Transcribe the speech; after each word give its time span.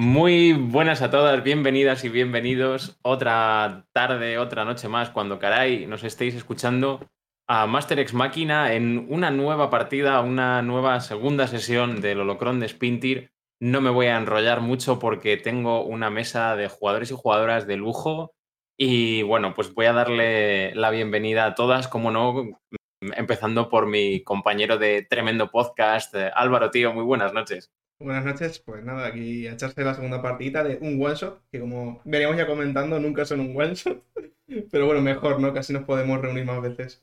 Muy 0.00 0.52
buenas 0.52 1.02
a 1.02 1.10
todas, 1.10 1.42
bienvenidas 1.42 2.04
y 2.04 2.08
bienvenidos. 2.08 3.00
Otra 3.02 3.84
tarde, 3.92 4.38
otra 4.38 4.64
noche 4.64 4.86
más, 4.86 5.10
cuando 5.10 5.40
caray 5.40 5.86
nos 5.86 6.04
estéis 6.04 6.36
escuchando 6.36 7.00
a 7.48 7.66
Master 7.66 8.14
Máquina 8.14 8.74
en 8.74 9.08
una 9.12 9.32
nueva 9.32 9.70
partida, 9.70 10.20
una 10.20 10.62
nueva 10.62 11.00
segunda 11.00 11.48
sesión 11.48 12.00
del 12.00 12.20
Holocron 12.20 12.60
de 12.60 12.68
Spintir. 12.68 13.32
No 13.60 13.80
me 13.80 13.90
voy 13.90 14.06
a 14.06 14.16
enrollar 14.16 14.60
mucho 14.60 15.00
porque 15.00 15.36
tengo 15.36 15.82
una 15.82 16.10
mesa 16.10 16.54
de 16.54 16.68
jugadores 16.68 17.10
y 17.10 17.16
jugadoras 17.16 17.66
de 17.66 17.76
lujo. 17.76 18.36
Y 18.78 19.22
bueno, 19.22 19.52
pues 19.52 19.74
voy 19.74 19.86
a 19.86 19.94
darle 19.94 20.76
la 20.76 20.90
bienvenida 20.90 21.44
a 21.44 21.54
todas, 21.56 21.88
como 21.88 22.12
no, 22.12 22.60
empezando 23.00 23.68
por 23.68 23.88
mi 23.88 24.22
compañero 24.22 24.78
de 24.78 25.04
tremendo 25.10 25.50
podcast, 25.50 26.14
Álvaro 26.34 26.70
Tío. 26.70 26.92
Muy 26.94 27.02
buenas 27.02 27.32
noches. 27.32 27.72
Buenas 28.00 28.24
noches, 28.24 28.60
pues 28.60 28.84
nada, 28.84 29.08
aquí 29.08 29.48
a 29.48 29.54
echarse 29.54 29.82
la 29.82 29.92
segunda 29.92 30.22
partida 30.22 30.62
de 30.62 30.78
un 30.80 31.04
one 31.04 31.16
shot, 31.16 31.42
que 31.50 31.58
como 31.58 32.00
veníamos 32.04 32.36
ya 32.36 32.46
comentando, 32.46 33.00
nunca 33.00 33.24
son 33.24 33.40
un 33.40 33.60
one 33.60 33.74
shot. 33.74 34.04
Pero 34.70 34.86
bueno, 34.86 35.00
mejor, 35.00 35.40
¿no? 35.40 35.52
Casi 35.52 35.72
nos 35.72 35.82
podemos 35.82 36.20
reunir 36.20 36.44
más 36.44 36.62
veces. 36.62 37.02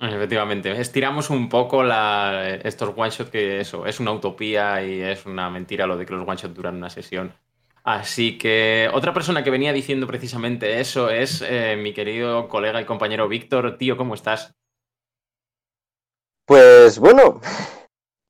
Efectivamente, 0.00 0.72
estiramos 0.80 1.28
un 1.28 1.48
poco 1.48 1.82
la, 1.82 2.48
estos 2.64 2.94
one 2.96 3.10
shot 3.10 3.30
que 3.30 3.60
eso, 3.60 3.86
es 3.86 4.00
una 4.00 4.12
utopía 4.12 4.82
y 4.82 5.02
es 5.02 5.26
una 5.26 5.50
mentira 5.50 5.86
lo 5.86 5.96
de 5.98 6.06
que 6.06 6.14
los 6.14 6.26
one 6.26 6.36
shot 6.36 6.54
duran 6.54 6.76
una 6.76 6.90
sesión. 6.90 7.34
Así 7.84 8.38
que 8.38 8.88
otra 8.94 9.12
persona 9.12 9.44
que 9.44 9.50
venía 9.50 9.74
diciendo 9.74 10.06
precisamente 10.06 10.80
eso 10.80 11.10
es 11.10 11.44
eh, 11.46 11.76
mi 11.76 11.92
querido 11.92 12.48
colega 12.48 12.80
y 12.80 12.86
compañero 12.86 13.28
Víctor. 13.28 13.76
Tío, 13.76 13.98
¿cómo 13.98 14.14
estás? 14.14 14.54
Pues 16.46 16.98
bueno, 16.98 17.40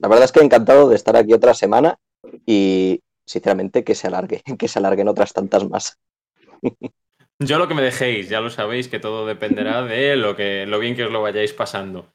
la 0.05 0.09
verdad 0.09 0.25
es 0.27 0.33
que 0.33 0.41
encantado 0.41 0.91
de 0.91 0.97
estar 0.97 1.17
aquí 1.17 1.33
otra 1.33 1.55
semana 1.55 1.97
y 2.45 3.01
sinceramente 3.25 3.85
que 3.85 3.95
se 3.95 4.09
alargue, 4.09 4.43
que 4.59 4.69
se 4.69 4.79
alarguen 4.79 5.09
otras 5.09 5.33
tantas 5.33 5.67
más. 5.67 5.99
Yo 7.39 7.59
lo 7.59 7.69
que 7.69 7.75
me 7.75 7.81
dejéis, 7.81 8.29
ya 8.29 8.43
lo 8.43 8.51
sabéis 8.51 8.89
que 8.89 9.01
todo 9.01 9.25
dependerá 9.25 9.81
de 9.87 10.17
lo, 10.17 10.37
que, 10.37 10.67
lo 10.67 10.79
bien 10.79 10.95
que 10.95 11.07
os 11.07 11.11
lo 11.11 11.23
vayáis 11.23 11.55
pasando. 11.55 12.13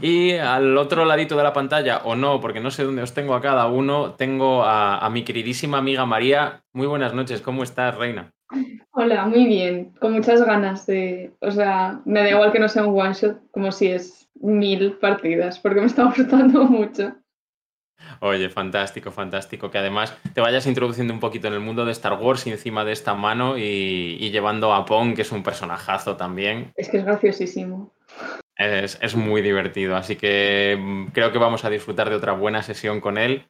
Y 0.00 0.34
al 0.34 0.78
otro 0.78 1.04
ladito 1.04 1.36
de 1.36 1.42
la 1.42 1.52
pantalla, 1.52 2.02
o 2.04 2.14
no, 2.14 2.40
porque 2.40 2.60
no 2.60 2.70
sé 2.70 2.84
dónde 2.84 3.02
os 3.02 3.12
tengo 3.12 3.34
a 3.34 3.42
cada 3.42 3.66
uno, 3.66 4.14
tengo 4.14 4.62
a, 4.62 4.98
a 4.98 5.10
mi 5.10 5.24
queridísima 5.24 5.78
amiga 5.78 6.06
María. 6.06 6.62
Muy 6.72 6.86
buenas 6.86 7.12
noches, 7.12 7.40
¿cómo 7.40 7.64
estás, 7.64 7.96
Reina? 7.96 8.30
Hola, 8.92 9.26
muy 9.26 9.46
bien, 9.46 9.92
con 10.00 10.12
muchas 10.12 10.44
ganas 10.44 10.86
de, 10.86 11.34
o 11.40 11.50
sea, 11.50 12.02
me 12.04 12.20
da 12.20 12.30
igual 12.30 12.52
que 12.52 12.60
no 12.60 12.68
sea 12.68 12.86
un 12.86 13.00
one 13.00 13.14
shot, 13.14 13.50
como 13.50 13.72
si 13.72 13.88
es 13.88 14.30
mil 14.40 14.92
partidas, 14.98 15.58
porque 15.58 15.80
me 15.80 15.86
está 15.86 16.04
gustando 16.16 16.64
mucho. 16.66 17.16
Oye, 18.20 18.48
fantástico, 18.50 19.10
fantástico. 19.10 19.70
Que 19.70 19.78
además 19.78 20.16
te 20.34 20.40
vayas 20.40 20.66
introduciendo 20.66 21.12
un 21.12 21.20
poquito 21.20 21.48
en 21.48 21.54
el 21.54 21.60
mundo 21.60 21.84
de 21.84 21.92
Star 21.92 22.14
Wars 22.14 22.46
y 22.46 22.50
encima 22.50 22.84
de 22.84 22.92
esta 22.92 23.14
mano 23.14 23.58
y, 23.58 24.30
llevando 24.30 24.72
a 24.72 24.84
Pong, 24.84 25.14
que 25.14 25.22
es 25.22 25.32
un 25.32 25.42
personajazo 25.42 26.16
también. 26.16 26.72
Es 26.76 26.88
que 26.88 26.98
es 26.98 27.04
graciosísimo. 27.04 27.92
Es, 28.56 28.98
es, 29.00 29.16
muy 29.16 29.42
divertido, 29.42 29.96
así 29.96 30.16
que 30.16 30.78
mm, 30.78 31.06
creo 31.08 31.32
que 31.32 31.38
vamos 31.38 31.64
a 31.64 31.70
disfrutar 31.70 32.10
de 32.10 32.16
otra 32.16 32.32
buena 32.32 32.62
sesión 32.62 33.00
con 33.00 33.18
él. 33.18 33.48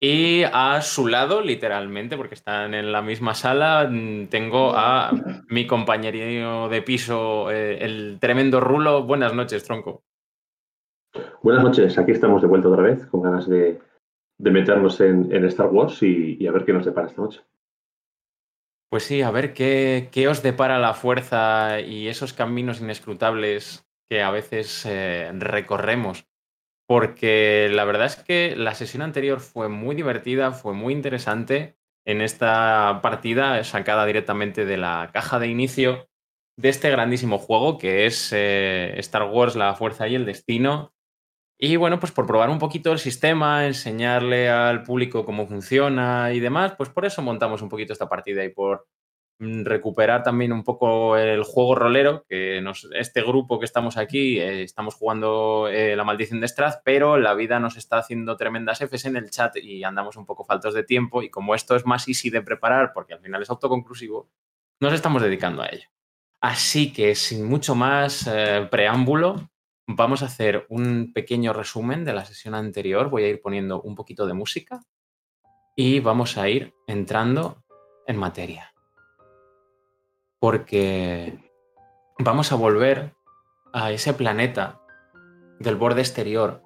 Y 0.00 0.44
a 0.44 0.80
su 0.80 1.08
lado, 1.08 1.40
literalmente, 1.40 2.16
porque 2.16 2.34
están 2.34 2.72
en 2.74 2.92
la 2.92 3.02
misma 3.02 3.34
sala, 3.34 3.88
mm, 3.90 4.26
tengo 4.26 4.72
a 4.76 5.10
mi 5.48 5.66
compañero 5.66 6.68
de 6.68 6.82
piso, 6.82 7.50
eh, 7.50 7.84
el 7.84 8.18
tremendo 8.20 8.60
Rulo. 8.60 9.02
Buenas 9.02 9.34
noches, 9.34 9.64
Tronco. 9.64 10.04
Buenas 11.42 11.64
noches, 11.64 11.98
aquí 11.98 12.12
estamos 12.12 12.42
de 12.42 12.48
vuelta 12.48 12.68
otra 12.68 12.82
vez, 12.82 13.06
con 13.06 13.22
ganas 13.22 13.48
de, 13.48 13.80
meternos 14.38 15.00
en, 15.00 15.32
Star 15.46 15.68
Wars 15.68 16.02
y, 16.02 16.46
a 16.46 16.52
ver 16.52 16.64
qué 16.64 16.72
nos 16.72 16.84
depara 16.84 17.08
esta 17.08 17.22
noche. 17.22 17.40
Pues 18.90 19.04
sí, 19.04 19.22
a 19.22 19.30
ver 19.30 19.52
qué, 19.52 20.26
os 20.28 20.42
depara 20.42 20.78
la 20.78 20.94
fuerza 20.94 21.80
y 21.80 22.08
esos 22.08 22.32
caminos 22.32 22.80
inescrutables 22.80 23.86
que 24.08 24.22
a 24.22 24.30
veces 24.30 24.86
eh, 24.86 25.30
recorremos 25.34 26.28
porque 26.88 27.68
la 27.70 27.84
verdad 27.84 28.06
es 28.06 28.16
que 28.16 28.56
la 28.56 28.74
sesión 28.74 29.02
anterior 29.02 29.40
fue 29.40 29.68
muy 29.68 29.94
divertida, 29.94 30.52
fue 30.52 30.72
muy 30.72 30.94
interesante. 30.94 31.76
En 32.06 32.22
esta 32.22 33.00
partida 33.02 33.62
sacada 33.62 34.06
directamente 34.06 34.64
de 34.64 34.78
la 34.78 35.10
caja 35.12 35.38
de 35.38 35.48
inicio 35.48 36.08
de 36.56 36.70
este 36.70 36.90
grandísimo 36.90 37.36
juego 37.36 37.76
que 37.76 38.06
es 38.06 38.32
eh, 38.32 38.94
Star 39.00 39.24
Wars, 39.24 39.54
la 39.54 39.74
fuerza 39.74 40.08
y 40.08 40.14
el 40.14 40.24
destino. 40.24 40.94
Y 41.58 41.76
bueno, 41.76 41.98
pues 41.98 42.12
por 42.12 42.26
probar 42.26 42.50
un 42.50 42.58
poquito 42.58 42.92
el 42.92 42.98
sistema, 42.98 43.66
enseñarle 43.66 44.48
al 44.48 44.84
público 44.84 45.24
cómo 45.24 45.46
funciona 45.46 46.32
y 46.32 46.40
demás, 46.40 46.74
pues 46.76 46.88
por 46.88 47.04
eso 47.04 47.20
montamos 47.20 47.62
un 47.62 47.68
poquito 47.68 47.92
esta 47.92 48.08
partida 48.08 48.44
y 48.44 48.50
por 48.50 48.86
Mm, 49.40 49.64
recuperar 49.64 50.24
también 50.24 50.52
un 50.52 50.64
poco 50.64 51.16
el 51.16 51.44
juego 51.44 51.76
rolero, 51.76 52.24
que 52.28 52.60
este 52.94 53.22
grupo 53.22 53.60
que 53.60 53.66
estamos 53.66 53.96
aquí, 53.96 54.40
eh, 54.40 54.64
estamos 54.64 54.96
jugando 54.96 55.68
eh, 55.68 55.94
la 55.94 56.02
maldición 56.02 56.40
de 56.40 56.48
Strath, 56.48 56.80
pero 56.84 57.18
la 57.18 57.34
vida 57.34 57.60
nos 57.60 57.76
está 57.76 57.98
haciendo 57.98 58.36
tremendas 58.36 58.80
Fs 58.80 59.04
en 59.04 59.16
el 59.16 59.30
chat 59.30 59.56
y 59.58 59.84
andamos 59.84 60.16
un 60.16 60.26
poco 60.26 60.44
faltos 60.44 60.74
de 60.74 60.82
tiempo 60.82 61.22
y 61.22 61.30
como 61.30 61.54
esto 61.54 61.76
es 61.76 61.86
más 61.86 62.08
easy 62.08 62.30
de 62.30 62.42
preparar, 62.42 62.92
porque 62.92 63.14
al 63.14 63.20
final 63.20 63.40
es 63.40 63.50
autoconclusivo, 63.50 64.28
nos 64.80 64.92
estamos 64.92 65.22
dedicando 65.22 65.62
a 65.62 65.68
ello. 65.68 65.86
Así 66.40 66.92
que 66.92 67.14
sin 67.14 67.44
mucho 67.44 67.76
más 67.76 68.26
eh, 68.26 68.66
preámbulo, 68.68 69.50
vamos 69.88 70.22
a 70.22 70.26
hacer 70.26 70.66
un 70.68 71.12
pequeño 71.12 71.52
resumen 71.52 72.04
de 72.04 72.12
la 72.12 72.24
sesión 72.24 72.54
anterior. 72.54 73.10
Voy 73.10 73.24
a 73.24 73.28
ir 73.28 73.40
poniendo 73.42 73.82
un 73.82 73.96
poquito 73.96 74.26
de 74.26 74.34
música 74.34 74.80
y 75.74 75.98
vamos 75.98 76.38
a 76.38 76.48
ir 76.48 76.72
entrando 76.86 77.64
en 78.06 78.16
materia 78.16 78.72
porque 80.40 81.38
vamos 82.18 82.52
a 82.52 82.56
volver 82.56 83.14
a 83.72 83.90
ese 83.92 84.14
planeta 84.14 84.80
del 85.58 85.76
borde 85.76 86.00
exterior, 86.00 86.62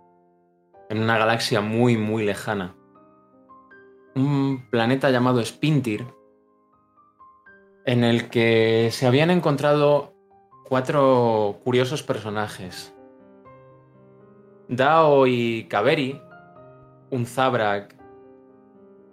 en 0.91 0.99
una 0.99 1.19
galaxia 1.19 1.61
muy, 1.61 1.97
muy 1.97 2.25
lejana. 2.25 2.77
Un 4.15 4.69
planeta 4.71 5.11
llamado 5.11 5.43
Spintir, 5.45 6.07
en 7.87 8.05
el 8.05 8.29
que 8.29 8.91
se 8.93 9.07
habían 9.07 9.31
encontrado 9.31 10.15
cuatro 10.65 11.61
curiosos 11.65 12.03
personajes. 12.03 12.95
Dao 14.75 15.27
y 15.27 15.65
Kaveri, 15.65 16.19
un 17.11 17.27
Zabrak 17.27 17.95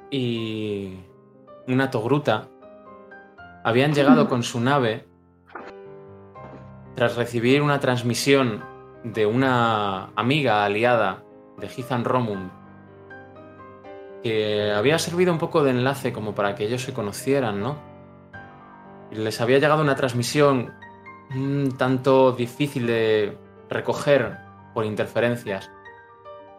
y 0.09 0.93
una 1.67 1.91
Togruta, 1.91 2.47
habían 3.65 3.93
llegado 3.93 4.29
con 4.29 4.41
su 4.43 4.61
nave 4.61 5.05
tras 6.95 7.17
recibir 7.17 7.61
una 7.61 7.81
transmisión 7.81 8.63
de 9.03 9.25
una 9.25 10.11
amiga 10.15 10.63
aliada 10.63 11.25
de 11.57 11.67
Hithan 11.67 12.05
Romund 12.05 12.51
que 14.23 14.71
había 14.71 14.97
servido 14.97 15.33
un 15.33 15.39
poco 15.39 15.65
de 15.65 15.71
enlace 15.71 16.13
como 16.13 16.35
para 16.35 16.55
que 16.55 16.67
ellos 16.67 16.83
se 16.83 16.93
conocieran, 16.93 17.59
¿no? 17.59 17.75
Les 19.11 19.41
había 19.41 19.59
llegado 19.59 19.81
una 19.81 19.95
transmisión 19.95 20.73
un 21.35 21.75
tanto 21.77 22.31
difícil 22.31 22.87
de 22.87 23.37
recoger 23.69 24.48
por 24.73 24.85
interferencias, 24.85 25.71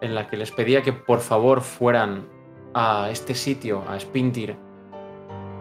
en 0.00 0.14
la 0.14 0.26
que 0.26 0.36
les 0.36 0.50
pedía 0.50 0.82
que 0.82 0.92
por 0.92 1.20
favor 1.20 1.60
fueran 1.60 2.26
a 2.74 3.08
este 3.10 3.34
sitio, 3.34 3.82
a 3.88 3.98
Spintir, 3.98 4.56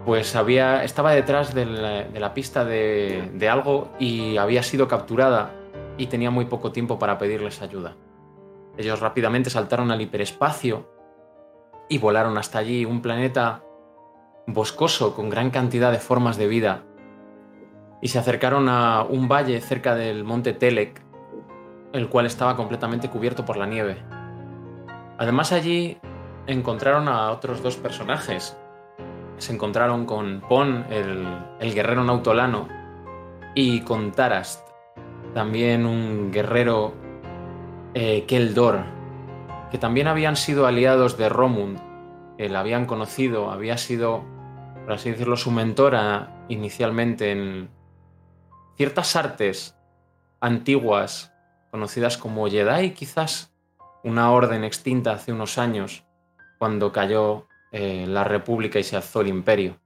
pues 0.06 0.36
había, 0.36 0.84
estaba 0.84 1.12
detrás 1.12 1.54
de 1.54 1.66
la, 1.66 2.34
pista 2.34 2.64
de, 2.66 3.30
de, 3.34 3.50
algo 3.50 3.90
y 4.00 4.38
había 4.38 4.64
sido 4.64 4.88
capturada 4.88 5.52
y 5.98 6.08
tenía 6.08 6.32
muy 6.32 6.46
poco 6.46 6.72
tiempo 6.72 6.98
para 6.98 7.18
pedirles 7.18 7.62
ayuda. 7.62 7.96
Ellos 8.78 9.02
rápidamente 9.02 9.50
saltaron 9.50 9.92
al 9.92 10.02
hiperespacio 10.02 10.90
y 11.90 11.98
volaron 11.98 12.38
hasta 12.38 12.60
allí, 12.60 12.86
un 12.86 13.02
planeta 13.02 13.64
boscoso 14.48 15.16
con 15.16 15.30
gran 15.30 15.50
cantidad 15.50 15.92
de 15.92 16.00
formas 16.00 16.38
de 16.38 16.48
vida, 16.48 16.84
y 18.02 18.08
se 18.08 18.20
acercaron 18.20 18.70
a 18.70 19.04
un 19.04 19.28
valle 19.28 19.60
cerca 19.62 19.96
del 19.96 20.24
monte 20.24 20.54
Telek, 20.54 21.02
el 21.94 22.10
cual 22.10 22.26
estaba 22.26 22.56
completamente 22.56 23.10
cubierto 23.10 23.46
por 23.46 23.58
la 23.58 23.66
nieve. 23.66 23.98
Además 25.18 25.52
allí 25.52 25.98
encontraron 26.48 27.08
a 27.08 27.32
otros 27.32 27.62
dos 27.62 27.78
personajes, 27.78 28.58
se 29.38 29.54
encontraron 29.54 30.06
con 30.06 30.42
Pon, 30.48 30.86
el, 30.90 31.74
guerrero 31.74 32.04
nautolano, 32.04 32.68
y 33.56 33.82
con 33.82 34.12
Tarast, 34.12 34.68
también 35.34 35.86
un 35.86 36.32
guerrero 36.32 36.94
eh, 37.94 38.26
Keldor, 38.28 38.84
que 39.72 39.78
también 39.78 40.08
habían 40.08 40.36
sido 40.36 40.68
aliados 40.68 41.18
de 41.18 41.30
Romund, 41.30 41.80
que 42.38 42.50
la 42.50 42.62
habían 42.62 42.86
conocido, 42.86 43.52
había 43.52 43.78
sido, 43.78 44.24
por 44.84 44.94
así 44.94 45.12
decirlo, 45.12 45.38
su 45.38 45.52
mentora 45.52 46.46
inicialmente 46.50 47.32
en 47.32 47.70
ciertas 48.76 49.16
artes 49.16 49.78
antiguas, 50.40 51.34
conocidas 51.72 52.18
como 52.18 52.48
Jedi, 52.48 52.92
quizás, 52.92 53.54
una 54.04 54.32
orden 54.32 54.64
extinta 54.64 55.14
hace 55.14 55.32
unos 55.32 55.58
años, 55.58 56.06
cuando 56.58 56.92
cayó 56.92 57.48
eh, 57.72 58.06
la 58.08 58.24
República 58.24 58.80
y 58.80 58.84
se 58.84 58.96
alzó 58.96 59.22
el 59.22 59.28
imperio. 59.28 59.80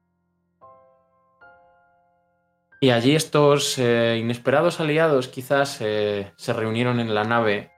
Y 2.80 2.90
allí 2.90 3.16
estos 3.16 3.78
eh, 3.78 4.18
inesperados 4.20 4.80
aliados 4.80 5.30
quizás 5.30 5.78
eh, 5.80 6.34
se 6.36 6.54
reunieron 6.54 7.00
en 7.00 7.16
la 7.16 7.24
nave 7.24 7.72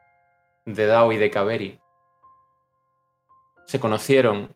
de 0.66 0.86
Dao 0.88 1.12
y 1.12 1.18
de 1.18 1.30
Kaveri. 1.30 1.80
Se 3.68 3.80
conocieron 3.80 4.56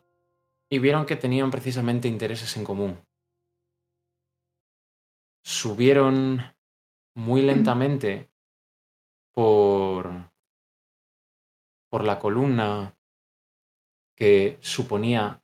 y 0.68 0.78
vieron 0.78 1.06
que 1.06 1.16
tenían 1.16 1.50
precisamente 1.50 2.08
intereses 2.08 2.56
en 2.56 2.64
común. 2.64 3.00
Subieron 5.42 6.42
muy 7.14 7.42
lentamente 7.42 8.29
por, 9.32 10.10
por 11.88 12.04
la 12.04 12.18
columna 12.18 12.94
que 14.16 14.58
suponía 14.60 15.42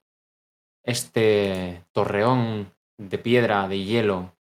este 0.82 1.84
torreón 1.92 2.72
de 2.98 3.18
piedra, 3.18 3.68
de 3.68 3.82
hielo, 3.82 4.36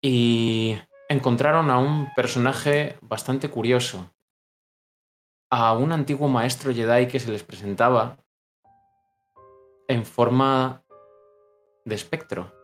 y 0.00 0.78
encontraron 1.08 1.70
a 1.70 1.78
un 1.78 2.12
personaje 2.14 2.96
bastante 3.00 3.50
curioso, 3.50 4.14
a 5.50 5.72
un 5.72 5.92
antiguo 5.92 6.28
maestro 6.28 6.72
Jedi 6.72 7.08
que 7.08 7.20
se 7.20 7.30
les 7.30 7.42
presentaba 7.42 8.16
en 9.88 10.04
forma 10.04 10.84
de 11.84 11.94
espectro. 11.94 12.55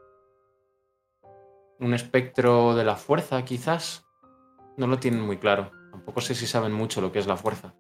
Un 1.82 1.94
espectro 1.94 2.76
de 2.76 2.84
la 2.84 2.94
fuerza, 2.94 3.44
quizás. 3.44 4.06
No 4.76 4.86
lo 4.86 4.98
tienen 4.98 5.20
muy 5.20 5.38
claro. 5.38 5.72
Tampoco 5.90 6.20
sé 6.20 6.36
si 6.36 6.46
saben 6.46 6.72
mucho 6.72 7.00
lo 7.00 7.10
que 7.10 7.18
es 7.18 7.26
la 7.26 7.36
fuerza. 7.36 7.74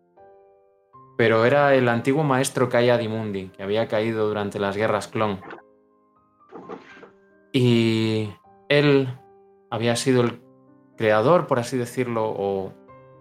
Pero 1.16 1.44
era 1.44 1.72
el 1.76 1.88
antiguo 1.88 2.24
maestro 2.24 2.68
Kaya 2.68 2.98
Dimundi, 2.98 3.50
que 3.50 3.62
había 3.62 3.86
caído 3.86 4.26
durante 4.26 4.58
las 4.58 4.76
guerras 4.76 5.06
clon. 5.06 5.40
Y 7.52 8.30
él 8.68 9.08
había 9.70 9.94
sido 9.94 10.22
el 10.22 10.42
creador, 10.96 11.46
por 11.46 11.60
así 11.60 11.78
decirlo, 11.78 12.24
o 12.26 12.72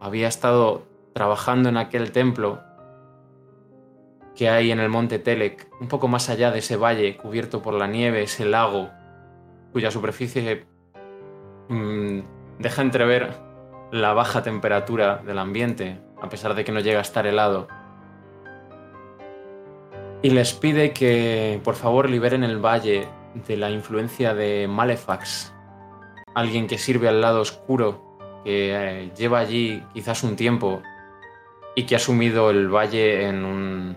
había 0.01 0.27
estado 0.27 0.87
trabajando 1.13 1.69
en 1.69 1.77
aquel 1.77 2.11
templo 2.11 2.59
que 4.35 4.49
hay 4.49 4.71
en 4.71 4.79
el 4.79 4.89
monte 4.89 5.19
Telek, 5.19 5.69
un 5.79 5.87
poco 5.87 6.07
más 6.07 6.27
allá 6.29 6.49
de 6.49 6.57
ese 6.59 6.75
valle 6.75 7.17
cubierto 7.17 7.61
por 7.61 7.75
la 7.75 7.85
nieve, 7.85 8.23
ese 8.23 8.45
lago, 8.45 8.89
cuya 9.73 9.91
superficie 9.91 10.70
mmm, 11.71 12.21
deja 12.59 12.81
entrever 12.81 13.33
la 13.91 14.13
baja 14.13 14.43
temperatura 14.43 15.21
del 15.25 15.39
ambiente, 15.39 15.99
a 16.21 16.29
pesar 16.29 16.53
de 16.53 16.63
que 16.63 16.71
no 16.71 16.79
llega 16.79 16.99
a 16.99 17.01
estar 17.01 17.25
helado. 17.25 17.67
Y 20.21 20.29
les 20.29 20.53
pide 20.53 20.91
que 20.91 21.59
por 21.63 21.75
favor 21.75 22.09
liberen 22.09 22.43
el 22.43 22.63
valle 22.63 23.07
de 23.47 23.57
la 23.57 23.71
influencia 23.71 24.35
de 24.35 24.67
Malefax, 24.67 25.53
alguien 26.35 26.67
que 26.67 26.77
sirve 26.77 27.07
al 27.07 27.21
lado 27.21 27.41
oscuro, 27.41 28.17
que 28.43 28.73
eh, 28.73 29.11
lleva 29.17 29.39
allí 29.39 29.83
quizás 29.93 30.23
un 30.23 30.35
tiempo 30.35 30.81
y 31.75 31.83
que 31.83 31.95
ha 31.95 31.99
sumido 31.99 32.49
el 32.49 32.67
valle 32.69 33.27
en 33.27 33.45
un 33.45 33.95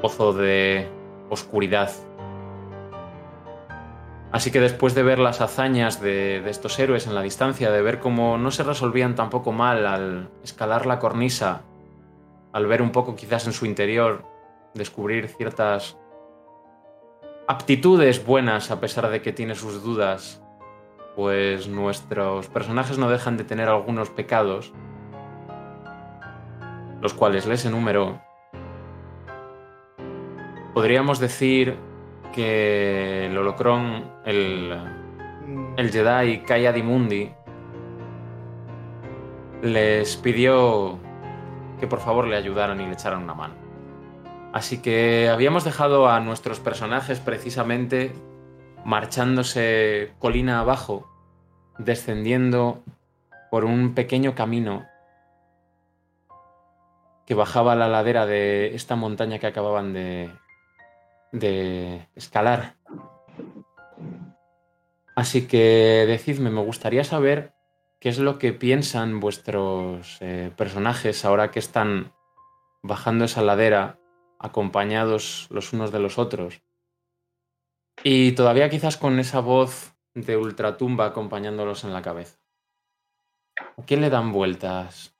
pozo 0.00 0.32
de 0.32 0.88
oscuridad. 1.30 1.90
Así 4.34 4.50
que 4.50 4.58
después 4.58 4.96
de 4.96 5.04
ver 5.04 5.20
las 5.20 5.40
hazañas 5.40 6.00
de, 6.00 6.42
estos 6.50 6.76
héroes 6.80 7.06
en 7.06 7.14
la 7.14 7.22
distancia, 7.22 7.70
de 7.70 7.80
ver 7.82 8.00
cómo 8.00 8.36
no 8.36 8.50
se 8.50 8.64
resolvían 8.64 9.14
tampoco 9.14 9.52
mal 9.52 9.86
al 9.86 10.28
escalar 10.42 10.86
la 10.86 10.98
cornisa, 10.98 11.62
al 12.52 12.66
ver 12.66 12.82
un 12.82 12.90
poco 12.90 13.14
quizás 13.14 13.46
en 13.46 13.52
su 13.52 13.64
interior, 13.64 14.24
descubrir 14.74 15.28
ciertas 15.28 15.96
aptitudes 17.46 18.26
buenas 18.26 18.72
a 18.72 18.80
pesar 18.80 19.08
de 19.08 19.22
que 19.22 19.32
tiene 19.32 19.54
sus 19.54 19.84
dudas, 19.84 20.42
pues 21.14 21.68
nuestros 21.68 22.48
personajes 22.48 22.98
no 22.98 23.08
dejan 23.08 23.36
de 23.36 23.44
tener 23.44 23.68
algunos 23.68 24.10
pecados 24.10 24.72
los 27.00 27.14
cuales 27.14 27.46
les 27.46 27.64
enumeró, 27.66 28.20
podríamos 30.74 31.20
decir 31.20 31.78
que 32.34 33.26
el 33.26 33.38
holocrón, 33.38 34.10
el, 34.24 34.76
el 35.76 35.90
Jedi 35.90 36.40
Kaya 36.40 36.72
Dimundi, 36.72 37.30
les 39.62 40.16
pidió 40.16 40.98
que 41.78 41.86
por 41.86 42.00
favor 42.00 42.26
le 42.26 42.36
ayudaran 42.36 42.80
y 42.80 42.86
le 42.86 42.92
echaran 42.92 43.22
una 43.22 43.34
mano. 43.34 43.54
Así 44.52 44.82
que 44.82 45.28
habíamos 45.28 45.64
dejado 45.64 46.08
a 46.08 46.20
nuestros 46.20 46.60
personajes 46.60 47.20
precisamente 47.20 48.12
marchándose 48.84 50.12
colina 50.18 50.60
abajo, 50.60 51.08
descendiendo 51.78 52.82
por 53.50 53.64
un 53.64 53.94
pequeño 53.94 54.34
camino 54.34 54.86
que 57.26 57.34
bajaba 57.34 57.74
la 57.74 57.88
ladera 57.88 58.26
de 58.26 58.74
esta 58.74 58.96
montaña 58.96 59.38
que 59.38 59.46
acababan 59.46 59.92
de, 59.92 60.30
de 61.34 62.08
escalar. 62.14 62.76
Así 65.16 65.46
que 65.46 66.04
decidme, 66.06 66.50
me 66.50 66.62
gustaría 66.62 67.04
saber 67.04 67.52
qué 68.00 68.08
es 68.08 68.18
lo 68.18 68.38
que 68.38 68.52
piensan 68.52 69.20
vuestros 69.20 70.18
eh, 70.20 70.50
personajes 70.56 71.24
ahora 71.24 71.50
que 71.50 71.58
están 71.58 72.12
bajando 72.82 73.24
esa 73.24 73.42
ladera 73.42 73.98
acompañados 74.38 75.48
los 75.50 75.72
unos 75.72 75.90
de 75.92 76.00
los 76.00 76.18
otros. 76.18 76.62
Y 78.02 78.32
todavía 78.32 78.70
quizás 78.70 78.96
con 78.96 79.18
esa 79.18 79.40
voz 79.40 79.94
de 80.14 80.36
ultratumba 80.36 81.06
acompañándolos 81.06 81.84
en 81.84 81.92
la 81.92 82.02
cabeza. 82.02 82.38
¿A 83.56 83.82
quién 83.84 84.00
le 84.00 84.10
dan 84.10 84.32
vueltas 84.32 85.14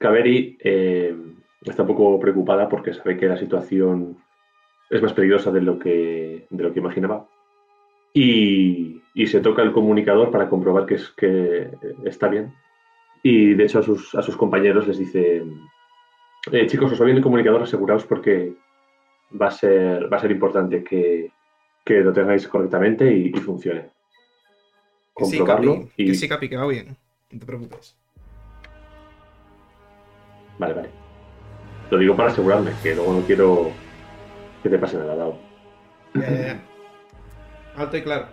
Kaveri 0.00 0.56
eh, 0.60 1.14
está 1.62 1.82
un 1.82 1.88
poco 1.88 2.18
preocupada 2.18 2.68
porque 2.68 2.94
sabe 2.94 3.16
que 3.16 3.28
la 3.28 3.36
situación 3.36 4.16
es 4.88 5.02
más 5.02 5.12
peligrosa 5.12 5.50
de 5.50 5.60
lo 5.60 5.78
que, 5.78 6.46
de 6.48 6.62
lo 6.62 6.72
que 6.72 6.80
imaginaba. 6.80 7.28
Y, 8.12 9.02
y, 9.14 9.26
se 9.28 9.40
toca 9.40 9.62
el 9.62 9.72
comunicador 9.72 10.30
para 10.30 10.48
comprobar 10.48 10.84
que, 10.86 10.96
es, 10.96 11.10
que 11.10 11.70
está 12.04 12.28
bien. 12.28 12.52
Y 13.22 13.54
de 13.54 13.64
hecho 13.64 13.78
a 13.78 13.82
sus, 13.82 14.14
a 14.14 14.22
sus 14.22 14.36
compañeros 14.36 14.88
les 14.88 14.98
dice, 14.98 15.44
eh, 16.50 16.66
chicos, 16.66 16.90
os 16.90 17.00
va 17.00 17.04
bien 17.04 17.18
el 17.18 17.22
comunicador, 17.22 17.62
aseguraos 17.62 18.04
porque 18.04 18.54
va 19.40 19.46
a 19.46 19.52
ser, 19.52 20.12
va 20.12 20.16
a 20.16 20.20
ser 20.20 20.32
importante 20.32 20.82
que, 20.82 21.30
que 21.84 22.00
lo 22.00 22.12
tengáis 22.12 22.48
correctamente 22.48 23.12
y, 23.12 23.28
y 23.28 23.40
funcione. 23.40 23.90
Comprobarlo. 25.12 25.74
Sí, 25.74 25.80
Capi, 25.80 26.02
y... 26.02 26.06
Que 26.06 26.14
sí, 26.14 26.28
Capi, 26.28 26.48
que 26.48 26.56
va 26.56 26.66
bien. 26.66 26.96
No 27.30 27.38
te 27.38 27.46
preocupes. 27.46 27.96
Vale, 30.58 30.74
vale. 30.74 30.99
Lo 31.90 31.98
digo 31.98 32.16
para 32.16 32.30
asegurarme, 32.30 32.72
que 32.82 32.94
luego 32.94 33.12
no 33.14 33.20
quiero 33.26 33.70
que 34.62 34.68
te 34.68 34.78
pase 34.78 34.96
nada, 34.98 35.16
Dao. 35.16 35.38
Eh, 36.14 36.56
alto 37.76 37.96
y 37.96 38.02
claro. 38.02 38.26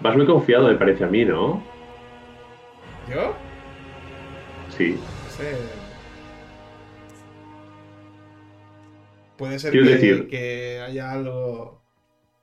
Vas 0.00 0.16
muy 0.16 0.26
confiado, 0.26 0.68
me 0.68 0.74
parece 0.76 1.04
a 1.04 1.08
mí, 1.08 1.24
¿no? 1.24 1.62
¿Yo? 3.12 3.34
Sí. 4.76 4.98
No 5.24 5.30
sé. 5.30 5.56
Puede 9.36 9.58
ser 9.58 9.70
Quiero 9.72 9.86
que, 9.86 9.92
decir- 9.94 10.28
que 10.28 10.80
haya 10.84 11.12
algo 11.12 11.80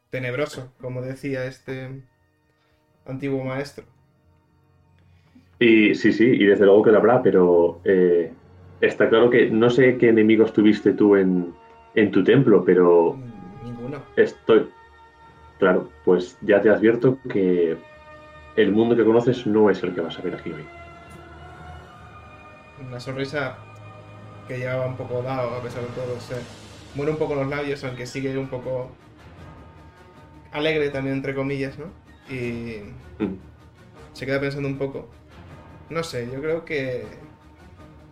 tenebroso, 0.09 0.71
como 0.79 1.01
decía 1.01 1.45
este 1.45 2.03
antiguo 3.05 3.43
maestro. 3.43 3.85
Y 5.59 5.95
sí, 5.95 6.11
sí, 6.11 6.25
y 6.25 6.45
desde 6.45 6.65
luego 6.65 6.83
que 6.83 6.91
lo 6.91 6.97
habrá, 6.97 7.21
pero 7.23 7.79
eh, 7.85 8.33
está 8.81 9.07
claro 9.09 9.29
que 9.29 9.49
no 9.49 9.69
sé 9.69 9.97
qué 9.97 10.09
enemigos 10.09 10.51
tuviste 10.51 10.93
tú 10.93 11.15
en, 11.15 11.53
en 11.93 12.11
tu 12.11 12.23
templo, 12.23 12.63
pero 12.65 13.17
Ninguno. 13.63 14.01
estoy. 14.17 14.69
Claro, 15.57 15.89
pues 16.03 16.37
ya 16.41 16.61
te 16.61 16.69
advierto 16.69 17.17
que 17.29 17.77
el 18.57 18.71
mundo 18.73 18.95
que 18.95 19.05
conoces 19.05 19.47
no 19.47 19.69
es 19.69 19.81
el 19.83 19.95
que 19.95 20.01
vas 20.01 20.19
a 20.19 20.21
ver 20.21 20.35
aquí 20.35 20.51
hoy. 20.51 20.65
Una 22.85 22.99
sonrisa 22.99 23.55
que 24.49 24.57
llevaba 24.57 24.85
un 24.87 24.97
poco 24.97 25.21
dado 25.21 25.55
a 25.55 25.61
pesar 25.61 25.83
de 25.83 25.87
todo. 25.89 26.19
Se 26.19 26.35
muere 26.95 27.13
un 27.13 27.17
poco 27.17 27.35
los 27.35 27.47
labios, 27.47 27.81
aunque 27.85 28.05
sigue 28.05 28.37
un 28.37 28.47
poco 28.47 28.89
alegre 30.51 30.89
también, 30.89 31.15
entre 31.15 31.33
comillas, 31.33 31.77
¿no? 31.79 31.85
Y 32.29 32.81
Mm. 33.23 33.35
se 34.13 34.25
queda 34.25 34.39
pensando 34.41 34.67
un 34.67 34.77
poco. 34.77 35.07
No 35.89 36.03
sé, 36.03 36.27
yo 36.33 36.41
creo 36.41 36.65
que, 36.65 37.05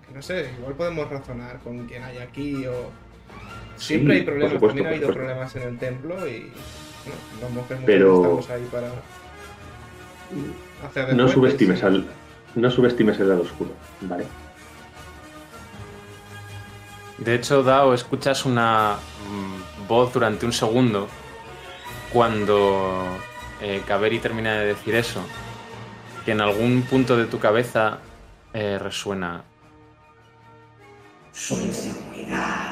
que 0.08 0.14
no 0.14 0.22
sé, 0.22 0.52
igual 0.60 0.74
podemos 0.76 1.10
razonar 1.10 1.60
con 1.60 1.86
quién 1.88 2.04
hay 2.04 2.18
aquí 2.20 2.66
o... 2.68 2.92
Siempre 3.78 4.14
Sí, 4.16 4.20
hay 4.20 4.26
problemas, 4.26 4.54
supuesto, 4.54 4.68
también 4.68 4.86
ha 4.86 4.90
habido 4.90 5.14
problemas 5.14 5.56
en 5.56 5.62
el 5.64 5.78
templo 5.80 6.28
y 6.28 6.52
bueno, 7.40 7.56
muchas 7.62 7.80
Pero- 7.86 8.16
estamos 8.22 8.50
ahí 8.52 8.68
para 8.72 8.88
hacer 10.88 11.08
de 11.08 11.14
No 11.16 11.28
subestimes 11.28 11.82
y- 11.82 11.86
al, 11.86 12.06
no 12.56 12.70
subestimes 12.72 13.20
el 13.20 13.30
lado 13.30 13.42
oscuro, 13.42 13.72
¿vale? 14.02 14.26
De 17.18 17.36
hecho, 17.36 17.64
Dao, 17.64 17.94
escuchas 17.94 18.46
una 18.46 18.96
mm, 19.30 19.88
voz 19.88 20.14
durante 20.14 20.46
un 20.46 20.54
segundo 20.54 21.08
cuando 22.12 23.18
eh, 23.62 23.82
Kaveri 23.88 24.20
termina 24.20 24.54
de 24.60 24.68
decir 24.68 24.94
eso, 24.96 25.22
que 26.26 26.32
en 26.32 26.42
algún 26.42 26.84
punto 26.84 27.18
de 27.18 27.26
tu 27.26 27.40
cabeza 27.40 28.00
eh, 28.54 28.78
resuena. 28.80 29.44
Su 31.32 31.56
inseguridad 31.60 32.72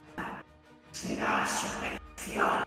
será 0.91 1.45
su 1.47 1.67
bendición. 1.81 2.63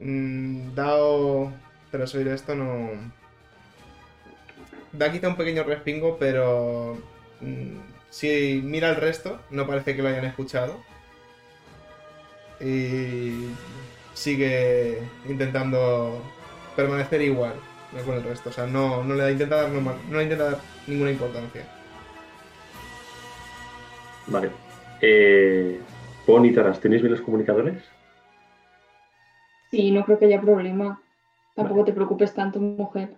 Mm, 0.00 0.74
Dao, 0.74 1.52
tras 1.90 2.14
oír 2.14 2.28
esto, 2.28 2.54
no. 2.54 2.90
Da 4.92 5.12
quizá 5.12 5.28
un 5.28 5.36
pequeño 5.36 5.64
respingo, 5.64 6.16
pero. 6.18 6.96
mm, 7.40 7.78
si 8.10 8.60
mira 8.64 8.88
el 8.90 8.96
resto, 8.96 9.38
no 9.50 9.66
parece 9.66 9.94
que 9.94 10.02
lo 10.02 10.08
hayan 10.08 10.24
escuchado. 10.24 10.82
Y. 12.60 13.48
Sigue 14.18 14.98
intentando 15.28 16.20
permanecer 16.74 17.22
igual 17.22 17.54
¿no? 17.92 18.02
con 18.02 18.16
el 18.16 18.24
resto. 18.24 18.50
O 18.50 18.52
sea, 18.52 18.66
no, 18.66 19.04
no 19.04 19.14
le 19.14 19.30
intenta 19.30 19.62
dar, 19.62 19.70
normal- 19.70 20.00
no 20.10 20.16
le 20.16 20.24
intenta 20.24 20.50
dar 20.50 20.60
ninguna 20.88 21.12
importancia. 21.12 21.64
Vale. 24.26 24.50
Eh, 25.00 25.80
Pon 26.26 26.44
y 26.44 26.52
Taras, 26.52 26.80
¿tenéis 26.80 27.00
bien 27.00 27.12
los 27.12 27.22
comunicadores? 27.22 27.84
Sí, 29.70 29.92
no 29.92 30.04
creo 30.04 30.18
que 30.18 30.24
haya 30.26 30.40
problema. 30.40 31.00
Tampoco 31.54 31.84
te 31.84 31.92
preocupes 31.92 32.34
tanto, 32.34 32.58
mujer. 32.58 33.16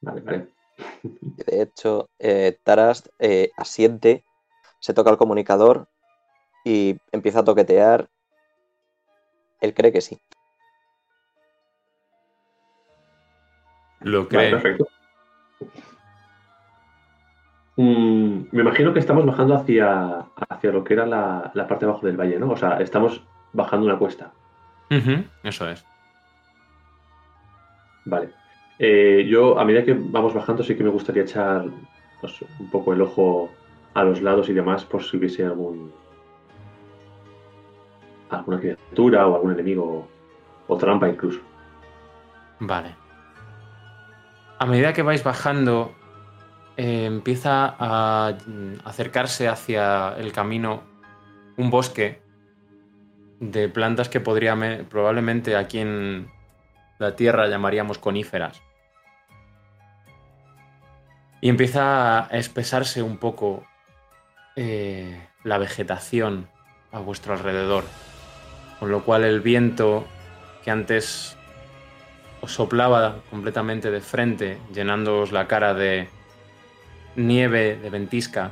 Vale, 0.00 0.20
vale. 0.20 0.48
De 1.20 1.62
hecho, 1.62 2.08
eh, 2.20 2.56
Taras 2.62 3.10
eh, 3.18 3.50
asiente, 3.56 4.22
se 4.78 4.94
toca 4.94 5.10
el 5.10 5.16
comunicador 5.16 5.88
y 6.64 6.98
empieza 7.10 7.40
a 7.40 7.44
toquetear. 7.44 8.08
Él 9.60 9.74
cree 9.74 9.92
que 9.92 10.00
sí. 10.00 10.20
Lo 14.00 14.26
Vale, 14.26 14.28
cree. 14.28 14.50
perfecto. 14.50 14.88
Mm, 17.76 18.42
me 18.52 18.62
imagino 18.62 18.92
que 18.92 19.00
estamos 19.00 19.24
bajando 19.26 19.54
hacia, 19.54 20.26
hacia 20.48 20.70
lo 20.70 20.84
que 20.84 20.94
era 20.94 21.06
la, 21.06 21.50
la 21.54 21.66
parte 21.66 21.84
de 21.86 21.90
abajo 21.90 22.06
del 22.06 22.16
valle, 22.16 22.38
¿no? 22.38 22.50
O 22.50 22.56
sea, 22.56 22.78
estamos 22.80 23.24
bajando 23.52 23.86
una 23.86 23.98
cuesta. 23.98 24.32
Eso 25.42 25.68
es. 25.68 25.84
Vale. 28.04 28.30
Eh, 28.78 29.26
yo, 29.28 29.58
a 29.58 29.64
medida 29.64 29.84
que 29.84 29.94
vamos 29.94 30.34
bajando, 30.34 30.62
sí 30.62 30.76
que 30.76 30.84
me 30.84 30.90
gustaría 30.90 31.22
echar 31.22 31.64
pues, 32.20 32.42
un 32.60 32.70
poco 32.70 32.92
el 32.92 33.02
ojo 33.02 33.50
a 33.94 34.04
los 34.04 34.20
lados 34.22 34.48
y 34.48 34.52
demás 34.52 34.84
por 34.84 35.02
si 35.02 35.16
hubiese 35.16 35.44
algún 35.44 35.92
alguna 38.30 38.58
criatura 38.58 39.26
o 39.26 39.34
algún 39.36 39.52
enemigo 39.52 40.08
o 40.66 40.76
trampa 40.76 41.08
incluso. 41.08 41.40
Vale. 42.60 42.94
A 44.58 44.66
medida 44.66 44.92
que 44.92 45.02
vais 45.02 45.22
bajando, 45.24 45.94
eh, 46.76 47.04
empieza 47.06 47.74
a 47.78 48.34
mm, 48.46 48.74
acercarse 48.84 49.48
hacia 49.48 50.14
el 50.16 50.32
camino 50.32 50.82
un 51.56 51.70
bosque 51.70 52.22
de 53.40 53.68
plantas 53.68 54.08
que 54.08 54.20
podría 54.20 54.54
me- 54.56 54.84
probablemente 54.84 55.56
aquí 55.56 55.78
en 55.80 56.30
la 56.98 57.14
tierra 57.16 57.48
llamaríamos 57.48 57.98
coníferas. 57.98 58.62
Y 61.40 61.50
empieza 61.50 62.24
a 62.24 62.28
espesarse 62.38 63.02
un 63.02 63.18
poco 63.18 63.64
eh, 64.56 65.28
la 65.42 65.58
vegetación 65.58 66.48
a 66.90 67.00
vuestro 67.00 67.34
alrededor. 67.34 67.84
Con 68.78 68.90
lo 68.90 69.04
cual 69.04 69.24
el 69.24 69.40
viento 69.40 70.04
que 70.64 70.70
antes 70.70 71.36
os 72.40 72.52
soplaba 72.52 73.16
completamente 73.30 73.90
de 73.90 74.00
frente, 74.00 74.58
llenándoos 74.72 75.32
la 75.32 75.46
cara 75.46 75.74
de 75.74 76.08
nieve, 77.16 77.76
de 77.76 77.90
ventisca. 77.90 78.50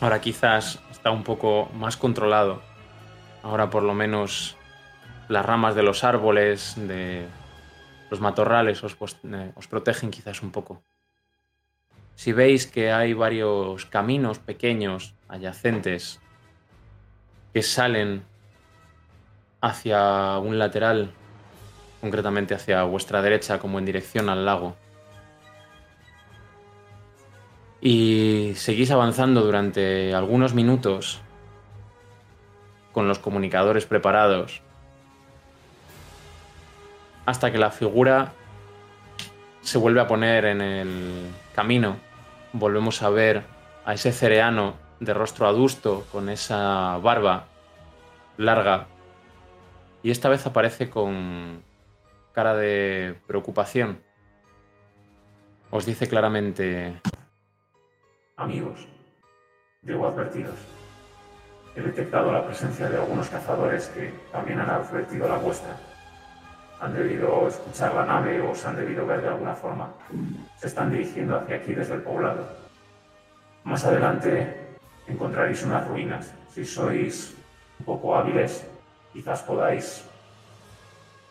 Ahora 0.00 0.20
quizás 0.20 0.80
está 0.90 1.10
un 1.10 1.22
poco 1.22 1.70
más 1.74 1.96
controlado. 1.96 2.62
Ahora 3.42 3.70
por 3.70 3.82
lo 3.82 3.94
menos 3.94 4.56
las 5.28 5.44
ramas 5.44 5.74
de 5.74 5.82
los 5.82 6.04
árboles, 6.04 6.74
de 6.76 7.26
los 8.10 8.20
matorrales 8.20 8.82
os, 8.84 8.96
eh, 9.24 9.52
protegen 9.68 10.10
quizás 10.10 10.42
un 10.42 10.50
poco. 10.50 10.82
Si 12.14 12.32
veis 12.32 12.66
que 12.66 12.92
hay 12.92 13.12
varios 13.12 13.86
caminos 13.86 14.38
pequeños 14.38 15.14
adyacentes 15.28 16.20
que 17.52 17.62
salen 17.62 18.24
hacia 19.64 20.38
un 20.38 20.58
lateral 20.58 21.10
concretamente 22.00 22.54
hacia 22.54 22.82
vuestra 22.82 23.22
derecha, 23.22 23.58
como 23.58 23.78
en 23.78 23.86
dirección 23.86 24.28
al 24.28 24.44
lago. 24.44 24.76
Y 27.80 28.52
seguís 28.56 28.90
avanzando 28.90 29.40
durante 29.40 30.14
algunos 30.14 30.52
minutos 30.52 31.22
con 32.92 33.08
los 33.08 33.18
comunicadores 33.18 33.86
preparados 33.86 34.60
hasta 37.24 37.50
que 37.50 37.56
la 37.56 37.70
figura 37.70 38.32
se 39.62 39.78
vuelve 39.78 40.02
a 40.02 40.06
poner 40.06 40.44
en 40.44 40.60
el 40.60 41.30
camino. 41.54 41.96
Volvemos 42.52 43.02
a 43.02 43.08
ver 43.08 43.44
a 43.86 43.94
ese 43.94 44.12
cereano 44.12 44.74
de 45.00 45.14
rostro 45.14 45.46
adusto 45.46 46.06
con 46.12 46.28
esa 46.28 46.98
barba 46.98 47.46
larga 48.36 48.88
y 50.04 50.10
esta 50.10 50.28
vez 50.28 50.46
aparece 50.46 50.90
con 50.90 51.62
cara 52.32 52.54
de 52.54 53.18
preocupación. 53.26 54.02
Os 55.70 55.86
dice 55.86 56.06
claramente, 56.06 57.00
Amigos, 58.36 58.86
debo 59.80 60.06
advertiros. 60.06 60.56
He 61.74 61.80
detectado 61.80 62.30
la 62.30 62.44
presencia 62.44 62.90
de 62.90 62.98
algunos 62.98 63.30
cazadores 63.30 63.86
que 63.88 64.12
también 64.30 64.60
han 64.60 64.68
advertido 64.68 65.26
la 65.26 65.38
vuestra. 65.38 65.74
Han 66.82 66.92
debido 66.92 67.48
escuchar 67.48 67.94
la 67.94 68.04
nave 68.04 68.42
o 68.42 68.50
os 68.50 68.62
han 68.66 68.76
debido 68.76 69.06
ver 69.06 69.22
de 69.22 69.28
alguna 69.28 69.54
forma. 69.54 69.90
Se 70.58 70.66
están 70.66 70.90
dirigiendo 70.90 71.38
hacia 71.38 71.56
aquí 71.56 71.72
desde 71.72 71.94
el 71.94 72.02
poblado. 72.02 72.46
Más 73.64 73.82
adelante 73.86 74.54
encontraréis 75.06 75.62
unas 75.62 75.88
ruinas. 75.88 76.34
Si 76.50 76.62
sois 76.66 77.34
un 77.78 77.86
poco 77.86 78.14
hábiles, 78.14 78.66
quizás 79.14 79.42
podáis 79.42 80.04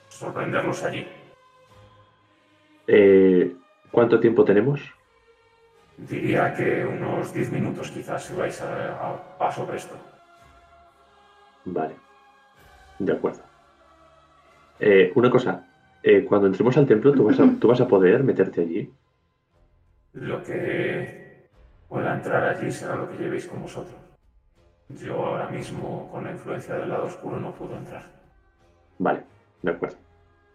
sorprenderlos 0.10 0.84
allí. 0.84 1.08
Eh, 2.88 3.56
¿Cuánto 3.92 4.20
tiempo 4.20 4.44
tenemos? 4.44 4.80
Diría 5.98 6.54
que 6.56 6.86
unos 6.86 7.32
10 7.34 7.52
minutos 7.52 7.92
quizás 7.92 8.24
si 8.25 8.34
vais 8.34 8.60
a, 8.62 9.12
a 9.12 9.38
paso 9.38 9.68
presto. 9.68 9.96
Vale. 11.66 11.96
De 13.00 13.12
acuerdo. 13.13 13.42
Eh, 14.80 15.12
una 15.16 15.30
cosa. 15.30 15.68
eh, 16.02 16.25
cuando 16.25 16.48
entremos 16.48 16.75
al 16.78 16.88
templo, 16.88 17.13
¿tú 17.13 17.24
vas, 17.25 17.40
a, 17.40 17.46
¿tú 17.60 17.68
vas 17.68 17.80
a 17.82 17.88
poder 17.88 18.24
meterte 18.24 18.62
allí? 18.62 18.92
Lo 20.13 20.44
que 20.44 21.48
pueda 21.88 22.16
entrar 22.16 22.44
allí 22.44 22.72
será 22.72 22.96
lo 22.96 23.10
que 23.10 23.18
llevéis 23.18 23.48
con 23.48 23.62
vosotros. 23.62 23.96
Yo 24.90 25.25
ahora 25.25 25.50
mismo, 25.50 26.10
con 26.12 26.24
la 26.24 26.32
influencia 26.32 26.75
del 26.75 26.90
lado 26.90 27.06
oscuro, 27.06 27.40
no 27.40 27.52
puedo 27.54 27.75
entrar. 27.78 28.04
Vale, 29.00 29.24
de 29.62 29.72
acuerdo. 29.72 29.98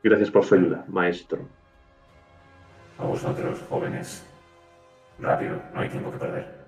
Gracias 0.03 0.31
por 0.31 0.45
su 0.45 0.55
ayuda, 0.55 0.85
maestro. 0.89 1.41
A 2.99 3.05
vosotros, 3.05 3.63
jóvenes, 3.69 4.25
rápido, 5.19 5.61
no 5.75 5.81
hay 5.81 5.89
tiempo 5.89 6.11
que 6.13 6.19
perder. 6.19 6.59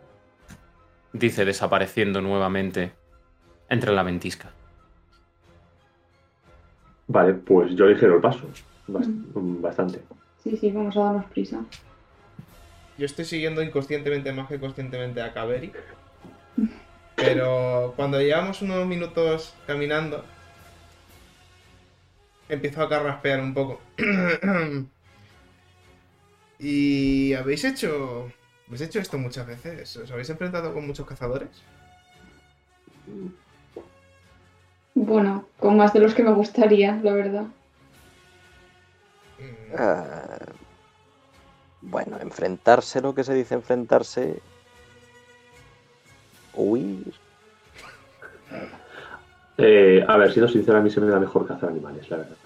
dice 1.13 1.45
desapareciendo 1.45 2.21
nuevamente 2.21 2.93
entre 3.69 3.93
la 3.93 4.03
ventisca. 4.05 4.51
Vale, 7.09 7.35
pues 7.35 7.73
yo 7.75 7.87
ligero 7.87 8.17
el 8.17 8.21
paso. 8.21 8.49
Bast- 8.89 9.11
Bastante. 9.61 10.01
Sí, 10.43 10.57
sí, 10.57 10.71
vamos 10.73 10.97
a 10.97 11.01
darnos 11.05 11.25
prisa. 11.27 11.61
Yo 12.97 13.07
estoy 13.07 13.25
siguiendo 13.25 13.63
inconscientemente 13.63 14.33
más 14.33 14.49
que 14.49 14.59
conscientemente 14.61 15.21
a 15.23 15.33
Kaveri. 15.33 15.73
Pero 17.17 17.93
cuando 17.97 18.21
llevamos 18.21 18.63
unos 18.63 18.87
minutos 18.87 19.55
caminando, 19.67 20.25
empiezo 22.49 22.83
a 22.83 22.89
carraspear 22.89 23.41
un 23.41 23.55
poco. 23.55 23.81
¿Y 26.59 27.35
habéis 27.35 27.65
hecho... 27.65 28.31
¿Habéis 28.67 28.83
hecho 28.83 29.01
esto 29.01 29.19
muchas 29.19 29.47
veces? 29.47 29.97
¿Os 29.97 30.11
habéis 30.11 30.31
enfrentado 30.31 30.73
con 30.73 30.87
muchos 30.87 31.07
cazadores? 31.07 31.51
Bueno, 34.95 35.47
con 35.59 35.77
más 35.77 35.93
de 35.93 36.01
los 36.01 36.15
que 36.15 36.23
me 36.23 36.33
gustaría, 36.33 37.01
la 37.03 37.13
verdad. 37.13 37.45
Ah, 39.77 40.39
bueno, 41.81 42.19
enfrentarse, 42.21 43.01
lo 43.01 43.15
que 43.15 43.25
se 43.25 43.35
dice 43.35 43.55
enfrentarse. 43.55 44.41
Huir. 46.61 47.13
Eh, 49.59 50.05
a 50.07 50.17
ver, 50.17 50.33
siendo 50.33 50.49
sincero, 50.51 50.79
a 50.79 50.83
mí 50.83 50.91
se 50.91 51.01
me 51.01 51.07
da 51.11 51.21
mejor 51.21 51.47
cazar 51.47 51.71
animales, 51.71 52.09
la 52.11 52.17
verdad. 52.19 52.37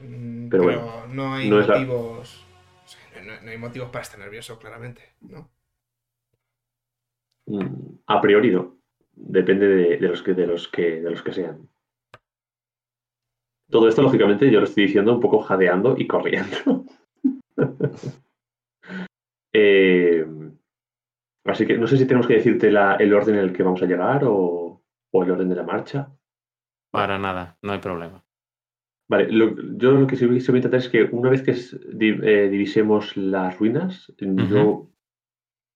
Mm, 0.00 0.48
Pero 0.48 0.64
Pero, 0.64 0.80
bueno, 0.80 1.06
no 1.14 1.34
hay 1.34 1.48
no 1.48 1.60
es 1.60 1.68
la- 1.68 1.74
motivos. 1.78 2.44
o 2.84 2.88
sea, 2.88 3.22
no, 3.22 3.40
no 3.42 3.50
hay 3.50 3.58
motivos 3.58 3.90
para 3.90 4.02
estar 4.02 4.18
nervioso, 4.20 4.58
claramente, 4.58 5.02
¿no? 5.22 5.48
Mm, 7.46 7.98
A 8.06 8.20
priori 8.20 8.50
no. 8.50 8.76
Depende 9.12 9.66
de, 9.66 9.96
de 9.98 10.08
los 10.08 10.22
que, 10.22 10.34
de, 10.34 10.46
los 10.46 10.68
que, 10.68 11.00
de 11.00 11.10
los 11.10 11.22
que 11.22 11.32
sean. 11.32 11.68
Todo 13.70 13.88
esto, 13.88 14.02
lógicamente, 14.02 14.50
yo 14.50 14.60
lo 14.60 14.66
estoy 14.66 14.84
diciendo 14.86 15.12
un 15.14 15.20
poco 15.20 15.40
jadeando 15.40 15.94
y 15.96 16.06
corriendo. 16.06 16.84
Eh, 19.52 20.24
así 21.44 21.66
que 21.66 21.78
no 21.78 21.86
sé 21.86 21.96
si 21.96 22.06
tenemos 22.06 22.26
que 22.26 22.34
decirte 22.34 22.70
la- 22.70 22.96
el 22.96 23.12
orden 23.14 23.36
en 23.36 23.40
el 23.42 23.52
que 23.52 23.62
vamos 23.62 23.82
a 23.82 23.86
llegar 23.86 24.24
o, 24.24 24.82
o 25.12 25.22
el 25.24 25.30
orden 25.30 25.48
de 25.48 25.56
la 25.56 25.62
marcha. 25.62 26.10
Para 26.90 27.18
nada, 27.18 27.58
no 27.62 27.72
hay 27.72 27.78
problema. 27.78 28.24
Vale, 29.08 29.30
lo- 29.32 29.56
yo 29.76 29.92
lo 29.92 30.06
que 30.06 30.16
sí 30.16 30.26
voy 30.26 30.36
a 30.36 30.38
intentar 30.38 30.78
es 30.78 30.88
que 30.88 31.02
una 31.04 31.30
vez 31.30 31.42
que 31.42 31.50
eh, 31.52 32.48
divisemos 32.48 33.16
las 33.16 33.58
ruinas, 33.58 34.12
yo 34.18 34.88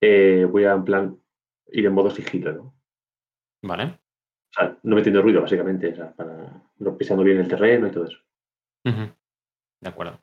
eh, 0.01 0.47
voy 0.51 0.65
a, 0.65 0.73
en 0.75 0.85
plan, 0.85 1.19
ir 1.69 1.87
en 1.87 1.93
modo 1.95 2.11
sigilo, 2.11 2.53
¿no? 2.53 2.75
¿Vale? 3.63 3.85
O 3.85 4.53
sea, 4.53 4.79
no 4.85 4.95
metiendo 4.95 5.21
ruido, 5.23 5.41
básicamente, 5.41 5.89
o 5.89 5.95
sea, 5.97 6.13
para 6.15 6.63
no 6.79 6.97
pisando 6.97 7.25
bien 7.25 7.39
el 7.39 7.49
terreno 7.49 7.89
y 7.89 7.91
todo 7.91 8.05
eso. 8.05 8.19
De 9.81 9.89
acuerdo. 9.89 10.21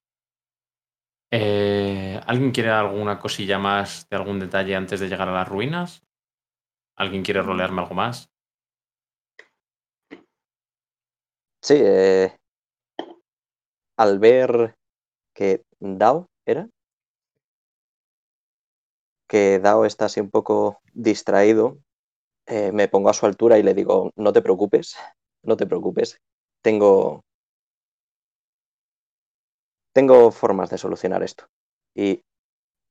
Eh, 1.33 2.19
¿Alguien 2.25 2.51
quiere 2.51 2.69
alguna 2.69 3.17
cosilla 3.17 3.57
más 3.57 4.05
de 4.09 4.17
algún 4.17 4.39
detalle 4.39 4.75
antes 4.75 4.99
de 4.99 5.07
llegar 5.07 5.29
a 5.29 5.33
las 5.33 5.47
ruinas? 5.47 6.03
¿Alguien 6.97 7.23
quiere 7.23 7.41
rolearme 7.41 7.81
algo 7.81 7.95
más? 7.95 8.29
Sí, 11.61 11.75
eh, 11.77 12.37
al 13.97 14.19
ver 14.19 14.75
que 15.33 15.63
Dao 15.79 16.27
era, 16.45 16.69
que 19.27 19.59
Dao 19.59 19.85
está 19.85 20.05
así 20.05 20.19
un 20.19 20.29
poco 20.29 20.81
distraído, 20.93 21.77
eh, 22.47 22.71
me 22.71 22.87
pongo 22.87 23.09
a 23.09 23.13
su 23.13 23.25
altura 23.25 23.59
y 23.59 23.63
le 23.63 23.73
digo, 23.73 24.11
no 24.15 24.33
te 24.33 24.41
preocupes, 24.41 24.95
no 25.43 25.57
te 25.57 25.67
preocupes, 25.67 26.19
tengo, 26.63 27.23
tengo 29.93 30.31
formas 30.31 30.69
de 30.69 30.77
solucionar 30.77 31.23
esto. 31.23 31.45
Y 31.95 32.23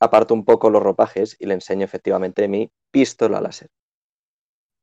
aparto 0.00 0.35
un 0.35 0.45
poco 0.45 0.71
los 0.71 0.83
ropajes 0.83 1.37
y 1.38 1.47
le 1.47 1.54
enseño 1.54 1.85
efectivamente 1.85 2.49
mi 2.49 2.71
pistola 2.90 3.40
láser. 3.40 3.69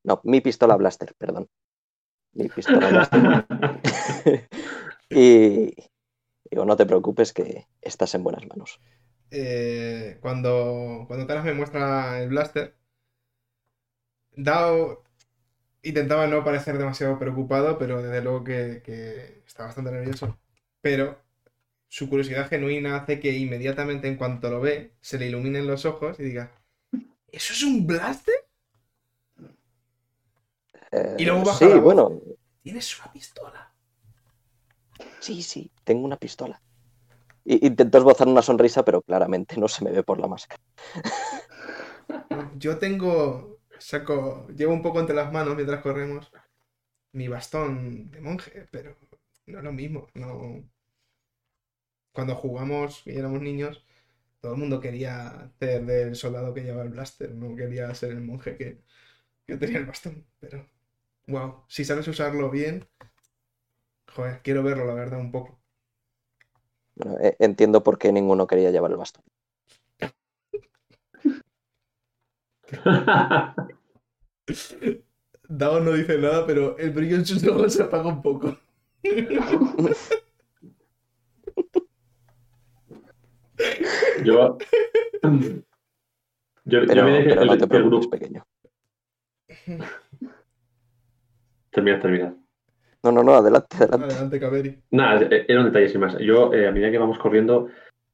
No, 0.04 0.22
mi 0.24 0.42
pistola 0.42 0.76
blaster, 0.78 1.14
perdón. 1.18 1.50
Mi 2.34 2.48
pistola 2.48 2.90
blaster. 2.90 4.48
y 5.10 5.76
digo, 6.50 6.66
no 6.66 6.78
te 6.78 6.86
preocupes 6.86 7.34
que 7.34 7.68
estás 7.82 8.16
en 8.16 8.24
buenas 8.24 8.48
manos. 8.48 8.80
Eh, 9.32 10.18
cuando, 10.22 11.04
cuando 11.08 11.28
Taras 11.28 11.44
me 11.44 11.54
muestra 11.54 12.22
el 12.22 12.30
blaster, 12.30 12.76
Dao 14.32 15.04
intentaba 15.82 16.28
no 16.28 16.44
parecer 16.44 16.78
demasiado 16.78 17.20
preocupado, 17.20 17.78
pero 17.78 18.02
desde 18.02 18.22
luego 18.22 18.44
que, 18.44 18.82
que 18.84 19.44
está 19.46 19.66
bastante 19.66 19.92
nervioso. 19.92 20.38
Pero 20.80 21.27
su 21.90 22.10
curiosidad 22.10 22.50
genuina 22.50 22.96
hace 22.98 23.20
que 23.20 23.34
inmediatamente, 23.38 24.08
en 24.08 24.16
cuanto 24.18 24.50
lo 24.50 24.62
ve, 24.62 24.96
se 25.02 25.18
le 25.20 25.28
iluminen 25.28 25.68
los 25.68 25.86
ojos 25.86 26.20
y 26.20 26.24
diga: 26.24 26.52
¿Eso 27.32 27.54
es 27.54 27.64
un 27.64 27.88
blaster? 27.88 28.36
Eh, 30.92 31.16
Y 31.18 31.26
luego 31.26 31.44
baja 31.46 31.60
sí, 31.60 31.66
la 31.70 31.80
voz. 31.80 31.84
bueno, 31.84 32.22
Tienes 32.64 32.98
una 33.00 33.12
pistola. 33.12 33.74
sí, 35.20 35.42
sí, 35.44 35.72
tengo 35.84 36.06
una 36.06 36.18
pistola. 36.18 36.62
Y, 37.46 37.66
intento 37.68 37.98
esbozar 38.00 38.28
una 38.28 38.42
sonrisa, 38.42 38.84
pero 38.86 39.02
claramente 39.02 39.58
no 39.58 39.68
se 39.68 39.84
me 39.86 39.92
ve 39.92 40.04
por 40.04 40.20
la 40.20 40.28
máscara. 40.28 40.62
Yo 42.58 42.78
tengo. 42.80 43.60
Saco. 43.80 44.48
Llevo 44.56 44.74
un 44.74 44.82
poco 44.82 45.00
entre 45.00 45.16
las 45.16 45.32
manos 45.32 45.56
mientras 45.56 45.82
corremos. 45.82 46.32
Mi 47.14 47.28
bastón 47.28 48.12
de 48.12 48.22
monje, 48.22 48.68
pero 48.72 48.98
no 49.48 49.60
es 49.60 49.64
lo 49.64 49.72
mismo. 49.74 50.08
No. 50.16 50.64
Cuando 52.18 52.34
jugamos 52.34 53.06
y 53.06 53.16
éramos 53.16 53.44
niños, 53.44 53.86
todo 54.42 54.54
el 54.54 54.58
mundo 54.58 54.82
quería 54.82 55.28
hacer 55.28 55.86
del 55.86 56.16
soldado 56.16 56.52
que 56.52 56.64
llevaba 56.64 56.82
el 56.82 56.90
blaster. 56.90 57.30
No 57.30 57.56
quería 57.56 57.94
ser 57.94 58.10
el 58.10 58.22
monje 58.22 58.58
que, 58.58 58.82
que 59.46 59.56
tenía 59.56 59.78
el 59.78 59.86
bastón. 59.86 60.26
Pero. 60.40 60.66
Wow. 61.28 61.66
Si 61.68 61.86
sabes 61.86 62.08
usarlo 62.08 62.50
bien. 62.50 62.88
Joder, 64.16 64.42
quiero 64.42 64.64
verlo, 64.64 64.88
la 64.88 64.96
verdad, 64.96 65.20
un 65.20 65.32
poco. 65.32 65.60
Bueno, 66.96 67.20
eh, 67.20 67.36
entiendo 67.38 67.84
por 67.84 68.00
qué 68.00 68.12
ninguno 68.12 68.48
quería 68.48 68.72
llevar 68.72 68.90
el 68.90 68.98
bastón. 68.98 69.24
Dao 75.48 75.80
no 75.82 75.94
dice 75.94 76.18
nada, 76.18 76.48
pero 76.48 76.80
el 76.80 76.90
brillo 76.90 77.18
en 77.18 77.28
sus 77.28 77.44
ojos 77.44 77.74
se 77.74 77.84
apaga 77.84 78.08
un 78.08 78.24
poco. 78.24 78.58
yo. 84.24 84.58
Yo, 86.66 86.82
yo 86.82 86.86
Pero, 86.88 87.04
me 87.06 87.12
dejé 87.12 87.30
pero 87.30 87.42
el, 87.42 87.48
no 87.48 87.58
te 87.58 87.78
el 87.78 87.84
grupo. 87.84 88.10
pequeño. 88.10 88.46
Termina, 91.72 92.00
termina. 92.00 92.36
No, 93.04 93.12
no, 93.12 93.24
no, 93.24 93.36
adelante, 93.36 93.78
adelante. 93.78 94.06
Adelante, 94.06 94.40
Kaveri. 94.40 94.82
Nada, 94.92 95.28
era 95.30 95.60
un 95.60 95.68
detalle 95.68 95.90
sin 95.90 96.02
más. 96.02 96.18
Yo, 96.20 96.54
eh, 96.54 96.68
a 96.68 96.72
medida 96.72 96.92
que 96.92 96.98
vamos 96.98 97.20
corriendo, 97.20 97.68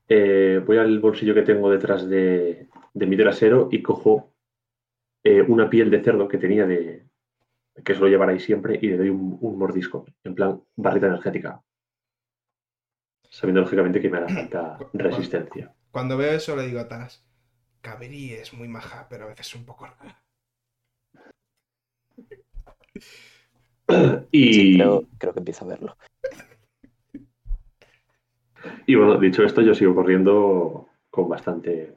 eh, 0.08 0.62
voy 0.66 0.78
al 0.78 1.00
bolsillo 1.00 1.34
que 1.34 1.42
tengo 1.44 1.72
detrás 1.72 2.08
de, 2.08 2.68
de 2.94 3.06
mi 3.06 3.18
trasero 3.18 3.70
y 3.72 3.82
cojo 3.82 4.32
eh, 5.24 5.42
una 5.42 5.70
piel 5.70 5.90
de 5.90 6.04
cerdo 6.04 6.28
que 6.28 6.38
tenía 6.38 6.66
de 6.66 7.06
que 7.84 7.94
suelo 7.96 8.10
llevar 8.10 8.30
ahí 8.30 8.40
siempre 8.40 8.78
y 8.80 8.88
le 8.90 8.98
doy 8.98 9.10
un, 9.10 9.38
un 9.42 9.58
mordisco, 9.58 10.06
en 10.24 10.36
plan 10.36 10.62
barrita 10.76 11.08
energética. 11.08 11.60
Sabiendo 13.34 13.62
lógicamente 13.62 14.00
que 14.00 14.10
me 14.12 14.18
hará 14.18 14.30
falta 14.30 14.78
resistencia. 14.94 15.74
Cuando 15.92 16.18
veo 16.18 16.34
eso 16.34 16.56
le 16.56 16.68
digo 16.68 16.80
a 16.80 16.88
Taras, 16.88 17.26
Kaveri 17.82 18.34
es 18.34 18.54
muy 18.54 18.68
maja, 18.68 19.08
pero 19.10 19.26
a 19.26 19.28
veces 19.28 19.48
es 19.48 19.56
un 19.56 19.66
poco 19.66 19.88
rara. 19.88 20.24
Y, 24.32 24.54
Sí, 24.54 24.74
creo, 24.74 25.04
creo 25.18 25.34
que 25.34 25.40
empiezo 25.40 25.66
a 25.66 25.68
verlo. 25.70 25.98
y 28.88 28.96
bueno, 28.96 29.18
dicho 29.18 29.44
esto, 29.44 29.62
yo 29.62 29.74
sigo 29.76 29.96
corriendo 29.96 30.88
con 31.10 31.28
bastante. 31.30 31.96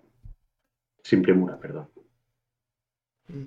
sin 1.03 1.22
premura, 1.22 1.59
perdón. 1.59 1.88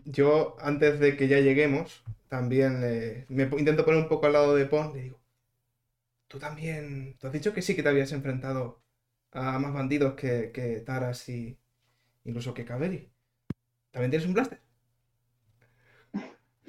Yo, 0.06 0.56
antes 0.60 1.00
de 1.00 1.16
que 1.18 1.28
ya 1.28 1.40
lleguemos, 1.40 2.04
también 2.28 2.82
eh, 2.84 3.26
me 3.30 3.44
intento 3.44 3.86
poner 3.86 4.02
un 4.04 4.10
poco 4.10 4.26
al 4.28 4.34
lado 4.34 4.56
de 4.56 4.66
Pon. 4.66 4.94
Le 4.94 5.02
digo, 5.04 5.20
tú 6.30 6.40
también, 6.40 7.18
tú 7.20 7.28
has 7.28 7.34
dicho 7.34 7.54
que 7.54 7.64
sí 7.64 7.76
que 7.76 7.84
te 7.84 7.90
habías 7.90 8.14
enfrentado 8.14 8.84
a 9.34 9.60
más 9.60 9.74
bandidos 9.74 10.16
que, 10.16 10.52
que 10.54 10.82
Taras 10.82 11.30
y 11.30 11.60
incluso 12.26 12.54
que 12.56 12.66
Kaveri. 12.66 13.14
¿También 13.92 14.12
tienes 14.12 14.28
un 14.28 14.36
blaster? 14.36 14.62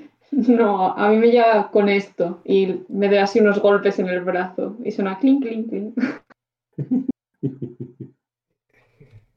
No, 0.33 0.92
a 0.96 1.09
mí 1.09 1.16
me 1.16 1.31
llega 1.31 1.70
con 1.70 1.88
esto 1.88 2.40
y 2.44 2.81
me 2.88 3.09
da 3.09 3.25
así 3.25 3.40
unos 3.40 3.61
golpes 3.61 3.99
en 3.99 4.09
el 4.09 4.20
brazo 4.23 4.77
y 4.85 4.90
suena 4.92 5.18
clink, 5.18 5.42
clink, 5.42 5.68
clink. 5.68 5.94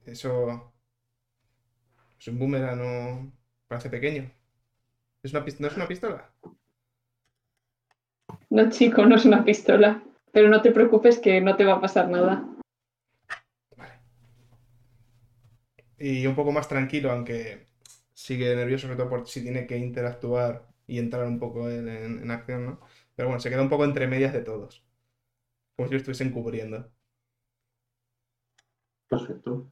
Eso 0.06 0.74
es 2.20 2.28
un 2.28 2.40
boomerang, 2.40 2.78
no 2.80 3.32
parece 3.68 3.90
pequeño. 3.90 4.32
¿Es 5.24 5.34
una, 5.34 5.46
pis- 5.46 5.60
¿No 5.60 5.68
es 5.68 5.76
una 5.78 5.88
pistola? 5.90 6.34
No, 8.50 8.70
chico, 8.70 9.06
no 9.06 9.18
es 9.18 9.26
una 9.26 9.44
pistola. 9.44 10.02
Pero 10.34 10.50
no 10.50 10.62
te 10.62 10.72
preocupes 10.72 11.20
que 11.20 11.40
no 11.40 11.56
te 11.56 11.64
va 11.64 11.76
a 11.76 11.82
pasar 11.82 12.10
nada. 12.10 12.44
Vale. 13.78 14.00
Y 15.98 16.26
un 16.28 16.36
poco 16.36 16.52
más 16.52 16.68
tranquilo, 16.68 17.12
aunque 17.12 17.68
sigue 18.14 18.56
nervioso, 18.56 18.88
sobre 18.88 18.98
todo 18.98 19.10
por 19.10 19.28
si 19.28 19.42
tiene 19.44 19.66
que 19.68 19.78
interactuar 19.78 20.68
y 20.88 21.00
entrar 21.00 21.26
un 21.26 21.40
poco 21.40 21.70
en, 21.70 21.88
en- 21.88 22.20
en 22.24 22.32
acción, 22.32 22.66
¿no? 22.66 22.80
Pero 23.16 23.30
bueno, 23.30 23.40
se 23.40 23.50
queda 23.50 23.62
un 23.62 23.70
poco 23.70 23.86
entre 23.86 24.08
medias 24.08 24.34
de 24.34 24.42
todos. 24.42 24.84
Como 25.76 25.88
si 25.88 25.94
lo 25.94 25.98
estuviesen 26.00 26.32
cubriendo. 26.32 26.92
Perfecto. 29.08 29.72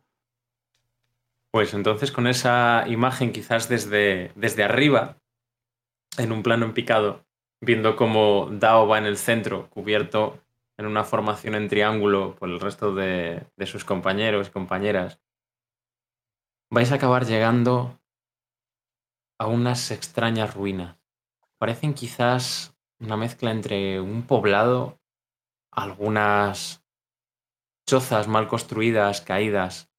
Pues 1.52 1.74
entonces 1.74 2.12
con 2.12 2.28
esa 2.28 2.86
imagen 2.88 3.34
quizás 3.34 3.68
desde, 3.68 4.32
desde 4.36 4.64
arriba, 4.64 5.18
en 6.18 6.32
un 6.32 6.44
plano 6.44 6.66
en 6.66 6.74
picado, 6.74 7.26
viendo 7.62 7.96
cómo 7.96 8.50
Dao 8.52 8.88
va 8.88 8.98
en 8.98 9.06
el 9.06 9.18
centro, 9.18 9.70
cubierto 9.70 10.40
en 10.78 10.86
una 10.86 11.04
formación 11.04 11.56
en 11.56 11.68
triángulo 11.68 12.36
por 12.36 12.50
el 12.50 12.60
resto 12.60 12.94
de, 12.94 13.48
de 13.56 13.66
sus 13.66 13.86
compañeros 13.86 14.48
y 14.48 14.52
compañeras, 14.52 15.20
vais 16.72 16.92
a 16.92 16.96
acabar 16.96 17.26
llegando 17.26 18.00
a 19.40 19.48
unas 19.48 19.92
extrañas 19.92 20.54
ruinas. 20.54 20.98
Parecen 21.60 21.94
quizás 21.94 22.76
una 23.00 23.18
mezcla 23.18 23.52
entre 23.52 24.00
un 24.00 24.24
poblado, 24.24 25.00
algunas 25.72 26.84
chozas 27.88 28.28
mal 28.28 28.48
construidas, 28.48 29.22
caídas. 29.22 29.92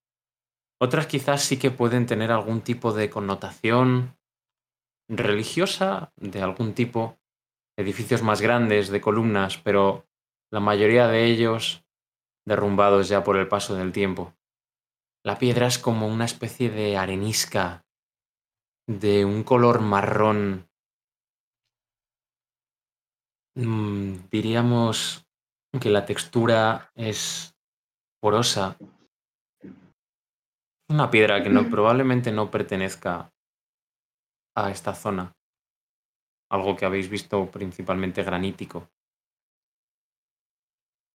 Otras 0.81 1.07
quizás 1.07 1.43
sí 1.43 1.59
que 1.59 1.71
pueden 1.71 2.07
tener 2.07 2.33
algún 2.33 2.63
tipo 2.63 2.93
de 2.93 3.11
connotación 3.11 4.17
religiosa 5.09 6.13
de 6.17 6.41
algún 6.43 6.75
tipo, 6.75 7.19
edificios 7.77 8.23
más 8.23 8.41
grandes, 8.41 8.89
de 8.89 9.01
columnas, 9.01 9.59
pero 9.59 10.07
la 10.53 10.61
mayoría 10.61 11.09
de 11.09 11.25
ellos 11.25 11.83
derrumbados 12.47 13.09
ya 13.09 13.25
por 13.25 13.37
el 13.39 13.49
paso 13.49 13.75
del 13.75 13.91
tiempo. 13.91 14.35
La 15.25 15.39
piedra 15.39 15.67
es 15.67 15.79
como 15.79 16.07
una 16.09 16.27
especie 16.27 16.69
de 16.69 16.97
arenisca, 16.99 17.87
de 18.87 19.25
un 19.25 19.45
color 19.45 19.81
marrón. 19.81 20.69
Mm, 23.57 24.29
diríamos 24.31 25.27
que 25.81 25.89
la 25.89 26.05
textura 26.05 26.91
es 26.95 27.55
porosa. 28.21 28.77
Una 30.91 31.11
piedra 31.11 31.43
que 31.43 31.49
no, 31.49 31.71
probablemente 31.71 32.31
no 32.31 32.51
pertenezca 32.51 33.33
a 34.55 34.71
esta 34.71 34.95
zona. 34.95 35.33
Algo 36.51 36.77
que 36.77 36.85
habéis 36.85 37.09
visto 37.09 37.51
principalmente 37.51 38.23
granítico. 38.23 38.92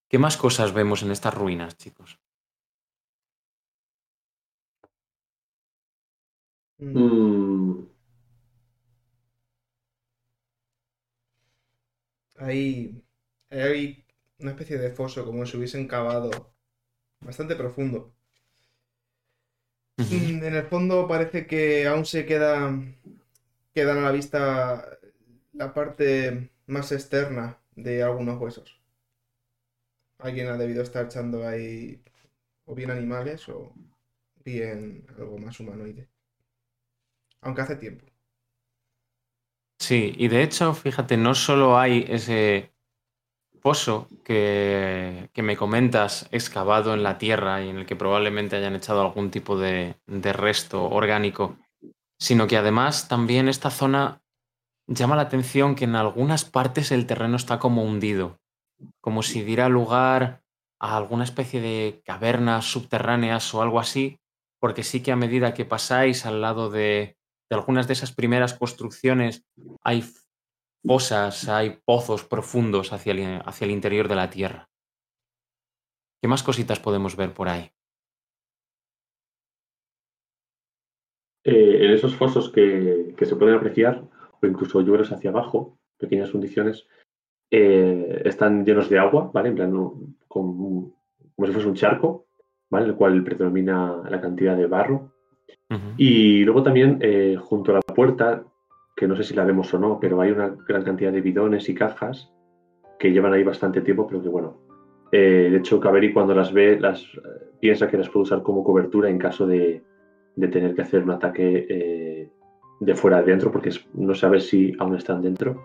¿Qué 0.10 0.18
más 0.24 0.36
cosas 0.36 0.74
vemos 0.74 1.02
en 1.02 1.12
estas 1.12 1.34
ruinas, 1.34 1.78
chicos? 1.78 2.20
Mm, 6.82 7.88
Hay, 12.38 13.04
hay 13.50 14.06
una 14.40 14.52
especie 14.52 14.78
de 14.78 14.92
foso, 14.92 15.26
como 15.26 15.46
si 15.46 15.58
hubiesen 15.58 15.88
cavado 15.88 16.54
bastante 17.22 17.56
profundo. 17.56 18.16
Mm, 20.10 20.44
En 20.44 20.56
el 20.56 20.66
fondo 20.68 21.08
parece 21.08 21.46
que 21.48 21.88
aún 21.88 22.06
se 22.06 22.26
queda, 22.26 22.72
quedan 23.74 24.00
a 24.00 24.02
la 24.02 24.12
vista 24.12 25.00
la 25.54 25.74
parte 25.74 26.52
más 26.68 26.92
externa 26.92 27.60
de 27.76 28.04
algunos 28.04 28.40
huesos. 28.42 28.82
Alguien 30.20 30.48
ha 30.48 30.58
debido 30.58 30.84
estar 30.84 31.06
echando 31.06 31.48
ahí 31.48 32.04
o 32.66 32.76
bien 32.76 32.92
animales 32.92 33.50
o 33.50 33.74
bien 34.46 35.06
algo 35.18 35.38
más 35.40 35.60
humanoide. 35.60 36.10
Aunque 37.42 37.62
hace 37.62 37.76
tiempo. 37.78 38.06
Sí, 39.80 40.14
y 40.18 40.28
de 40.28 40.44
hecho, 40.44 40.74
fíjate, 40.74 41.18
no 41.18 41.36
solo 41.36 41.78
hay 41.78 42.06
ese 42.10 42.74
pozo 43.62 44.08
que, 44.24 45.30
que 45.34 45.44
me 45.44 45.58
comentas 45.58 46.28
excavado 46.32 46.94
en 46.94 47.04
la 47.04 47.18
tierra 47.18 47.64
y 47.64 47.70
en 47.70 47.80
el 47.80 47.86
que 47.86 47.96
probablemente 47.96 48.56
hayan 48.56 48.76
echado 48.76 49.02
algún 49.02 49.32
tipo 49.32 49.58
de, 49.60 49.96
de 50.08 50.34
resto 50.34 50.84
orgánico, 50.90 51.58
sino 52.20 52.48
que 52.48 52.58
además 52.58 53.08
también 53.08 53.50
esta 53.50 53.72
zona 53.72 54.22
llama 54.88 55.16
la 55.16 55.24
atención 55.24 55.76
que 55.76 55.86
en 55.86 55.96
algunas 55.96 56.46
partes 56.46 56.92
el 56.92 57.08
terreno 57.08 57.38
está 57.38 57.60
como 57.60 57.84
hundido, 57.84 58.40
como 59.02 59.24
si 59.24 59.44
diera 59.44 59.70
lugar 59.70 60.42
a 60.80 60.98
alguna 60.98 61.24
especie 61.24 61.62
de 61.62 62.02
cavernas 62.06 62.66
subterráneas 62.66 63.54
o 63.54 63.62
algo 63.62 63.80
así, 63.80 64.20
porque 64.60 64.84
sí 64.84 65.02
que 65.02 65.12
a 65.12 65.16
medida 65.16 65.54
que 65.54 65.66
pasáis 65.66 66.26
al 66.26 66.42
lado 66.42 66.70
de, 66.70 67.18
algunas 67.50 67.88
de 67.88 67.94
esas 67.94 68.14
primeras 68.14 68.54
construcciones 68.54 69.46
hay 69.84 70.04
fosas, 70.86 71.50
hay 71.50 71.80
pozos 71.86 72.24
profundos 72.24 72.94
hacia 72.94 73.14
el, 73.14 73.72
interior 73.72 74.08
de 74.08 74.16
la 74.16 74.30
tierra. 74.30 74.70
¿Qué 76.22 76.28
más 76.28 76.44
cositas 76.44 76.80
podemos 76.80 77.16
ver 77.16 77.34
por 77.34 77.50
ahí? 77.50 77.72
eh, 81.48 81.86
en 81.86 81.94
esos 81.94 82.14
fosos 82.14 82.52
que, 82.52 83.16
se 83.18 83.36
pueden 83.38 83.56
apreciar, 83.56 84.04
o 84.42 84.46
incluso 84.46 84.82
lluveros 84.82 85.14
hacia 85.14 85.30
abajo, 85.30 85.80
pequeñas 85.98 86.34
hundiciones, 86.34 86.88
eh, 87.52 88.22
están 88.26 88.66
llenos 88.66 88.90
de 88.90 89.00
agua, 89.00 89.32
¿vale? 89.34 89.50
En 89.50 89.56
plan, 89.56 89.72
con- 90.28 90.94
como 91.36 91.46
si 91.46 91.52
fuese 91.54 91.68
un 91.68 91.76
charco, 91.76 92.26
¿vale? 92.70 92.86
En 92.86 92.92
el 92.92 92.98
cual 92.98 93.24
predomina 93.24 94.02
la 94.10 94.20
cantidad 94.22 94.56
de 94.58 94.68
barro. 94.68 95.12
Y 95.98 96.44
luego 96.44 96.64
también, 96.64 96.98
eh, 97.02 97.36
junto 97.40 97.72
a 97.72 97.76
la 97.76 97.82
puerta, 97.82 98.44
que 98.96 99.08
no 99.08 99.16
sé 99.16 99.24
si 99.24 99.34
la 99.34 99.46
vemos 99.46 99.74
o 99.74 99.80
no, 99.80 100.00
pero 100.00 100.20
hay 100.22 100.32
una 100.32 100.50
gran 100.68 100.84
cantidad 100.84 101.12
de 101.12 101.22
bidones 101.22 101.70
y 101.70 101.74
cajas 101.76 102.32
que 103.00 103.12
llevan 103.12 103.34
ahí 103.34 103.44
bastante 103.44 103.82
tiempo, 103.82 104.08
pero 104.08 104.22
que 104.22 104.30
bueno. 104.30 104.58
eh, 105.12 105.48
de 105.52 105.58
hecho, 105.58 105.80
Kaveri 105.80 106.12
cuando 106.12 106.34
las 106.34 106.52
ve, 106.52 106.80
las 106.80 107.02
eh, 107.04 107.52
piensa 107.62 107.88
que 107.88 107.98
las 107.98 108.10
puede 108.10 108.24
usar 108.24 108.42
como 108.44 108.64
cobertura 108.64 109.10
en 109.10 109.18
caso 109.18 109.48
de, 109.48 109.82
de 110.36 110.48
tener 110.50 110.76
que 110.76 110.82
hacer 110.82 111.04
un 111.04 111.12
ataque 111.12 112.30
de 112.80 112.96
fuera 112.96 113.18
adentro, 113.20 113.52
porque 113.52 113.72
no 113.94 114.14
sabe 114.14 114.40
si 114.40 114.74
aún 114.80 114.96
están 114.96 115.22
dentro, 115.22 115.64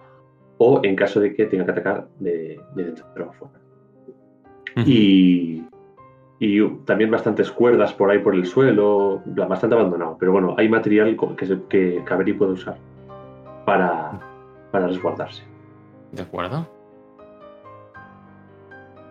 o 0.65 0.81
en 0.85 0.95
caso 0.97 1.19
de 1.21 1.35
que 1.35 1.47
tenga 1.47 1.65
que 1.65 1.73
atacar 1.73 2.07
de, 2.21 2.61
de 2.77 2.85
dentro 2.85 3.05
a 3.29 3.33
fuera. 3.33 3.55
Ujú. 4.77 4.85
Y, 4.89 5.67
y 6.39 6.69
también 6.87 7.11
bastantes 7.11 7.51
cuerdas 7.51 7.93
por 7.93 8.11
ahí 8.11 8.19
por 8.21 8.35
el 8.35 8.47
suelo, 8.47 9.21
bastante 9.27 9.75
abandonado. 9.75 10.17
Pero 10.21 10.33
bueno, 10.33 10.55
hay 10.57 10.69
material 10.69 11.17
que, 11.37 11.47
se- 11.47 11.63
que 11.69 12.03
Kaveri 12.05 12.33
puede 12.35 12.53
usar 12.53 12.77
para, 13.67 14.21
para 14.71 14.87
resguardarse. 14.87 15.43
¿De 16.13 16.23
acuerdo? 16.23 16.67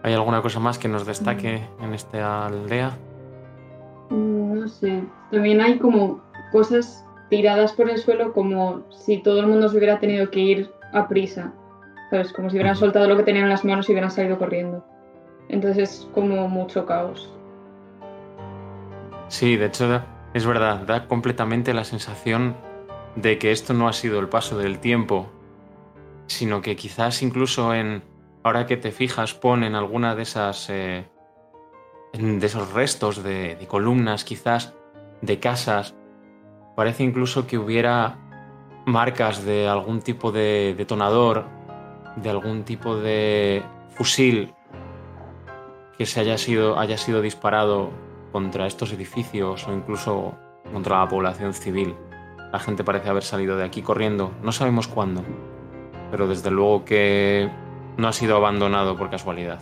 ¿Hay 0.03 0.13
alguna 0.13 0.41
cosa 0.41 0.59
más 0.59 0.79
que 0.79 0.87
nos 0.87 1.05
destaque 1.05 1.61
en 1.81 1.93
esta 1.93 2.47
aldea? 2.47 2.97
Mm, 4.09 4.59
No 4.59 4.67
sé. 4.67 5.03
También 5.31 5.61
hay 5.61 5.77
como 5.79 6.21
cosas 6.51 7.05
tiradas 7.29 7.71
por 7.73 7.89
el 7.89 7.97
suelo 7.97 8.33
como 8.33 8.83
si 8.89 9.21
todo 9.21 9.39
el 9.39 9.47
mundo 9.47 9.69
se 9.69 9.77
hubiera 9.77 9.99
tenido 9.99 10.29
que 10.31 10.39
ir 10.39 10.69
a 10.93 11.07
prisa. 11.07 11.53
¿Sabes? 12.09 12.33
Como 12.33 12.49
si 12.49 12.57
hubieran 12.57 12.75
soltado 12.75 13.07
lo 13.07 13.15
que 13.17 13.23
tenían 13.23 13.45
en 13.45 13.49
las 13.49 13.63
manos 13.63 13.87
y 13.87 13.93
hubieran 13.93 14.11
salido 14.11 14.37
corriendo. 14.37 14.85
Entonces 15.47 15.89
es 15.89 16.09
como 16.13 16.47
mucho 16.47 16.85
caos. 16.85 17.31
Sí, 19.27 19.55
de 19.55 19.67
hecho 19.67 20.01
es 20.33 20.45
verdad, 20.45 20.85
da 20.85 21.07
completamente 21.07 21.73
la 21.73 21.83
sensación 21.83 22.55
de 23.15 23.37
que 23.37 23.51
esto 23.51 23.73
no 23.73 23.87
ha 23.87 23.93
sido 23.93 24.19
el 24.19 24.29
paso 24.29 24.57
del 24.57 24.79
tiempo, 24.79 25.29
sino 26.27 26.61
que 26.61 26.75
quizás 26.75 27.21
incluso 27.21 27.73
en, 27.73 28.03
ahora 28.43 28.65
que 28.65 28.77
te 28.77 28.91
fijas, 28.91 29.33
ponen 29.33 29.75
alguna 29.75 30.15
de 30.15 30.23
esas, 30.23 30.69
eh, 30.69 31.05
de 32.13 32.45
esos 32.45 32.73
restos 32.73 33.23
de, 33.23 33.55
de 33.55 33.67
columnas, 33.67 34.23
quizás 34.23 34.73
de 35.21 35.39
casas, 35.39 35.95
parece 36.75 37.03
incluso 37.03 37.47
que 37.47 37.57
hubiera 37.57 38.17
marcas 38.85 39.43
de 39.45 39.67
algún 39.67 40.01
tipo 40.01 40.31
de 40.31 40.75
detonador, 40.77 41.45
de 42.15 42.29
algún 42.29 42.63
tipo 42.63 42.97
de 42.97 43.63
fusil 43.89 44.53
que 45.97 46.05
se 46.05 46.19
haya 46.19 46.37
sido, 46.37 46.79
haya 46.79 46.97
sido 46.97 47.21
disparado 47.21 47.91
contra 48.31 48.65
estos 48.65 48.91
edificios 48.93 49.67
o 49.67 49.73
incluso 49.73 50.35
contra 50.71 50.99
la 50.99 51.07
población 51.07 51.53
civil. 51.53 51.95
La 52.51 52.59
gente 52.59 52.83
parece 52.83 53.09
haber 53.09 53.23
salido 53.23 53.55
de 53.55 53.63
aquí 53.63 53.81
corriendo. 53.81 54.31
No 54.41 54.51
sabemos 54.51 54.87
cuándo, 54.87 55.23
pero 56.09 56.27
desde 56.27 56.51
luego 56.51 56.83
que 56.85 57.49
no 57.97 58.07
ha 58.07 58.13
sido 58.13 58.35
abandonado 58.35 58.97
por 58.97 59.09
casualidad. 59.09 59.61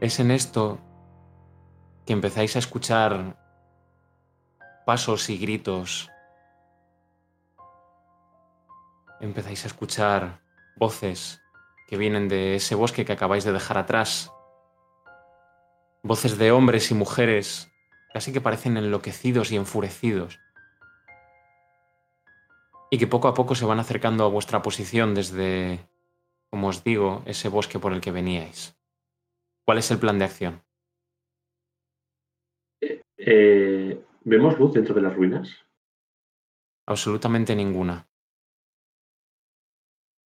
Es 0.00 0.18
en 0.18 0.30
esto 0.30 0.78
que 2.06 2.14
empezáis 2.14 2.56
a 2.56 2.58
escuchar 2.58 3.36
pasos 4.84 5.28
y 5.30 5.38
gritos. 5.38 6.10
Empezáis 9.20 9.64
a 9.64 9.68
escuchar 9.68 10.40
voces 10.76 11.40
que 11.88 11.96
vienen 11.96 12.28
de 12.28 12.54
ese 12.54 12.74
bosque 12.74 13.04
que 13.04 13.12
acabáis 13.12 13.44
de 13.44 13.52
dejar 13.52 13.76
atrás. 13.76 14.32
Voces 16.02 16.38
de 16.38 16.52
hombres 16.52 16.90
y 16.90 16.94
mujeres, 16.94 17.70
casi 18.12 18.32
que 18.32 18.40
parecen 18.40 18.76
enloquecidos 18.76 19.52
y 19.52 19.56
enfurecidos. 19.56 20.38
Y 22.90 22.98
que 22.98 23.06
poco 23.06 23.28
a 23.28 23.34
poco 23.34 23.54
se 23.54 23.66
van 23.66 23.78
acercando 23.78 24.24
a 24.24 24.28
vuestra 24.28 24.62
posición 24.62 25.14
desde, 25.14 25.80
como 26.50 26.68
os 26.68 26.82
digo, 26.82 27.22
ese 27.26 27.48
bosque 27.48 27.78
por 27.78 27.92
el 27.92 28.00
que 28.00 28.12
veníais. 28.12 28.76
¿Cuál 29.64 29.78
es 29.78 29.90
el 29.90 29.98
plan 29.98 30.18
de 30.18 30.24
acción? 30.24 30.62
Eh, 33.18 34.02
¿Vemos 34.30 34.56
luz 34.60 34.72
dentro 34.72 34.94
de 34.94 35.02
las 35.02 35.16
ruinas? 35.16 35.50
Absolutamente 36.86 37.56
ninguna. 37.56 38.08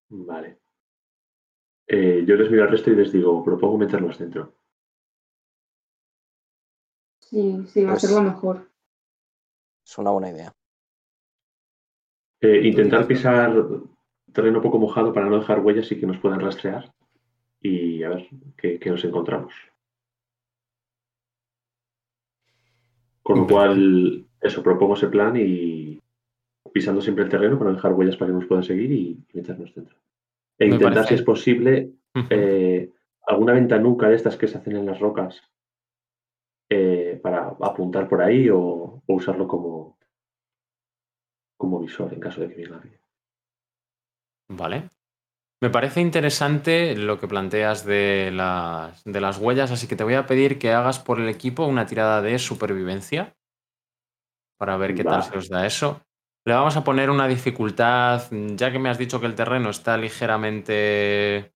Vale. 0.10 0.60
Eh, 1.88 2.26
yo 2.28 2.36
les 2.36 2.52
miro 2.52 2.64
al 2.64 2.70
resto 2.72 2.92
y 2.92 2.96
les 2.98 3.14
digo, 3.14 3.42
propongo 3.46 3.78
meterlos 3.78 4.20
dentro. 4.20 4.54
Sí, 7.22 7.66
sí, 7.68 7.86
va 7.86 7.94
a 7.94 8.00
ser 8.00 8.10
Pues- 8.10 8.22
lo 8.22 8.30
mejor. 8.30 8.70
Es 9.86 9.98
una 9.98 10.12
buena 10.12 10.30
idea. 10.32 10.54
Eh, 12.42 12.68
intentar 12.68 13.08
pisar 13.08 13.56
terreno 14.34 14.62
poco 14.62 14.80
mojado 14.80 15.14
para 15.14 15.28
no 15.28 15.40
dejar 15.40 15.62
huellas 15.62 15.90
y 15.94 16.00
que 16.00 16.06
nos 16.08 16.18
puedan 16.20 16.42
rastrear. 16.42 16.94
Y 17.62 18.04
a 18.04 18.10
ver 18.10 18.28
qué, 18.58 18.78
qué 18.80 18.90
nos 18.90 19.04
encontramos. 19.06 19.54
Con 23.24 23.40
lo 23.40 23.48
cual, 23.48 24.26
eso, 24.42 24.62
propongo 24.62 24.96
ese 24.96 25.08
plan 25.08 25.36
y 25.38 26.00
pisando 26.74 27.02
siempre 27.02 27.24
el 27.24 27.30
terreno 27.30 27.58
para 27.58 27.72
dejar 27.72 27.94
huellas 27.94 28.18
para 28.18 28.30
que 28.32 28.36
nos 28.36 28.46
puedan 28.46 28.64
seguir 28.64 28.92
y, 28.92 29.24
y 29.32 29.38
meternos 29.38 29.74
dentro. 29.74 29.96
E 30.60 30.66
Me 30.68 30.76
intentar, 30.76 30.94
parece- 30.94 31.10
si 31.10 31.16
es 31.16 31.22
posible, 31.24 31.92
eh, 32.30 32.90
alguna 33.26 33.54
ventanuca 33.54 34.10
de 34.10 34.16
estas 34.16 34.36
que 34.38 34.48
se 34.48 34.58
hacen 34.58 34.76
en 34.76 34.86
las 34.86 35.00
rocas 35.00 35.42
eh, 36.70 37.20
para 37.24 37.56
apuntar 37.62 38.08
por 38.10 38.22
ahí 38.22 38.50
o, 38.50 38.60
o 38.60 39.02
usarlo 39.08 39.48
como, 39.48 39.98
como 41.58 41.80
visor 41.80 42.14
en 42.14 42.20
caso 42.20 42.42
de 42.42 42.50
que 42.50 42.56
venga 42.62 42.78
alguien. 42.78 43.00
Vale. 44.50 44.90
Me 45.64 45.70
parece 45.70 46.02
interesante 46.02 46.94
lo 46.94 47.22
que 47.22 47.28
planteas 47.30 47.86
de 47.86 48.32
las, 48.34 49.02
de 49.06 49.22
las 49.22 49.38
huellas, 49.38 49.72
así 49.72 49.88
que 49.88 49.96
te 49.96 50.04
voy 50.04 50.16
a 50.16 50.26
pedir 50.26 50.60
que 50.60 50.74
hagas 50.74 51.00
por 51.00 51.22
el 51.22 51.30
equipo 51.30 51.66
una 51.66 51.86
tirada 51.86 52.22
de 52.22 52.38
supervivencia 52.38 53.34
para 54.58 54.76
ver 54.76 54.94
qué 54.94 55.06
tal 55.06 55.24
se 55.24 55.38
os 55.38 55.48
da 55.48 55.66
eso. 55.66 56.02
Le 56.44 56.54
vamos 56.54 56.76
a 56.76 56.84
poner 56.84 57.10
una 57.10 57.30
dificultad, 57.30 58.24
ya 58.30 58.74
que 58.74 58.80
me 58.80 58.90
has 58.90 58.98
dicho 58.98 59.22
que 59.22 59.26
el 59.26 59.36
terreno 59.36 59.70
está 59.70 59.96
ligeramente 59.96 61.54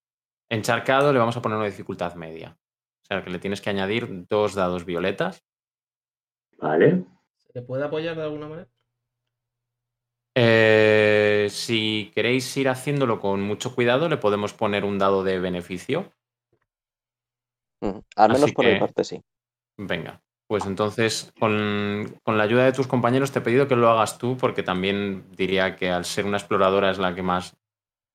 encharcado, 0.50 1.12
le 1.12 1.20
vamos 1.20 1.36
a 1.36 1.42
poner 1.42 1.58
una 1.58 1.68
dificultad 1.68 2.16
media. 2.16 2.58
O 3.04 3.06
sea, 3.08 3.26
que 3.26 3.30
le 3.30 3.40
tienes 3.40 3.60
que 3.60 3.72
añadir 3.72 4.26
dos 4.30 4.56
dados 4.56 4.86
violetas. 4.86 5.44
Vale. 6.58 7.04
¿Se 7.36 7.62
puede 7.62 7.84
apoyar 7.84 8.16
de 8.16 8.24
alguna 8.24 8.48
manera? 8.48 8.70
Eh, 10.40 11.48
si 11.50 12.12
queréis 12.14 12.56
ir 12.58 12.70
haciéndolo 12.70 13.20
con 13.20 13.42
mucho 13.42 13.74
cuidado, 13.74 14.08
le 14.08 14.18
podemos 14.18 14.54
poner 14.54 14.86
un 14.86 15.00
dado 15.00 15.24
de 15.24 15.40
beneficio. 15.40 16.12
Mm, 17.82 17.98
Al 18.16 18.30
menos 18.30 18.44
Así 18.44 18.52
por 18.54 18.66
mi 18.66 18.74
que- 18.74 18.80
parte, 18.80 19.04
sí. 19.04 19.22
Venga, 19.80 20.22
pues 20.48 20.66
entonces 20.66 21.32
con, 21.40 22.20
con 22.24 22.38
la 22.38 22.44
ayuda 22.44 22.66
de 22.66 22.72
tus 22.74 22.88
compañeros 22.88 23.32
te 23.32 23.40
he 23.40 23.42
pedido 23.44 23.68
que 23.68 23.76
lo 23.76 23.90
hagas 23.90 24.18
tú 24.18 24.38
porque 24.38 24.64
también 24.64 25.26
diría 25.36 25.76
que 25.76 25.90
al 25.92 26.04
ser 26.06 26.26
una 26.26 26.38
exploradora 26.38 26.90
es 26.92 26.98
la 26.98 27.14
que 27.14 27.22
más 27.22 27.56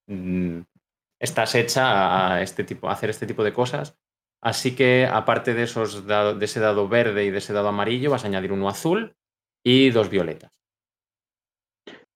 mm, 0.09 0.61
estás 1.21 1.55
hecha 1.55 2.33
a, 2.35 2.43
este 2.43 2.65
tipo, 2.65 2.89
a 2.89 2.93
hacer 2.93 3.11
este 3.11 3.27
tipo 3.27 3.45
de 3.45 3.53
cosas. 3.53 3.97
Así 4.41 4.75
que 4.75 5.07
aparte 5.07 5.55
de, 5.55 5.63
esos 5.65 6.07
dado- 6.07 6.35
de 6.35 6.45
ese 6.45 6.59
dado 6.59 6.89
verde 6.89 7.25
y 7.25 7.31
de 7.31 7.39
ese 7.39 7.53
dado 7.53 7.69
amarillo 7.69 8.11
vas 8.11 8.25
a 8.25 8.27
añadir 8.29 8.53
uno 8.53 8.69
azul 8.69 9.15
y 9.65 9.91
dos 9.91 10.09
violetas. 10.09 10.62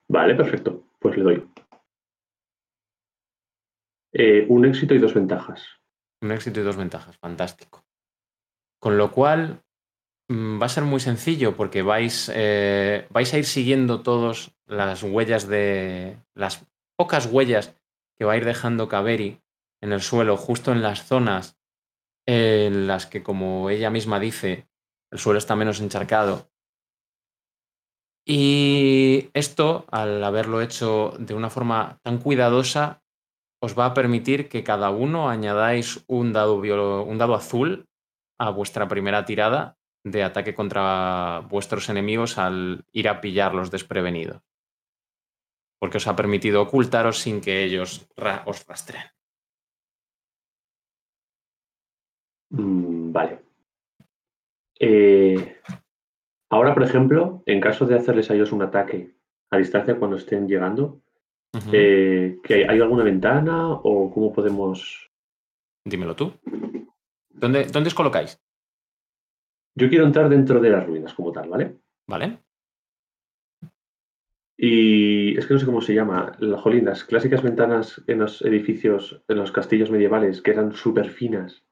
Vale, 0.08 0.34
perfecto. 0.34 0.84
Pues 1.00 1.16
le 1.16 1.22
doy. 1.22 1.48
Eh, 4.12 4.46
un 4.48 4.64
éxito 4.64 4.94
y 4.94 4.98
dos 4.98 5.14
ventajas. 5.14 5.66
Un 6.22 6.32
éxito 6.32 6.60
y 6.60 6.62
dos 6.62 6.76
ventajas, 6.76 7.16
fantástico. 7.18 7.84
Con 8.80 8.96
lo 8.96 9.10
cual 9.12 9.62
mm, 10.28 10.60
va 10.60 10.66
a 10.66 10.70
ser 10.70 10.84
muy 10.84 11.00
sencillo 11.00 11.56
porque 11.56 11.82
vais, 11.82 12.30
eh, 12.34 13.06
vais 13.10 13.34
a 13.34 13.38
ir 13.38 13.44
siguiendo 13.44 14.02
todas 14.02 14.56
las 14.66 15.02
huellas 15.02 15.48
de. 15.48 16.16
las 16.34 16.66
pocas 16.96 17.26
huellas 17.26 17.76
que 18.16 18.24
va 18.24 18.32
a 18.32 18.36
ir 18.36 18.44
dejando 18.44 18.88
Kaveri 18.88 19.42
en 19.82 19.92
el 19.92 20.00
suelo, 20.00 20.36
justo 20.36 20.72
en 20.72 20.82
las 20.82 21.04
zonas 21.04 21.58
en 22.26 22.86
las 22.86 23.06
que, 23.06 23.22
como 23.22 23.70
ella 23.70 23.90
misma 23.90 24.18
dice, 24.18 24.68
el 25.12 25.18
suelo 25.18 25.38
está 25.38 25.54
menos 25.54 25.80
encharcado. 25.80 26.50
Y 28.28 29.30
esto, 29.34 29.84
al 29.92 30.22
haberlo 30.24 30.60
hecho 30.60 31.14
de 31.16 31.34
una 31.34 31.48
forma 31.48 32.00
tan 32.02 32.18
cuidadosa, 32.18 33.00
os 33.62 33.78
va 33.78 33.86
a 33.86 33.94
permitir 33.94 34.48
que 34.48 34.64
cada 34.64 34.90
uno 34.90 35.30
añadáis 35.30 36.04
un 36.08 36.32
dado, 36.32 37.34
azul 37.34 37.86
a 38.38 38.50
vuestra 38.50 38.88
primera 38.88 39.24
tirada 39.24 39.78
de 40.04 40.24
ataque 40.24 40.56
contra 40.56 41.46
vuestros 41.48 41.88
enemigos 41.88 42.36
al 42.36 42.84
ir 42.92 43.08
a 43.08 43.20
pillarlos 43.20 43.70
desprevenidos. 43.70 44.42
Porque 45.78 45.98
os 45.98 46.06
ha 46.08 46.16
permitido 46.16 46.62
ocultaros 46.62 47.18
sin 47.20 47.40
que 47.40 47.62
ellos 47.62 48.08
os 48.44 48.66
rastreen. 48.66 49.06
Mm, 52.50 53.12
vale. 53.12 53.44
Eh, 54.80 55.60
ahora, 56.50 56.74
por 56.74 56.82
ejemplo, 56.82 57.42
en 57.46 57.60
caso 57.60 57.86
de 57.86 57.96
hacerles 57.96 58.30
a 58.30 58.34
ellos 58.34 58.52
un 58.52 58.62
ataque 58.62 59.16
a 59.50 59.58
distancia 59.58 59.98
cuando 59.98 60.16
estén 60.16 60.48
llegando, 60.48 61.00
eh, 61.72 62.38
¿que 62.42 62.66
¿hay 62.68 62.80
alguna 62.80 63.04
ventana 63.04 63.70
o 63.70 64.12
cómo 64.12 64.32
podemos...? 64.32 65.10
Dímelo 65.84 66.16
tú. 66.16 66.32
¿Dónde, 67.30 67.64
¿Dónde 67.66 67.88
os 67.88 67.94
colocáis? 67.94 68.40
Yo 69.74 69.88
quiero 69.88 70.06
entrar 70.06 70.28
dentro 70.28 70.60
de 70.60 70.70
las 70.70 70.86
ruinas 70.86 71.14
como 71.14 71.32
tal, 71.32 71.48
¿vale? 71.48 71.78
¿Vale? 72.08 72.38
Y 74.56 75.36
es 75.36 75.46
que 75.46 75.52
no 75.52 75.60
sé 75.60 75.66
cómo 75.66 75.82
se 75.82 75.94
llama, 75.94 76.32
la 76.38 76.56
jolín, 76.56 76.86
las 76.86 77.04
clásicas 77.04 77.42
ventanas 77.42 78.02
en 78.06 78.20
los 78.20 78.40
edificios, 78.40 79.22
en 79.28 79.36
los 79.36 79.52
castillos 79.52 79.90
medievales, 79.90 80.40
que 80.40 80.52
eran 80.52 80.72
súper 80.72 81.10
finas. 81.10 81.62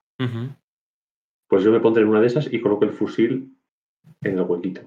Pues 1.48 1.64
yo 1.64 1.72
me 1.72 1.80
pondré 1.80 2.02
en 2.02 2.10
una 2.10 2.20
de 2.20 2.26
esas 2.26 2.52
y 2.52 2.60
coloco 2.60 2.84
el 2.84 2.92
fusil 2.92 3.56
en 4.24 4.38
el 4.38 4.42
huequito. 4.42 4.82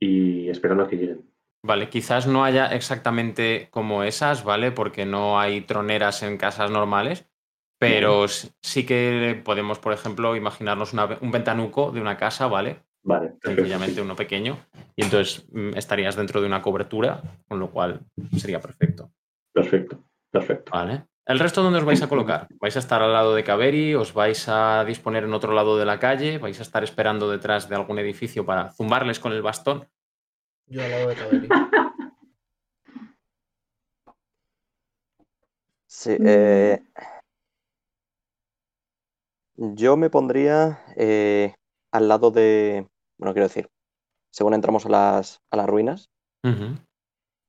Y 0.00 0.48
esperando 0.48 0.84
a 0.84 0.88
que 0.88 0.96
lleguen. 0.96 1.30
Vale, 1.62 1.90
quizás 1.90 2.26
no 2.26 2.42
haya 2.42 2.74
exactamente 2.74 3.68
como 3.70 4.02
esas, 4.02 4.44
¿vale? 4.44 4.72
Porque 4.72 5.04
no 5.04 5.38
hay 5.38 5.60
troneras 5.60 6.22
en 6.22 6.38
casas 6.38 6.70
normales, 6.70 7.26
pero 7.78 8.26
sí 8.28 8.86
que 8.86 9.40
podemos, 9.44 9.78
por 9.78 9.92
ejemplo, 9.92 10.36
imaginarnos 10.36 10.94
una 10.94 11.18
un 11.20 11.30
ventanuco 11.30 11.92
de 11.92 12.00
una 12.00 12.16
casa, 12.16 12.46
¿vale? 12.46 12.80
Vale. 13.02 13.34
Sencillamente 13.42 14.00
uno 14.00 14.16
pequeño, 14.16 14.58
y 14.94 15.04
entonces 15.04 15.46
mm, 15.52 15.76
estarías 15.76 16.16
dentro 16.16 16.40
de 16.40 16.46
una 16.46 16.60
cobertura, 16.60 17.22
con 17.48 17.58
lo 17.58 17.70
cual 17.70 18.00
sería 18.36 18.60
perfecto, 18.60 19.10
Perfecto, 19.52 20.04
perfecto. 20.30 20.70
¿vale? 20.72 21.04
¿El 21.30 21.38
resto 21.38 21.62
dónde 21.62 21.78
os 21.78 21.84
vais 21.84 22.02
a 22.02 22.08
colocar? 22.08 22.48
¿Vais 22.58 22.74
a 22.74 22.80
estar 22.80 23.00
al 23.02 23.12
lado 23.12 23.36
de 23.36 23.44
Kaveri? 23.44 23.94
¿Os 23.94 24.12
vais 24.12 24.48
a 24.48 24.84
disponer 24.84 25.22
en 25.22 25.32
otro 25.32 25.52
lado 25.52 25.78
de 25.78 25.84
la 25.84 26.00
calle? 26.00 26.38
¿Vais 26.38 26.58
a 26.58 26.62
estar 26.62 26.82
esperando 26.82 27.30
detrás 27.30 27.68
de 27.68 27.76
algún 27.76 28.00
edificio 28.00 28.44
para 28.44 28.72
zumbarles 28.72 29.20
con 29.20 29.30
el 29.32 29.40
bastón? 29.40 29.88
Yo 30.66 30.82
al 30.82 30.90
lado 30.90 31.08
de 31.08 31.14
Kaveri. 31.14 31.48
Sí, 35.86 36.16
eh, 36.20 36.80
yo 39.56 39.96
me 39.96 40.08
pondría 40.08 40.84
eh, 40.96 41.52
al 41.92 42.08
lado 42.08 42.30
de, 42.30 42.86
bueno, 43.18 43.34
quiero 43.34 43.48
decir, 43.48 43.68
según 44.32 44.54
entramos 44.54 44.86
a 44.86 44.88
las, 44.88 45.40
a 45.50 45.56
las 45.56 45.68
ruinas, 45.68 46.10
Ujú. 46.44 46.78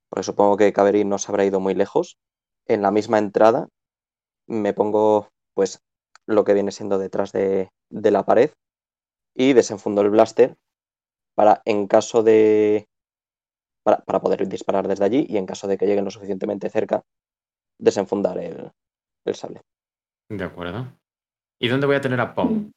porque 0.10 0.24
supongo 0.24 0.58
que 0.58 0.74
Kaveri 0.74 1.06
no 1.06 1.20
se 1.20 1.32
habrá 1.32 1.46
ido 1.46 1.60
muy 1.60 1.76
lejos, 1.76 2.18
en 2.74 2.82
la 2.82 2.92
misma 2.92 3.18
entrada 3.18 3.68
me 4.48 4.74
pongo 4.74 5.30
pues 5.54 5.82
lo 6.26 6.44
que 6.44 6.54
viene 6.54 6.72
siendo 6.72 6.98
detrás 6.98 7.32
de, 7.32 7.70
de 7.90 8.12
la 8.12 8.24
pared 8.24 8.52
y 9.36 9.54
desenfundo 9.54 10.02
el 10.02 10.10
blaster 10.10 10.56
para 11.36 11.62
en 11.66 11.88
caso 11.88 12.24
de 12.24 12.88
para, 13.84 13.98
para 14.00 14.20
poder 14.20 14.48
disparar 14.48 14.88
desde 14.88 15.06
allí 15.06 15.26
y 15.28 15.38
en 15.38 15.46
caso 15.46 15.68
de 15.68 15.78
que 15.78 15.86
lleguen 15.86 16.06
lo 16.06 16.12
suficientemente 16.12 16.70
cerca 16.70 17.04
desenfundar 17.80 18.38
el, 18.38 18.72
el 19.26 19.36
sable. 19.36 19.62
De 20.30 20.44
acuerdo. 20.44 20.88
¿Y 21.60 21.68
dónde 21.68 21.88
voy 21.88 21.96
a 21.96 22.02
tener 22.02 22.20
a 22.20 22.34
Pong? 22.34 22.72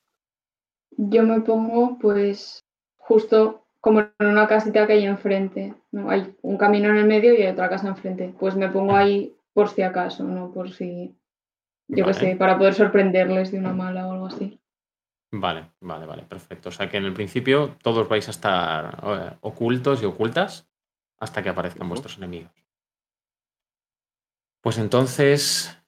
Yo 0.97 1.23
me 1.23 1.41
pongo, 1.41 1.99
pues, 1.99 2.65
justo 2.97 3.67
como 3.81 4.01
en 4.01 4.27
una 4.27 4.49
casita 4.49 4.87
que 4.87 4.95
hay 4.95 5.05
enfrente. 5.05 5.75
¿no? 5.93 6.11
Hay 6.11 6.35
un 6.43 6.57
camino 6.57 6.89
en 6.89 6.97
el 6.97 7.07
medio 7.07 7.35
y 7.35 7.43
hay 7.43 7.53
otra 7.53 7.69
casa 7.69 7.89
enfrente. 7.89 8.35
Pues 8.39 8.57
me 8.57 8.69
pongo 8.69 8.97
ahí 8.97 9.37
por 9.55 9.69
si 9.69 9.83
acaso, 9.83 10.25
¿no? 10.25 10.53
Por 10.53 10.71
si, 10.71 11.17
yo 11.89 11.97
qué 11.97 12.03
Vale. 12.03 12.15
sé, 12.15 12.37
para 12.37 12.59
poder 12.59 12.75
sorprenderles 12.75 13.53
de 13.53 13.59
una 13.59 13.73
mala 13.73 14.07
o 14.07 14.13
algo 14.13 14.27
así. 14.27 14.61
Vale, 15.33 15.73
vale, 15.81 16.07
vale, 16.07 16.23
perfecto. 16.25 16.69
O 16.69 16.73
sea 16.73 16.89
que 16.89 16.97
en 16.97 17.05
el 17.05 17.15
principio 17.15 17.77
todos 17.83 18.09
vais 18.09 18.29
a 18.29 18.31
estar 18.31 19.01
eh, 19.03 19.37
ocultos 19.41 20.03
y 20.03 20.07
ocultas 20.07 20.69
hasta 21.19 21.43
que 21.43 21.49
aparezcan 21.49 21.89
vuestros 21.89 22.19
enemigos. 22.19 22.53
Pues 24.63 24.79
entonces 24.79 25.79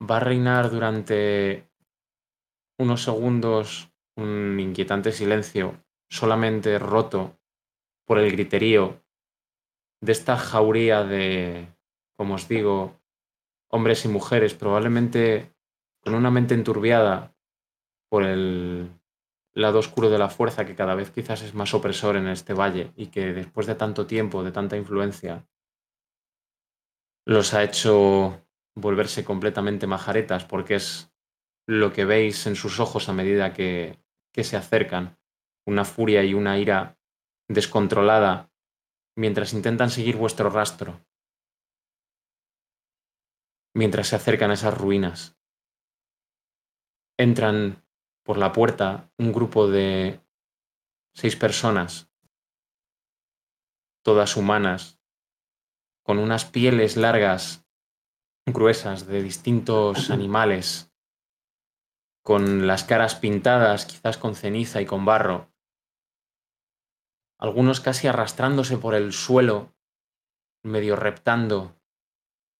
va 0.00 0.16
a 0.16 0.20
reinar 0.20 0.70
durante 0.70 1.68
unos 2.78 3.02
segundos 3.02 3.92
un 4.16 4.58
inquietante 4.58 5.12
silencio, 5.12 5.84
solamente 6.08 6.78
roto 6.78 7.38
por 8.06 8.18
el 8.18 8.30
griterío 8.32 9.02
de 10.02 10.12
esta 10.12 10.36
jauría 10.36 11.04
de, 11.04 11.68
como 12.16 12.34
os 12.34 12.48
digo, 12.48 12.99
hombres 13.70 14.04
y 14.04 14.08
mujeres, 14.08 14.54
probablemente 14.54 15.54
con 16.02 16.14
una 16.14 16.30
mente 16.30 16.54
enturbiada 16.54 17.34
por 18.08 18.24
el 18.24 18.90
lado 19.52 19.78
oscuro 19.78 20.10
de 20.10 20.18
la 20.18 20.28
fuerza 20.28 20.64
que 20.66 20.74
cada 20.74 20.94
vez 20.94 21.10
quizás 21.10 21.42
es 21.42 21.54
más 21.54 21.74
opresor 21.74 22.16
en 22.16 22.28
este 22.28 22.54
valle 22.54 22.92
y 22.96 23.08
que 23.08 23.32
después 23.32 23.66
de 23.66 23.74
tanto 23.74 24.06
tiempo, 24.06 24.42
de 24.42 24.52
tanta 24.52 24.76
influencia, 24.76 25.46
los 27.26 27.54
ha 27.54 27.62
hecho 27.62 28.46
volverse 28.74 29.24
completamente 29.24 29.86
majaretas 29.86 30.44
porque 30.44 30.76
es 30.76 31.12
lo 31.66 31.92
que 31.92 32.04
veis 32.04 32.46
en 32.46 32.56
sus 32.56 32.80
ojos 32.80 33.08
a 33.08 33.12
medida 33.12 33.52
que, 33.52 33.98
que 34.32 34.44
se 34.44 34.56
acercan, 34.56 35.18
una 35.66 35.84
furia 35.84 36.24
y 36.24 36.34
una 36.34 36.58
ira 36.58 36.98
descontrolada 37.48 38.50
mientras 39.16 39.52
intentan 39.52 39.90
seguir 39.90 40.16
vuestro 40.16 40.50
rastro, 40.50 41.00
mientras 43.74 44.08
se 44.08 44.16
acercan 44.16 44.50
a 44.50 44.54
esas 44.54 44.76
ruinas. 44.76 45.36
Entran 47.18 47.84
por 48.24 48.38
la 48.38 48.52
puerta 48.52 49.10
un 49.18 49.32
grupo 49.32 49.68
de 49.68 50.20
seis 51.14 51.36
personas, 51.36 52.10
todas 54.02 54.36
humanas, 54.36 55.00
con 56.02 56.18
unas 56.18 56.44
pieles 56.44 56.96
largas, 56.96 57.66
gruesas, 58.46 59.06
de 59.06 59.22
distintos 59.22 60.10
animales, 60.10 60.92
con 62.22 62.66
las 62.66 62.84
caras 62.84 63.14
pintadas, 63.14 63.86
quizás 63.86 64.18
con 64.18 64.34
ceniza 64.34 64.80
y 64.80 64.86
con 64.86 65.04
barro, 65.04 65.50
algunos 67.38 67.80
casi 67.80 68.06
arrastrándose 68.06 68.76
por 68.76 68.94
el 68.94 69.12
suelo, 69.12 69.74
medio 70.62 70.94
reptando 70.94 71.74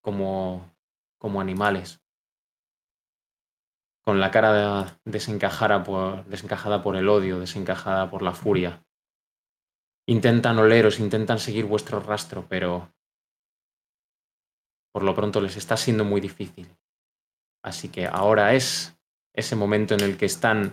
como, 0.01 0.70
como 1.21 1.41
animales, 1.41 2.01
con 4.03 4.19
la 4.19 4.31
cara 4.31 4.99
desencajada 5.05 5.85
por, 5.85 6.25
desencajada 6.25 6.83
por 6.83 6.97
el 6.97 7.09
odio, 7.09 7.39
desencajada 7.39 8.11
por 8.11 8.23
la 8.23 8.33
furia. 8.33 8.83
Intentan 10.09 10.59
oleros, 10.59 10.99
intentan 10.99 11.39
seguir 11.39 11.67
vuestro 11.67 12.01
rastro, 12.01 12.47
pero 12.49 12.93
por 14.93 15.05
lo 15.05 15.15
pronto 15.15 15.41
les 15.41 15.57
está 15.57 15.77
siendo 15.77 16.05
muy 16.05 16.21
difícil. 16.21 16.75
Así 17.63 17.91
que 17.91 18.07
ahora 18.07 18.55
es 18.55 18.99
ese 19.35 19.55
momento 19.55 19.95
en 19.95 20.01
el 20.01 20.17
que 20.17 20.27
están 20.27 20.71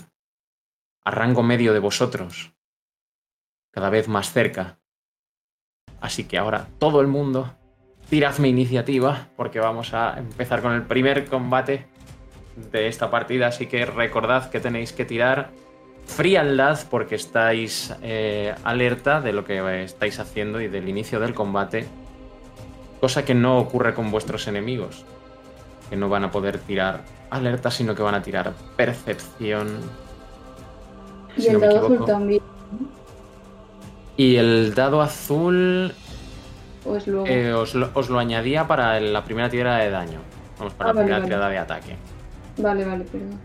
a 1.03 1.11
rango 1.11 1.43
medio 1.43 1.73
de 1.73 1.79
vosotros, 1.79 2.53
cada 3.71 3.89
vez 3.89 4.07
más 4.07 4.31
cerca. 4.31 4.79
Así 5.99 6.23
que 6.23 6.37
ahora 6.37 6.69
todo 6.79 7.01
el 7.01 7.07
mundo, 7.07 7.57
tiradme 8.09 8.47
iniciativa, 8.47 9.27
porque 9.35 9.59
vamos 9.59 9.93
a 9.93 10.17
empezar 10.17 10.61
con 10.61 10.73
el 10.73 10.83
primer 10.83 11.25
combate 11.25 11.87
de 12.71 12.87
esta 12.87 13.09
partida, 13.09 13.47
así 13.47 13.67
que 13.67 13.85
recordad 13.85 14.49
que 14.49 14.59
tenéis 14.59 14.93
que 14.93 15.05
tirar 15.05 15.51
frialdad 16.05 16.79
porque 16.89 17.15
estáis 17.15 17.93
eh, 18.01 18.55
alerta 18.63 19.21
de 19.21 19.33
lo 19.33 19.43
que 19.43 19.83
estáis 19.83 20.19
haciendo 20.19 20.61
y 20.61 20.67
del 20.67 20.87
inicio 20.87 21.19
del 21.19 21.33
combate, 21.33 21.85
cosa 22.99 23.25
que 23.25 23.35
no 23.35 23.59
ocurre 23.59 23.93
con 23.93 24.09
vuestros 24.09 24.47
enemigos, 24.47 25.05
que 25.89 25.95
no 25.95 26.09
van 26.09 26.23
a 26.23 26.31
poder 26.31 26.57
tirar 26.59 27.03
alerta, 27.29 27.69
sino 27.69 27.93
que 27.93 28.01
van 28.01 28.15
a 28.15 28.21
tirar 28.21 28.53
percepción. 28.75 29.67
Y 31.35 31.41
si 31.41 31.47
el 31.49 31.53
no 31.53 31.59
dado 31.59 31.85
azul 31.85 32.05
también. 32.05 32.41
Y 34.15 34.37
el 34.37 34.73
dado 34.73 35.01
azul 35.01 35.93
Pues 36.87 37.05
luego. 37.07 37.27
eh, 37.27 37.53
os, 37.53 37.75
lo, 37.75 37.89
os 37.93 38.09
lo 38.09 38.17
añadía 38.17 38.65
para 38.67 38.99
la 38.99 39.23
primera 39.25 39.49
tirada 39.49 39.79
de 39.79 39.89
daño. 39.89 40.19
Vamos, 40.57 40.73
para 40.73 40.91
Ah, 40.91 40.93
la 40.93 40.99
vale, 41.01 41.05
primera 41.05 41.19
vale. 41.19 41.27
tirada 41.27 41.49
de 41.49 41.57
ataque. 41.57 41.95
Vale, 42.57 42.85
vale, 42.85 43.03
perdón. 43.03 43.39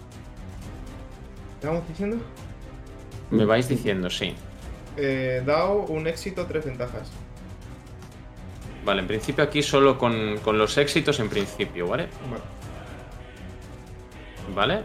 ¿Estamos 1.54 1.88
diciendo? 1.88 2.16
Me 3.30 3.44
vais 3.44 3.68
diciendo, 3.68 4.08
sí. 4.10 4.34
Eh, 4.96 5.42
dado 5.44 5.80
un 5.86 6.06
éxito, 6.06 6.46
tres 6.46 6.64
ventajas. 6.66 7.10
Vale, 8.84 9.00
en 9.00 9.06
principio 9.06 9.42
aquí 9.44 9.62
solo 9.62 9.96
con, 9.98 10.38
con 10.44 10.58
los 10.58 10.76
éxitos 10.78 11.18
en 11.20 11.28
principio, 11.28 11.86
¿vale? 11.86 12.08
Vale. 12.30 12.42
¿Vale? 14.54 14.84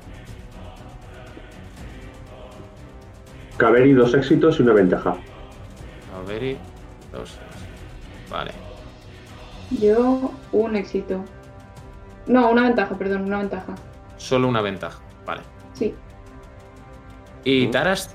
Caveri, 3.57 3.93
dos 3.93 4.13
éxitos 4.13 4.59
y 4.59 4.61
una 4.63 4.73
ventaja. 4.73 5.11
A 5.11 6.27
ver, 6.27 6.43
y 6.43 6.57
dos. 7.11 7.37
Vale. 8.29 8.51
Yo, 9.71 10.31
un 10.51 10.75
éxito. 10.75 11.23
No, 12.25 12.49
una 12.49 12.63
ventaja, 12.63 12.97
perdón, 12.97 13.23
una 13.23 13.39
ventaja. 13.39 13.75
Solo 14.17 14.47
una 14.47 14.61
ventaja. 14.61 14.99
Vale. 15.25 15.41
Sí. 15.73 15.93
¿Y. 17.43 17.67
Taras? 17.67 18.09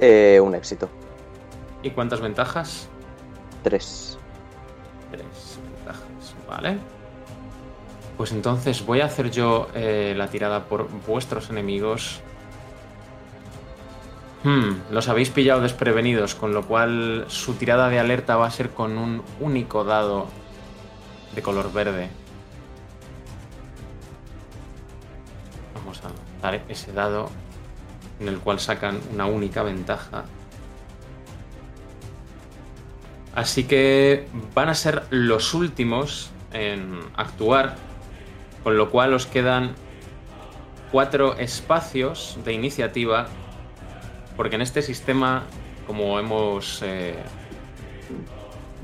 Eh, 0.00 0.40
un 0.40 0.54
éxito. 0.54 0.88
¿Y 1.82 1.90
cuántas 1.90 2.20
ventajas? 2.20 2.88
Tres. 3.62 4.18
Tres 5.10 5.60
ventajas. 5.76 6.34
Vale. 6.48 6.78
Pues 8.16 8.32
entonces 8.32 8.84
voy 8.84 9.00
a 9.00 9.06
hacer 9.06 9.30
yo 9.30 9.68
eh, 9.74 10.14
la 10.16 10.28
tirada 10.28 10.64
por 10.64 10.88
vuestros 11.06 11.50
enemigos. 11.50 12.21
Hmm, 14.44 14.72
los 14.90 15.08
habéis 15.08 15.30
pillado 15.30 15.60
desprevenidos, 15.60 16.34
con 16.34 16.52
lo 16.52 16.66
cual 16.66 17.26
su 17.28 17.54
tirada 17.54 17.88
de 17.88 18.00
alerta 18.00 18.36
va 18.36 18.46
a 18.46 18.50
ser 18.50 18.70
con 18.70 18.98
un 18.98 19.22
único 19.38 19.84
dado 19.84 20.26
de 21.34 21.42
color 21.42 21.72
verde. 21.72 22.10
Vamos 25.74 26.00
a 26.04 26.42
dar 26.42 26.60
ese 26.68 26.92
dado 26.92 27.30
en 28.18 28.28
el 28.28 28.38
cual 28.38 28.58
sacan 28.58 29.00
una 29.12 29.26
única 29.26 29.62
ventaja. 29.62 30.24
Así 33.34 33.64
que 33.64 34.26
van 34.54 34.68
a 34.68 34.74
ser 34.74 35.04
los 35.10 35.54
últimos 35.54 36.30
en 36.52 37.00
actuar, 37.16 37.76
con 38.62 38.76
lo 38.76 38.90
cual 38.90 39.14
os 39.14 39.26
quedan 39.26 39.72
cuatro 40.90 41.36
espacios 41.38 42.38
de 42.44 42.52
iniciativa, 42.52 43.28
porque 44.42 44.56
en 44.56 44.62
este 44.62 44.82
sistema, 44.82 45.44
como 45.86 46.18
hemos 46.18 46.82
eh, 46.82 47.14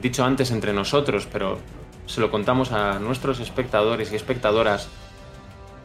dicho 0.01 0.25
antes 0.25 0.53
entre 0.53 0.73
nosotros, 0.73 1.27
pero 1.33 1.59
se 2.07 2.21
lo 2.21 2.31
contamos 2.31 2.71
a 2.71 3.01
nuestros 3.01 3.41
espectadores 3.41 4.13
y 4.13 4.15
espectadoras, 4.15 4.89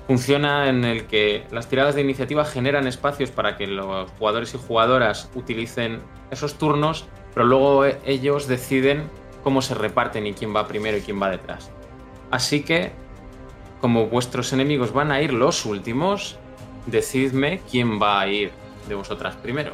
funciona 0.05 0.69
en 0.69 0.85
el 0.85 1.07
que 1.07 1.47
las 1.49 1.69
tiradas 1.69 1.95
de 1.95 2.01
iniciativa 2.01 2.45
generan 2.45 2.85
espacios 2.85 3.31
para 3.31 3.57
que 3.57 3.65
los 3.65 4.11
jugadores 4.19 4.53
y 4.53 4.59
jugadoras 4.59 5.31
utilicen 5.33 6.03
esos 6.29 6.53
turnos, 6.59 7.05
pero 7.33 7.47
luego 7.47 7.83
ellos 8.05 8.47
deciden 8.47 9.09
cómo 9.43 9.63
se 9.63 9.73
reparten 9.73 10.27
y 10.27 10.33
quién 10.33 10.55
va 10.55 10.67
primero 10.67 10.97
y 10.99 11.01
quién 11.01 11.19
va 11.19 11.31
detrás. 11.31 11.71
Así 12.29 12.61
que, 12.61 12.91
como 13.81 14.05
vuestros 14.05 14.53
enemigos 14.53 14.93
van 14.93 15.11
a 15.11 15.19
ir 15.19 15.33
los 15.33 15.65
últimos, 15.65 16.37
decidme 16.85 17.59
quién 17.71 17.99
va 17.99 18.21
a 18.21 18.27
ir 18.27 18.62
de 18.87 18.95
vosotras 18.95 19.35
primero. 19.37 19.71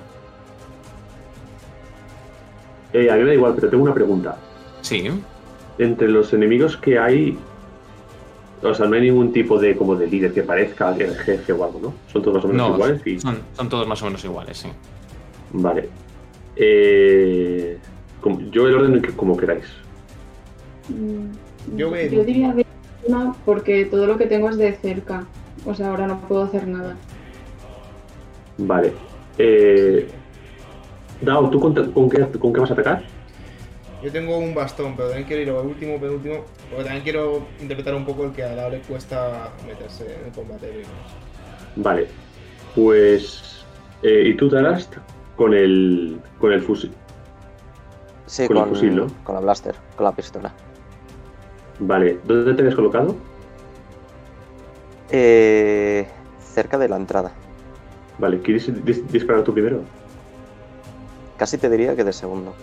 Eh, 2.93 3.09
a 3.11 3.15
mí 3.15 3.21
me 3.21 3.27
da 3.29 3.33
igual, 3.35 3.53
pero 3.55 3.69
tengo 3.69 3.83
una 3.83 3.93
pregunta. 3.93 4.37
Sí, 4.81 5.09
Entre 5.77 6.07
los 6.07 6.33
enemigos 6.33 6.75
que 6.77 6.97
hay, 6.97 7.37
o 8.63 8.73
sea, 8.73 8.87
no 8.87 8.95
hay 8.95 9.01
ningún 9.01 9.31
tipo 9.31 9.59
de 9.59 9.75
como 9.75 9.95
de 9.95 10.07
líder 10.07 10.33
que 10.33 10.41
parezca 10.43 10.95
el 10.95 11.15
jefe 11.15 11.53
o 11.53 11.63
algo, 11.63 11.79
¿no? 11.81 11.93
Son 12.11 12.21
todos 12.21 12.35
más 12.37 12.45
o 12.45 12.47
menos 12.47 12.69
no, 12.69 12.75
iguales 12.75 13.01
y 13.07 13.19
son, 13.19 13.39
son 13.55 13.69
todos 13.69 13.87
más 13.87 14.01
o 14.01 14.05
menos 14.05 14.23
iguales, 14.25 14.57
sí. 14.57 14.69
vale. 15.53 15.89
Eh, 16.55 17.77
como- 18.21 18.41
yo 18.51 18.67
el 18.67 18.75
orden 18.75 19.01
que 19.01 19.11
como 19.11 19.37
queráis. 19.37 19.65
Mm, 20.89 21.77
Yo 21.77 21.91
veo- 21.91 22.09
yo 22.09 22.23
diría 22.23 22.53
de 22.53 22.65
una 23.07 23.33
porque 23.45 23.85
todo 23.85 24.07
lo 24.07 24.17
que 24.17 24.25
tengo 24.25 24.49
es 24.49 24.57
de 24.57 24.73
cerca. 24.73 25.25
O 25.65 25.73
sea, 25.75 25.89
ahora 25.89 26.07
no 26.07 26.19
puedo 26.21 26.43
hacer 26.43 26.67
nada. 26.67 26.95
Vale. 28.59 28.93
Eh, 29.37 30.07
Dao, 31.21 31.49
¿tú 31.49 31.59
con, 31.59 31.73
con 31.91 32.09
qué, 32.09 32.25
con 32.39 32.53
qué 32.53 32.59
vas 32.59 32.69
a 32.71 32.73
atacar? 32.73 33.03
Yo 34.01 34.11
tengo 34.11 34.37
un 34.37 34.55
bastón, 34.55 34.95
pero 34.95 35.09
también 35.09 35.27
quiero 35.27 35.41
ir 35.41 35.49
al 35.49 35.65
último, 35.65 35.99
penúltimo. 35.99 36.45
Porque 36.69 36.83
también 36.85 37.03
quiero 37.03 37.47
interpretar 37.59 37.95
un 37.95 38.05
poco 38.05 38.25
el 38.25 38.31
que 38.31 38.43
a 38.43 38.55
la 38.55 38.69
le 38.69 38.79
cuesta 38.81 39.51
meterse 39.67 40.05
en 40.19 40.25
el 40.27 40.31
combate. 40.31 40.83
Vale. 41.75 42.07
Pues. 42.75 43.65
eh, 44.03 44.23
¿Y 44.27 44.35
tú, 44.35 44.49
Tarast? 44.49 44.95
Con 45.35 45.53
el. 45.53 46.19
con 46.39 46.53
el 46.53 46.61
fusil. 46.61 46.91
Sí, 48.25 48.47
Con 48.47 48.57
el 48.57 48.63
con, 48.63 48.69
fusil, 48.69 48.95
¿no? 48.95 49.07
con 49.23 49.35
la 49.35 49.41
blaster, 49.41 49.75
con 49.95 50.05
la 50.05 50.11
pistola. 50.13 50.53
Vale. 51.79 52.19
¿Dónde 52.25 52.53
te 52.53 52.61
habías 52.61 52.75
colocado? 52.75 53.15
Eh, 55.11 56.07
cerca 56.53 56.77
de 56.77 56.87
la 56.87 56.95
entrada. 56.97 57.31
Vale, 58.19 58.39
¿quieres 58.41 58.69
dis- 58.85 59.05
disparar 59.07 59.43
tú 59.43 59.53
primero? 59.53 59.81
Casi 61.37 61.57
te 61.57 61.69
diría 61.69 61.95
que 61.95 62.03
de 62.03 62.13
segundo. 62.13 62.53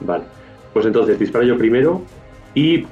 Vale. 0.00 0.24
Pues 0.72 0.86
entonces 0.86 1.18
disparo 1.18 1.44
yo 1.44 1.56
primero 1.58 2.02
Y 2.54 2.86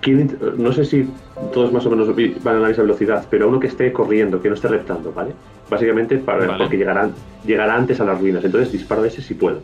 no 0.58 0.72
sé 0.72 0.84
si 0.84 1.08
todos 1.52 1.72
más 1.72 1.84
o 1.86 1.90
menos 1.90 2.08
van 2.42 2.56
a 2.56 2.60
la 2.60 2.68
misma 2.68 2.84
velocidad, 2.84 3.26
pero 3.30 3.48
uno 3.48 3.58
que 3.60 3.66
esté 3.66 3.92
corriendo, 3.92 4.40
que 4.40 4.48
no 4.48 4.54
esté 4.54 4.68
reptando, 4.68 5.12
¿vale? 5.12 5.32
Básicamente 5.68 6.18
para, 6.18 6.46
Vale. 6.46 6.58
porque 6.64 6.76
llegará, 6.76 7.10
llegará 7.44 7.74
antes 7.76 8.00
a 8.00 8.04
las 8.04 8.20
ruinas. 8.20 8.44
Entonces 8.44 8.70
disparo 8.72 9.02
de 9.02 9.08
ese 9.08 9.22
si 9.22 9.34
puedo. 9.34 9.60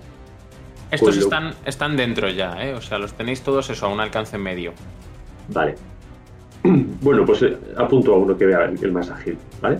Estos 0.90 1.00
Pues 1.08 1.16
lo- 1.16 1.22
están, 1.24 1.54
están 1.64 1.96
dentro 1.96 2.28
ya, 2.30 2.62
¿eh? 2.66 2.74
O 2.74 2.80
sea, 2.80 2.98
los 2.98 3.14
tenéis 3.14 3.42
todos 3.42 3.70
eso 3.70 3.86
a 3.86 3.88
un 3.90 4.00
alcance 4.00 4.36
medio. 4.38 4.72
Vale. 5.48 5.76
Bueno, 7.02 7.24
pues 7.26 7.42
eh, 7.42 7.56
apunto 7.76 8.14
a 8.14 8.18
uno 8.18 8.36
que 8.36 8.46
vea 8.46 8.64
el, 8.64 8.82
el 8.84 8.92
más 8.92 9.10
ágil, 9.10 9.36
¿vale? 9.60 9.78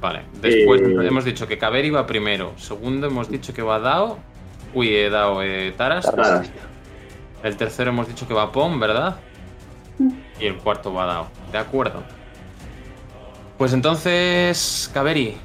Vale. 0.00 0.22
Después 0.40 0.80
Eh, 0.80 1.06
hemos 1.06 1.24
dicho 1.24 1.46
que 1.46 1.58
Kaveri 1.58 1.90
va 1.90 2.06
primero. 2.06 2.52
Segundo 2.56 3.06
hemos 3.06 3.28
dicho 3.28 3.52
que 3.52 3.62
va 3.62 3.78
Dao. 3.78 4.18
Uy, 4.74 4.94
he 4.94 5.10
dado 5.10 5.42
eh, 5.42 5.72
Taras. 5.76 6.04
Taras. 6.06 6.28
Nada, 6.30 6.44
El 7.42 7.56
tercero 7.56 7.90
hemos 7.90 8.08
dicho 8.08 8.26
que 8.26 8.34
va 8.34 8.50
Pom, 8.52 8.78
¿verdad? 8.80 9.16
Y 10.40 10.46
el 10.46 10.56
cuarto 10.56 10.92
va 10.94 11.06
Dao. 11.06 11.26
De 11.52 11.58
acuerdo. 11.58 12.02
Pues 13.58 13.72
entonces, 13.74 14.90
Kaveri. 14.94 15.36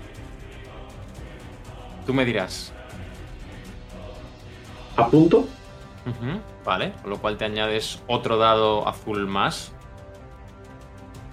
Tú 2.05 2.13
me 2.13 2.23
dirás. 2.23 2.71
apunto. 4.95 5.39
Ujú, 6.05 6.39
Vale, 6.63 6.93
con 7.01 7.09
lo 7.11 7.17
cual 7.17 7.35
te 7.35 7.45
añades 7.45 8.01
otro 8.07 8.37
dado 8.37 8.87
azul 8.87 9.25
más. 9.27 9.73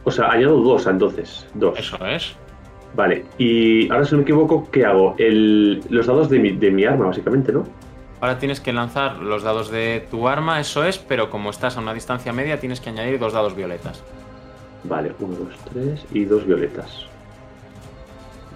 O 0.05 0.11
sea, 0.11 0.31
añado 0.33 0.57
dos 0.61 0.87
entonces. 0.87 1.47
Dos. 1.55 1.79
Eso 1.79 2.05
es. 2.07 2.35
Vale. 2.95 3.25
Y 3.39 3.91
ahora 3.91 4.05
si 4.05 4.13
no 4.13 4.19
me 4.19 4.23
equivoco, 4.23 4.69
¿qué 4.71 4.85
hago? 4.85 5.15
El, 5.19 5.83
los 5.89 6.07
dados 6.07 6.29
de 6.29 6.39
mi, 6.39 6.53
de 6.53 6.71
mi 6.71 6.85
arma, 6.85 7.07
básicamente, 7.07 7.53
¿no? 7.53 7.65
Ahora 8.21 8.39
tienes 8.39 8.61
que 8.61 8.73
lanzar 8.73 9.17
los 9.17 9.43
dados 9.43 9.71
de 9.71 10.07
tu 10.11 10.29
arma, 10.29 10.61
eso 10.61 10.85
es, 10.85 10.99
pero 10.99 11.29
como 11.29 11.51
estás 11.51 11.77
a 11.77 11.81
una 11.81 11.93
distancia 11.93 12.33
media, 12.33 12.61
tienes 12.61 12.81
que 12.81 12.91
añadir 12.91 13.19
dos 13.19 13.33
dados 13.33 13.57
violetas. 13.57 14.03
Vale, 14.85 15.13
uno, 15.19 15.35
dos, 15.37 15.55
tres 15.73 16.05
y 16.13 16.25
dos 16.25 16.47
violetas. 16.47 17.07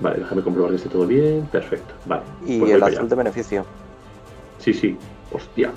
Vale, 0.01 0.19
déjame 0.21 0.43
comprobar 0.43 0.71
que 0.71 0.77
esté 0.77 0.89
todo 0.89 1.07
bien. 1.07 1.49
Perfecto. 1.51 1.95
Vale. 2.05 2.23
Y 2.43 2.59
pues 2.59 2.61
voy 2.61 2.71
el 2.73 2.83
azul 2.83 3.09
de 3.09 3.17
beneficio. 3.17 3.67
Sí, 4.59 4.73
sí. 4.73 4.97
Hostia. 5.33 5.73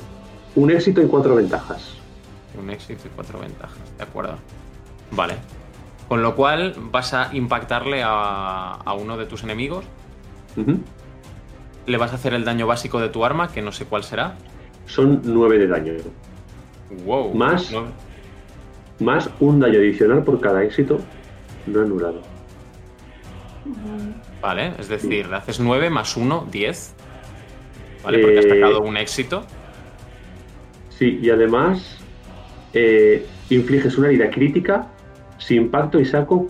Un 0.56 0.72
éxito 0.72 1.02
en 1.02 1.08
cuatro 1.08 1.36
ventajas. 1.36 1.96
Un 2.60 2.70
éxito 2.70 3.08
y 3.08 3.10
cuatro 3.16 3.40
ventajas, 3.40 3.98
de 3.98 4.04
acuerdo. 4.04 4.36
Vale. 5.12 5.36
Con 6.10 6.22
lo 6.24 6.36
cual 6.36 6.74
vas 6.92 7.14
a 7.14 7.30
impactarle 7.34 8.02
a, 8.04 8.74
a 8.74 8.94
uno 8.94 9.16
de 9.16 9.26
tus 9.28 9.44
enemigos. 9.44 9.86
Le 11.86 11.98
vas 11.98 12.12
a 12.12 12.16
hacer 12.16 12.34
el 12.34 12.44
daño 12.44 12.68
básico 12.68 13.00
de 13.00 13.10
tu 13.10 13.24
arma, 13.24 13.52
que 13.52 13.62
no 13.62 13.72
sé 13.72 13.86
cuál 13.86 14.04
será. 14.04 14.36
Son 14.86 15.22
nueve 15.24 15.58
de 15.60 15.68
daño. 15.68 15.94
Wow. 17.06 17.34
Más. 17.34 17.72
No- 17.72 17.86
Más 19.00 19.30
un 19.40 19.60
daño 19.60 19.78
adicional 19.80 20.24
por 20.24 20.42
cada 20.42 20.64
éxito 20.64 21.00
no 21.68 21.82
anulado. 21.82 22.22
Vale, 24.42 24.74
es 24.80 24.88
decir, 24.90 25.28
le 25.28 25.36
haces 25.36 25.60
9 25.60 25.90
más 25.90 26.16
1, 26.18 26.48
10. 26.52 26.96
Vale, 28.04 28.20
porque 28.20 28.40
has 28.40 28.46
Eh, 28.46 28.50
sacado 28.50 28.82
un 28.82 28.98
éxito. 28.98 29.44
Sí, 30.90 31.20
y 31.22 31.30
además 31.30 31.98
eh, 32.74 33.26
infliges 33.50 33.98
una 33.98 34.08
herida 34.08 34.30
crítica, 34.30 34.88
sin 35.40 35.64
impacto 35.64 36.00
y 36.00 36.06
saco 36.06 36.46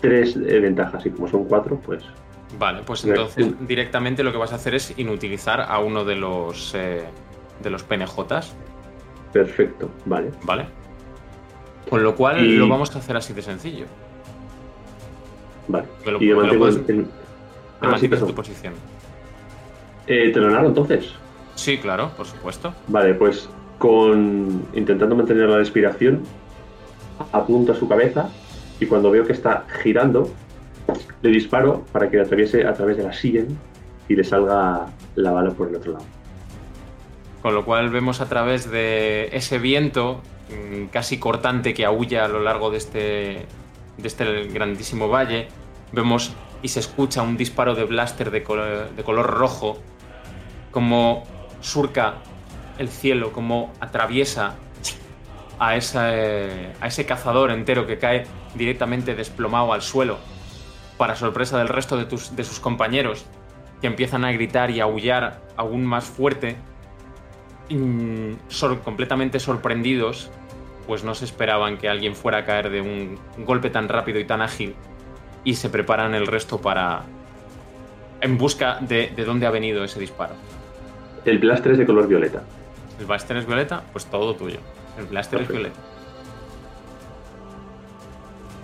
tres 0.00 0.34
eh, 0.36 0.58
ventajas. 0.60 1.06
Y 1.06 1.10
como 1.10 1.28
son 1.28 1.44
cuatro, 1.44 1.76
pues. 1.80 2.02
Vale, 2.58 2.80
pues 2.84 3.04
entonces 3.04 3.46
directamente 3.68 4.24
lo 4.24 4.32
que 4.32 4.38
vas 4.38 4.50
a 4.52 4.56
hacer 4.56 4.74
es 4.74 4.92
inutilizar 4.98 5.60
a 5.60 5.78
uno 5.78 6.04
de 6.04 6.16
los 6.16 6.74
eh, 6.74 7.04
de 7.62 7.70
los 7.70 7.84
PNJs, 7.84 8.52
Perfecto, 9.32 9.88
vale. 10.06 10.30
¿vale? 10.42 10.66
Con 11.88 12.02
lo 12.02 12.16
cual 12.16 12.44
Y- 12.44 12.56
lo 12.56 12.68
vamos 12.68 12.94
a 12.96 12.98
hacer 12.98 13.16
así 13.16 13.32
de 13.32 13.42
sencillo. 13.42 13.84
Vale. 15.68 15.86
Me 16.04 16.12
lo- 16.12 16.18
y 16.22 16.26
me 16.26 16.30
lo 16.32 16.40
mantengo 16.40 16.58
puedes- 16.64 16.88
en. 16.88 17.04
Te 17.04 17.86
Ah, 17.86 17.96
sí, 17.98 18.06
en 18.06 18.18
tu 18.26 18.34
posición. 18.34 18.74
Eh, 20.06 20.30
¿Te 20.32 20.40
lo 20.40 20.50
narro 20.50 20.68
entonces? 20.68 21.14
Sí, 21.54 21.78
claro, 21.78 22.10
por 22.16 22.26
supuesto. 22.26 22.74
Vale, 22.88 23.14
pues 23.14 23.48
con 23.78 24.64
intentando 24.74 25.14
mantener 25.16 25.48
la 25.48 25.58
respiración, 25.58 26.22
apunto 27.32 27.72
a 27.72 27.74
su 27.74 27.88
cabeza 27.88 28.30
y 28.78 28.86
cuando 28.86 29.10
veo 29.10 29.26
que 29.26 29.32
está 29.32 29.66
girando, 29.82 30.30
le 31.22 31.30
disparo 31.30 31.84
para 31.92 32.10
que 32.10 32.16
le 32.16 32.22
atraviese 32.22 32.66
a 32.66 32.72
través 32.74 32.96
de 32.96 33.04
la 33.04 33.12
sien 33.12 33.58
y 34.08 34.16
le 34.16 34.24
salga 34.24 34.86
la 35.14 35.30
bala 35.30 35.50
por 35.50 35.68
el 35.68 35.76
otro 35.76 35.92
lado. 35.92 36.04
Con 37.42 37.54
lo 37.54 37.64
cual 37.64 37.90
vemos 37.90 38.20
a 38.20 38.28
través 38.28 38.70
de 38.70 39.28
ese 39.32 39.58
viento 39.58 40.20
mm, 40.50 40.86
casi 40.86 41.18
cortante 41.18 41.74
que 41.74 41.84
aúlla 41.84 42.24
a 42.24 42.28
lo 42.28 42.40
largo 42.40 42.70
de 42.70 42.78
este, 42.78 42.98
de 43.98 44.08
este 44.08 44.44
grandísimo 44.48 45.08
valle, 45.08 45.48
vemos 45.92 46.34
y 46.62 46.68
se 46.68 46.80
escucha 46.80 47.22
un 47.22 47.36
disparo 47.36 47.74
de 47.74 47.84
blaster 47.84 48.30
de 48.30 48.42
color, 48.42 48.90
de 48.90 49.02
color 49.02 49.26
rojo, 49.26 49.78
como 50.70 51.24
surca 51.60 52.14
el 52.78 52.88
cielo, 52.88 53.32
como 53.32 53.72
atraviesa 53.80 54.54
a, 55.60 55.76
ese- 55.76 56.72
a 56.80 56.86
ese 56.88 57.06
cazador 57.06 57.52
entero 57.52 57.86
que 57.86 57.98
cae 57.98 58.26
directamente 58.56 59.14
desplomado 59.14 59.72
al 59.72 59.82
suelo, 59.82 60.18
para 60.98 61.14
sorpresa 61.14 61.58
del 61.58 61.68
resto 61.68 61.96
de, 61.96 62.06
tus- 62.06 62.34
de 62.34 62.42
sus 62.42 62.58
compañeros, 62.58 63.24
que 63.80 63.86
empiezan 63.86 64.24
a 64.24 64.32
gritar 64.32 64.70
y 64.70 64.80
a 64.80 64.84
aullar 64.84 65.40
aún 65.56 65.84
más 65.86 66.04
fuerte 66.04 66.56
mm, 67.70 68.32
sor- 68.48 68.80
completamente 68.80 69.38
sorprendidos, 69.38 70.30
pues 70.86 71.04
no 71.04 71.14
se 71.14 71.24
esperaban 71.24 71.78
que 71.78 71.88
alguien 71.88 72.14
fuera 72.16 72.38
a 72.38 72.44
caer 72.44 72.70
de 72.70 72.80
un 72.80 73.18
golpe 73.44 73.70
tan 73.70 73.88
rápido 73.88 74.18
y 74.18 74.24
tan 74.24 74.42
ágil 74.42 74.74
y 75.44 75.54
se 75.54 75.70
preparan 75.70 76.14
el 76.14 76.26
resto 76.26 76.60
para... 76.60 77.02
en 78.20 78.36
busca 78.36 78.78
de, 78.80 79.12
de 79.14 79.24
dónde 79.24 79.46
ha 79.46 79.50
venido 79.50 79.84
ese 79.84 80.00
disparo. 80.00 80.34
El 81.24 81.38
blaster 81.38 81.72
es 81.72 81.78
de 81.78 81.86
color 81.86 82.08
violeta. 82.08 82.42
El 82.98 83.06
blaster 83.06 83.36
es 83.36 83.46
violeta, 83.46 83.82
pues 83.92 84.06
todo 84.06 84.34
tuyo. 84.34 84.58
El 85.00 85.06
blaster 85.06 85.40
es 85.40 85.46
Perfecto. 85.48 85.70
violeta. 85.70 85.80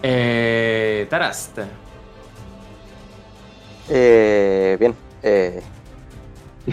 Eh, 0.03 1.07
Tarast, 1.11 1.59
Eh, 3.89 4.77
bien. 4.79 4.95
eh, 5.23 5.63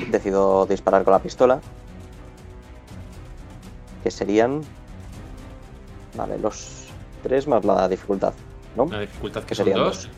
decido 0.09 0.65
disparar 0.65 1.03
con 1.03 1.13
la 1.13 1.19
pistola. 1.19 1.61
Que 4.03 4.11
serían. 4.11 4.61
Vale, 6.15 6.37
los 6.39 6.85
tres 7.23 7.47
más 7.47 7.63
la 7.63 7.87
dificultad, 7.87 8.33
¿no? 8.75 8.85
la 8.87 8.99
dificultad 8.99 9.43
que 9.43 9.55
son 9.55 9.65
serían 9.65 9.85
dos. 9.85 10.03
dos. 10.03 10.09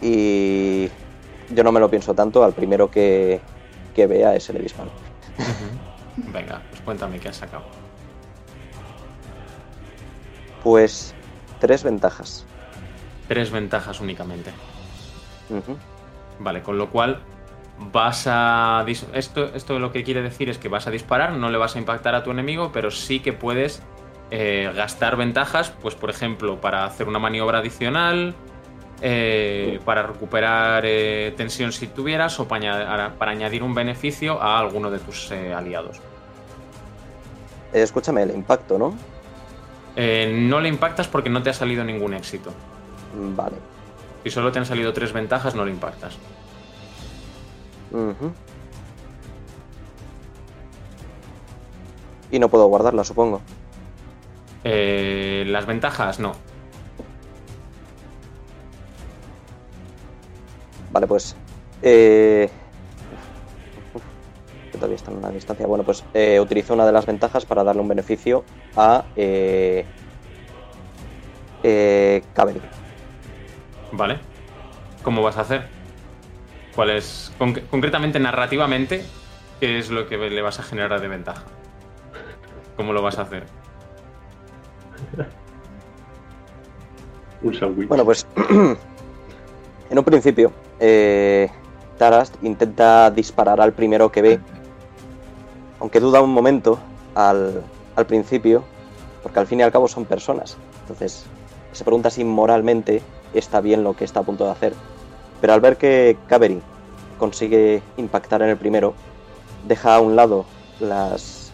Y 0.00 0.88
yo 1.50 1.64
no 1.64 1.72
me 1.72 1.80
lo 1.80 1.90
pienso 1.90 2.14
tanto, 2.14 2.44
al 2.44 2.52
primero 2.52 2.90
que, 2.90 3.40
que 3.94 4.06
vea 4.06 4.36
ese 4.36 4.52
le 4.52 4.60
disparo. 4.60 4.90
Venga, 6.16 6.62
pues 6.70 6.80
cuéntame 6.82 7.18
qué 7.18 7.28
has 7.28 7.36
sacado. 7.36 7.64
Pues 10.62 11.14
tres 11.60 11.82
ventajas. 11.84 12.44
Tres 13.28 13.50
ventajas 13.50 14.00
únicamente. 14.00 14.50
Vale, 16.38 16.62
con 16.62 16.78
lo 16.78 16.90
cual 16.90 17.20
vas 17.92 18.26
a... 18.26 18.84
Esto, 19.12 19.54
esto 19.54 19.78
lo 19.78 19.92
que 19.92 20.02
quiere 20.02 20.22
decir 20.22 20.48
es 20.48 20.58
que 20.58 20.68
vas 20.68 20.86
a 20.86 20.90
disparar, 20.90 21.32
no 21.32 21.50
le 21.50 21.58
vas 21.58 21.76
a 21.76 21.78
impactar 21.78 22.14
a 22.14 22.22
tu 22.22 22.30
enemigo, 22.30 22.72
pero 22.72 22.90
sí 22.90 23.20
que 23.20 23.32
puedes 23.32 23.82
eh, 24.30 24.70
gastar 24.74 25.16
ventajas, 25.16 25.72
pues 25.80 25.94
por 25.94 26.10
ejemplo, 26.10 26.60
para 26.60 26.84
hacer 26.84 27.08
una 27.08 27.18
maniobra 27.18 27.58
adicional, 27.58 28.34
eh, 29.00 29.78
para 29.84 30.02
recuperar 30.02 30.82
eh, 30.86 31.32
tensión 31.36 31.72
si 31.72 31.86
tuvieras 31.86 32.38
o 32.40 32.48
para, 32.48 32.58
aña- 32.74 33.14
para 33.18 33.30
añadir 33.32 33.62
un 33.62 33.74
beneficio 33.74 34.40
a 34.42 34.58
alguno 34.58 34.90
de 34.90 34.98
tus 34.98 35.30
eh, 35.30 35.52
aliados. 35.54 36.00
Escúchame, 37.72 38.22
el 38.22 38.30
impacto, 38.30 38.78
¿no? 38.78 38.94
No 39.96 40.60
le 40.60 40.68
impactas 40.68 41.08
porque 41.08 41.28
no 41.28 41.42
te 41.42 41.50
ha 41.50 41.54
salido 41.54 41.82
ningún 41.84 42.14
éxito. 42.14 42.50
Mm, 43.16 43.34
Vale. 43.36 43.56
Si 44.24 44.30
solo 44.30 44.50
te 44.52 44.58
han 44.58 44.66
salido 44.66 44.92
tres 44.92 45.12
ventajas, 45.12 45.54
no 45.54 45.64
le 45.64 45.70
impactas. 45.70 46.16
Y 52.30 52.38
no 52.38 52.48
puedo 52.48 52.66
guardarla, 52.66 53.04
supongo. 53.04 53.40
Las 54.64 55.66
ventajas, 55.66 56.18
no. 56.20 56.32
Vale, 60.90 61.06
pues. 61.06 61.36
Eh... 61.82 62.48
uf, 63.94 64.02
que 64.72 64.78
todavía 64.78 64.96
están 64.96 65.14
a 65.14 65.18
una 65.18 65.30
distancia. 65.30 65.66
Bueno, 65.66 65.84
pues 65.84 66.04
eh, 66.14 66.40
utilizo 66.40 66.74
una 66.74 66.86
de 66.86 66.92
las 66.92 67.06
ventajas 67.06 67.44
para 67.46 67.64
darle 67.64 67.82
un 67.82 67.88
beneficio 67.88 68.44
a. 68.76 69.04
Eh... 69.16 69.84
Eh... 71.62 72.22
¿Vale? 73.92 74.18
¿Cómo 75.02 75.22
vas 75.22 75.36
a 75.38 75.42
hacer? 75.42 75.66
¿Cuál 76.74 76.90
es, 76.90 77.32
conc- 77.38 77.66
concretamente, 77.68 78.20
narrativamente, 78.20 79.04
qué 79.58 79.78
es 79.78 79.90
lo 79.90 80.06
que 80.08 80.16
le 80.16 80.42
vas 80.42 80.60
a 80.60 80.62
generar 80.62 81.00
de 81.00 81.08
ventaja? 81.08 81.42
¿Cómo 82.76 82.92
lo 82.92 83.02
vas 83.02 83.18
a 83.18 83.22
hacer? 83.22 83.44
Un 87.42 87.54
sándwich. 87.54 87.88
Bueno, 87.88 88.04
pues 88.04 88.26
en 89.90 89.98
un 89.98 90.04
principio, 90.04 90.52
eh, 90.80 91.50
Tarast 91.98 92.36
intenta 92.42 93.10
disparar 93.10 93.60
al 93.60 93.72
primero 93.72 94.10
que 94.10 94.22
ve, 94.22 94.40
aunque 95.80 96.00
duda 96.00 96.20
un 96.22 96.32
momento 96.32 96.78
al, 97.14 97.62
al 97.96 98.06
principio, 98.06 98.64
porque 99.22 99.40
al 99.40 99.46
fin 99.46 99.60
y 99.60 99.62
al 99.62 99.72
cabo 99.72 99.88
son 99.88 100.04
personas. 100.04 100.56
Entonces 100.82 101.24
se 101.72 101.84
pregunta 101.84 102.10
si 102.10 102.24
moralmente 102.24 103.02
está 103.34 103.60
bien 103.60 103.84
lo 103.84 103.94
que 103.94 104.04
está 104.04 104.20
a 104.20 104.22
punto 104.22 104.44
de 104.44 104.50
hacer. 104.50 104.74
Pero 105.40 105.52
al 105.52 105.60
ver 105.60 105.76
que 105.76 106.16
Cavery 106.28 106.62
consigue 107.18 107.82
impactar 107.96 108.42
en 108.42 108.48
el 108.48 108.56
primero, 108.56 108.94
deja 109.66 109.96
a 109.96 110.00
un 110.00 110.16
lado 110.16 110.46
las 110.80 111.52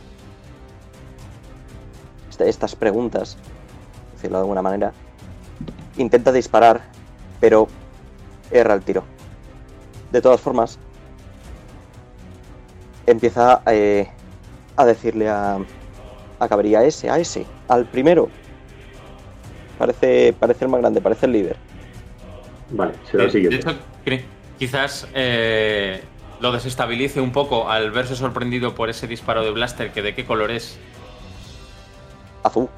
este- 2.31 2.49
estas 2.49 2.77
preguntas, 2.77 3.37
decirlo 4.15 4.39
de 4.39 4.43
alguna 4.43 4.63
manera, 4.63 4.93
intenta 5.97 6.33
disparar, 6.33 6.83
pero 7.41 7.69
erra 8.51 8.75
el 8.75 8.83
tiro. 8.83 9.14
De 10.15 10.23
todas 10.23 10.41
formas, 10.41 10.79
empieza 13.05 13.63
eh, 13.67 14.09
a 14.77 14.85
decirle 14.85 15.29
a, 15.29 15.59
a 16.39 16.49
Cavery, 16.49 16.77
a 16.77 16.85
ese, 16.85 17.11
a 17.11 17.19
ese, 17.19 17.45
al 17.67 17.85
primero. 17.87 18.29
Parece, 19.77 20.33
parece 20.39 20.67
el 20.67 20.71
más 20.71 20.81
grande, 20.83 21.01
parece 21.01 21.27
el 21.27 21.33
líder. 21.33 21.57
Vale, 22.71 22.93
será 23.11 23.25
el 23.25 23.29
De- 23.29 23.33
siguiente. 23.33 23.57
De 23.57 23.73
hecho, 24.15 24.25
quizás 24.57 25.09
eh, 25.15 26.05
lo 26.39 26.53
desestabilice 26.53 27.21
un 27.21 27.33
poco 27.33 27.69
al 27.69 27.91
verse 27.91 28.15
sorprendido 28.15 28.77
por 28.77 28.91
ese 28.91 29.09
disparo 29.09 29.43
de 29.43 29.51
Blaster, 29.51 29.91
que 29.91 30.01
de 30.01 30.15
qué 30.15 30.25
color 30.25 30.53
es 30.53 30.79
Azul. 32.45 32.69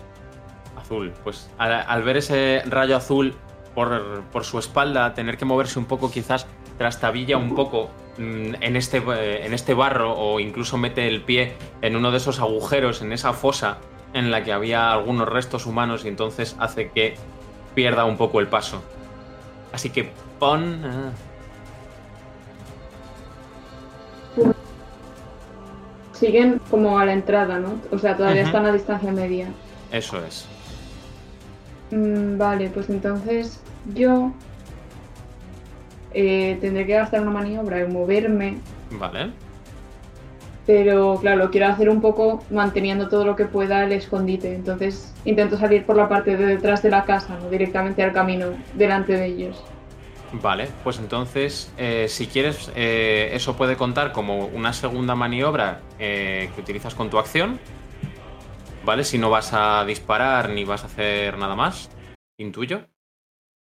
azul. 0.81 1.13
Pues 1.23 1.51
al, 1.59 1.85
al 1.87 2.03
ver 2.03 2.17
ese 2.17 2.63
rayo 2.65 2.97
azul 2.97 3.35
por, 3.75 4.23
por 4.33 4.45
su 4.45 4.59
espalda, 4.59 5.13
tener 5.13 5.37
que 5.37 5.45
moverse 5.45 5.79
un 5.79 5.85
poco, 5.85 6.11
quizás 6.11 6.47
trastabilla 6.79 7.37
un 7.37 7.55
poco 7.55 7.91
mm, 8.19 8.55
en 8.61 8.77
este, 8.77 8.99
en 9.45 9.55
este 9.55 9.75
barro 9.75 10.13
o 10.17 10.41
incluso 10.41 10.79
mete 10.79 11.09
el 11.09 11.23
pie 11.23 11.55
en 11.83 11.97
uno 11.97 12.11
de 12.11 12.19
esos 12.19 12.41
agujeros, 12.41 13.03
en 13.03 13.13
esa 13.13 13.33
fosa 13.33 13.79
en 14.13 14.31
la 14.31 14.45
que 14.45 14.53
había 14.53 14.93
algunos 14.93 15.29
restos 15.29 15.67
humanos 15.67 16.05
y 16.05 16.09
entonces 16.09 16.57
hace 16.59 16.91
que 16.91 17.17
pierda 17.75 18.05
un 18.05 18.17
poco 18.17 18.41
el 18.41 18.49
paso. 18.49 18.83
Así 19.73 19.91
que 19.91 20.11
pon... 20.39 20.83
ah, 20.85 21.11
Siguen 26.13 26.61
como 26.71 26.99
a 26.99 27.05
la 27.05 27.13
entrada, 27.13 27.59
¿no? 27.59 27.79
O 27.91 27.99
sea, 27.99 28.17
todavía 28.17 28.43
están 28.43 28.65
a 28.65 28.73
distancia 28.73 29.13
media. 29.13 29.49
Eso 29.93 30.25
es. 30.25 30.47
Mm, 31.91 32.39
vale, 32.39 32.71
pues 32.71 32.89
entonces 32.89 33.61
yo 33.95 34.33
eh, 36.19 36.57
tendré 36.63 36.87
que 36.87 36.95
gastar 36.95 37.21
una 37.21 37.31
maniobra 37.31 37.79
y 37.79 37.87
moverme, 37.87 38.57
Vale. 38.93 39.33
pero 40.65 41.19
claro, 41.21 41.45
lo 41.45 41.51
quiero 41.51 41.67
hacer 41.67 41.91
un 41.91 42.01
poco 42.01 42.43
manteniendo 42.51 43.11
todo 43.11 43.27
lo 43.27 43.37
que 43.37 43.45
pueda 43.45 43.85
el 43.85 43.93
escondite. 43.93 44.55
Entonces 44.55 45.15
intento 45.27 45.59
salir 45.59 45.85
por 45.85 45.95
la 45.95 46.09
parte 46.09 46.39
de 46.39 46.47
detrás 46.47 46.83
de 46.83 46.89
la 46.89 47.05
casa, 47.05 47.39
no 47.39 47.51
directamente 47.51 48.03
al 48.03 48.15
camino 48.15 48.47
delante 48.73 49.13
de 49.13 49.27
ellos. 49.27 49.63
Vale, 50.33 50.69
pues 50.83 50.99
entonces, 50.99 51.71
eh, 51.77 52.07
si 52.09 52.27
quieres, 52.27 52.73
eh, 52.75 53.31
eso 53.35 53.55
puede 53.55 53.77
contar 53.77 54.13
como 54.13 54.47
una 54.47 54.73
segunda 54.73 55.15
maniobra 55.15 55.83
eh, 55.99 56.51
que 56.55 56.61
utilizas 56.63 56.95
con 56.95 57.11
tu 57.11 57.19
acción. 57.19 57.61
¿Vale? 58.87 59.05
Si 59.05 59.19
no 59.19 59.29
vas 59.29 59.53
a 59.53 59.85
disparar 59.85 60.49
ni 60.49 60.65
vas 60.65 60.83
a 60.83 60.87
hacer 60.87 61.37
nada 61.37 61.57
más, 61.57 61.91
intuyo. 62.39 62.87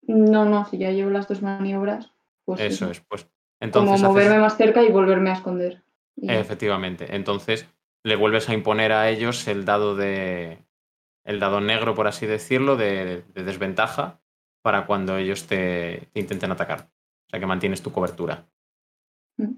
No, 0.02 0.46
no, 0.46 0.66
si 0.66 0.80
ya 0.80 0.92
llevo 0.92 1.12
las 1.12 1.28
dos 1.28 1.42
maniobras, 1.42 2.12
pues 2.58 2.74
Eso 2.74 2.90
es, 2.90 3.02
pues. 3.02 3.24
como 3.24 3.32
Entonces, 3.62 3.94
haces- 3.96 4.08
moverme 4.08 4.40
más 4.40 4.58
cerca 4.58 4.82
y 4.84 4.92
volverme 4.92 5.30
a 5.30 5.34
esconder. 5.34 5.84
Y 6.16 6.32
efectivamente. 6.32 7.16
Entonces, 7.16 7.68
le 8.04 8.16
vuelves 8.16 8.50
a 8.50 8.54
imponer 8.54 8.92
a 8.92 9.10
ellos 9.10 9.48
el 9.48 9.66
dado 9.66 9.96
de. 9.96 10.60
El 11.26 11.40
dado 11.40 11.62
negro, 11.62 11.94
por 11.96 12.08
así 12.08 12.26
decirlo, 12.26 12.76
de, 12.78 13.24
de 13.34 13.44
desventaja 13.44 14.20
para 14.64 14.86
cuando 14.86 15.18
ellos 15.18 15.46
te, 15.48 16.10
te 16.14 16.20
intenten 16.20 16.52
atacar. 16.52 16.90
O 17.28 17.30
sea 17.30 17.40
que 17.40 17.46
mantienes 17.46 17.82
tu 17.84 17.92
cobertura. 17.92 18.46
Mm. 19.38 19.54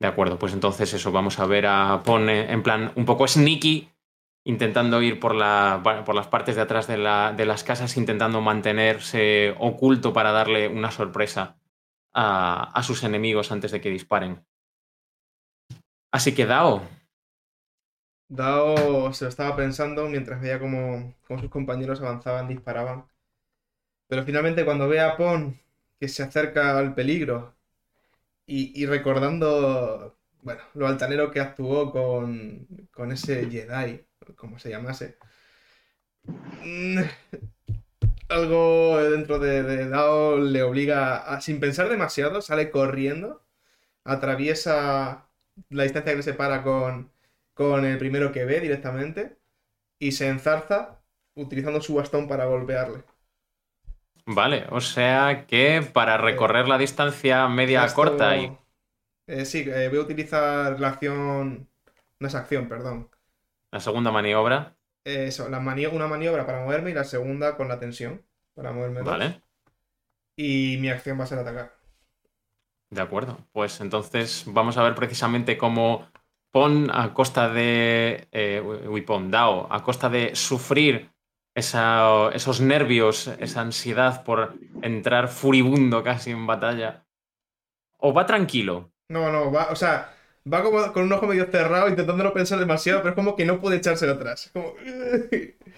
De 0.00 0.06
acuerdo, 0.06 0.38
pues 0.38 0.52
entonces 0.52 0.92
eso, 0.94 1.12
vamos 1.12 1.38
a 1.38 1.46
ver 1.46 1.66
a 1.66 2.02
Pone 2.04 2.50
en 2.52 2.62
plan 2.62 2.92
un 2.96 3.04
poco 3.04 3.26
sneaky, 3.28 3.88
intentando 4.44 5.00
ir 5.02 5.20
por, 5.20 5.34
la, 5.34 5.80
por 6.04 6.14
las 6.14 6.26
partes 6.28 6.56
de 6.56 6.62
atrás 6.62 6.86
de, 6.86 6.98
la- 6.98 7.32
de 7.36 7.44
las 7.46 7.64
casas, 7.64 7.96
intentando 7.96 8.40
mantenerse 8.40 9.54
oculto 9.58 10.12
para 10.12 10.32
darle 10.32 10.68
una 10.68 10.90
sorpresa 10.90 11.56
a, 12.12 12.82
sus 12.82 13.04
enemigos 13.04 13.52
antes 13.52 13.70
de 13.70 13.80
que 13.80 13.90
disparen. 13.90 14.44
Así 16.10 16.34
que 16.34 16.46
Dao, 16.46 16.82
Dao 18.28 19.12
se 19.12 19.24
lo 19.24 19.28
estaba 19.28 19.56
pensando 19.56 20.08
mientras 20.08 20.40
veía 20.40 20.58
cómo, 20.58 21.14
cómo 21.26 21.40
sus 21.40 21.50
compañeros 21.50 22.00
avanzaban, 22.00 22.48
disparaban. 22.48 23.06
Pero 24.08 24.24
finalmente 24.24 24.64
cuando 24.64 24.88
ve 24.88 25.00
a 25.00 25.16
Pon 25.16 25.60
que 25.98 26.08
se 26.08 26.22
acerca 26.22 26.78
al 26.78 26.94
peligro 26.94 27.54
y, 28.46 28.80
y 28.82 28.86
recordando, 28.86 30.18
bueno, 30.42 30.62
lo 30.74 30.86
altanero 30.86 31.30
que 31.30 31.40
actuó 31.40 31.90
con, 31.92 32.66
con 32.92 33.12
ese 33.12 33.50
Jedi, 33.50 34.04
como 34.36 34.58
se 34.58 34.70
llamase, 34.70 35.18
mm, 36.24 37.00
algo 38.28 38.98
dentro 38.98 39.38
de, 39.38 39.62
de 39.62 39.88
Dao 39.88 40.38
le 40.38 40.62
obliga 40.62 41.16
a, 41.18 41.40
sin 41.40 41.60
pensar 41.60 41.88
demasiado, 41.88 42.42
sale 42.42 42.70
corriendo, 42.70 43.44
atraviesa 44.04 45.28
la 45.70 45.84
distancia 45.84 46.12
que 46.12 46.18
le 46.18 46.22
separa 46.24 46.62
con 46.64 47.12
con 47.54 47.84
el 47.86 47.98
primero 47.98 48.32
que 48.32 48.44
ve 48.46 48.60
directamente 48.60 49.38
y 49.98 50.12
se 50.12 50.28
enzarza 50.28 51.00
utilizando 51.36 51.80
su 51.82 51.94
bastón 51.94 52.28
para 52.28 52.46
golpearle. 52.46 53.04
vale, 54.26 54.66
o 54.70 54.80
sea 54.80 55.46
que 55.48 55.82
para 55.92 56.16
recorrer 56.18 56.68
la 56.68 56.78
distancia 56.78 57.48
media 57.48 57.92
Gasto- 57.92 57.92
corta 57.92 58.36
y... 58.36 58.56
Eh, 59.26 59.44
sí, 59.46 59.60
eh, 59.68 59.88
voy 59.90 59.98
a 59.98 60.02
utilizar 60.02 60.80
la 60.80 60.88
acción... 60.90 61.68
No 62.20 62.28
es 62.28 62.34
acción, 62.34 62.68
perdón. 62.68 63.10
La 63.70 63.80
segunda 63.80 64.10
maniobra, 64.12 64.76
Eh, 65.08 65.26
Eso, 65.28 65.48
la 65.48 65.58
mani- 65.58 65.86
una 65.86 66.06
maniobra 66.06 66.44
para 66.44 66.60
moverme 66.62 66.90
y 66.90 66.94
la 66.94 67.04
segunda 67.04 67.56
con 67.56 67.68
la 67.68 67.78
tensión 67.78 68.22
para 68.54 68.72
moverme. 68.72 69.00
dos. 69.00 69.08
¿vale? 69.08 69.40
Y 70.36 70.76
mi 70.80 70.90
acción 70.90 71.18
va 71.18 71.24
a 71.24 71.26
ser 71.26 71.38
atacar. 71.38 71.72
De 72.90 73.00
acuerdo. 73.00 73.38
Pues 73.52 73.80
entonces 73.80 74.44
vamos 74.46 74.76
a 74.76 74.82
ver 74.82 74.94
precisamente 74.94 75.56
cómo 75.56 76.06
Pon 76.50 76.90
a 76.90 77.12
costa 77.12 77.48
de. 77.50 78.26
Eh, 78.32 78.60
uy, 78.88 79.02
Pon, 79.02 79.30
Dao, 79.30 79.66
a 79.70 79.82
costa 79.82 80.08
de 80.08 80.34
sufrir 80.34 81.10
esa- 81.54 82.30
esos 82.32 82.60
nervios, 82.62 83.28
esa 83.38 83.60
ansiedad 83.60 84.24
por 84.24 84.54
entrar 84.80 85.28
furibundo 85.28 86.02
casi 86.02 86.30
en 86.30 86.46
batalla. 86.46 87.04
O 87.98 88.14
va 88.14 88.24
tranquilo. 88.24 88.92
No, 89.10 89.30
no, 89.30 89.50
va, 89.52 89.68
o 89.70 89.76
sea, 89.76 90.14
va 90.52 90.62
como 90.62 90.92
con 90.92 91.04
un 91.04 91.12
ojo 91.12 91.26
medio 91.26 91.46
cerrado 91.50 91.88
intentando 91.88 92.24
no 92.24 92.32
pensar 92.34 92.58
demasiado, 92.58 93.00
pero 93.00 93.10
es 93.10 93.16
como 93.16 93.36
que 93.36 93.44
no 93.44 93.60
puede 93.60 93.76
echárselo 93.78 94.12
atrás. 94.12 94.50
Como... 94.52 94.74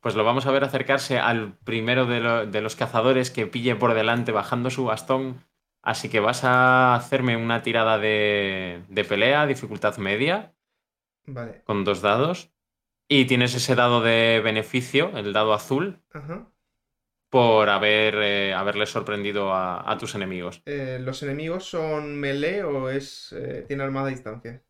Pues 0.00 0.14
lo 0.16 0.24
vamos 0.24 0.46
a 0.46 0.50
ver 0.50 0.64
acercarse 0.64 1.18
al 1.18 1.56
primero 1.58 2.06
de, 2.06 2.20
lo- 2.20 2.46
de 2.46 2.60
los 2.60 2.76
cazadores 2.76 3.30
que 3.30 3.46
pille 3.46 3.76
por 3.76 3.94
delante 3.94 4.32
bajando 4.32 4.68
su 4.70 4.84
bastón. 4.84 5.44
Así 5.82 6.08
que 6.08 6.20
vas 6.20 6.44
a 6.44 6.94
hacerme 6.94 7.36
una 7.36 7.62
tirada 7.62 7.98
de, 7.98 8.82
de 8.88 9.04
pelea, 9.04 9.46
dificultad 9.46 9.96
media. 9.98 10.54
Vale, 11.26 11.64
con 11.64 11.84
dos 11.84 12.02
dados. 12.02 12.50
Y 13.08 13.26
tienes 13.26 13.54
ese 13.54 13.74
dado 13.74 14.00
de 14.02 14.40
beneficio, 14.44 15.16
el 15.16 15.32
dado 15.32 15.54
azul, 15.54 16.00
ajá. 16.12 16.51
Por 17.32 17.70
haber, 17.70 18.16
eh, 18.16 18.52
haberle 18.52 18.84
sorprendido 18.84 19.54
a, 19.54 19.90
a 19.90 19.96
tus 19.96 20.14
enemigos. 20.14 20.60
Eh, 20.66 20.98
¿Los 21.00 21.22
enemigos 21.22 21.64
son 21.64 22.14
melee 22.20 22.62
o 22.62 22.90
es 22.90 23.32
eh, 23.32 23.64
tiene 23.66 23.84
armada 23.84 24.08
a 24.08 24.10
distancia? 24.10 24.62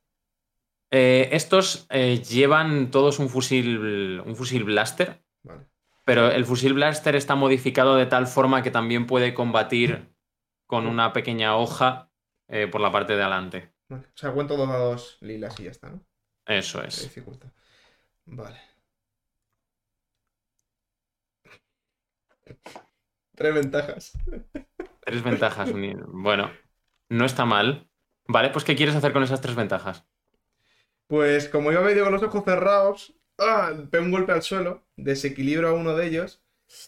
Estos 0.88 1.88
llevan 1.88 2.90
todos 2.90 3.18
un 3.18 3.30
fusil, 3.30 4.20
un 4.24 4.36
fusil 4.36 4.62
blaster, 4.62 5.24
Vale. 5.42 5.64
pero 6.04 6.30
el 6.30 6.44
fusil 6.44 6.74
blaster 6.74 7.16
está 7.16 7.34
modificado 7.34 7.96
de 7.96 8.06
tal 8.06 8.26
forma 8.26 8.62
que 8.62 8.70
también 8.70 9.06
puede 9.06 9.32
combatir 9.34 10.14
con 10.66 10.86
una 10.86 11.14
pequeña 11.14 11.56
hoja 11.56 12.12
por 12.70 12.82
la 12.82 12.92
parte 12.92 13.16
de 13.16 13.22
adelante. 13.22 13.72
Vale. 13.88 14.04
O 14.04 14.16
sea, 14.16 14.32
cuento 14.32 14.56
dos 14.58 14.68
dados 14.68 15.16
lilas 15.22 15.58
y 15.58 15.64
ya 15.64 15.70
está, 15.70 15.88
¿no? 15.88 16.04
Eso 16.46 16.82
es. 16.82 17.02
dificulta. 17.02 17.50
Vale. 18.26 18.60
Tres 23.34 23.54
ventajas. 23.54 24.12
Tres 25.00 25.22
ventajas. 25.22 25.70
Bueno, 26.08 26.50
no 27.08 27.24
está 27.24 27.44
mal. 27.44 27.88
Vale, 28.26 28.50
pues 28.50 28.64
¿qué 28.64 28.76
quieres 28.76 28.94
hacer 28.94 29.12
con 29.12 29.22
esas 29.22 29.40
tres 29.40 29.56
ventajas? 29.56 30.06
Pues 31.06 31.48
como 31.48 31.72
iba 31.72 31.80
medio 31.82 32.04
con 32.04 32.12
los 32.12 32.22
ojos 32.22 32.44
cerrados, 32.44 33.14
¡ah! 33.38 33.72
pego 33.90 34.04
un 34.04 34.12
golpe 34.12 34.32
al 34.32 34.42
suelo, 34.42 34.82
desequilibro 34.96 35.68
a 35.68 35.74
uno 35.74 35.94
de 35.96 36.06
ellos 36.06 36.42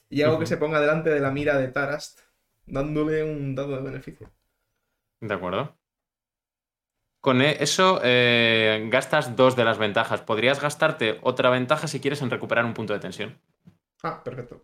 y 0.08 0.22
hago 0.22 0.38
que 0.38 0.46
se 0.46 0.56
ponga 0.56 0.80
delante 0.80 1.10
de 1.10 1.20
la 1.20 1.30
mira 1.30 1.58
de 1.58 1.68
Tarast, 1.68 2.20
dándole 2.66 3.22
un 3.24 3.54
dado 3.54 3.76
de 3.76 3.82
beneficio. 3.82 4.30
De 5.20 5.34
acuerdo. 5.34 5.76
Con 7.20 7.40
e- 7.42 7.56
eso 7.62 8.00
eh, 8.02 8.86
gastas 8.90 9.34
dos 9.36 9.56
de 9.56 9.64
las 9.64 9.78
ventajas. 9.78 10.20
Podrías 10.20 10.60
gastarte 10.60 11.18
otra 11.22 11.50
ventaja 11.50 11.88
si 11.88 12.00
quieres 12.00 12.22
en 12.22 12.30
recuperar 12.30 12.64
un 12.64 12.74
punto 12.74 12.92
de 12.92 13.00
tensión. 13.00 13.38
Ah, 14.02 14.22
perfecto. 14.22 14.62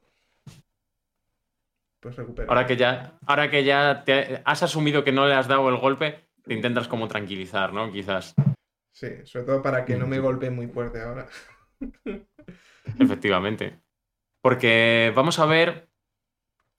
Pues. 2.01 2.19
Ahora 2.49 2.67
que 2.67 2.77
ya, 2.77 3.19
ahora 3.27 3.51
que 3.51 3.63
ya 3.63 4.05
te 4.05 4.41
has 4.45 4.63
asumido 4.63 5.05
que 5.05 5.13
no 5.13 5.27
le 5.27 5.35
has 5.35 5.49
dado 5.49 5.69
el 5.69 5.77
golpe, 5.77 6.29
te 6.43 6.55
intentas 6.55 6.89
como 6.89 7.09
tranquilizar, 7.09 7.73
¿no? 7.73 7.93
Quizás. 7.93 8.35
Sí, 8.93 9.09
sobre 9.25 9.47
todo 9.47 9.63
para 9.63 9.85
que 9.85 9.97
no 9.97 10.07
me 10.07 10.19
golpee 10.19 10.51
muy 10.51 10.67
fuerte 10.67 11.03
ahora. 11.03 11.29
Efectivamente. 12.99 13.81
Porque 14.43 15.13
vamos 15.15 15.39
a 15.39 15.47
ver 15.47 15.89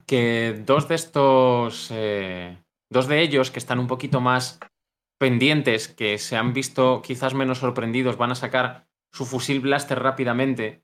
que 0.07 0.61
dos 0.65 0.87
de 0.87 0.95
estos. 0.95 1.89
eh, 1.91 2.57
dos 2.89 3.07
de 3.07 3.21
ellos 3.21 3.51
que 3.51 3.59
están 3.59 3.79
un 3.79 3.87
poquito 3.87 4.19
más 4.19 4.59
pendientes, 5.17 5.87
que 5.87 6.17
se 6.17 6.35
han 6.35 6.51
visto 6.51 7.01
quizás 7.01 7.33
menos 7.33 7.59
sorprendidos, 7.59 8.17
van 8.17 8.31
a 8.31 8.35
sacar 8.35 8.87
su 9.11 9.25
fusil 9.25 9.61
blaster 9.61 9.99
rápidamente. 9.99 10.83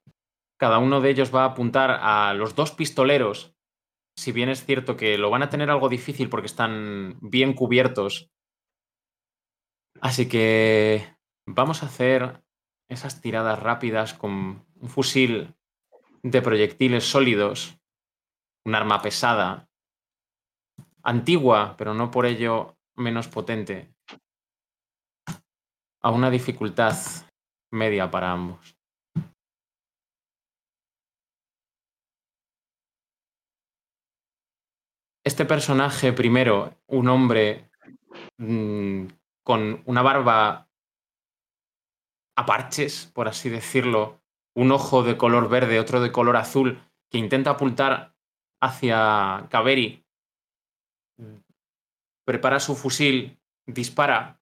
Cada 0.57 0.77
uno 0.77 1.01
de 1.01 1.09
ellos 1.09 1.33
va 1.35 1.41
a 1.41 1.47
apuntar 1.47 1.91
a 2.01 2.33
los 2.33 2.55
dos 2.55 2.71
pistoleros. 2.71 3.56
Si 4.17 4.31
bien 4.31 4.49
es 4.49 4.65
cierto 4.65 4.97
que 4.97 5.17
lo 5.17 5.29
van 5.29 5.43
a 5.43 5.49
tener 5.49 5.69
algo 5.69 5.89
difícil 5.89 6.27
porque 6.27 6.47
están 6.47 7.17
bien 7.21 7.53
cubiertos. 7.53 8.31
Así 10.01 10.27
que 10.27 11.15
vamos 11.45 11.83
a 11.83 11.85
hacer 11.85 12.43
esas 12.89 13.21
tiradas 13.21 13.59
rápidas 13.59 14.13
con 14.15 14.65
un 14.75 14.89
fusil 14.89 15.55
de 16.23 16.41
proyectiles 16.41 17.03
sólidos, 17.05 17.79
un 18.65 18.75
arma 18.75 19.01
pesada, 19.01 19.69
antigua, 21.03 21.75
pero 21.77 21.93
no 21.93 22.09
por 22.09 22.25
ello 22.25 22.77
menos 22.95 23.27
potente, 23.27 23.93
a 26.01 26.11
una 26.11 26.29
dificultad 26.29 26.95
media 27.71 28.09
para 28.09 28.31
ambos. 28.31 28.76
Este 35.27 35.43
personaje, 35.43 36.13
primero, 36.13 36.73
un 36.87 37.09
hombre 37.09 37.69
mm, 38.37 39.07
con 39.43 39.81
una 39.83 40.01
barba 40.01 40.69
a 42.37 42.45
parches, 42.45 43.11
por 43.13 43.27
así 43.27 43.49
decirlo, 43.49 44.21
un 44.55 44.71
ojo 44.71 45.03
de 45.03 45.17
color 45.17 45.49
verde, 45.49 45.81
otro 45.81 45.99
de 45.99 46.13
color 46.13 46.37
azul, 46.37 46.81
que 47.11 47.17
intenta 47.17 47.49
apuntar 47.49 48.15
hacia 48.61 49.47
Kaveri, 49.49 50.05
prepara 52.25 52.61
su 52.61 52.77
fusil, 52.77 53.37
dispara 53.65 54.39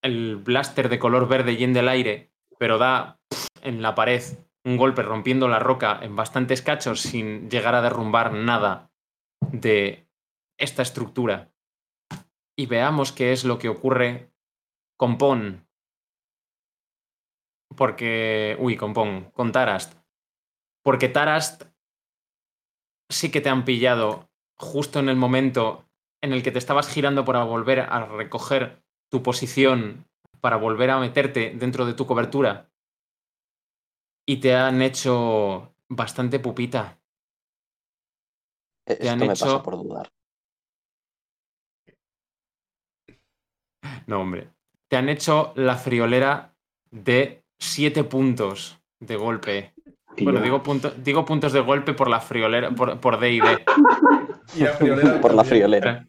el 0.00 0.36
blaster 0.36 0.90
de 0.90 1.00
color 1.00 1.26
verde 1.26 1.56
yendo 1.56 1.80
el 1.80 1.88
aire, 1.88 2.30
pero 2.56 2.78
da 2.78 3.18
en 3.62 3.82
la 3.82 3.96
pared 3.96 4.22
un 4.64 4.76
golpe 4.76 5.02
rompiendo 5.02 5.48
la 5.48 5.58
roca 5.58 5.98
en 6.02 6.14
bastantes 6.14 6.62
cachos 6.62 7.00
sin 7.00 7.50
llegar 7.50 7.74
a 7.74 7.82
derrumbar 7.82 8.32
nada 8.32 8.92
de 9.50 10.03
esta 10.58 10.82
estructura. 10.82 11.52
Y 12.56 12.66
veamos 12.66 13.12
qué 13.12 13.32
es 13.32 13.44
lo 13.44 13.58
que 13.58 13.68
ocurre 13.68 14.32
con 14.96 15.18
Pon. 15.18 15.66
Porque. 17.76 18.56
Uy, 18.60 18.76
con 18.76 18.92
Pon, 18.94 19.30
con 19.32 19.52
Tarast. 19.52 19.98
Porque 20.84 21.08
Tarast 21.08 21.64
sí 23.10 23.30
que 23.30 23.40
te 23.40 23.48
han 23.48 23.64
pillado 23.64 24.28
justo 24.56 25.00
en 25.00 25.08
el 25.08 25.16
momento 25.16 25.88
en 26.22 26.32
el 26.32 26.42
que 26.42 26.52
te 26.52 26.58
estabas 26.58 26.88
girando 26.88 27.24
para 27.24 27.42
volver 27.44 27.80
a 27.80 28.06
recoger 28.06 28.82
tu 29.10 29.22
posición, 29.22 30.08
para 30.40 30.56
volver 30.56 30.90
a 30.90 30.98
meterte 31.00 31.50
dentro 31.54 31.84
de 31.86 31.94
tu 31.94 32.06
cobertura. 32.06 32.70
Y 34.26 34.38
te 34.38 34.54
han 34.54 34.80
hecho 34.80 35.74
bastante 35.88 36.38
pupita. 36.38 36.98
Esto 38.86 39.10
han 39.10 39.18
me 39.18 39.26
hecho- 39.26 39.44
pasa 39.46 39.62
por 39.62 39.76
dudar. 39.76 40.12
No, 44.06 44.20
hombre. 44.20 44.48
Te 44.88 44.96
han 44.96 45.08
hecho 45.08 45.52
la 45.56 45.76
friolera 45.76 46.52
de 46.90 47.42
7 47.58 48.04
puntos 48.04 48.78
de 49.00 49.16
golpe. 49.16 49.72
Tío, 50.16 50.24
Bueno, 50.26 50.40
digo, 50.40 50.62
punto- 50.62 50.92
digo 50.96 51.24
puntos 51.24 51.52
de 51.52 51.60
golpe 51.60 51.92
por 51.94 52.08
la 52.08 52.20
friolera, 52.20 52.70
por, 52.70 53.00
por 53.00 53.18
D 53.18 53.32
y 53.32 53.40
D. 53.40 53.64
Y 54.56 54.60
la 54.60 54.70
friolera 54.72 55.20
por 55.20 55.34
la 55.34 55.42
friolera. 55.44 56.06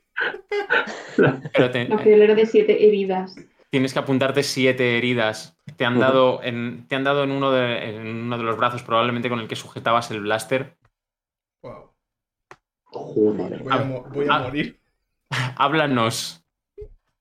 Pero 1.53 1.71
te- 1.71 1.88
La 1.88 1.97
friolera 1.97 2.36
de 2.36 2.45
siete 2.45 2.88
heridas. 2.88 3.36
tienes 3.71 3.93
que 3.93 3.99
apuntarte 3.99 4.43
siete 4.43 4.97
heridas. 4.97 5.57
Te 5.78 5.86
han 5.86 5.99
dado 5.99 6.41
en, 6.43 6.86
te 6.88 6.95
han 6.95 7.03
dado 7.03 7.23
en 7.23 7.32
uno, 7.32 7.51
de, 7.51 7.89
en 7.95 8.07
uno 8.07 8.38
de 8.38 8.43
los 8.43 8.57
brazos, 8.57 8.84
probablemente 8.84 9.30
con 9.30 9.39
el 9.39 9.47
que 9.47 9.55
sujetabas 9.55 10.11
el 10.11 10.21
blaster. 10.21 10.78
Wow. 11.63 11.91
Joder. 12.84 13.63
Voy 13.63 13.73
a, 13.73 13.78
mo- 13.84 14.03
voy 14.13 14.26
a 14.30 14.36
Ah. 14.36 14.39
morir. 14.43 14.80
Háblanos 15.57 16.45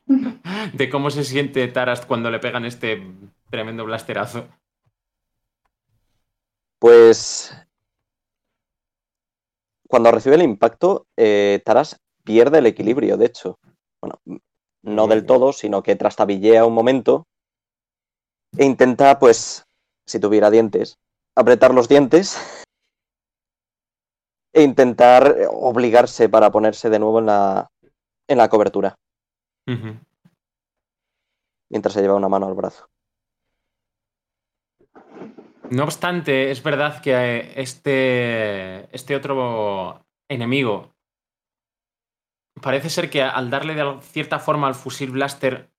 de 0.75 0.91
cómo 0.91 1.11
se 1.11 1.25
siente 1.25 1.67
Tarast 1.69 2.07
cuando 2.07 2.31
le 2.31 2.39
pegan 2.39 2.65
este 2.65 3.03
tremendo 3.51 3.85
blasterazo. 3.85 4.49
Pues 6.79 7.55
cuando 9.89 10.11
recibe 10.11 10.35
el 10.35 10.43
impacto, 10.43 11.07
eh, 11.17 11.63
Taras 11.65 12.01
pierde 12.25 12.59
el 12.59 12.67
equilibrio, 12.67 13.17
de 13.17 13.27
hecho. 13.27 13.59
Bueno, 14.01 14.21
no 14.83 15.07
del 15.07 15.25
todo, 15.25 15.53
sino 15.53 15.83
que 15.83 15.97
trastabillea 15.97 16.67
un 16.67 16.75
momento 16.75 17.27
e 18.57 18.65
intenta, 18.65 19.19
pues, 19.19 19.65
si 20.07 20.19
tuviera 20.21 20.51
dientes, 20.51 20.99
apretar 21.37 21.73
los 21.75 21.89
dientes 21.89 22.37
e 24.53 24.63
intentar 24.63 25.37
obligarse 25.49 26.29
para 26.29 26.51
ponerse 26.51 26.91
de 26.91 26.99
nuevo 26.99 27.19
en 27.19 27.27
la, 27.27 27.69
en 28.29 28.39
la 28.39 28.49
cobertura, 28.49 28.97
Mientras 31.71 31.95
se 31.95 32.03
lleva 32.03 32.15
una 32.15 32.29
mano 32.29 32.47
al 32.47 32.55
brazo. 32.55 32.89
No 35.71 35.85
obstante, 35.85 36.51
es 36.51 36.63
verdad 36.63 37.01
que 37.03 37.13
eh, 37.15 37.53
este, 37.61 38.95
este 38.95 39.17
otro 39.17 40.07
enemigo 40.29 40.95
parece 42.63 42.91
ser 42.91 43.11
que 43.11 43.23
al 43.23 43.51
darle 43.51 43.75
de 43.75 44.01
cierta 44.03 44.39
forma 44.39 44.69
al 44.69 44.75
fusil 44.75 45.11
blaster, 45.11 45.71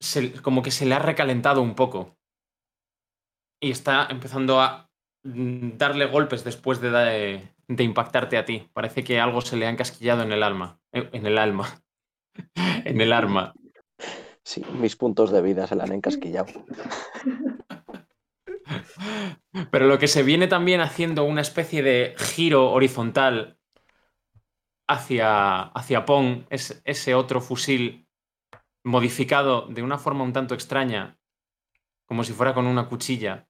se- 0.00 0.42
como 0.42 0.62
que 0.62 0.70
se 0.70 0.86
le 0.86 0.94
ha 0.94 0.98
recalentado 0.98 1.62
un 1.62 1.74
poco. 1.74 2.16
Y 3.62 3.70
está 3.70 4.06
empezando 4.10 4.60
a 4.60 4.90
mm, 5.24 5.78
darle 5.78 6.06
golpes 6.06 6.44
después 6.44 6.80
de, 6.80 6.90
de 7.68 7.84
impactarte 7.84 8.36
a 8.36 8.44
ti. 8.44 8.68
Parece 8.74 9.02
que 9.04 9.20
algo 9.20 9.40
se 9.40 9.56
le 9.56 9.66
ha 9.66 9.70
encasquillado 9.70 10.22
en 10.22 10.32
el 10.32 10.42
alma. 10.42 10.80
eh, 10.92 11.08
En 11.12 11.24
el 11.26 11.38
alma. 11.38 11.82
en 12.84 13.00
el 13.00 13.12
arma. 13.12 13.54
Sí, 14.42 14.64
mis 14.78 14.96
puntos 14.96 15.32
de 15.32 15.42
vida 15.42 15.66
se 15.66 15.74
la 15.74 15.84
han 15.84 15.92
encasquillado. 15.92 16.46
Pero 19.70 19.86
lo 19.86 19.98
que 19.98 20.08
se 20.08 20.22
viene 20.22 20.46
también 20.48 20.80
haciendo 20.80 21.24
una 21.24 21.40
especie 21.40 21.82
de 21.82 22.14
giro 22.18 22.70
horizontal 22.70 23.58
hacia, 24.88 25.62
hacia 25.62 26.04
Pong 26.04 26.44
es 26.50 26.80
ese 26.84 27.14
otro 27.14 27.40
fusil 27.40 28.06
modificado 28.84 29.66
de 29.66 29.82
una 29.82 29.98
forma 29.98 30.24
un 30.24 30.32
tanto 30.32 30.54
extraña, 30.54 31.18
como 32.06 32.22
si 32.22 32.32
fuera 32.32 32.54
con 32.54 32.66
una 32.66 32.88
cuchilla. 32.88 33.48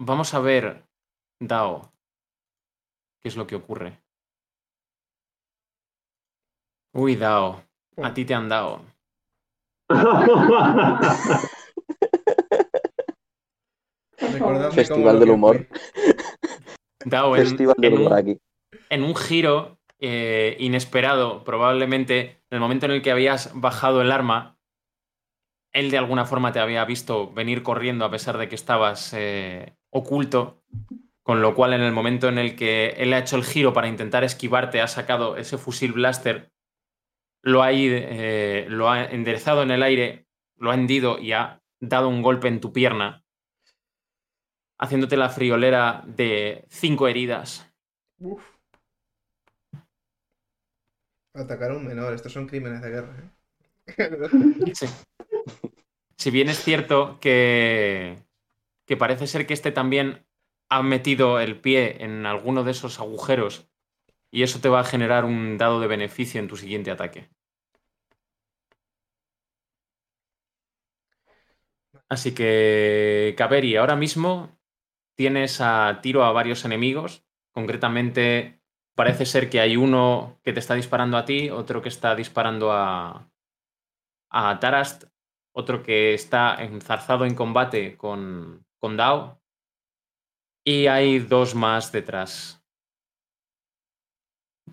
Vamos 0.00 0.32
a 0.32 0.40
ver, 0.40 0.88
Dao, 1.40 1.92
qué 3.20 3.28
es 3.28 3.36
lo 3.36 3.46
que 3.46 3.56
ocurre. 3.56 4.00
Uy, 6.98 7.14
Dao, 7.14 7.62
a 8.02 8.12
ti 8.14 8.24
te 8.24 8.34
han 8.34 8.48
dado. 8.48 8.82
Festival 14.72 15.20
del 15.20 15.30
humor. 15.30 15.66
Dao, 17.04 17.36
en- 17.36 17.46
Festival 17.46 17.74
en 17.78 17.82
del 17.82 17.92
un- 17.94 18.00
humor 18.00 18.12
aquí. 18.14 18.38
en 18.90 19.02
un 19.04 19.14
giro 19.14 19.78
eh, 20.00 20.56
inesperado, 20.60 21.44
probablemente 21.44 22.20
en 22.50 22.56
el 22.56 22.60
momento 22.60 22.86
en 22.86 22.92
el 22.92 23.02
que 23.02 23.10
habías 23.10 23.50
bajado 23.54 24.00
el 24.02 24.12
arma, 24.12 24.56
él 25.72 25.90
de 25.90 25.98
alguna 25.98 26.24
forma 26.24 26.52
te 26.52 26.60
había 26.60 26.84
visto 26.84 27.30
venir 27.32 27.62
corriendo 27.62 28.04
a 28.04 28.10
pesar 28.10 28.38
de 28.38 28.48
que 28.48 28.54
estabas 28.54 29.12
eh, 29.14 29.74
oculto, 29.90 30.62
con 31.22 31.42
lo 31.42 31.54
cual 31.54 31.74
en 31.74 31.82
el 31.82 31.92
momento 31.92 32.28
en 32.28 32.38
el 32.38 32.56
que 32.56 32.94
él 32.98 33.12
ha 33.12 33.18
hecho 33.18 33.36
el 33.36 33.44
giro 33.44 33.72
para 33.72 33.88
intentar 33.88 34.24
esquivarte, 34.24 34.80
ha 34.80 34.88
sacado 34.88 35.36
ese 35.36 35.58
fusil 35.58 35.92
blaster, 35.92 36.50
lo 37.42 37.62
ha, 37.62 37.72
eh, 37.72 38.66
lo 38.68 38.90
ha 38.90 39.04
enderezado 39.04 39.62
en 39.62 39.70
el 39.70 39.82
aire, 39.82 40.26
lo 40.56 40.70
ha 40.70 40.74
hendido 40.74 41.18
y 41.18 41.32
ha 41.32 41.62
dado 41.80 42.08
un 42.08 42.22
golpe 42.22 42.48
en 42.48 42.60
tu 42.60 42.72
pierna, 42.72 43.24
haciéndote 44.78 45.16
la 45.16 45.28
friolera 45.28 46.02
de 46.06 46.64
cinco 46.68 47.08
heridas. 47.08 47.70
Uf. 48.18 48.42
Atacar 51.34 51.70
a 51.70 51.76
un 51.76 51.86
menor, 51.86 52.14
estos 52.14 52.32
son 52.32 52.46
crímenes 52.46 52.82
de 52.82 52.90
guerra. 52.90 53.14
¿eh? 53.18 54.74
Sí. 54.74 54.86
Si 56.16 56.30
bien 56.32 56.48
es 56.48 56.58
cierto 56.58 57.20
que, 57.20 58.18
que 58.86 58.96
parece 58.96 59.28
ser 59.28 59.46
que 59.46 59.54
este 59.54 59.70
también 59.70 60.26
ha 60.68 60.82
metido 60.82 61.38
el 61.38 61.60
pie 61.60 62.02
en 62.02 62.26
alguno 62.26 62.64
de 62.64 62.72
esos 62.72 62.98
agujeros 62.98 63.68
y 64.30 64.42
eso 64.42 64.60
te 64.60 64.68
va 64.68 64.80
a 64.80 64.84
generar 64.84 65.24
un 65.24 65.58
dado 65.58 65.80
de 65.80 65.86
beneficio 65.86 66.40
en 66.40 66.48
tu 66.48 66.56
siguiente 66.56 66.90
ataque. 66.90 67.30
Así 72.08 72.34
que, 72.34 73.34
Kaveri, 73.36 73.76
ahora 73.76 73.96
mismo 73.96 74.58
tienes 75.14 75.60
a 75.60 76.00
tiro 76.02 76.24
a 76.24 76.32
varios 76.32 76.64
enemigos. 76.64 77.24
Concretamente, 77.52 78.60
parece 78.94 79.26
ser 79.26 79.50
que 79.50 79.60
hay 79.60 79.76
uno 79.76 80.40
que 80.42 80.52
te 80.52 80.60
está 80.60 80.74
disparando 80.74 81.16
a 81.16 81.24
ti, 81.24 81.50
otro 81.50 81.82
que 81.82 81.88
está 81.88 82.14
disparando 82.14 82.72
a, 82.72 83.30
a 84.30 84.58
Tarast, 84.60 85.04
otro 85.52 85.82
que 85.82 86.14
está 86.14 86.56
enzarzado 86.62 87.24
en 87.26 87.34
combate 87.34 87.96
con, 87.96 88.66
con 88.78 88.96
Dao. 88.96 89.42
Y 90.64 90.86
hay 90.86 91.18
dos 91.18 91.54
más 91.54 91.92
detrás 91.92 92.57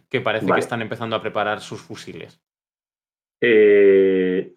que 0.10 0.22
parece 0.22 0.46
Vale. 0.46 0.56
que 0.56 0.64
están 0.64 0.82
empezando 0.82 1.16
a 1.16 1.22
preparar 1.22 1.62
sus 1.62 1.82
fusiles. 1.82 2.42
Eh, 3.42 4.54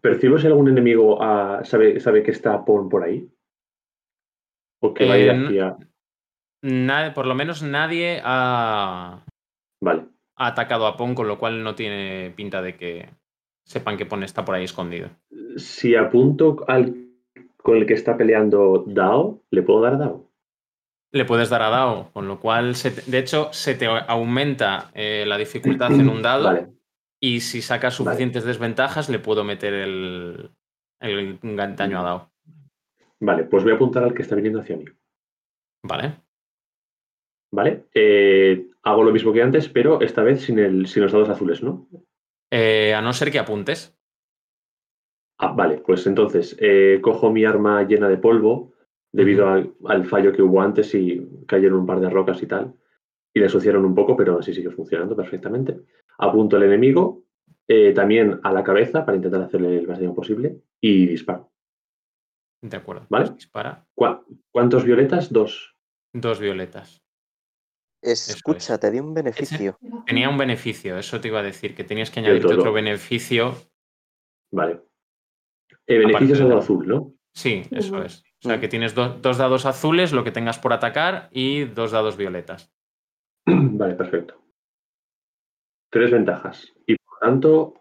¿Percibo 0.00 0.38
si 0.38 0.46
algún 0.46 0.68
enemigo 0.68 1.22
ah, 1.22 1.60
sabe, 1.64 2.00
sabe 2.00 2.22
que 2.22 2.30
está 2.32 2.64
Pon 2.64 2.88
por 2.88 3.04
ahí? 3.04 3.28
¿O 4.82 4.92
que 4.94 5.06
va 5.06 5.14
a 5.14 5.18
ir 5.18 5.28
Eh, 5.30 5.44
hacia...? 5.46 7.12
Por 7.14 7.26
lo 7.26 7.34
menos 7.34 7.62
nadie 7.62 8.20
ha, 8.24 9.24
Vale, 9.80 10.06
ha 10.36 10.46
atacado 10.46 10.86
a 10.86 10.96
Pon, 10.96 11.14
con 11.14 11.28
lo 11.28 11.38
cual 11.38 11.62
no 11.64 11.74
tiene 11.74 12.32
pinta 12.36 12.62
de 12.62 12.76
que 12.76 13.08
sepan 13.64 13.96
que 13.96 14.06
Pon 14.06 14.22
está 14.22 14.44
por 14.44 14.54
ahí 14.54 14.64
escondido. 14.64 15.10
si 15.56 15.94
apunto 15.94 16.64
al 16.68 16.94
con 17.58 17.76
el 17.76 17.86
que 17.86 17.94
está 17.94 18.16
peleando 18.16 18.82
Dao, 18.88 19.40
¿le 19.50 19.62
puedo 19.62 19.80
dar 19.82 19.98
Dao? 19.98 20.28
Le 21.12 21.26
puedes 21.26 21.50
dar 21.50 21.60
a 21.62 21.68
Dao, 21.68 22.10
con 22.12 22.26
lo 22.26 22.40
cual, 22.40 22.74
se 22.74 22.90
te- 22.90 23.10
de 23.10 23.18
hecho, 23.18 23.52
se 23.52 23.74
te 23.74 23.86
aumenta 23.86 24.90
eh, 24.94 25.24
la 25.26 25.36
dificultad 25.36 25.92
en 25.92 26.08
un 26.08 26.22
dado 26.22 26.44
Vale, 26.44 26.68
y 27.20 27.40
si 27.40 27.60
sacas 27.60 27.94
suficientes 27.94 28.44
desventajas 28.44 29.10
le 29.10 29.18
puedo 29.18 29.44
meter 29.44 29.74
el, 29.74 30.50
el 31.00 31.38
daño 31.76 32.00
a 32.00 32.02
Dao. 32.02 32.32
vale, 33.20 33.44
pues 33.44 33.62
voy 33.62 33.72
a 33.72 33.76
apuntar 33.76 34.04
al 34.04 34.14
que 34.14 34.22
está 34.22 34.34
viniendo 34.34 34.60
hacia 34.60 34.76
mí. 34.78 34.86
¿Vale? 35.84 36.16
¿Vale? 37.52 37.84
Eh, 37.92 38.68
hago 38.82 39.04
lo 39.04 39.12
mismo 39.12 39.34
que 39.34 39.42
antes, 39.42 39.68
pero 39.68 40.00
esta 40.00 40.22
vez 40.22 40.40
sin, 40.40 40.58
el, 40.58 40.86
sin 40.86 41.02
los 41.02 41.12
dados 41.12 41.28
azules, 41.28 41.62
¿no? 41.62 41.86
Eh, 42.50 42.94
a 42.94 43.02
no 43.02 43.12
ser 43.12 43.30
que 43.30 43.38
apuntes. 43.38 43.94
Ah, 45.38 45.52
vale, 45.52 45.78
pues 45.78 46.06
entonces 46.06 46.56
cojo 47.02 47.30
mi 47.30 47.44
arma 47.44 47.82
llena 47.82 48.08
de 48.08 48.16
polvo 48.16 48.71
debido 49.12 49.48
al, 49.48 49.74
al 49.86 50.04
fallo 50.06 50.32
que 50.32 50.42
hubo 50.42 50.60
antes 50.62 50.94
y 50.94 51.26
cayeron 51.46 51.80
un 51.80 51.86
par 51.86 52.00
de 52.00 52.10
rocas 52.10 52.42
y 52.42 52.46
tal. 52.46 52.74
Y 53.34 53.38
le 53.40 53.46
ensuciaron 53.46 53.84
un 53.84 53.94
poco, 53.94 54.16
pero 54.16 54.38
así 54.38 54.52
sigue 54.52 54.70
funcionando 54.70 55.14
perfectamente. 55.16 55.80
Apunto 56.18 56.56
al 56.56 56.64
enemigo, 56.64 57.24
eh, 57.68 57.92
también 57.92 58.40
a 58.42 58.52
la 58.52 58.62
cabeza 58.62 59.04
para 59.04 59.16
intentar 59.16 59.42
hacerle 59.42 59.78
el 59.78 59.86
más 59.88 59.98
daño 59.98 60.14
posible 60.14 60.60
y 60.80 61.06
disparo. 61.06 61.50
De 62.62 62.76
acuerdo. 62.76 63.06
Vale. 63.08 63.26
Pues 63.26 63.36
dispara. 63.36 63.86
¿Cuá- 63.94 64.24
¿Cuántos 64.50 64.84
violetas? 64.84 65.32
Dos. 65.32 65.74
Dos 66.14 66.38
violetas. 66.40 67.02
Escucha, 68.02 68.74
es. 68.74 68.80
te 68.80 68.90
di 68.90 68.98
un 69.00 69.14
beneficio. 69.14 69.78
Tenía 70.06 70.28
un 70.28 70.36
beneficio, 70.36 70.98
eso 70.98 71.20
te 71.20 71.28
iba 71.28 71.38
a 71.40 71.42
decir, 71.44 71.74
que 71.74 71.84
tenías 71.84 72.10
que 72.10 72.20
añadirte 72.20 72.54
otro 72.54 72.72
beneficio. 72.72 73.54
Vale. 74.52 74.82
Eh, 75.86 75.98
beneficios 75.98 76.38
de 76.38 76.44
al 76.44 76.50
la- 76.50 76.58
azul, 76.58 76.86
¿no? 76.86 77.14
Sí, 77.34 77.62
eso 77.70 78.02
es. 78.02 78.22
O 78.44 78.48
sea, 78.48 78.56
Mm. 78.56 78.60
que 78.60 78.68
tienes 78.68 78.94
do- 78.94 79.18
dos 79.20 79.38
dados 79.38 79.66
azules, 79.66 80.12
lo 80.12 80.24
que 80.24 80.32
tengas 80.32 80.58
por 80.58 80.72
atacar, 80.72 81.28
y 81.30 81.64
dos 81.64 81.92
dados 81.92 82.16
violetas. 82.16 82.72
Vale, 83.46 83.94
perfecto. 83.94 84.42
Tres 85.90 86.10
ventajas. 86.10 86.72
Y 86.86 86.96
por 86.96 87.18
tanto, 87.20 87.74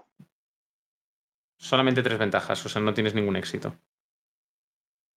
Solamente 1.58 2.02
tres 2.02 2.18
ventajas, 2.18 2.66
o 2.66 2.70
sea, 2.70 2.82
no 2.82 2.92
tienes 2.94 3.14
ningún 3.14 3.36
éxito. 3.36 3.76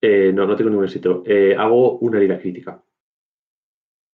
eh, 0.03 0.31
no, 0.35 0.47
no 0.47 0.55
tengo 0.55 0.69
ningún 0.69 0.85
éxito. 0.85 1.23
Eh, 1.25 1.57
hago 1.59 1.97
una 2.01 2.19
herida 2.19 2.39
crítica. 2.39 2.85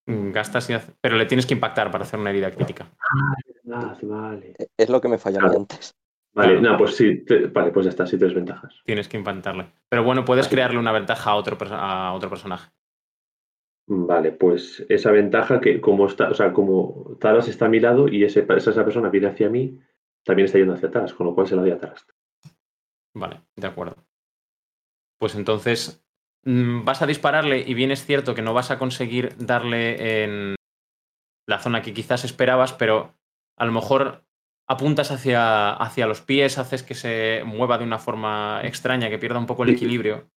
Mm, 0.06 0.30
Gastas 0.30 0.70
y 0.70 0.74
hace- 0.74 0.92
Pero 1.00 1.16
le 1.16 1.26
tienes 1.26 1.46
que 1.46 1.54
impactar 1.54 1.90
para 1.90 2.04
hacer 2.04 2.20
una 2.20 2.30
herida 2.30 2.52
crítica. 2.52 2.88
Ah, 3.72 3.96
vale. 4.02 4.54
Es 4.78 4.88
lo 4.88 5.00
que 5.00 5.08
me 5.08 5.18
falló 5.18 5.38
a 5.38 5.42
mí 5.42 5.48
Claro. 5.48 5.60
antes. 5.62 5.92
Vale, 6.32 6.58
Claro. 6.58 6.72
no, 6.72 6.78
pues 6.78 6.94
sí, 6.96 7.24
te- 7.24 7.46
vale, 7.46 7.72
pues 7.72 7.84
ya 7.84 7.90
está, 7.90 8.06
sí, 8.06 8.16
tres 8.18 8.34
ventajas. 8.34 8.80
Tienes 8.84 9.08
que 9.08 9.16
impactarle. 9.16 9.72
Pero 9.88 10.04
bueno, 10.04 10.24
puedes 10.24 10.48
crearle 10.48 10.78
una 10.78 10.92
ventaja 10.92 11.30
a 11.30 11.34
otro, 11.34 11.56
a 11.72 12.12
otro 12.12 12.30
personaje. 12.30 12.70
Vale, 13.88 14.30
pues 14.32 14.84
esa 14.88 15.10
ventaja 15.10 15.60
que 15.60 15.80
como 15.80 16.06
está, 16.06 16.30
o 16.30 16.34
sea, 16.34 16.52
como 16.52 17.16
Taras 17.20 17.48
está 17.48 17.66
a 17.66 17.68
mi 17.68 17.80
lado 17.80 18.06
y 18.06 18.22
ese, 18.22 18.46
esa, 18.56 18.70
esa 18.70 18.84
persona 18.84 19.08
viene 19.08 19.26
hacia 19.26 19.48
mí, 19.48 19.76
también 20.24 20.46
está 20.46 20.58
yendo 20.58 20.74
hacia 20.74 20.90
Taras, 20.90 21.12
con 21.12 21.26
lo 21.26 21.34
cual 21.34 21.48
se 21.48 21.56
la 21.56 21.62
doy 21.62 21.72
a 21.72 21.78
Taras. 21.78 22.06
Vale, 23.14 23.40
de 23.56 23.66
acuerdo. 23.66 23.96
Pues 25.18 25.34
entonces 25.34 26.06
mm, 26.44 26.84
vas 26.84 27.02
a 27.02 27.06
dispararle 27.06 27.64
y 27.66 27.74
bien 27.74 27.90
es 27.90 28.06
cierto 28.06 28.34
que 28.36 28.42
no 28.42 28.54
vas 28.54 28.70
a 28.70 28.78
conseguir 28.78 29.34
darle 29.38 30.22
en 30.24 30.54
la 31.48 31.58
zona 31.58 31.82
que 31.82 31.92
quizás 31.92 32.24
esperabas, 32.24 32.72
pero 32.72 33.16
a 33.56 33.66
lo 33.66 33.72
mejor 33.72 34.24
apuntas 34.70 35.10
hacia, 35.10 35.72
hacia 35.72 36.06
los 36.06 36.20
pies, 36.20 36.56
haces 36.56 36.84
que 36.84 36.94
se 36.94 37.42
mueva 37.44 37.76
de 37.76 37.82
una 37.82 37.98
forma 37.98 38.60
extraña, 38.62 39.10
que 39.10 39.18
pierda 39.18 39.40
un 39.40 39.46
poco 39.46 39.64
el 39.64 39.70
equilibrio. 39.70 40.30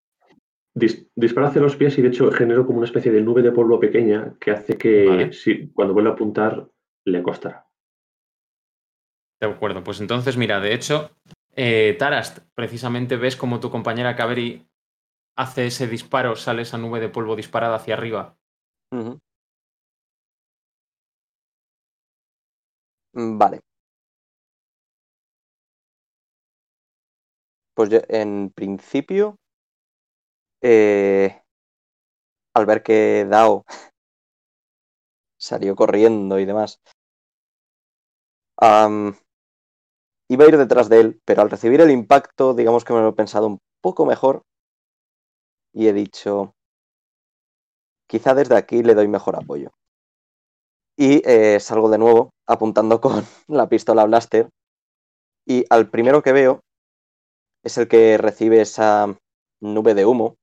Dis- 0.76 1.08
disparo 1.16 1.46
hacia 1.46 1.62
los 1.62 1.76
pies 1.76 2.00
y 2.00 2.02
de 2.02 2.08
hecho 2.08 2.32
genero 2.32 2.66
como 2.66 2.80
una 2.80 2.88
especie 2.88 3.12
de 3.12 3.22
nube 3.22 3.44
de 3.44 3.52
polvo 3.52 3.80
pequeña 3.80 4.34
que 4.40 4.50
hace 4.50 4.76
que 4.76 5.06
Vale. 5.06 5.34
si, 5.34 5.68
cuando 5.68 5.94
vuelva 5.94 6.10
a 6.10 6.14
apuntar 6.14 6.68
le 7.06 7.22
costará. 7.22 7.68
De 9.40 9.48
acuerdo, 9.48 9.84
pues 9.84 10.02
entonces 10.02 10.36
mira, 10.36 10.60
de 10.60 10.74
hecho, 10.74 11.12
eh, 11.56 11.96
Tarast, 12.00 12.40
precisamente 12.56 13.18
ves 13.18 13.36
como 13.36 13.60
tu 13.60 13.70
compañera 13.70 14.16
Kaveri 14.16 14.66
hace 15.38 15.68
ese 15.68 15.88
disparo, 15.88 16.36
sale 16.36 16.64
esa 16.64 16.80
nube 16.80 17.00
de 17.00 17.10
polvo 17.10 17.36
disparada 17.36 17.76
hacia 17.76 17.94
arriba. 17.94 18.36
Vale. 23.14 23.62
Pues 27.76 27.92
en 28.10 28.50
principio, 28.50 29.38
eh, 30.62 31.44
al 32.56 32.66
ver 32.66 32.84
que 32.84 33.26
Dao 33.30 33.66
salió 35.38 35.76
corriendo 35.76 36.40
y 36.40 36.46
demás, 36.46 36.80
iba 40.30 40.44
a 40.44 40.48
ir 40.50 40.58
detrás 40.58 40.90
de 40.90 41.00
él, 41.00 41.22
pero 41.24 41.42
al 41.42 41.50
recibir 41.50 41.80
el 41.80 41.90
impacto, 41.90 42.54
digamos 42.54 42.84
que 42.84 42.92
me 42.94 43.00
lo 43.00 43.10
he 43.10 43.14
pensado 43.14 43.48
un 43.48 43.60
poco 43.82 44.06
mejor 44.06 44.42
y 45.74 45.88
he 45.88 45.94
dicho, 45.94 46.56
quizá 48.10 48.34
desde 48.34 48.56
aquí 48.56 48.82
le 48.82 48.94
doy 48.96 49.10
mejor 49.10 49.36
apoyo. 49.36 49.72
Y 50.98 51.22
eh, 51.26 51.60
salgo 51.60 51.90
de 51.90 51.98
nuevo 51.98 52.32
apuntando 52.48 53.00
con 53.02 53.24
la 53.48 53.68
pistola 53.70 54.06
blaster 54.06 54.50
y 55.48 55.66
al 55.70 55.90
primero 55.90 56.22
que 56.24 56.34
veo 56.34 56.62
es 57.64 57.78
el 57.78 57.88
que 57.88 58.18
recibe 58.18 58.62
esa 58.62 59.18
nube 59.62 59.94
de 59.94 60.06
humo. 60.06 60.38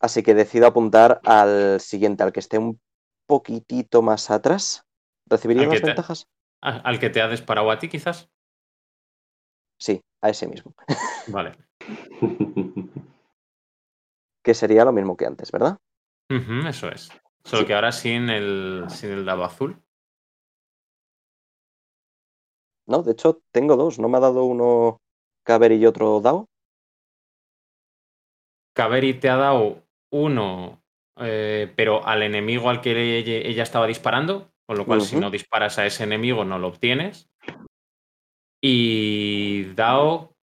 Así 0.00 0.22
que 0.22 0.34
decido 0.34 0.66
apuntar 0.66 1.20
al 1.24 1.80
siguiente, 1.80 2.22
al 2.22 2.32
que 2.32 2.40
esté 2.40 2.58
un 2.58 2.80
poquitito 3.26 4.00
más 4.00 4.30
atrás. 4.30 4.84
¿Recibiría 5.26 5.66
más 5.66 5.80
te- 5.80 5.86
ventajas? 5.86 6.26
A- 6.62 6.78
Al 6.78 6.98
que 6.98 7.10
te 7.10 7.20
ha 7.20 7.28
disparado 7.28 7.70
a 7.70 7.78
ti, 7.78 7.88
quizás. 7.88 8.30
Sí, 9.78 10.00
a 10.22 10.30
ese 10.30 10.46
mismo. 10.46 10.74
Vale. 11.28 11.52
Que 14.42 14.54
sería 14.54 14.84
lo 14.84 14.92
mismo 14.92 15.16
que 15.16 15.26
antes, 15.26 15.50
¿verdad? 15.52 15.76
Eso 16.66 16.88
es. 16.88 17.10
Solo 17.44 17.62
Sí. 17.62 17.66
que 17.66 17.74
ahora 17.74 17.92
sin 17.92 18.28
el, 18.30 18.84
sin 18.88 19.10
el 19.10 19.24
dado 19.24 19.44
azul. 19.44 19.82
No, 22.86 23.02
de 23.02 23.12
hecho 23.12 23.42
tengo 23.52 23.76
dos. 23.76 23.98
¿No 23.98 24.08
me 24.08 24.16
ha 24.18 24.20
dado 24.20 24.44
uno 24.44 25.00
Caber 25.48 25.72
y 25.72 25.86
otro 25.86 26.20
Dao? 26.20 26.44
Kaveri 28.76 29.14
te 29.14 29.30
ha 29.30 29.36
dado 29.36 29.82
uno, 30.12 30.82
eh, 31.16 31.72
pero 31.74 32.06
al 32.06 32.22
enemigo 32.22 32.68
al 32.68 32.82
que 32.82 32.90
ella, 33.18 33.48
ella 33.48 33.62
estaba 33.62 33.86
disparando, 33.86 34.52
con 34.66 34.76
lo 34.76 34.84
cual 34.84 35.00
si 35.00 35.16
no 35.16 35.30
disparas 35.30 35.78
a 35.78 35.86
ese 35.86 36.04
enemigo 36.04 36.44
no 36.44 36.58
lo 36.58 36.68
obtienes. 36.68 37.30
Y 38.62 39.72
Dao 39.74 40.34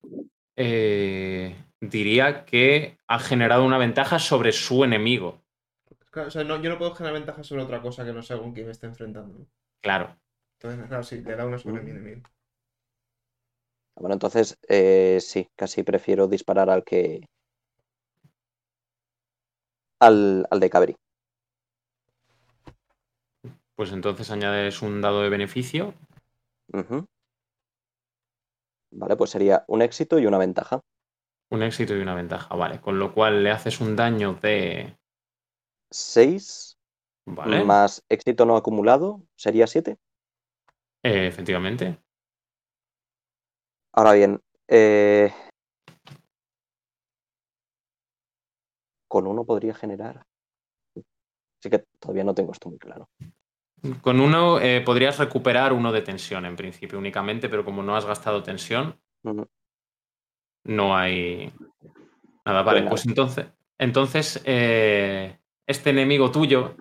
eh, 0.58 1.56
diría 1.80 2.45
que 2.45 2.97
ha 3.08 3.20
generado 3.20 3.64
una 3.64 3.78
ventaja 3.78 4.18
sobre 4.18 4.53
su 4.53 4.84
enemigo. 4.84 5.43
Claro, 6.10 6.30
o 6.30 6.32
sea, 6.32 6.43
no- 6.43 6.60
yo 6.60 6.72
no 6.72 6.80
puedo 6.80 6.95
generar 6.95 7.14
ventaja 7.20 7.43
sobre 7.43 7.62
otra 7.62 7.80
cosa 7.80 8.03
que 8.03 8.12
no 8.14 8.24
sea 8.24 8.39
con 8.39 8.53
quien 8.53 8.66
me 8.66 8.72
esté 8.72 8.88
enfrentando. 8.88 9.45
Claro. 9.84 10.18
Entonces, 10.60 10.88
claro, 10.88 11.03
sí, 11.03 11.22
le 11.22 11.36
da 11.36 11.45
una 11.45 11.60
sobre 11.60 11.84
mi 11.84 11.91
enemigo. 11.91 12.24
Bueno, 13.98 14.14
entonces 14.14 14.58
eh, 14.68 15.20
sí, 15.22 15.48
casi 15.56 15.84
prefiero 15.84 16.28
disparar 16.28 16.70
al 16.70 16.84
que. 16.84 17.28
al, 20.00 20.48
al 20.50 20.60
de 20.60 20.70
Cabri. 20.70 20.96
Pues 23.76 23.91
entonces 23.91 24.32
añades 24.32 24.82
un 24.82 25.02
dado 25.02 25.22
de 25.22 25.30
beneficio. 25.30 25.93
Vale, 28.91 29.16
pues 29.18 29.30
sería 29.32 29.66
un 29.68 29.82
éxito 29.82 30.20
y 30.20 30.26
una 30.26 30.38
ventaja. 30.38 30.82
Un 31.50 31.64
éxito 31.64 31.96
y 31.96 32.02
una 32.02 32.16
ventaja, 32.16 32.56
vale. 32.56 32.80
Con 32.82 33.00
lo 33.00 33.14
cual 33.14 33.43
le 33.43 33.52
haces 33.52 33.82
un 33.82 33.96
daño 33.96 34.38
de. 34.41 34.98
6 35.91 36.78
Vale. 37.26 37.64
más 37.64 38.04
éxito 38.10 38.46
no 38.46 38.56
acumulado 38.58 39.22
sería 39.36 39.68
7. 39.68 39.98
Eh, 41.04 41.28
efectivamente. 41.28 42.00
Ahora 43.98 44.12
bien, 44.12 44.41
eh, 44.68 45.32
con 49.08 49.26
uno 49.26 49.46
podría 49.46 49.74
generar. 49.74 50.26
Así 50.93 51.70
que 51.70 51.86
todavía 51.98 52.26
no 52.26 52.36
tengo 52.36 52.52
esto 52.52 52.68
muy 52.68 52.78
claro. 52.78 53.08
Con 54.02 54.20
uno 54.20 54.60
eh, 54.60 54.82
podrías 54.82 55.18
recuperar 55.18 55.72
uno 55.72 55.93
de 55.93 56.02
tensión 56.02 56.46
en 56.46 56.58
principio 56.58 57.00
únicamente, 57.00 57.48
pero 57.48 57.64
como 57.64 57.84
no 57.84 57.96
has 57.96 58.06
gastado 58.06 58.43
tensión, 58.43 59.00
no 60.66 60.98
hay 60.98 61.54
nada. 62.46 62.64
Vale, 62.64 62.89
pues 62.89 63.06
entonces, 63.06 63.46
entonces 63.78 64.41
eh, 64.43 65.39
este 65.66 65.91
enemigo 65.91 66.32
tuyo, 66.32 66.76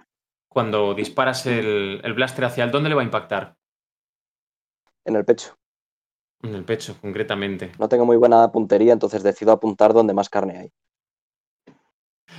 cuando 0.48 0.94
disparas 0.94 1.46
el, 1.46 2.00
el 2.02 2.14
blaster 2.14 2.46
hacia 2.46 2.64
él, 2.64 2.72
¿dónde 2.72 2.88
le 2.88 2.96
va 2.96 3.02
a 3.02 3.04
impactar? 3.04 3.56
En 5.04 5.14
el 5.14 5.24
pecho. 5.24 5.56
En 6.44 6.54
el 6.54 6.64
pecho, 6.64 6.96
concretamente. 7.00 7.72
No 7.80 7.88
tengo 7.88 8.06
muy 8.06 8.16
buena 8.16 8.52
puntería, 8.52 8.92
entonces 8.92 9.24
decido 9.24 9.50
apuntar 9.50 9.92
donde 9.92 10.14
más 10.14 10.28
carne 10.28 10.58
hay. 10.58 10.72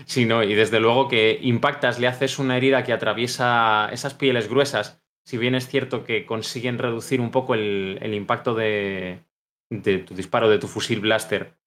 Sí, 0.05 0.25
no, 0.25 0.43
y 0.43 0.53
desde 0.55 0.79
luego 0.79 1.07
que 1.07 1.39
impactas, 1.41 1.99
le 1.99 2.07
haces 2.07 2.39
una 2.39 2.57
herida 2.57 2.83
que 2.83 2.93
atraviesa 2.93 3.89
esas 3.91 4.13
pieles 4.13 4.49
gruesas. 4.49 5.01
Si 5.25 5.37
bien 5.37 5.55
es 5.55 5.67
cierto 5.67 6.03
que 6.03 6.25
consiguen 6.25 6.77
reducir 6.77 7.21
un 7.21 7.31
poco 7.31 7.53
el, 7.55 7.97
el 8.01 8.13
impacto 8.13 8.53
de, 8.53 9.25
de 9.69 9.99
tu 9.99 10.13
disparo, 10.15 10.49
de 10.49 10.59
tu 10.59 10.67
fusil 10.67 10.99
blaster, 10.99 11.57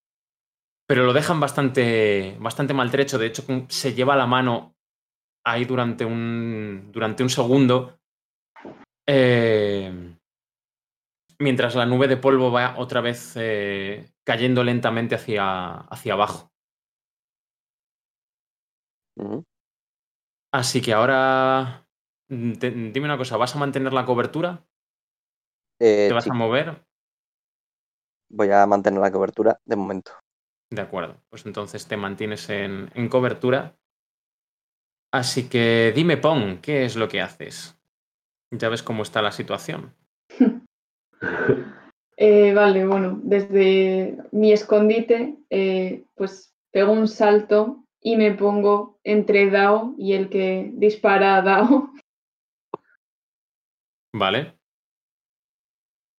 pero 0.86 1.04
lo 1.04 1.12
dejan 1.12 1.40
bastante, 1.40 2.36
bastante 2.40 2.74
maltrecho. 2.74 3.18
De 3.18 3.26
hecho, 3.26 3.44
se 3.68 3.94
lleva 3.94 4.16
la 4.16 4.26
mano 4.26 4.76
ahí 5.44 5.64
durante 5.64 6.04
un, 6.04 6.90
durante 6.92 7.22
un 7.22 7.30
segundo. 7.30 7.98
eh, 9.06 10.17
mientras 11.38 11.74
la 11.74 11.86
nube 11.86 12.08
de 12.08 12.16
polvo 12.16 12.50
va 12.52 12.74
otra 12.78 13.00
vez 13.00 13.32
eh, 13.36 14.10
cayendo 14.24 14.64
lentamente 14.64 15.14
hacia, 15.14 15.72
hacia 15.72 16.14
abajo. 16.14 16.52
Así 20.52 20.80
que 20.82 20.92
ahora. 20.92 21.86
mm, 22.28 22.52
te- 22.54 22.70
dime 22.70 23.06
una 23.06 23.16
cosa, 23.18 23.36
¿vas 23.36 23.54
a 23.56 23.58
mantener 23.58 23.92
la 23.92 24.04
cobertura? 24.04 24.64
Eh, 25.80 26.08
¿Te 26.08 26.14
vas 26.14 26.24
sí, 26.24 26.30
a 26.30 26.34
mover? 26.34 26.84
voy 28.30 28.50
a 28.52 28.66
mantener 28.66 29.00
la 29.00 29.12
cobertura 29.12 29.60
de 29.66 29.76
momento. 29.76 30.12
De 30.70 30.80
acuerdo, 30.80 31.20
pues 31.28 31.44
entonces 31.44 31.86
te 31.86 31.98
mantienes 31.98 32.48
en, 32.48 32.90
en 32.94 33.08
cobertura. 33.10 33.76
Así 35.12 35.48
que 35.50 35.92
dime, 35.94 36.16
Pong, 36.16 36.60
¿qué 36.62 36.84
es 36.86 36.96
lo 36.96 37.08
que 37.08 37.20
haces? 37.20 37.78
Ya 38.52 38.68
ves 38.70 38.82
cómo 38.84 39.02
está 39.04 39.22
la 39.22 39.32
situación. 39.32 39.94
Eh, 42.16 42.52
vale, 42.52 42.84
bueno, 42.86 43.20
desde 43.22 44.18
mi 44.32 44.52
escondite, 44.52 45.36
eh, 45.50 46.04
pues 46.16 46.52
pego 46.72 46.92
un 46.92 47.06
salto 47.06 47.84
y 48.00 48.16
me 48.16 48.32
pongo 48.32 48.98
entre 49.04 49.50
Dao 49.50 49.94
y 49.96 50.14
el 50.14 50.28
que 50.28 50.70
dispara 50.74 51.36
a 51.36 51.42
Dao. 51.42 51.92
¿Vale? 54.12 54.58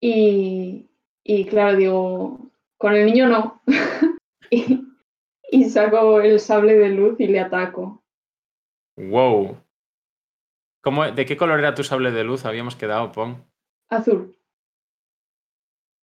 Y, 0.01 0.89
y 1.23 1.45
claro, 1.45 1.77
digo, 1.77 2.51
con 2.77 2.95
el 2.95 3.05
niño 3.05 3.27
no. 3.27 3.61
y, 4.49 4.87
y 5.51 5.69
saco 5.69 6.21
el 6.21 6.39
sable 6.39 6.75
de 6.75 6.89
luz 6.89 7.19
y 7.19 7.27
le 7.27 7.41
ataco. 7.41 8.03
¡Wow! 8.95 9.57
¿Cómo, 10.81 11.11
¿De 11.11 11.25
qué 11.25 11.35
color 11.35 11.59
era 11.59 11.75
tu 11.75 11.83
sable 11.83 12.11
de 12.11 12.23
luz? 12.23 12.45
Habíamos 12.45 12.75
quedado, 12.75 13.11
Pong. 13.11 13.37
Azul. 13.89 14.38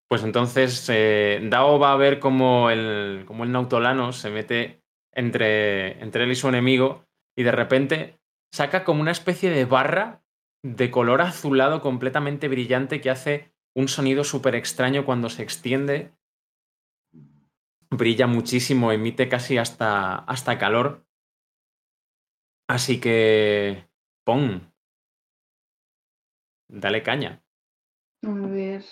Pues 0.08 0.22
entonces 0.22 0.88
eh, 0.88 1.40
Dao 1.42 1.78
va 1.78 1.92
a 1.92 1.96
ver 1.96 2.20
cómo 2.20 2.70
el, 2.70 3.24
cómo 3.26 3.44
el 3.44 3.52
nautolano 3.52 4.12
se 4.12 4.30
mete 4.30 4.82
entre, 5.12 6.00
entre 6.02 6.24
él 6.24 6.30
y 6.30 6.36
su 6.36 6.48
enemigo 6.48 7.06
y 7.36 7.42
de 7.42 7.52
repente 7.52 8.20
saca 8.52 8.84
como 8.84 9.00
una 9.00 9.10
especie 9.10 9.50
de 9.50 9.64
barra 9.64 10.22
de 10.62 10.90
color 10.90 11.22
azulado 11.22 11.80
completamente 11.80 12.48
brillante 12.48 13.00
que 13.00 13.10
hace 13.10 13.52
un 13.74 13.88
sonido 13.88 14.24
súper 14.24 14.54
extraño 14.54 15.04
cuando 15.04 15.28
se 15.28 15.42
extiende. 15.42 16.12
Brilla 17.90 18.26
muchísimo, 18.26 18.90
emite 18.90 19.28
casi 19.28 19.58
hasta, 19.58 20.16
hasta 20.16 20.58
calor. 20.58 21.06
Así 22.68 23.00
que... 23.00 23.88
¡Pon! 24.24 24.72
Dale 26.68 27.02
caña. 27.02 27.44
A 28.24 28.30
ver, 28.48 28.84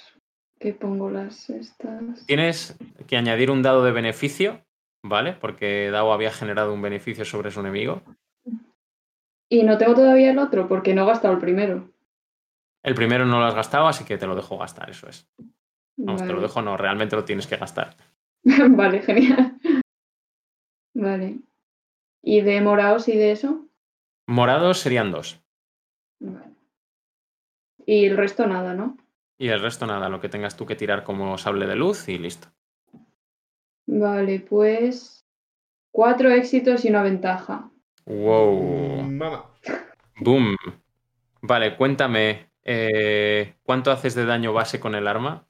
¿qué 0.58 0.72
pongo 0.72 1.10
las 1.10 1.50
estas? 1.50 2.26
Tienes 2.26 2.76
que 3.06 3.16
añadir 3.16 3.50
un 3.50 3.62
dado 3.62 3.84
de 3.84 3.92
beneficio, 3.92 4.64
¿vale? 5.02 5.34
Porque 5.34 5.90
Dao 5.90 6.12
había 6.12 6.30
generado 6.30 6.72
un 6.72 6.82
beneficio 6.82 7.24
sobre 7.24 7.50
su 7.50 7.60
enemigo. 7.60 8.02
Y 9.48 9.62
no 9.62 9.78
tengo 9.78 9.94
todavía 9.94 10.30
el 10.30 10.38
otro 10.38 10.68
porque 10.68 10.94
no 10.94 11.02
he 11.02 11.06
gastado 11.06 11.34
el 11.34 11.40
primero. 11.40 11.90
El 12.82 12.94
primero 12.94 13.24
no 13.24 13.38
lo 13.38 13.46
has 13.46 13.54
gastado, 13.54 13.86
así 13.86 14.04
que 14.04 14.18
te 14.18 14.26
lo 14.26 14.34
dejo 14.34 14.58
gastar, 14.58 14.90
eso 14.90 15.08
es. 15.08 15.28
Vamos, 15.96 16.22
te 16.22 16.32
lo 16.32 16.40
dejo, 16.40 16.60
no, 16.60 16.76
realmente 16.76 17.16
lo 17.16 17.24
tienes 17.24 17.46
que 17.46 17.56
gastar. 17.56 17.96
Vale, 18.42 19.00
genial. 19.02 19.58
Vale. 20.94 21.38
¿Y 22.22 22.40
de 22.40 22.60
morados 22.60 23.08
y 23.08 23.16
de 23.16 23.32
eso? 23.32 23.68
Morados 24.26 24.80
serían 24.80 25.10
dos. 25.10 25.40
Vale. 26.20 26.54
Y 27.86 28.06
el 28.06 28.16
resto 28.16 28.46
nada, 28.46 28.74
¿no? 28.74 28.96
Y 29.38 29.48
el 29.48 29.60
resto 29.60 29.86
nada, 29.86 30.08
lo 30.08 30.20
que 30.20 30.28
tengas 30.28 30.56
tú 30.56 30.66
que 30.66 30.76
tirar 30.76 31.04
como 31.04 31.36
sable 31.38 31.66
de 31.66 31.76
luz 31.76 32.08
y 32.08 32.18
listo. 32.18 32.48
Vale, 33.86 34.40
pues 34.40 35.26
cuatro 35.90 36.30
éxitos 36.30 36.84
y 36.84 36.88
una 36.88 37.02
ventaja. 37.02 37.70
Wow. 38.06 39.02
Mm, 39.02 39.16
Mamá. 39.16 39.50
Boom. 40.20 40.56
Vale, 41.42 41.76
cuéntame, 41.76 42.50
eh, 42.62 43.54
¿cuánto 43.62 43.90
haces 43.90 44.14
de 44.14 44.24
daño 44.24 44.52
base 44.52 44.80
con 44.80 44.94
el 44.94 45.06
arma? 45.06 45.46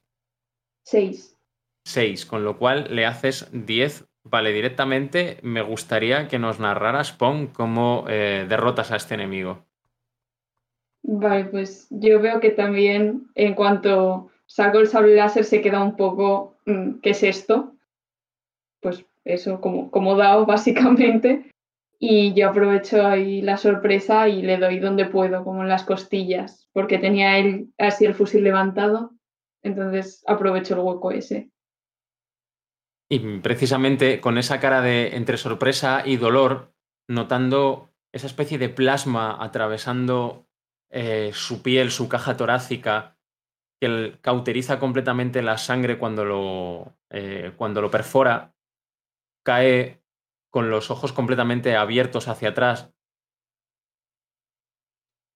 Seis. 0.82 1.38
6, 1.84 2.26
con 2.26 2.44
lo 2.44 2.56
cual 2.58 2.88
le 2.90 3.06
haces 3.06 3.48
10. 3.52 4.06
Vale, 4.24 4.52
directamente 4.52 5.38
me 5.42 5.60
gustaría 5.62 6.28
que 6.28 6.38
nos 6.38 6.58
narraras, 6.58 7.12
Pong, 7.12 7.50
cómo 7.52 8.06
eh, 8.08 8.46
derrotas 8.48 8.90
a 8.90 8.96
este 8.96 9.14
enemigo. 9.14 9.66
Vale, 11.06 11.44
pues 11.44 11.86
yo 11.90 12.18
veo 12.18 12.40
que 12.40 12.50
también 12.50 13.26
en 13.34 13.54
cuanto 13.54 14.30
saco 14.46 14.78
el 14.78 14.88
sable 14.88 15.14
láser 15.14 15.44
se 15.44 15.60
queda 15.60 15.82
un 15.82 15.96
poco, 15.96 16.56
mm, 16.64 17.00
¿qué 17.02 17.10
es 17.10 17.22
esto? 17.22 17.74
Pues 18.80 19.04
eso, 19.24 19.60
como, 19.60 19.90
como 19.90 20.16
dado 20.16 20.46
básicamente. 20.46 21.50
Y 21.98 22.32
yo 22.32 22.48
aprovecho 22.48 23.06
ahí 23.06 23.42
la 23.42 23.58
sorpresa 23.58 24.28
y 24.28 24.40
le 24.42 24.56
doy 24.56 24.78
donde 24.78 25.04
puedo, 25.04 25.44
como 25.44 25.62
en 25.62 25.68
las 25.68 25.84
costillas, 25.84 26.68
porque 26.72 26.98
tenía 26.98 27.38
él 27.38 27.72
así 27.78 28.06
el 28.06 28.14
fusil 28.14 28.42
levantado. 28.42 29.12
Entonces 29.62 30.24
aprovecho 30.26 30.72
el 30.74 30.80
hueco 30.80 31.10
ese. 31.10 31.50
Y 33.10 33.18
precisamente 33.40 34.20
con 34.22 34.38
esa 34.38 34.58
cara 34.58 34.80
de 34.80 35.16
entre 35.16 35.36
sorpresa 35.36 36.02
y 36.04 36.16
dolor, 36.16 36.72
notando 37.08 37.90
esa 38.12 38.26
especie 38.26 38.56
de 38.56 38.70
plasma 38.70 39.36
atravesando 39.38 40.46
eh, 40.94 41.32
su 41.34 41.60
piel, 41.62 41.90
su 41.90 42.08
caja 42.08 42.36
torácica, 42.36 43.18
que 43.80 43.86
el- 43.86 44.18
cauteriza 44.20 44.78
completamente 44.78 45.42
la 45.42 45.58
sangre 45.58 45.98
cuando 45.98 46.24
lo, 46.24 46.96
eh, 47.10 47.52
cuando 47.56 47.82
lo 47.82 47.90
perfora, 47.90 48.54
cae 49.44 50.00
con 50.50 50.70
los 50.70 50.90
ojos 50.90 51.12
completamente 51.12 51.76
abiertos 51.76 52.28
hacia 52.28 52.50
atrás. 52.50 52.90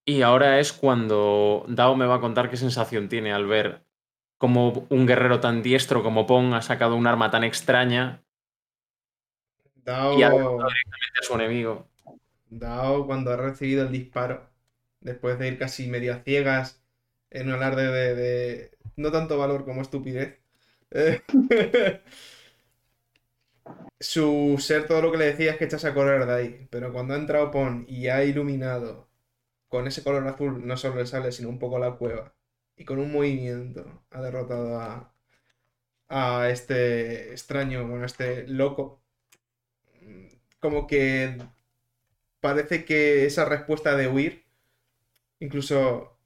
Y 0.07 0.23
ahora 0.23 0.61
es 0.61 0.73
cuando 0.73 1.67
Dao 1.69 1.95
me 1.97 2.07
va 2.07 2.15
a 2.15 2.21
contar 2.21 2.49
qué 2.49 2.57
sensación 2.57 3.09
tiene 3.09 3.33
al 3.33 3.47
ver 3.47 3.85
como 4.39 4.87
un 4.89 5.07
guerrero 5.07 5.41
tan 5.41 5.63
diestro 5.63 6.03
como 6.03 6.27
Pong 6.27 6.55
ha 6.55 6.63
sacado 6.63 6.95
un 6.95 7.07
arma 7.07 7.31
tan 7.31 7.45
extraña 7.45 8.23
Dao, 9.85 10.19
y 10.19 10.23
ha 10.23 10.31
directamente 10.31 11.19
a 11.21 11.23
su 11.23 11.35
enemigo. 11.35 11.89
Dao, 12.51 13.07
cuando 13.07 13.33
ha 13.33 13.37
recibido 13.37 13.85
el 13.85 13.93
disparo, 13.93 14.49
después 15.01 15.39
de 15.39 15.49
ir 15.49 15.59
casi 15.59 15.89
medio 15.89 16.15
a 16.15 16.21
ciegas 16.25 16.83
en 17.31 17.49
un 17.49 17.55
alarde 17.55 18.15
de, 18.15 18.71
no 18.97 19.13
tanto 19.13 19.39
valor 19.39 19.65
como 19.65 19.83
estupidez, 19.83 20.39
eh, 20.91 21.23
su 24.01 24.57
ser 24.61 24.87
todo 24.87 25.03
lo 25.03 25.13
que 25.13 25.19
le 25.19 25.27
decía 25.27 25.53
es 25.53 25.57
que 25.59 25.65
echase 25.65 25.89
a 25.89 25.95
correr 25.95 26.27
de 26.27 26.35
ahí. 26.35 26.69
Pero 26.71 26.93
cuando 26.93 27.15
ha 27.15 27.17
entrado 27.19 27.51
Pon 27.51 27.85
y 27.89 28.09
ha 28.09 28.25
iluminado 28.25 29.09
con 29.69 29.87
ese 29.87 30.03
color 30.05 30.27
azul, 30.29 30.67
no 30.67 30.77
solo 30.77 30.97
le 30.97 31.07
sale, 31.07 31.33
sino 31.33 31.49
un 31.51 31.59
poco 31.59 31.79
la 31.79 31.93
cueva, 31.97 32.35
y 32.77 32.85
con 32.85 32.99
un 33.01 33.13
movimiento 33.13 34.05
ha 34.11 34.23
derrotado 34.23 34.81
a, 34.81 35.15
a 36.09 36.51
este 36.51 37.33
extraño, 37.33 37.87
bueno, 37.89 38.05
a 38.05 38.07
este 38.07 38.47
loco. 38.49 39.03
Como 40.61 40.87
que 40.87 41.39
parece 42.41 42.85
que 42.85 43.27
esa 43.27 43.45
respuesta 43.45 43.97
de 43.97 44.09
huir 44.09 44.45
incluso 45.41 46.19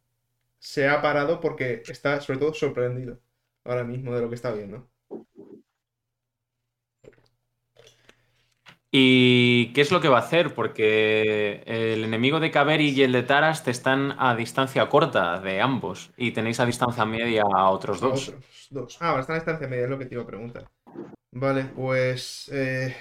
se 0.59 0.89
ha 0.89 1.03
parado 1.03 1.41
porque 1.41 1.83
está 1.89 2.21
sobre 2.21 2.39
todo 2.39 2.55
sorprendido 2.55 3.21
ahora 3.65 3.85
mismo 3.85 4.15
de 4.15 4.23
lo 4.23 4.29
que 4.29 4.35
está 4.37 4.53
viendo. 4.53 4.89
¿Y 8.95 9.73
qué 9.73 9.81
es 9.81 9.91
lo 9.91 10.03
que 10.03 10.09
va 10.09 10.19
a 10.19 10.21
hacer? 10.21 10.55
Porque 10.55 11.63
el 11.65 12.05
enemigo 12.05 12.41
de 12.41 12.51
Kaveri 12.51 12.91
y 12.91 13.03
el 13.03 13.13
de 13.13 13.23
Taras 13.23 13.65
te 13.65 13.71
están 13.71 14.15
a 14.19 14.37
distancia 14.37 14.87
corta 14.91 15.41
de 15.41 15.63
ambos 15.63 16.11
y 16.19 16.33
tenéis 16.33 16.61
a 16.61 16.67
distancia 16.67 17.07
media 17.07 17.43
a 17.43 17.71
otros 17.71 18.01
dos. 18.01 18.29
Otros 18.29 18.69
dos. 18.69 18.99
Ah, 19.01 19.17
está 19.19 19.33
en 19.33 19.39
distancia 19.39 19.67
media, 19.67 19.85
es 19.85 19.91
lo 19.91 19.99
que 19.99 20.05
te 20.05 20.15
iba 20.15 20.25
a 20.25 20.27
preguntar. 20.27 20.69
Vale, 21.31 21.65
pues. 21.75 22.51
eh, 22.53 22.95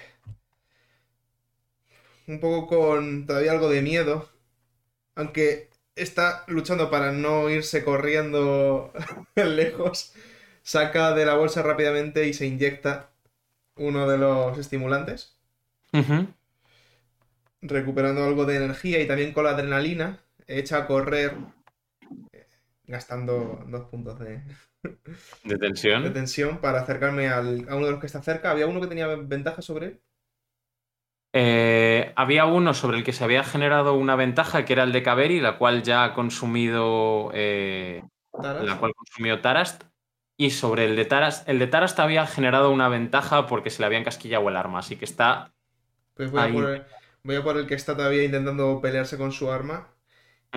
un 2.27 2.39
poco 2.39 2.67
con 2.67 3.27
todavía 3.27 3.51
algo 3.51 3.69
de 3.69 3.81
miedo. 3.81 4.29
Aunque 5.15 5.70
está 5.95 6.43
luchando 6.47 6.89
para 6.91 7.11
no 7.11 7.49
irse 7.49 7.83
corriendo 7.83 8.93
lejos. 9.35 10.13
Saca 10.63 11.13
de 11.13 11.25
la 11.25 11.35
bolsa 11.35 11.63
rápidamente 11.63 12.27
y 12.27 12.33
se 12.33 12.45
inyecta 12.47 13.11
uno 13.75 14.09
de 14.09 14.17
los 14.19 14.57
estimulantes. 14.59 15.37
Recuperando 17.63 18.23
algo 18.23 18.45
de 18.45 18.57
energía 18.57 18.99
y 18.99 19.07
también 19.07 19.31
con 19.33 19.45
la 19.45 19.51
adrenalina, 19.51 20.19
echa 20.47 20.77
a 20.77 20.85
correr, 20.87 21.33
gastando 22.85 23.63
dos 23.67 23.85
puntos 23.89 24.19
de, 24.19 24.43
De 25.43 25.57
de 26.01 26.09
tensión. 26.09 26.11
tensión 26.11 26.59
para 26.59 26.81
acercarme 26.81 27.29
al- 27.29 27.67
a 27.69 27.75
uno 27.77 27.85
de 27.85 27.91
los 27.93 27.99
que 28.01 28.07
está 28.07 28.21
cerca. 28.21 28.51
Había 28.51 28.67
uno 28.67 28.81
que 28.81 28.87
tenía 28.87 29.07
ventaja 29.07 29.61
sobre 29.61 29.85
él. 29.87 30.01
Eh, 31.33 32.11
había 32.15 32.45
uno 32.45 32.73
sobre 32.73 32.97
el 32.97 33.03
que 33.03 33.13
se 33.13 33.23
había 33.23 33.43
generado 33.43 33.93
una 33.93 34.15
ventaja, 34.15 34.65
que 34.65 34.73
era 34.73 34.83
el 34.83 34.91
de 34.91 35.03
Kaveri, 35.03 35.39
la 35.39 35.57
cual 35.57 35.83
ya 35.83 36.03
ha 36.03 36.13
consumido. 36.13 37.31
eh, 37.33 38.03
la 38.33 38.77
cual 38.79 38.93
consumió 38.95 39.39
Tarast. 39.41 39.83
Y 40.37 40.49
sobre 40.49 40.85
el 40.85 40.95
de 40.95 41.05
Tarast, 41.05 41.47
el 41.47 41.59
de 41.59 41.67
Tarast 41.67 41.99
había 41.99 42.25
generado 42.25 42.71
una 42.71 42.89
ventaja 42.89 43.45
porque 43.45 43.69
se 43.69 43.81
le 43.81 43.85
había 43.85 43.99
encasquillado 43.99 44.49
el 44.49 44.57
arma, 44.57 44.79
así 44.79 44.95
que 44.95 45.05
está. 45.05 45.53
Pues 46.15 46.31
voy 46.31 46.41
a, 46.41 46.43
ahí. 46.45 46.53
por 46.53 46.69
el, 46.69 46.83
voy 47.23 47.35
a 47.35 47.43
por 47.43 47.57
el 47.57 47.67
que 47.67 47.75
está 47.75 47.95
todavía 47.95 48.23
intentando 48.23 48.81
pelearse 48.81 49.17
con 49.17 49.31
su 49.31 49.51
arma. 49.51 49.93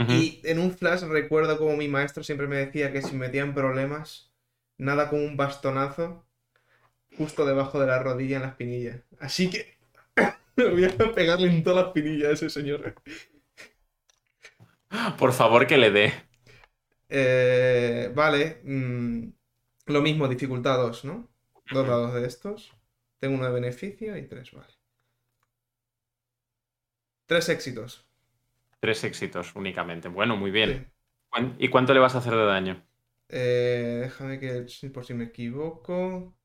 Y 0.08 0.40
en 0.42 0.58
un 0.58 0.72
flash 0.72 1.02
recuerdo 1.02 1.56
como 1.56 1.76
mi 1.76 1.86
maestro 1.86 2.24
siempre 2.24 2.48
me 2.48 2.56
decía 2.56 2.92
que 2.92 3.00
si 3.00 3.12
me 3.12 3.26
metía 3.26 3.42
en 3.42 3.54
problemas, 3.54 4.32
nada 4.76 5.08
como 5.08 5.22
un 5.22 5.36
bastonazo 5.36 6.26
justo 7.16 7.46
debajo 7.46 7.78
de 7.78 7.86
la 7.86 8.02
rodilla 8.02 8.36
en 8.36 8.42
la 8.42 8.48
espinilla. 8.48 9.04
Así 9.20 9.50
que 9.50 9.73
voy 10.70 10.84
a 10.84 11.14
pegarle 11.14 11.48
en 11.48 11.62
toda 11.64 11.82
la 11.82 11.88
espinilla 11.88 12.28
a 12.28 12.32
ese 12.32 12.50
señor. 12.50 12.94
Por 15.18 15.32
favor, 15.32 15.66
que 15.66 15.76
le 15.78 15.90
dé. 15.90 16.12
Eh, 17.08 18.10
vale. 18.14 18.60
mm, 18.64 19.28
lo 19.86 20.02
mismo, 20.02 20.28
dificultad 20.28 20.78
2, 20.78 21.04
¿no? 21.04 21.30
Dos 21.70 21.86
dados 21.86 22.14
de 22.14 22.26
estos. 22.26 22.72
Tengo 23.20 23.36
uno 23.36 23.46
de 23.46 23.52
beneficio 23.52 24.16
y 24.16 24.26
tres, 24.28 24.52
vale. 24.52 24.74
Tres 27.26 27.50
éxitos. 27.50 28.06
Tres 28.78 29.02
éxitos 29.02 29.56
únicamente. 29.56 30.06
Bueno, 30.08 30.36
muy 30.36 30.50
bien. 30.52 30.80
Sí. 30.80 30.86
¿Cuán- 31.28 31.56
¿Y 31.58 31.68
cuánto 31.70 31.92
le 31.92 31.98
vas 32.00 32.14
a 32.14 32.18
hacer 32.18 32.34
de 32.34 32.44
daño? 32.46 32.84
Eh, 33.28 34.00
déjame 34.04 34.38
que, 34.40 34.66
por 34.92 35.04
si 35.04 35.14
me 35.14 35.24
equivoco. 35.24 36.36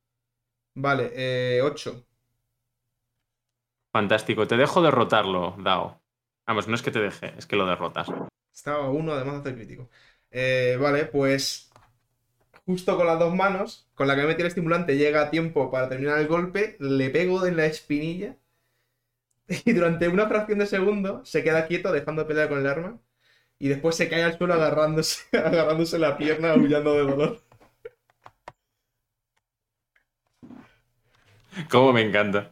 Vale, 0.76 1.12
eh, 1.16 1.62
8. 1.64 2.08
Fantástico. 3.92 4.48
Te 4.48 4.58
dejo 4.58 4.82
derrotarlo, 4.82 5.56
Dao. 5.60 6.02
Vamos, 6.46 6.68
no 6.68 6.76
es 6.76 6.82
que 6.82 6.92
te 6.92 7.00
deje, 7.00 7.34
es 7.38 7.46
que 7.46 7.56
lo 7.56 7.66
derrotas. 7.66 8.08
Estaba 8.54 8.90
uno, 8.90 9.14
además 9.14 9.36
de 9.36 9.40
hacer 9.42 9.56
crítico. 9.56 9.90
Eh, 10.32 10.78
vale, 10.80 11.06
pues 11.06 11.70
justo 12.66 12.98
con 12.98 13.08
las 13.08 13.18
dos 13.18 13.34
manos, 13.34 13.90
con 13.96 14.08
la 14.08 14.16
que 14.16 14.22
me 14.22 14.28
metí 14.28 14.42
el 14.42 14.48
estimulante, 14.48 14.96
llega 14.96 15.22
a 15.24 15.30
tiempo 15.32 15.72
para 15.72 15.90
terminar 15.90 16.20
el 16.20 16.28
golpe, 16.28 16.78
le 16.80 17.10
pego 17.10 17.44
en 17.46 17.58
la 17.58 17.66
espinilla 17.66 18.38
y 19.48 19.74
durante 19.74 20.08
una 20.08 20.28
fracción 20.28 20.60
de 20.60 20.68
segundo 20.68 21.26
se 21.26 21.44
queda 21.44 21.66
quieto 21.68 21.92
dejando 21.92 22.22
de 22.22 22.28
pelear 22.28 22.50
con 22.50 22.60
el 22.60 22.68
arma 22.68 23.00
y 23.58 23.70
después 23.70 23.96
se 23.96 24.08
cae 24.08 24.24
al 24.24 24.38
suelo 24.38 24.54
agarrándose, 24.54 25.26
agarrándose 25.38 25.98
la 25.98 26.18
pierna, 26.18 26.52
aullando 26.52 26.94
de 26.94 27.04
dolor. 27.04 27.42
Cómo 31.70 31.92
me 31.92 32.02
encanta. 32.02 32.52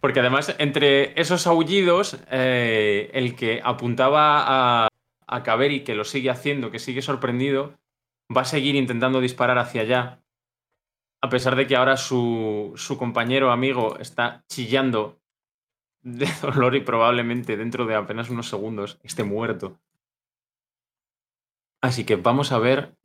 Porque 0.00 0.20
además, 0.20 0.54
entre 0.58 1.18
esos 1.20 1.46
aullidos, 1.46 2.18
eh, 2.30 3.10
el 3.12 3.34
que 3.34 3.60
apuntaba 3.64 4.84
a, 4.84 4.88
a 5.26 5.42
Kaveri, 5.42 5.82
que 5.82 5.94
lo 5.94 6.04
sigue 6.04 6.30
haciendo, 6.30 6.70
que 6.70 6.78
sigue 6.78 7.02
sorprendido, 7.02 7.78
va 8.34 8.42
a 8.42 8.46
seguir 8.46 8.76
intentando 8.76 9.20
disparar 9.20 9.58
hacia 9.58 9.82
allá. 9.82 10.22
A 11.20 11.28
pesar 11.28 11.56
de 11.56 11.66
que 11.66 11.76
ahora 11.76 11.96
su, 11.96 12.72
su 12.76 12.96
compañero 12.96 13.50
amigo 13.50 13.98
está 13.98 14.44
chillando 14.48 15.20
de 16.02 16.26
dolor 16.42 16.76
y 16.76 16.80
probablemente 16.80 17.56
dentro 17.56 17.86
de 17.86 17.94
apenas 17.94 18.30
unos 18.30 18.48
segundos 18.48 18.98
esté 19.02 19.24
muerto. 19.24 19.80
Así 21.80 22.04
que 22.04 22.16
vamos 22.16 22.52
a 22.52 22.58
ver 22.58 22.96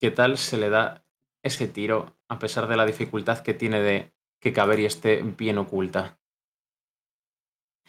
qué 0.00 0.10
tal 0.10 0.38
se 0.38 0.56
le 0.56 0.70
da 0.70 1.04
ese 1.42 1.68
tiro, 1.68 2.16
a 2.28 2.38
pesar 2.38 2.66
de 2.66 2.76
la 2.76 2.86
dificultad 2.86 3.40
que 3.40 3.54
tiene 3.54 3.80
de 3.80 4.12
que 4.40 4.52
Kaveri 4.52 4.84
esté 4.84 5.22
bien 5.22 5.58
oculta. 5.58 6.18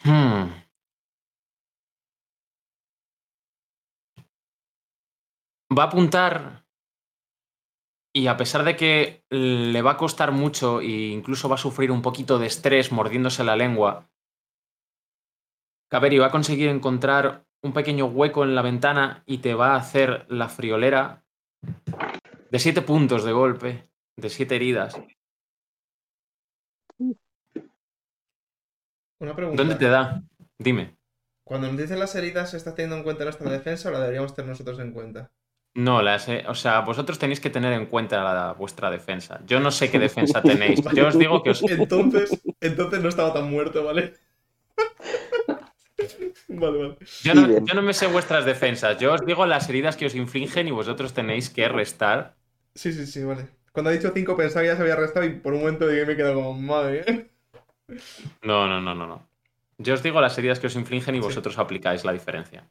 Hmm. 0.04 0.50
Va 5.76 5.82
a 5.84 5.86
apuntar 5.86 6.64
y 8.12 8.26
a 8.26 8.36
pesar 8.36 8.64
de 8.64 8.76
que 8.76 9.24
le 9.30 9.82
va 9.82 9.92
a 9.92 9.96
costar 9.96 10.32
mucho 10.32 10.80
e 10.80 11.10
incluso 11.10 11.48
va 11.48 11.54
a 11.54 11.58
sufrir 11.66 11.90
un 11.90 12.02
poquito 12.02 12.38
de 12.38 12.46
estrés 12.46 12.90
mordiéndose 12.90 13.44
la 13.44 13.56
lengua, 13.56 14.08
Kaveri 15.90 16.18
va 16.18 16.26
a 16.26 16.30
conseguir 16.30 16.68
encontrar 16.68 17.46
un 17.62 17.72
pequeño 17.72 18.06
hueco 18.06 18.44
en 18.44 18.54
la 18.54 18.62
ventana 18.62 19.22
y 19.26 19.38
te 19.38 19.54
va 19.54 19.72
a 19.72 19.76
hacer 19.76 20.26
la 20.28 20.48
friolera 20.48 21.24
de 22.50 22.58
siete 22.58 22.82
puntos 22.82 23.24
de 23.24 23.32
golpe, 23.32 23.90
de 24.16 24.30
siete 24.30 24.56
heridas. 24.56 25.00
Una 29.20 29.34
pregunta. 29.36 29.62
¿Dónde 29.62 29.74
te 29.76 29.88
da? 29.88 30.22
Dime. 30.58 30.96
Cuando 31.42 31.66
nos 31.66 31.76
dicen 31.76 31.98
las 31.98 32.14
heridas, 32.14 32.52
¿se 32.52 32.56
está 32.58 32.76
teniendo 32.76 32.94
en 32.98 33.02
cuenta 33.02 33.24
nuestra 33.24 33.50
defensa 33.50 33.88
o 33.88 33.92
la 33.92 33.98
deberíamos 33.98 34.36
tener 34.36 34.50
nosotros 34.50 34.78
en 34.78 34.92
cuenta? 34.92 35.32
No, 35.74 36.02
las, 36.02 36.28
he- 36.28 36.44
o 36.48 36.54
sea, 36.54 36.80
vosotros 36.80 37.18
tenéis 37.18 37.40
que 37.40 37.50
tener 37.50 37.72
en 37.72 37.86
cuenta 37.86 38.22
la- 38.24 38.52
vuestra 38.52 38.90
defensa. 38.90 39.40
Yo 39.46 39.60
no 39.60 39.70
sé 39.70 39.90
qué 39.90 39.98
defensa 39.98 40.44
tenéis. 40.44 40.82
Yo 40.92 41.06
os 41.06 41.18
digo 41.18 41.42
que 41.42 41.50
os... 41.50 41.62
Entonces, 41.68 42.42
entonces 42.60 43.00
no 43.02 43.08
estaba 43.08 43.32
tan 43.32 43.48
muerto, 43.50 43.84
¿vale? 43.84 44.14
Vale, 46.48 46.78
vale. 46.78 46.96
Yo 47.22 47.34
no, 47.34 47.48
yo 47.64 47.82
me 47.82 47.94
sé 47.94 48.06
vuestras 48.08 48.44
defensas. 48.44 48.98
Yo 48.98 49.12
os 49.14 49.24
digo 49.24 49.46
las 49.46 49.68
heridas 49.68 49.96
que 49.96 50.06
os 50.06 50.14
infligen 50.16 50.66
y 50.68 50.72
vosotros 50.72 51.14
tenéis 51.14 51.48
que 51.50 51.68
restar. 51.68 52.36
Sí, 52.74 52.92
sí, 52.92 53.06
sí, 53.06 53.24
vale. 53.24 53.48
Cuando 53.72 53.90
ha 53.90 53.92
dicho 53.92 54.10
5 54.14 54.36
pensaba 54.36 54.62
que 54.62 54.68
ya 54.68 54.76
se 54.76 54.82
había 54.82 54.96
restado 54.96 55.26
y 55.26 55.38
por 55.40 55.52
un 55.52 55.60
momento 55.60 55.86
dije 55.86 56.06
me 56.06 56.12
he 56.14 56.16
quedado 56.16 56.34
como 56.36 56.54
madre. 56.54 57.30
No, 58.42 58.66
no, 58.66 58.80
no, 58.80 58.94
no, 58.94 59.06
no. 59.06 59.28
Yo 59.78 59.94
os 59.94 60.02
digo 60.02 60.20
las 60.20 60.36
heridas 60.38 60.60
que 60.60 60.66
os 60.66 60.76
infligen 60.76 61.14
y 61.14 61.18
Sí. 61.18 61.24
vosotros 61.24 61.58
aplicáis 61.58 62.04
la 62.04 62.12
diferencia. 62.12 62.68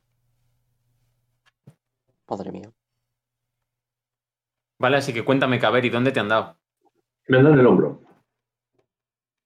Madre 2.29 2.51
mía. 2.51 2.71
Vale, 4.79 4.97
así 4.97 5.13
que 5.13 5.23
cuéntame, 5.23 5.59
Kaveri, 5.59 5.89
¿dónde 5.89 6.11
te 6.11 6.19
han 6.19 6.27
dado? 6.27 6.57
Me 7.27 7.37
han 7.37 7.43
dado 7.43 7.55
en 7.55 7.61
el 7.61 7.67
hombro. 7.67 8.01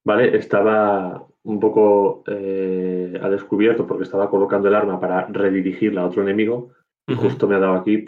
Vale, 0.04 0.36
estaba 0.36 1.26
un 1.44 1.58
poco 1.60 2.22
eh, 2.26 3.18
a 3.22 3.28
descubierto 3.28 3.86
porque 3.86 4.04
estaba 4.04 4.28
colocando 4.28 4.68
el 4.68 4.74
arma 4.74 5.00
para 5.00 5.26
redirigirla 5.26 6.02
a 6.02 6.06
otro 6.06 6.22
enemigo 6.22 6.72
y 7.06 7.14
Ujú. 7.14 7.22
justo 7.22 7.48
me 7.48 7.54
ha 7.56 7.60
dado 7.60 7.74
aquí 7.74 8.04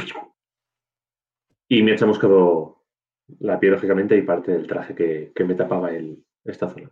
y 1.68 1.82
me 1.82 1.92
ha 1.92 1.96
chamuscado 1.96 2.82
la 3.38 3.58
piel, 3.58 3.72
lógicamente, 3.72 4.16
y 4.16 4.22
parte 4.22 4.52
del 4.52 4.66
traje 4.66 4.94
que, 4.94 5.32
que 5.34 5.44
me 5.44 5.54
tapaba 5.54 5.90
el, 5.92 6.22
esta 6.44 6.68
zona. 6.68 6.90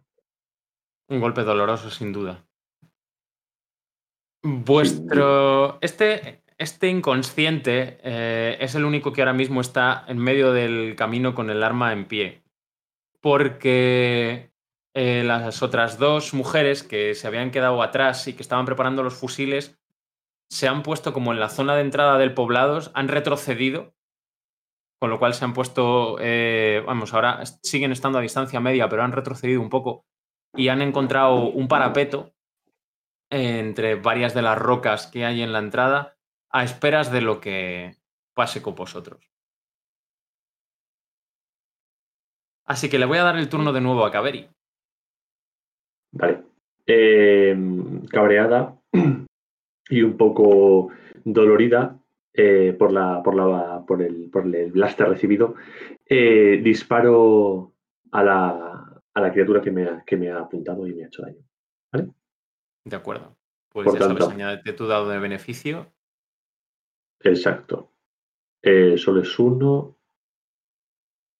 Un 1.12 1.20
golpe 1.20 1.42
doloroso, 1.42 1.90
sin 1.90 2.10
duda. 2.10 2.42
Vuestro. 4.42 5.78
Este, 5.82 6.42
este 6.56 6.88
inconsciente 6.88 7.98
eh, 8.02 8.56
es 8.60 8.74
el 8.74 8.86
único 8.86 9.12
que 9.12 9.20
ahora 9.20 9.34
mismo 9.34 9.60
está 9.60 10.04
en 10.08 10.16
medio 10.16 10.52
del 10.52 10.96
camino 10.96 11.34
con 11.34 11.50
el 11.50 11.62
arma 11.62 11.92
en 11.92 12.06
pie. 12.06 12.42
Porque 13.20 14.52
eh, 14.94 15.22
las 15.26 15.62
otras 15.62 15.98
dos 15.98 16.32
mujeres 16.32 16.82
que 16.82 17.14
se 17.14 17.26
habían 17.26 17.50
quedado 17.50 17.82
atrás 17.82 18.26
y 18.26 18.32
que 18.32 18.42
estaban 18.42 18.64
preparando 18.64 19.02
los 19.02 19.14
fusiles 19.14 19.78
se 20.48 20.66
han 20.66 20.82
puesto 20.82 21.12
como 21.12 21.32
en 21.32 21.40
la 21.40 21.50
zona 21.50 21.74
de 21.74 21.82
entrada 21.82 22.16
del 22.16 22.32
poblado, 22.32 22.80
han 22.94 23.08
retrocedido, 23.08 23.94
con 24.98 25.10
lo 25.10 25.18
cual 25.18 25.34
se 25.34 25.44
han 25.44 25.52
puesto, 25.52 26.16
eh, 26.20 26.82
vamos, 26.86 27.12
ahora 27.12 27.44
siguen 27.62 27.92
estando 27.92 28.18
a 28.18 28.22
distancia 28.22 28.60
media, 28.60 28.88
pero 28.88 29.02
han 29.02 29.12
retrocedido 29.12 29.60
un 29.60 29.68
poco 29.68 30.06
y 30.55 30.68
han 30.68 30.82
encontrado 30.82 31.48
un 31.50 31.68
parapeto 31.68 32.32
entre 33.30 33.94
varias 33.94 34.34
de 34.34 34.42
las 34.42 34.59
rocas 34.59 35.07
que 35.07 35.24
hay 35.24 35.42
en 35.42 35.53
la 35.53 35.59
entrada 35.59 36.16
a 36.50 36.64
esperas 36.64 37.11
de 37.11 37.22
lo 37.22 37.40
que 37.40 37.96
pase 38.34 38.61
con 38.61 38.74
vosotros. 38.74 39.30
Así 42.64 42.90
que 42.90 42.98
le 42.98 43.07
voy 43.07 43.18
a 43.18 43.24
dar 43.24 43.36
el 43.36 43.48
turno 43.48 43.72
de 43.72 43.80
nuevo 43.80 44.05
a 44.05 44.11
Kaveri. 44.11 44.48
Vale. 46.12 46.42
Eh, 46.86 47.57
cabreada 48.11 48.76
y 49.88 50.03
un 50.03 50.16
poco 50.16 50.90
dolorida 51.24 51.98
eh, 52.34 52.74
por, 52.78 52.92
la, 52.92 53.22
por, 53.22 53.34
la, 53.34 53.84
por, 53.86 54.03
el, 54.03 54.28
por 54.30 54.44
el 54.55 54.72
blaster 54.72 55.09
recibido, 55.09 55.55
eh, 56.07 56.61
disparo 56.62 57.72
a 58.11 58.22
la, 58.22 58.91
a 59.14 59.20
la 59.20 59.32
criatura 59.32 59.60
que 59.60 59.70
me, 59.70 59.84
ha, 59.84 60.02
que 60.04 60.16
me 60.16 60.30
ha 60.30 60.38
apuntado 60.40 60.86
y 60.86 60.94
me 60.94 61.04
ha 61.04 61.06
hecho 61.06 61.22
daño. 61.22 61.42
¿Vale? 61.92 62.08
De 62.84 62.96
acuerdo. 62.96 63.36
Pues 63.68 63.86
Por 63.86 63.94
ya 63.94 64.00
sabes, 64.00 64.18
tanto. 64.18 64.34
añádete 64.34 64.72
tu 64.72 64.86
dado 64.86 65.08
de 65.08 65.18
beneficio. 65.18 65.92
Exacto. 67.20 67.92
Eh, 68.62 68.96
solo 68.98 69.22
es 69.22 69.38
uno. 69.38 69.98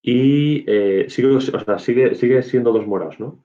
Y 0.03 0.65
eh, 0.67 1.09
sigue, 1.09 1.29
o 1.29 1.41
sea, 1.41 1.79
sigue, 1.79 2.15
sigue 2.15 2.43
siendo 2.43 2.73
dos 2.73 2.87
morados, 2.87 3.21
¿no? 3.21 3.45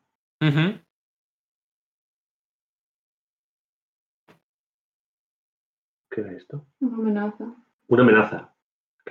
¿Qué 6.10 6.22
era 6.22 6.32
esto? 6.34 6.66
Una 6.80 6.98
amenaza. 6.98 7.56
Una 7.88 8.04
amenaza. 8.04 8.56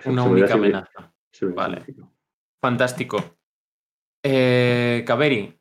Una 0.07 0.25
única 0.25 0.55
amenaza. 0.55 1.15
Vale. 1.55 1.85
Fantástico. 2.61 3.36
Eh, 4.29 5.05
Kaveri, 5.07 5.57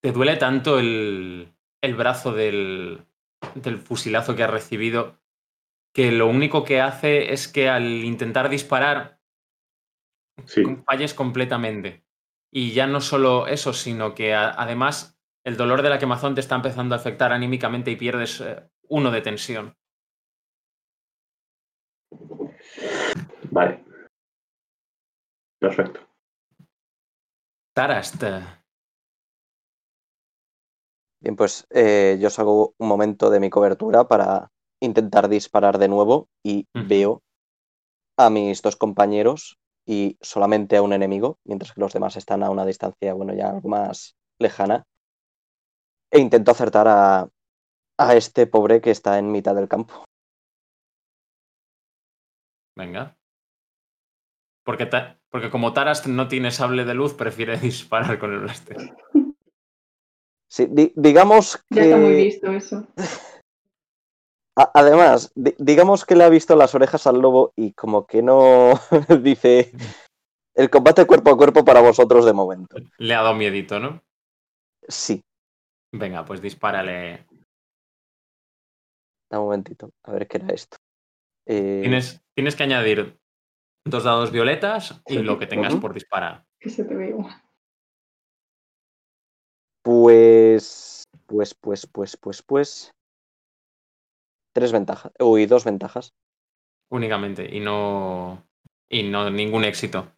¿te 0.00 0.10
duele 0.10 0.36
tanto 0.36 0.80
el, 0.80 1.52
el 1.80 1.94
brazo 1.94 2.32
del, 2.32 3.06
del 3.54 3.78
fusilazo 3.78 4.34
que 4.34 4.42
has 4.42 4.50
recibido 4.50 5.20
que 5.94 6.10
lo 6.10 6.26
único 6.26 6.64
que 6.64 6.80
hace 6.80 7.32
es 7.32 7.46
que 7.46 7.68
al 7.68 7.84
intentar 8.04 8.48
disparar 8.48 9.20
Sí, 10.46 10.64
falles 10.84 11.14
completamente? 11.14 12.04
Y 12.50 12.72
ya 12.72 12.88
no 12.88 13.00
solo 13.00 13.46
eso, 13.46 13.72
sino 13.72 14.16
que 14.16 14.34
a- 14.34 14.50
además 14.50 15.16
el 15.44 15.56
dolor 15.56 15.82
de 15.82 15.90
la 15.90 16.00
quemazón 16.00 16.34
te 16.34 16.40
está 16.40 16.56
empezando 16.56 16.96
a 16.96 16.98
afectar 16.98 17.32
anímicamente 17.32 17.92
y 17.92 17.96
pierdes 17.96 18.40
eh, 18.40 18.68
uno 18.88 19.12
de 19.12 19.20
tensión. 19.20 19.76
vale. 23.52 23.84
Perfecto. 25.60 26.07
Tarast, 27.78 28.24
Bien, 31.20 31.36
pues 31.36 31.64
eh, 31.70 32.18
yo 32.20 32.28
salgo 32.28 32.74
un 32.76 32.88
momento 32.88 33.30
de 33.30 33.38
mi 33.38 33.50
cobertura 33.50 34.08
para 34.08 34.50
intentar 34.80 35.28
disparar 35.28 35.78
de 35.78 35.86
nuevo 35.86 36.28
y 36.42 36.66
veo 36.74 37.22
a 38.16 38.30
mis 38.30 38.62
dos 38.62 38.74
compañeros 38.74 39.58
y 39.86 40.18
solamente 40.20 40.76
a 40.76 40.82
un 40.82 40.92
enemigo, 40.92 41.38
mientras 41.44 41.72
que 41.72 41.80
los 41.80 41.92
demás 41.92 42.16
están 42.16 42.42
a 42.42 42.50
una 42.50 42.66
distancia, 42.66 43.14
bueno, 43.14 43.32
ya 43.32 43.50
algo 43.50 43.68
más 43.68 44.16
lejana. 44.40 44.82
E 46.10 46.18
intento 46.18 46.50
acertar 46.50 46.88
a, 46.88 47.28
a 47.96 48.16
este 48.16 48.48
pobre 48.48 48.80
que 48.80 48.90
está 48.90 49.20
en 49.20 49.30
mitad 49.30 49.54
del 49.54 49.68
campo. 49.68 50.02
venga. 52.74 53.17
Porque, 54.68 54.84
ta- 54.84 55.18
porque 55.30 55.48
como 55.48 55.72
Tarast 55.72 56.08
no 56.08 56.28
tiene 56.28 56.50
sable 56.50 56.84
de 56.84 56.92
luz, 56.92 57.14
prefiere 57.14 57.56
disparar 57.58 58.18
con 58.18 58.34
el 58.34 58.40
blaster. 58.40 58.76
Sí, 60.46 60.66
di- 60.70 60.92
digamos 60.94 61.64
Ya 61.70 61.84
está 61.84 61.96
muy 61.96 62.10
que 62.16 62.24
visto 62.24 62.52
eso. 62.52 62.86
además, 64.74 65.32
di- 65.34 65.54
digamos 65.58 66.04
que 66.04 66.14
le 66.16 66.24
ha 66.24 66.28
visto 66.28 66.54
las 66.54 66.74
orejas 66.74 67.06
al 67.06 67.18
lobo 67.18 67.54
y 67.56 67.72
como 67.72 68.06
que 68.06 68.20
no 68.22 68.74
dice 69.22 69.72
el 70.54 70.68
combate 70.68 71.06
cuerpo 71.06 71.30
a 71.30 71.36
cuerpo 71.38 71.64
para 71.64 71.80
vosotros 71.80 72.26
de 72.26 72.34
momento. 72.34 72.76
Le 72.98 73.14
ha 73.14 73.22
dado 73.22 73.34
miedito, 73.34 73.80
¿no? 73.80 74.02
Sí, 74.86 75.22
Venga, 75.92 76.26
pues 76.26 76.42
dispárale. 76.42 77.24
da 79.30 79.38
un 79.38 79.46
momentito, 79.46 79.88
a 80.04 80.12
ver 80.12 80.28
qué 80.28 80.36
era 80.36 80.48
esto. 80.52 80.76
Eh, 81.46 81.80
Tienes, 81.80 82.20
tienes 82.34 82.54
que 82.54 82.64
añadir 82.64 83.18
dos 83.90 84.04
dados 84.04 84.30
violetas 84.30 85.00
y 85.06 85.18
lo 85.18 85.38
que 85.38 85.46
tengas 85.46 85.74
por 85.76 85.94
disparar. 85.94 86.44
Que 86.60 86.70
se 86.70 86.84
te 86.84 86.94
ve 86.94 87.08
igual. 87.08 87.42
Pues, 89.82 91.04
pues, 91.26 91.54
pues, 91.54 91.86
pues, 91.86 92.16
pues, 92.16 92.42
pues. 92.42 92.92
Tres 94.54 94.72
ventajas. 94.72 95.12
Uy, 95.18 95.46
dos 95.46 95.64
ventajas. 95.64 96.12
Únicamente. 96.90 97.48
Y 97.54 97.60
no. 97.60 98.46
Y 98.90 99.04
no 99.04 99.30
ningún 99.30 99.64
éxito. 99.64 100.12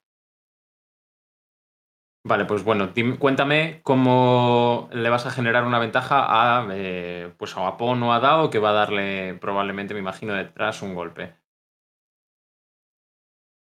Vale, 2.23 2.45
pues 2.45 2.63
bueno, 2.65 2.93
cuéntame 3.19 3.81
cómo 3.83 4.91
le 4.93 5.09
vas 5.09 5.25
a 5.25 5.31
generar 5.31 5.65
una 5.65 5.79
ventaja 5.79 6.27
a, 6.29 6.69
eh, 6.71 7.33
pues 7.39 7.57
a 7.57 7.67
Apon 7.67 8.03
o 8.03 8.13
a 8.13 8.21
Dao, 8.21 8.51
que 8.51 8.59
va 8.59 8.71
a 8.71 8.75
darle 8.75 9.35
probablemente, 9.35 9.95
me 9.95 10.01
imagino, 10.01 10.35
detrás 10.35 10.83
un 10.83 10.95
golpe. 10.95 11.40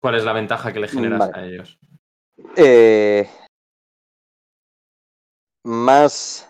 ¿Cuál 0.01 0.15
es 0.15 0.23
la 0.23 0.33
ventaja 0.33 0.71
que 0.71 0.79
le 0.79 0.87
generas 0.87 1.19
Vale. 1.19 1.33
a 1.35 1.45
ellos? 1.45 1.77
Eh, 2.55 3.29
más, 5.65 6.49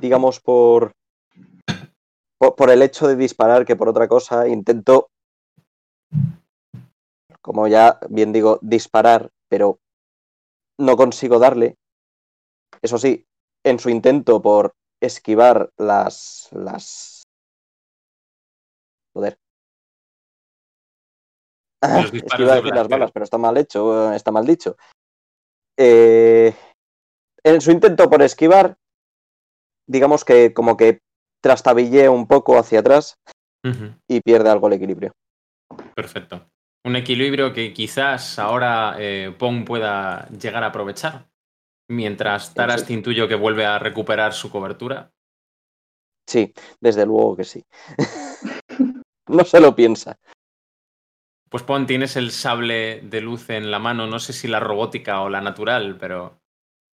digamos, 0.00 0.40
por, 0.40 0.92
por, 2.38 2.54
por 2.54 2.70
el 2.70 2.82
hecho 2.82 3.08
de 3.08 3.16
disparar 3.16 3.64
que 3.64 3.76
por 3.76 3.88
otra 3.88 4.06
cosa, 4.06 4.46
intento, 4.46 5.08
como 7.40 7.66
ya 7.66 7.98
bien 8.08 8.32
digo, 8.32 8.58
disparar, 8.62 9.30
pero 9.48 9.80
no 10.78 10.96
consigo 10.96 11.38
darle. 11.38 11.76
Eso 12.80 12.98
sí, 12.98 13.26
en 13.64 13.78
su 13.78 13.90
intento 13.90 14.40
por 14.40 14.72
esquivar 15.00 15.70
las, 15.76 16.48
las... 16.52 17.24
Joder. 19.14 19.36
Los 21.82 22.12
disparos 22.12 22.32
Esquivar 22.32 22.54
de 22.54 22.62
decir 22.62 22.74
las 22.74 22.88
balas, 22.88 23.10
pero 23.12 23.24
está 23.24 23.38
mal 23.38 23.56
hecho, 23.56 24.12
está 24.12 24.30
mal 24.30 24.46
dicho. 24.46 24.76
Eh, 25.76 26.54
en 27.44 27.60
su 27.60 27.72
intento 27.72 28.08
por 28.08 28.22
esquivar, 28.22 28.76
digamos 29.88 30.24
que 30.24 30.54
como 30.54 30.76
que 30.76 31.00
trastabillea 31.42 32.10
un 32.10 32.26
poco 32.28 32.58
hacia 32.58 32.80
atrás 32.80 33.16
y 34.08 34.20
pierde 34.20 34.50
algo 34.50 34.68
el 34.68 34.74
equilibrio. 34.74 35.12
Perfecto. 35.94 36.46
Un 36.84 36.96
equilibrio 36.96 37.52
que 37.52 37.72
quizás 37.72 38.38
ahora 38.38 38.96
eh, 38.98 39.34
Pong 39.38 39.64
pueda 39.64 40.28
llegar 40.30 40.64
a 40.64 40.68
aprovechar. 40.68 41.28
Mientras 41.88 42.54
Taras 42.54 42.82
Sí. 42.82 42.94
intuyo 42.94 43.28
que 43.28 43.34
vuelve 43.34 43.66
a 43.66 43.78
recuperar 43.78 44.32
su 44.32 44.50
cobertura. 44.50 45.12
Sí, 46.28 46.52
desde 46.80 47.06
luego 47.06 47.36
que 47.36 47.44
sí. 47.44 47.64
no 49.28 49.44
se 49.44 49.60
lo 49.60 49.74
piensa. 49.74 50.18
Pues 51.52 51.64
Pong, 51.64 51.86
tienes 51.86 52.16
el 52.16 52.30
sable 52.30 53.02
de 53.02 53.20
luz 53.20 53.50
en 53.50 53.70
la 53.70 53.78
mano. 53.78 54.06
No 54.06 54.18
sé 54.18 54.32
si 54.32 54.48
la 54.48 54.58
robótica 54.58 55.20
o 55.20 55.28
la 55.28 55.42
natural, 55.42 55.98
pero 56.00 56.40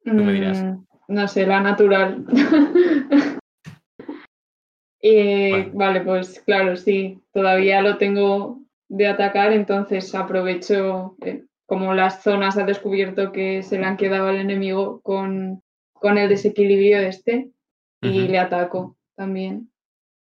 me 0.03 0.34
dirás. 0.34 0.61
Mm, 0.61 0.86
no 1.07 1.27
sé, 1.30 1.48
la 1.48 1.61
natural. 1.61 2.26
Eh, 5.02 5.52
Bueno. 5.52 5.72
Vale, 5.76 6.02
pues 6.02 6.41
claro, 6.41 6.76
sí, 6.76 7.22
todavía 7.31 7.81
lo 7.81 7.98
tengo 7.98 8.60
de 8.90 9.07
atacar, 9.07 9.53
entonces 9.53 10.14
aprovecho 10.14 11.15
eh, 11.22 11.45
como 11.65 11.94
las 11.94 12.22
zonas 12.22 12.57
al 12.57 12.65
descubierto 12.65 13.31
que 13.31 13.64
se 13.64 13.80
le 13.80 13.86
han 13.86 13.95
quedado 13.95 14.27
al 14.27 14.36
enemigo 14.36 14.99
con, 14.99 15.64
con 15.94 16.18
el 16.18 16.27
desequilibrio 16.27 16.99
este 16.99 17.49
y 18.02 18.27
le 18.27 18.40
ataco 18.40 18.98
también. 19.15 19.72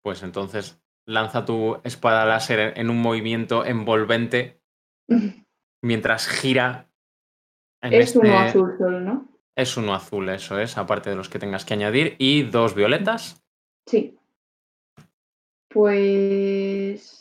pues 0.03 0.23
entonces 0.23 0.83
lanza 1.06 1.44
tu 1.44 1.81
espada 1.85 2.24
láser 2.24 2.78
en 2.78 2.90
un 2.90 3.01
movimiento 3.01 3.64
envolvente 3.64 4.60
mientras 5.82 6.26
gira 6.28 6.89
En 7.82 7.93
Es 7.93 8.16
uno 8.16 8.28
este- 8.28 8.36
azul 8.36 8.74
solo, 8.78 9.01
¿no? 9.01 9.28
Es 9.56 9.76
uno 9.76 9.94
azul, 9.94 10.28
eso 10.31 10.59
es, 10.59 10.76
aparte 10.78 11.10
de 11.10 11.16
los 11.16 11.28
que 11.28 11.39
tengas 11.39 11.64
que 11.64 11.74
añadir. 11.74 12.16
Y 12.18 12.43
dos 12.43 12.74
violetas. 12.74 13.40
Sí. 13.86 14.18
Pues. 15.68 17.20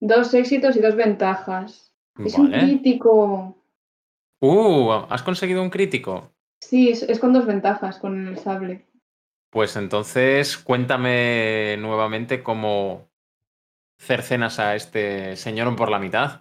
Dos 0.00 0.34
éxitos 0.34 0.76
y 0.76 0.80
dos 0.80 0.94
ventajas. 0.94 1.92
Es 2.24 2.34
un 2.38 2.52
crítico. 2.52 3.56
Uh, 4.40 4.90
has 5.08 5.22
conseguido 5.22 5.62
un 5.62 5.70
crítico. 5.70 6.30
Sí, 6.60 6.90
es, 6.90 7.02
es 7.04 7.18
con 7.18 7.32
dos 7.32 7.46
ventajas 7.46 7.98
con 7.98 8.28
el 8.28 8.38
sable. 8.38 8.86
Pues 9.52 9.76
entonces 9.76 10.56
cuéntame 10.56 11.76
nuevamente 11.78 12.42
cómo 12.42 13.10
cercenas 13.98 14.58
a 14.58 14.74
este 14.74 15.36
señor 15.36 15.76
por 15.76 15.90
la 15.90 15.98
mitad. 15.98 16.40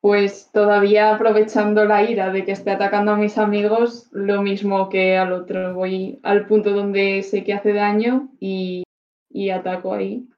Pues 0.00 0.52
todavía 0.52 1.12
aprovechando 1.12 1.84
la 1.86 2.08
ira 2.08 2.30
de 2.30 2.44
que 2.44 2.52
esté 2.52 2.70
atacando 2.70 3.10
a 3.10 3.16
mis 3.16 3.36
amigos, 3.36 4.06
lo 4.12 4.42
mismo 4.42 4.88
que 4.88 5.18
al 5.18 5.32
otro. 5.32 5.74
Voy 5.74 6.20
al 6.22 6.46
punto 6.46 6.70
donde 6.70 7.24
sé 7.24 7.42
que 7.42 7.52
hace 7.52 7.72
daño 7.72 8.28
y, 8.38 8.84
y 9.28 9.50
ataco 9.50 9.92
ahí. 9.92 10.28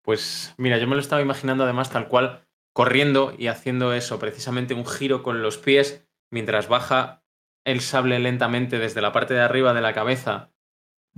Pues 0.00 0.54
mira, 0.56 0.78
yo 0.78 0.86
me 0.86 0.94
lo 0.94 1.02
estaba 1.02 1.20
imaginando 1.20 1.64
además 1.64 1.90
tal 1.90 2.08
cual, 2.08 2.46
corriendo 2.72 3.34
y 3.36 3.48
haciendo 3.48 3.92
eso, 3.92 4.18
precisamente 4.18 4.72
un 4.72 4.86
giro 4.86 5.22
con 5.22 5.42
los 5.42 5.58
pies 5.58 6.08
mientras 6.30 6.66
baja 6.66 7.23
el 7.64 7.80
sable 7.80 8.18
lentamente 8.18 8.78
desde 8.78 9.00
la 9.00 9.12
parte 9.12 9.34
de 9.34 9.40
arriba 9.40 9.72
de 9.72 9.80
la 9.80 9.94
cabeza 9.94 10.52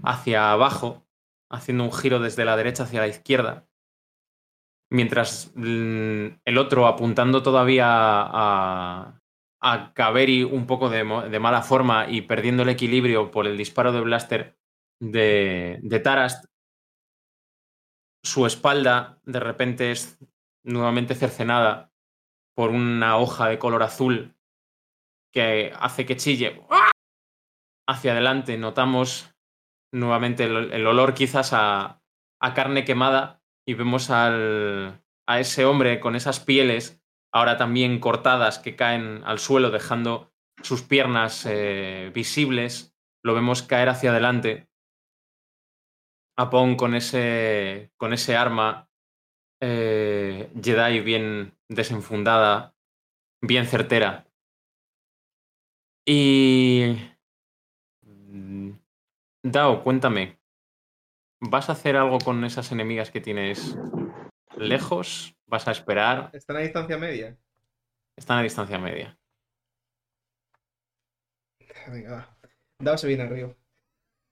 hacia 0.02 0.52
abajo, 0.52 1.06
haciendo 1.51 1.85
un 1.85 1.93
giro 1.93 2.20
desde 2.20 2.44
la 2.44 2.56
derecha 2.56 2.85
hacia 2.85 3.01
la 3.01 3.09
izquierda, 3.09 3.68
mientras 4.90 5.52
mm, 5.55 6.27
el 6.44 6.59
otro 6.59 6.86
apuntando 6.86 7.43
todavía 7.43 7.86
a, 7.89 9.20
a 9.60 9.93
Kaveri 9.94 10.44
un 10.44 10.66
poco 10.66 10.89
de, 10.89 11.05
mala 11.05 11.62
forma 11.62 12.09
y 12.09 12.23
perdiendo 12.23 12.62
el 12.62 12.68
equilibrio 12.68 13.31
por 13.31 13.47
el 13.47 13.56
disparo 13.56 13.93
de 13.93 14.01
blaster 14.01 14.59
de, 15.01 15.81
de 15.82 16.01
Tarast, 16.01 16.47
su 18.23 18.47
espalda 18.47 19.20
de 19.24 19.40
repente 19.40 19.90
es 19.90 20.18
nuevamente 20.64 21.14
cercenada 21.14 21.93
por 22.55 22.70
una 22.70 23.18
hoja 23.18 23.48
de 23.48 23.59
color 23.59 23.82
azul 23.82 24.36
que 25.37 25.71
hace 25.79 26.07
que 26.07 26.17
chille 26.17 26.63
hacia 27.87 28.13
adelante. 28.13 28.57
Notamos 28.57 29.35
nuevamente 29.93 30.45
el, 30.45 30.87
olor 30.87 31.13
quizás 31.13 31.53
a, 31.53 32.01
a 32.41 32.55
carne 32.55 32.87
quemada 32.87 33.43
y 33.69 33.75
vemos 33.75 34.09
al, 34.09 35.05
a 35.29 35.39
ese 35.39 35.67
hombre 35.67 36.01
con 36.01 36.17
esas 36.17 36.41
pieles 36.41 37.03
ahora 37.35 37.59
también 37.59 38.01
cortadas 38.01 38.59
que 38.59 38.77
caen 38.77 39.23
al 39.27 39.39
suelo 39.39 39.71
dejando 39.71 40.33
sus 40.63 40.81
piernas 40.81 41.45
eh, 41.45 42.11
visibles. 42.15 42.97
Lo 43.23 43.35
vemos 43.35 43.63
caer 43.63 43.91
hacia 43.91 44.13
adelante. 44.13 44.71
A 46.39 46.49
Pong 46.49 46.77
con 46.77 46.95
ese, 46.95 47.93
con 47.99 48.15
ese 48.15 48.37
arma 48.37 48.89
eh, 49.61 50.51
Jedi 50.63 51.01
bien 51.01 51.59
desenfundada, 51.69 52.75
bien 53.43 53.67
certera. 53.67 54.27
Y... 56.09 56.97
mm, 58.03 58.70
Dao, 59.43 59.83
cuéntame. 59.83 60.39
¿Vas 61.41 61.69
a 61.69 61.73
hacer 61.73 61.97
algo 61.97 62.19
con 62.19 62.45
esas 62.45 62.70
enemigas 62.70 63.11
que 63.11 63.20
tienes 63.20 63.77
lejos? 64.57 65.37
¿Vas 65.47 65.66
a 65.66 65.73
esperar? 65.73 66.31
Están 66.33 66.57
a 66.57 66.61
distancia 66.61 66.97
media. 66.97 67.37
Están 68.16 68.39
a 68.39 68.43
distancia 68.43 68.78
media. 68.78 69.19
Venga, 71.89 72.12
va. 72.12 72.39
Dao 72.78 72.97
se 72.97 73.09
viene 73.09 73.24
arriba. 73.24 73.55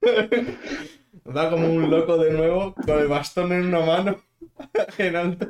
Da 1.23 1.49
como 1.49 1.67
un 1.67 1.89
loco 1.89 2.17
de 2.17 2.31
nuevo, 2.31 2.75
con 2.75 2.99
el 2.99 3.07
bastón 3.07 3.53
en 3.53 3.67
una 3.67 3.79
mano, 3.79 4.21
en 4.97 5.15
alto. 5.15 5.47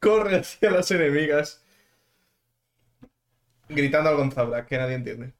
Corre 0.00 0.38
hacia 0.38 0.72
las 0.72 0.90
enemigas. 0.90 1.64
Gritando 3.74 4.10
al 4.10 4.16
Gonzabra, 4.16 4.66
que 4.66 4.78
nadie 4.78 4.94
entiende. 4.96 5.34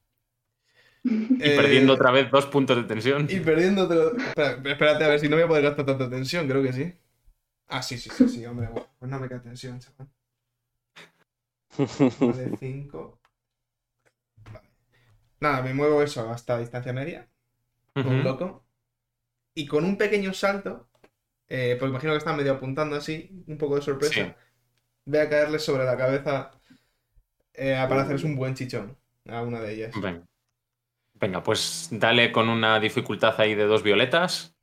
Y 1.04 1.50
Eh, 1.50 1.56
perdiendo 1.56 1.92
otra 1.94 2.10
vez 2.12 2.30
dos 2.30 2.46
puntos 2.46 2.76
de 2.76 2.84
tensión. 2.84 3.26
Y 3.28 3.40
perdiendo. 3.40 3.88
Espera, 4.16 4.52
espérate 4.64 5.04
a 5.04 5.08
ver 5.08 5.20
si 5.20 5.28
no 5.28 5.36
voy 5.36 5.44
a 5.44 5.48
poder 5.48 5.64
gastar 5.64 5.86
tanta 5.86 6.08
tensión, 6.08 6.46
creo 6.48 6.62
que 6.62 6.72
sí. 6.72 6.94
Ah, 7.66 7.82
sí, 7.82 7.98
sí, 7.98 8.10
sí, 8.10 8.28
sí, 8.28 8.46
hombre. 8.46 8.68
bueno, 8.68 8.88
Pues 8.98 9.10
no 9.10 9.18
me 9.18 9.28
queda 9.28 9.42
tensión, 9.42 9.78
chaval. 9.80 10.08
Vale, 12.20 12.52
5. 12.58 13.20
Vale. 14.52 14.68
Nada, 15.40 15.62
me 15.62 15.74
muevo 15.74 16.02
eso 16.02 16.30
hasta 16.30 16.58
distancia 16.58 16.92
media. 16.92 17.28
Un 18.02 18.22
loco. 18.24 18.66
Y 19.54 19.66
con 19.66 19.84
un 19.84 19.98
pequeño 19.98 20.34
salto. 20.34 20.88
eh, 21.48 21.76
porque 21.80 21.90
imagino 21.92 22.12
que 22.14 22.18
están 22.18 22.36
medio 22.38 22.54
apuntando 22.54 22.96
así, 22.96 23.44
un 23.48 23.58
poco 23.58 23.76
de 23.76 23.82
sorpresa. 23.82 24.14
Sí. 24.14 24.34
Voy 25.06 25.20
a 25.20 25.30
caerle 25.30 25.58
sobre 25.60 25.84
la 25.84 25.96
cabeza 25.98 26.52
eh, 27.54 27.76
para 27.88 28.02
hacerles 28.02 28.24
un 28.24 28.36
buen 28.36 28.54
chichón 28.54 28.96
a 29.28 29.42
una 29.42 29.60
de 29.60 29.74
ellas. 29.74 29.94
Venga. 29.94 30.24
Venga, 31.14 31.42
pues 31.42 31.88
dale 31.92 32.32
con 32.32 32.48
una 32.48 32.80
dificultad 32.80 33.40
ahí 33.40 33.54
de 33.54 33.64
dos 33.66 33.82
violetas. 33.82 34.56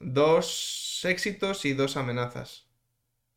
Dos 0.00 1.02
éxitos 1.04 1.64
y 1.64 1.74
dos 1.74 1.96
amenazas. 1.96 2.66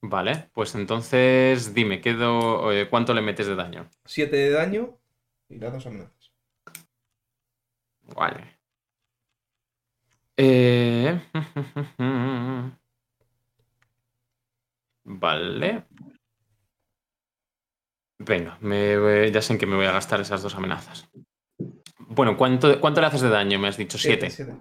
Vale, 0.01 0.49
pues 0.53 0.75
entonces 0.75 1.73
dime, 1.73 1.99
¿qué 2.01 2.13
do- 2.13 2.71
eh, 2.71 2.89
¿cuánto 2.89 3.13
le 3.13 3.21
metes 3.21 3.47
de 3.47 3.55
daño? 3.55 3.89
Siete 4.05 4.37
de 4.37 4.49
daño 4.51 4.97
y 5.49 5.57
las 5.59 5.73
dos 5.73 5.85
amenazas. 5.87 6.31
Vale. 8.15 8.59
Eh, 10.37 11.19
Vale. 15.05 15.85
Venga, 18.19 18.57
me- 18.61 19.31
ya 19.31 19.41
sé 19.41 19.53
en 19.53 19.59
qué 19.59 19.65
me 19.65 19.75
voy 19.75 19.85
a 19.85 19.91
gastar 19.91 20.21
esas 20.21 20.41
dos 20.41 20.55
amenazas. 20.55 21.09
Bueno, 21.97 22.37
¿cuánto, 22.37 22.79
cuánto 22.79 23.01
le 23.01 23.07
haces 23.07 23.21
de 23.21 23.29
daño? 23.29 23.59
Me 23.59 23.67
has 23.67 23.77
dicho 23.77 23.97
siete. 23.97 24.29
siete. 24.29 24.55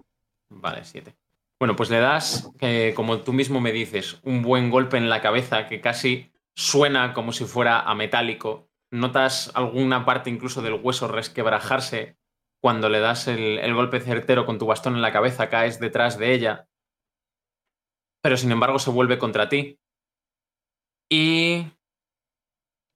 Vale, 0.49 0.85
siete. 0.85 1.15
Bueno, 1.59 1.77
pues 1.77 1.91
le 1.91 2.01
das, 2.01 2.51
eh, 2.61 2.93
como 2.97 3.21
tú 3.21 3.33
mismo 3.33 3.61
me 3.61 3.73
dices, 3.73 4.19
un 4.25 4.43
buen 4.43 4.71
golpe 4.71 4.97
en 4.97 5.09
la 5.09 5.21
cabeza 5.21 5.67
que 5.69 5.81
casi 5.81 6.33
suena 6.55 7.13
como 7.15 7.33
si 7.33 7.45
fuera 7.45 7.81
a 7.81 7.95
metálico. 7.95 8.69
Notas 8.91 9.51
alguna 9.55 10.05
parte 10.05 10.29
incluso 10.29 10.61
del 10.61 10.75
hueso 10.75 11.09
resquebrajarse 11.09 12.17
cuando 12.61 12.89
le 12.89 13.01
das 13.01 13.29
el, 13.29 13.59
el 13.59 13.75
golpe 13.75 14.01
certero 14.01 14.45
con 14.45 14.59
tu 14.59 14.67
bastón 14.67 14.95
en 14.97 15.03
la 15.03 15.13
cabeza, 15.13 15.49
caes 15.49 15.79
detrás 15.79 16.19
de 16.19 16.33
ella. 16.35 16.69
Pero 18.23 18.37
sin 18.37 18.51
embargo 18.53 18.79
se 18.79 18.91
vuelve 18.91 19.19
contra 19.19 19.49
ti. 19.49 19.79
Y 21.13 21.67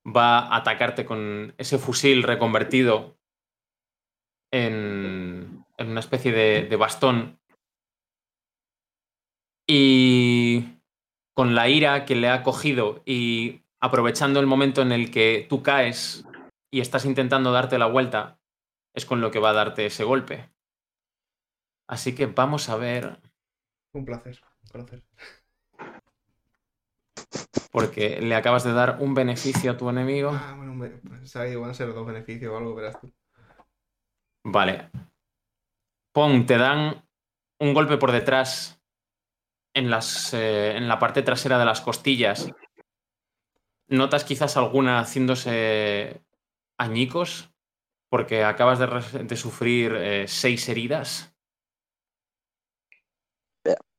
va 0.06 0.38
a 0.38 0.56
atacarte 0.56 1.04
con 1.04 1.54
ese 1.58 1.76
fusil 1.76 2.22
reconvertido 2.22 3.18
en, 4.50 5.66
en 5.76 5.90
una 5.90 6.00
especie 6.00 6.32
de, 6.32 6.76
bastón. 6.76 7.38
Y 9.68 10.80
con 11.34 11.54
la 11.54 11.68
ira 11.68 12.06
que 12.06 12.14
le 12.16 12.30
ha 12.30 12.42
cogido 12.42 13.02
y 13.04 13.60
aprovechando 13.80 14.40
el 14.40 14.46
momento 14.46 14.80
en 14.80 14.92
el 14.92 15.10
que 15.10 15.44
tú 15.46 15.62
caes 15.62 16.24
y 16.70 16.80
estás 16.80 17.04
intentando 17.04 17.52
darte 17.52 17.78
la 17.78 17.86
vuelta, 17.86 18.38
es 18.94 19.04
con 19.04 19.20
lo 19.20 19.30
que 19.30 19.40
va 19.40 19.50
a 19.50 19.54
darte 19.54 19.84
ese 19.84 20.04
golpe. 20.04 20.48
Así 21.86 22.14
que 22.14 22.24
vamos 22.24 22.70
a 22.70 22.76
ver, 22.76 23.20
Un 23.92 24.06
placer 24.06 24.40
conocer. 24.72 25.04
Porque 27.70 28.20
le 28.20 28.34
acabas 28.34 28.64
de 28.64 28.72
dar 28.72 28.98
un 29.00 29.14
beneficio 29.14 29.72
a 29.72 29.76
tu 29.76 29.88
enemigo. 29.88 30.30
Ah, 30.32 30.54
bueno, 30.56 30.72
un 30.72 30.80
be- 30.80 31.00
pues 31.06 31.34
van 31.34 31.70
a 31.70 31.74
ser 31.74 31.92
dos 31.92 32.06
beneficios 32.06 32.52
o 32.52 32.56
algo, 32.56 32.74
verás 32.74 33.00
tú. 33.00 33.12
Vale. 34.44 34.90
Pong, 36.12 36.46
te 36.46 36.56
dan 36.56 37.04
un 37.60 37.74
golpe 37.74 37.96
por 37.98 38.12
detrás 38.12 38.80
en, 39.74 39.90
las, 39.90 40.32
eh, 40.32 40.76
en 40.76 40.88
la 40.88 40.98
parte 40.98 41.22
trasera 41.22 41.58
de 41.58 41.64
las 41.64 41.80
costillas. 41.80 42.50
Notas 43.88 44.24
quizás 44.24 44.56
alguna 44.56 45.00
haciéndose 45.00 46.22
añicos 46.78 47.50
porque 48.08 48.44
acabas 48.44 48.78
de, 48.78 49.36
sufrir 49.36 49.94
eh, 49.94 50.28
seis 50.28 50.68
heridas. 50.68 51.34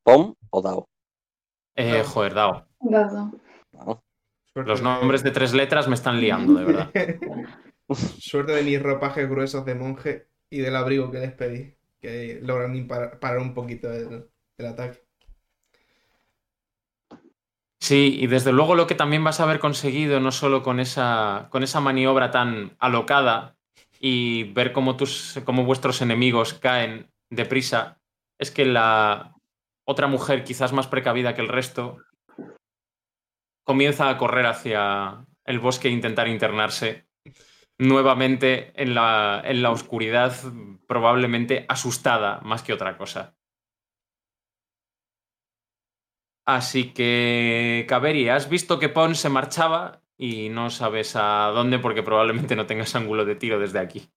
¿Pom 0.04 0.34
o 0.50 0.62
Dao? 0.62 0.90
Eh, 1.78 2.04
joder, 2.04 2.34
Dao. 2.34 2.66
Dado. 2.82 3.32
Los 4.56 4.82
nombres 4.82 5.24
de 5.24 5.32
tres 5.32 5.54
letras 5.54 5.88
me 5.88 5.96
están 5.96 6.20
liando, 6.20 6.56
de 6.56 6.66
verdad. 6.66 6.92
Suerte 8.20 8.52
de 8.52 8.64
mis 8.64 8.82
ropajes 8.82 9.30
gruesos 9.30 9.64
de 9.64 9.76
monje 9.76 10.28
y 10.50 10.58
del 10.60 10.76
abrigo 10.76 11.12
que 11.12 11.20
les 11.20 11.32
pedí, 11.32 11.76
que 12.02 12.40
logran 12.42 12.74
impar- 12.76 13.20
parar 13.20 13.40
un 13.40 13.54
poquito 13.54 13.92
el, 13.94 14.28
el 14.58 14.66
ataque. 14.66 15.04
Sí, 17.80 18.18
y 18.20 18.28
desde 18.28 18.52
luego 18.52 18.76
lo 18.76 18.88
que 18.88 18.96
también 18.96 19.24
vas 19.24 19.40
a 19.40 19.44
haber 19.44 19.60
conseguido, 19.60 20.20
no 20.20 20.32
solo 20.32 20.64
con 20.64 20.80
esa, 20.80 21.48
con 21.52 21.64
esa 21.64 21.80
maniobra 21.80 22.32
tan 22.32 22.76
alocada 22.80 23.56
y 24.00 24.52
ver 24.54 24.74
cómo, 24.74 24.98
tus, 24.98 25.40
cómo 25.46 25.64
vuestros 25.64 26.02
enemigos 26.02 26.56
caen 26.56 27.12
deprisa, 27.30 28.02
es 28.40 28.52
que 28.52 28.66
la 28.66 29.36
otra 29.88 30.08
mujer, 30.08 30.44
quizás 30.44 30.74
más 30.74 30.88
precavida 30.88 31.34
que 31.34 31.42
el 31.42 31.48
resto, 31.48 31.98
comienza 33.64 34.10
a 34.10 34.18
correr 34.18 34.46
hacia 34.46 35.26
el 35.46 35.60
bosque 35.60 35.88
e 35.88 35.92
intentar 35.92 36.28
internarse 36.28 37.08
nuevamente 37.78 38.74
en 38.82 38.94
la, 38.94 39.42
en 39.46 39.62
la 39.62 39.72
oscuridad, 39.72 40.34
probablemente 40.88 41.66
asustada 41.70 42.42
más 42.42 42.64
que 42.64 42.74
otra 42.74 42.98
cosa. 42.98 43.36
Así 46.46 46.94
que, 46.94 47.86
Kaveri, 47.88 48.30
has 48.30 48.50
visto 48.50 48.80
que 48.80 48.90
Pon 48.90 49.16
se 49.16 49.30
marchaba 49.30 50.02
y 50.18 50.50
no 50.50 50.70
sabes 50.70 51.16
a 51.16 51.52
dónde 51.54 51.80
porque 51.80 52.04
probablemente 52.04 52.56
no 52.56 52.66
tengas 52.66 52.96
ángulo 52.96 53.24
de 53.24 53.36
tiro 53.36 53.60
desde 53.60 53.80
aquí. 53.80 54.10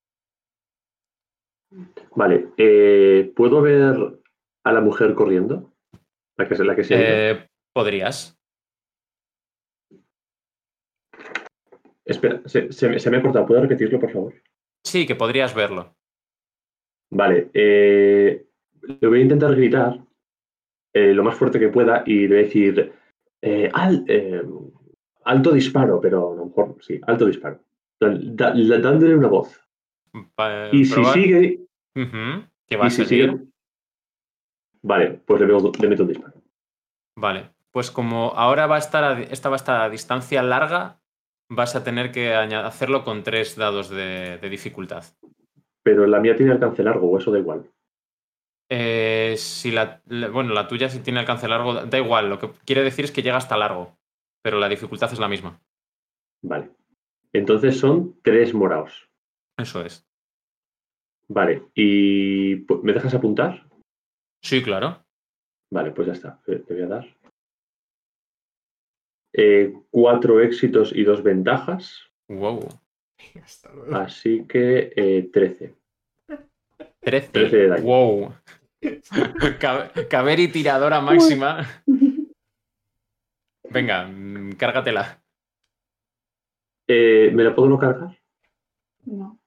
Vale, 2.17 2.49
eh, 2.57 3.33
¿puedo 3.37 3.61
ver 3.63 4.20
a 4.65 4.73
la 4.73 4.81
mujer 4.81 5.15
corriendo? 5.15 5.73
La 6.37 6.49
que, 6.49 6.55
la 6.65 6.77
que 6.77 6.85
se? 6.85 6.95
Eh, 7.31 7.47
Podrías. 7.73 8.37
Espera, 12.05 12.43
se, 12.47 12.73
se 12.73 12.89
me- 12.89 12.99
se 12.99 13.11
me 13.11 13.19
ha 13.19 13.23
cortado. 13.23 13.47
¿Puedo 13.47 13.61
repetirlo, 13.63 14.01
por 14.01 14.11
favor? 14.11 14.35
Sí, 14.85 15.07
que 15.07 15.15
podrías 15.15 15.55
verlo. 15.55 15.95
Vale, 17.13 17.51
eh, 17.55 18.47
le 18.83 19.09
voy 19.09 19.19
a 19.21 19.23
intentar 19.23 19.55
gritar 19.55 19.99
eh, 20.95 21.13
lo 21.15 21.23
más 21.23 21.37
fuerte 21.37 21.61
que 21.61 21.69
pueda 21.69 22.03
y 22.07 22.27
le 22.27 22.29
voy 22.29 22.39
a 22.39 22.43
decir 22.43 22.93
al- 23.73 24.05
alto 25.25 25.53
disparo, 25.53 26.01
pero 26.01 26.33
a 26.33 26.37
lo 26.37 26.47
mejor 26.47 26.77
sí, 26.81 27.01
alto 27.07 27.27
disparo. 27.27 27.61
Da- 28.01 28.17
da- 28.19 28.55
da- 28.55 28.79
dándole 28.79 29.15
una 29.17 29.29
voz. 29.29 29.61
Pa- 30.35 30.69
Y 30.73 30.85
si 30.85 31.05
sigue, 31.05 31.61
Que 31.95 32.77
va 32.77 32.87
a 32.87 32.91
si 32.91 33.05
seguir. 33.05 33.31
sigue, 33.31 33.45
vale, 34.83 35.21
pues 35.27 35.41
le, 35.41 35.47
veo- 35.47 35.73
le 35.81 35.89
meto 35.89 36.03
un 36.03 36.09
disparo. 36.09 36.35
Vale, 37.17 37.51
pues 37.71 37.91
como 37.91 38.33
ahora 38.35 38.67
va 38.67 38.77
a 38.77 38.79
estar 38.79 39.05
a, 39.05 39.21
esta 39.21 39.49
va 39.49 39.57
a 39.57 39.63
estar 39.63 39.81
a 39.81 39.91
distancia 39.91 40.43
larga, 40.43 41.01
vas 41.51 41.75
a 41.77 41.85
tener 41.85 42.13
que 42.13 42.35
hacerlo 42.35 43.05
con 43.05 43.23
tres 43.23 43.57
dados 43.57 43.91
de, 43.91 44.39
de 44.39 44.49
dificultad. 44.49 45.05
Pero 45.83 46.07
la 46.07 46.21
mía 46.21 46.37
tiene 46.37 46.53
alcance 46.53 46.83
largo, 46.83 47.11
o 47.11 47.19
eso 47.19 47.31
da 47.33 47.39
igual. 47.39 47.71
Eh, 48.73 49.35
si 49.37 49.73
la, 49.73 50.01
bueno, 50.33 50.55
la 50.55 50.69
tuya 50.69 50.89
si 50.89 51.01
tiene 51.01 51.21
alcance 51.21 51.49
largo, 51.49 51.75
da 51.75 51.99
igual, 51.99 52.29
lo 52.29 52.39
que 52.39 52.51
quiere 52.65 52.85
decir 52.85 53.05
es 53.05 53.11
que 53.13 53.23
llega 53.23 53.37
hasta 53.37 53.57
largo, 53.57 53.97
pero 54.43 54.59
la 54.59 54.69
dificultad 54.69 55.13
es 55.13 55.19
la 55.19 55.29
misma. 55.29 55.61
Vale. 56.43 56.71
Entonces 57.33 57.79
son 57.79 58.21
tres 58.23 58.55
moraos. 58.55 59.09
Eso 59.59 59.85
es. 59.85 60.07
Vale, 61.29 61.65
¿y 61.75 62.65
pu- 62.67 62.83
me 62.83 62.93
dejas 62.93 63.15
apuntar? 63.15 63.67
Sí, 64.43 64.63
claro. 64.63 65.05
Vale, 65.71 65.91
pues 65.93 66.07
ya 66.09 66.13
está. 66.15 66.41
eh, 66.47 66.63
Te 66.67 66.75
voy 66.75 66.83
a 66.83 66.87
dar. 66.89 67.07
Eh, 69.33 69.73
cuatro 69.91 70.41
éxitos 70.41 70.93
y 70.95 71.05
dos 71.05 71.23
ventajas. 71.23 72.01
Wow. 72.29 72.69
Hasta 73.43 73.73
luego. 73.73 73.97
Así 73.97 74.45
que 74.49 74.93
eh, 74.97 75.31
13. 75.33 75.75
13. 77.01 77.29
13 77.33 77.57
de 77.57 77.69
daño. 77.69 77.83
Wow. 77.85 78.35
Ca- 79.61 79.93
Caveri 80.09 80.49
tiradora 80.49 81.01
máxima. 81.01 81.67
Venga, 83.71 84.07
mm, 84.09 84.53
cárgatela. 84.53 85.23
Eh, 86.89 87.31
¿Me 87.33 87.45
la 87.45 87.55
puedo 87.55 87.69
no 87.69 87.79
cargar? 87.79 88.19
No. 89.05 89.40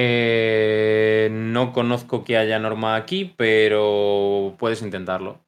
Eh, 0.00 1.28
no 1.32 1.72
conozco 1.72 2.22
que 2.22 2.36
haya 2.36 2.58
norma 2.60 2.94
aquí, 2.94 3.34
pero 3.36 4.54
puedes 4.58 4.80
intentarlo. 4.82 5.40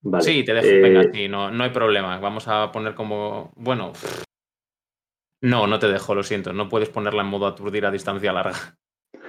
Vale. 0.00 0.24
Sí, 0.24 0.42
te 0.42 0.54
dejo. 0.54 0.66
eh, 0.66 0.80
Venga, 0.80 1.12
sí, 1.12 1.28
no, 1.28 1.50
no 1.50 1.64
hay 1.64 1.70
problema. 1.70 2.18
Vamos 2.18 2.48
a 2.48 2.72
poner 2.72 2.94
como. 2.94 3.52
Bueno. 3.56 3.92
No, 5.42 5.66
no 5.66 5.78
te 5.78 5.88
dejo, 5.88 6.14
lo 6.14 6.22
siento. 6.22 6.52
No 6.52 6.68
puedes 6.68 6.88
ponerla 6.88 7.22
en 7.22 7.28
modo 7.28 7.46
aturdir 7.46 7.84
a 7.84 7.90
distancia 7.90 8.32
larga. 8.32 8.56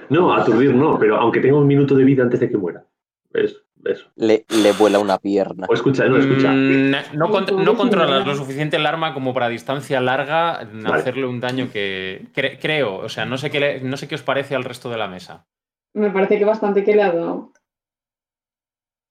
No, 0.08 0.32
aturdir 0.32 0.74
no, 0.74 0.98
pero 0.98 1.16
aunque 1.16 1.40
tenga 1.40 1.58
un 1.58 1.66
minuto 1.66 1.94
de 1.94 2.04
vida 2.04 2.22
antes 2.22 2.40
de 2.40 2.48
que 2.48 2.56
muera. 2.56 2.86
Es 3.32 3.62
eso. 3.92 4.10
Le, 4.16 4.44
le 4.62 4.72
vuela 4.72 4.98
una 4.98 5.18
pierna. 5.18 5.66
O 5.68 5.74
escucha, 5.74 6.04
no, 6.06 6.16
escucha. 6.18 6.50
Mm, 6.52 6.90
no, 7.16 7.28
no 7.40 7.76
controlas 7.76 8.26
lo 8.26 8.34
suficiente 8.34 8.76
el 8.76 8.86
arma 8.86 9.12
como 9.14 9.32
para 9.34 9.48
distancia 9.48 10.00
larga 10.00 10.68
Vale. 10.72 10.94
hacerle 11.00 11.26
un 11.26 11.40
daño 11.40 11.70
que 11.72 12.26
cre- 12.34 12.58
creo. 12.60 12.96
O 12.96 13.08
sea, 13.08 13.24
no 13.26 13.36
sé, 13.38 13.50
qué 13.50 13.60
le- 13.60 13.80
no 13.80 13.96
sé 13.96 14.08
qué 14.08 14.14
os 14.14 14.22
parece 14.22 14.54
al 14.54 14.64
resto 14.64 14.90
de 14.90 14.98
la 14.98 15.08
mesa. 15.08 15.46
Me 15.94 16.10
parece 16.10 16.38
que 16.38 16.44
bastante 16.44 16.82
que 16.84 16.94
le 16.96 17.02
ha 17.02 17.12
dado. 17.12 17.52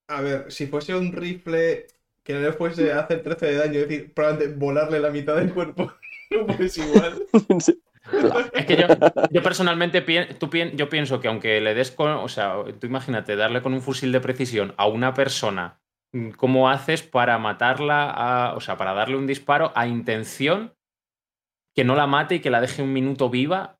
A 0.10 0.22
ver, 0.22 0.52
si 0.52 0.68
fuese 0.68 0.96
un 0.96 1.12
rifle 1.14 1.88
que 2.24 2.34
no 2.34 2.40
le 2.42 2.54
fuese 2.54 2.92
a 2.92 3.00
hacer 3.00 3.24
13 3.24 3.46
de 3.48 3.56
daño, 3.56 3.80
es 3.80 3.88
decir, 3.88 4.14
probablemente 4.14 4.58
volarle 4.58 5.00
la 5.00 5.10
mitad 5.10 5.36
del 5.36 5.54
cuerpo, 5.54 5.92
pues 6.58 6.78
igual. 6.78 7.24
Es 8.54 8.66
que 8.66 8.76
yo, 8.76 8.88
yo 9.32 9.42
personalmente 9.44 10.06
pien- 10.06 10.38
tú 10.38 10.50
pien- 10.50 10.76
yo 10.76 10.90
pienso 10.90 11.20
que 11.20 11.28
aunque 11.28 11.62
le 11.62 11.74
des 11.74 11.92
con, 11.92 12.12
o 12.12 12.28
sea, 12.28 12.56
tú 12.80 12.88
imagínate 12.88 13.36
darle 13.36 13.62
con 13.62 13.74
un 13.74 13.82
fusil 13.82 14.12
de 14.12 14.20
precisión 14.20 14.74
a 14.78 14.88
una 14.88 15.14
persona, 15.14 15.80
mm, 16.14 16.32
¿cómo 16.32 16.70
haces 16.70 17.02
para 17.04 17.38
matarla, 17.38 18.10
a- 18.12 18.54
o 18.56 18.60
sea, 18.60 18.78
para 18.78 18.94
darle 18.94 19.18
un 19.18 19.28
disparo 19.28 19.72
a 19.76 19.88
intención 19.88 20.74
que 21.76 21.84
no 21.84 21.96
la 21.96 22.06
mate 22.08 22.36
y 22.36 22.40
que 22.40 22.50
la 22.52 22.62
deje 22.62 22.82
un 22.84 22.94
minuto 22.94 23.30
viva? 23.30 23.78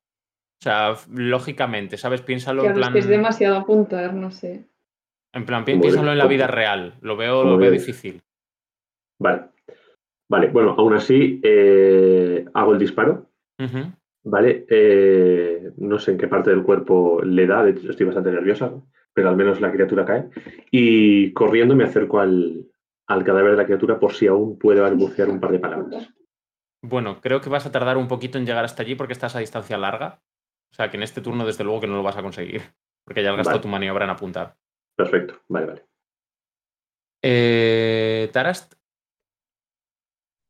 O 0.60 0.64
sea, 0.64 0.94
lógicamente, 1.12 1.98
¿sabes? 1.98 2.22
Piénsalo 2.22 2.62
en 2.68 2.74
plan, 2.74 2.92
que 2.92 2.98
es 3.00 3.08
demasiado 3.08 3.56
apuntar, 3.56 4.14
no 4.14 4.30
sé. 4.30 4.64
en 5.34 5.44
plan, 5.46 5.64
piénsalo 5.82 6.12
en 6.12 6.18
la 6.18 6.24
vida 6.30 6.46
real. 6.46 6.94
Lo 7.02 7.16
veo, 7.16 7.44
lo 7.44 7.56
veo 7.58 7.70
difícil. 7.72 8.22
Vale. 9.20 9.48
Vale, 10.30 10.46
bueno, 10.48 10.74
aún 10.78 10.94
así 10.94 11.40
eh, 11.44 12.46
hago 12.54 12.72
el 12.72 12.78
disparo. 12.78 13.26
Ujú. 13.60 13.92
Vale, 14.24 14.64
eh, 14.68 15.70
no 15.76 15.98
sé 15.98 16.12
en 16.12 16.18
qué 16.18 16.28
parte 16.28 16.50
del 16.50 16.62
cuerpo 16.62 17.20
le 17.22 17.46
da, 17.46 17.62
de 17.62 17.72
hecho 17.72 17.90
estoy 17.90 18.06
bastante 18.06 18.30
nerviosa, 18.30 18.72
pero 19.12 19.28
al 19.28 19.36
menos 19.36 19.60
la 19.60 19.70
criatura 19.70 20.04
cae. 20.04 20.30
Y 20.70 21.32
corriendo 21.32 21.76
me 21.76 21.84
acerco 21.84 22.20
al, 22.20 22.66
al 23.06 23.24
cadáver 23.24 23.52
de 23.52 23.56
la 23.58 23.66
criatura 23.66 24.00
por 24.00 24.14
si 24.14 24.26
aún 24.26 24.58
puedo 24.58 24.82
balbucear 24.82 25.28
un 25.28 25.40
par 25.40 25.52
de 25.52 25.58
palabras. 25.58 26.08
Bueno, 26.82 27.20
creo 27.20 27.40
que 27.40 27.50
vas 27.50 27.66
a 27.66 27.72
tardar 27.72 27.96
un 27.96 28.08
poquito 28.08 28.38
en 28.38 28.46
llegar 28.46 28.64
hasta 28.64 28.82
allí 28.82 28.94
porque 28.94 29.12
estás 29.12 29.36
a 29.36 29.40
distancia 29.40 29.76
larga. 29.78 30.20
O 30.70 30.74
sea, 30.74 30.90
que 30.90 30.96
en 30.96 31.02
este 31.02 31.20
turno, 31.20 31.46
desde 31.46 31.64
luego, 31.64 31.80
que 31.80 31.86
no 31.86 31.96
lo 31.96 32.02
vas 32.02 32.16
a 32.16 32.22
conseguir. 32.22 32.62
Porque 33.04 33.22
ya 33.22 33.30
has 33.30 33.36
gastado 33.36 33.58
Vale. 33.58 33.62
tu 33.62 33.68
maniobra 33.68 34.04
en 34.04 34.10
apuntar. 34.10 34.56
Perfecto, 34.96 35.34
vale, 35.48 35.66
vale. 35.66 35.84
Eh, 37.22 38.28
Tarast, 38.32 38.74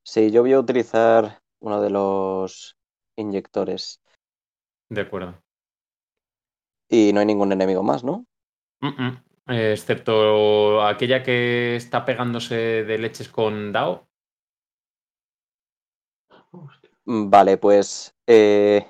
Sí, 0.06 0.30
yo 0.30 0.42
voy 0.42 0.52
a 0.52 0.60
utilizar 0.60 1.40
uno 1.60 1.80
de 1.80 1.88
los 1.88 2.76
inyectores. 3.16 4.01
de 4.89 5.01
acuerdo. 5.01 5.43
Y 6.89 7.12
no 7.12 7.20
hay 7.20 7.27
ningún 7.27 7.53
enemigo 7.53 7.82
más, 7.82 8.05
¿no? 8.05 8.24
Mm, 8.81 8.89
mm. 8.89 9.24
Eh, 9.49 9.73
excepto 9.73 10.82
aquella 10.86 11.23
que 11.23 11.77
está 11.77 12.05
pegándose 12.05 12.55
de 12.85 12.99
leches 12.99 13.28
con 13.28 13.73
Dao. 13.73 14.07
Mm, 17.05 17.28
Vale, 17.31 17.59
pues 17.59 18.15
eh, 18.27 18.86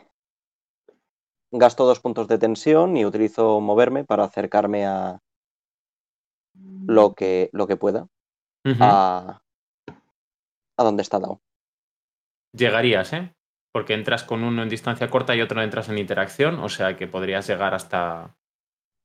gasto 1.51 1.85
dos 1.85 2.01
puntos 2.01 2.29
de 2.29 2.39
tensión 2.39 2.97
y 2.97 3.05
utilizo 3.05 3.61
moverme 3.61 4.05
para 4.05 4.25
acercarme 4.25 4.87
a 4.87 5.19
lo 6.87 7.15
que, 7.15 7.51
lo 7.53 7.67
que 7.67 7.77
pueda 7.77 8.07
a, 8.81 9.41
a 10.77 10.85
donde 10.85 11.03
está 11.03 11.19
Dao. 11.19 11.41
Llegarías, 12.53 13.13
¿eh? 13.13 13.35
Porque 13.75 13.95
entras 13.95 14.23
con 14.23 14.45
uno 14.45 14.63
en 14.63 14.69
distancia 14.69 15.11
corta 15.11 15.35
y 15.35 15.41
otro 15.41 15.61
entras 15.61 15.89
en 15.89 15.99
interacción. 15.99 16.61
O 16.61 16.69
sea 16.69 16.97
que 16.97 17.09
podrías 17.09 17.49
llegar 17.49 17.75
hasta. 17.75 18.37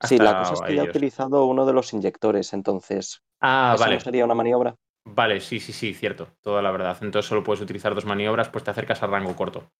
Sí, 0.04 0.20
la 0.20 0.38
cosa 0.38 0.54
es 0.54 0.62
que 0.62 0.76
ya 0.76 0.84
he 0.84 0.90
utilizado 0.90 1.46
uno 1.46 1.66
de 1.66 1.74
los 1.74 1.91
inyectores, 1.91 2.54
entonces 2.54 3.24
Ah, 3.41 3.72
¿eso 3.74 3.84
vale. 3.84 3.96
no 3.96 4.02
sería 4.02 4.26
una 4.26 4.36
maniobra? 4.36 4.76
Vale, 5.06 5.41
sí, 5.41 5.60
sí, 5.60 5.74
sí, 5.74 5.96
cierto. 5.96 6.28
Toda 6.41 6.62
la 6.62 6.70
verdad. 6.70 6.96
Entonces 7.02 7.28
solo 7.28 7.44
puedes 7.44 7.62
utilizar 7.62 7.96
dos 7.96 8.06
maniobras, 8.06 8.50
pues 8.50 8.64
te 8.64 8.70
acercas 8.70 9.02
a 9.02 9.08
rango 9.08 9.36
corto. 9.36 9.72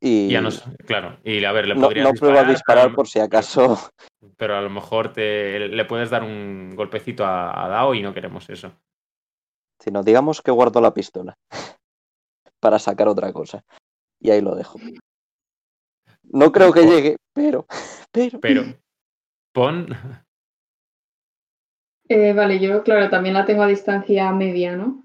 Y 0.00 0.26
Y 0.26 0.30
ya 0.30 0.40
no 0.40 0.50
claro. 0.86 1.18
Y 1.24 1.44
a 1.44 1.50
ver, 1.52 1.66
le 1.66 1.74
no, 1.74 1.80
podrías 1.82 2.06
no 2.06 2.14
pruebo 2.14 2.38
a 2.38 2.44
disparar 2.44 2.84
pero- 2.84 2.96
por 2.96 3.08
si 3.08 3.18
acaso. 3.18 3.78
pero 4.36 4.56
a 4.56 4.60
lo 4.60 4.70
mejor 4.70 5.12
te, 5.12 5.58
le 5.68 5.84
puedes 5.86 6.08
dar 6.08 6.22
un 6.22 6.74
golpecito 6.76 7.24
a, 7.26 7.64
a 7.64 7.68
Dao 7.68 7.94
y 7.94 8.02
no 8.02 8.14
queremos 8.14 8.48
eso. 8.48 8.72
Sino 9.80 10.02
digamos 10.02 10.42
que 10.42 10.50
guardo 10.50 10.80
la 10.80 10.94
pistola 10.94 11.36
para 12.60 12.78
sacar 12.78 13.08
otra 13.08 13.32
cosa. 13.32 13.64
Y 14.20 14.30
ahí 14.30 14.40
lo 14.40 14.54
dejo. 14.54 14.78
No 16.24 16.52
creo 16.52 16.72
que 16.72 16.84
llegue, 16.84 17.16
pero, 17.32 17.66
pero. 18.12 18.40
Pero 18.40 18.62
pon. 19.52 19.88
Eh, 22.08 22.32
vale, 22.32 22.58
yo, 22.58 22.82
claro, 22.82 23.08
también 23.08 23.34
la 23.34 23.46
tengo 23.46 23.62
a 23.62 23.68
distancia 23.68 24.32
media, 24.32 24.76
¿no? 24.76 25.04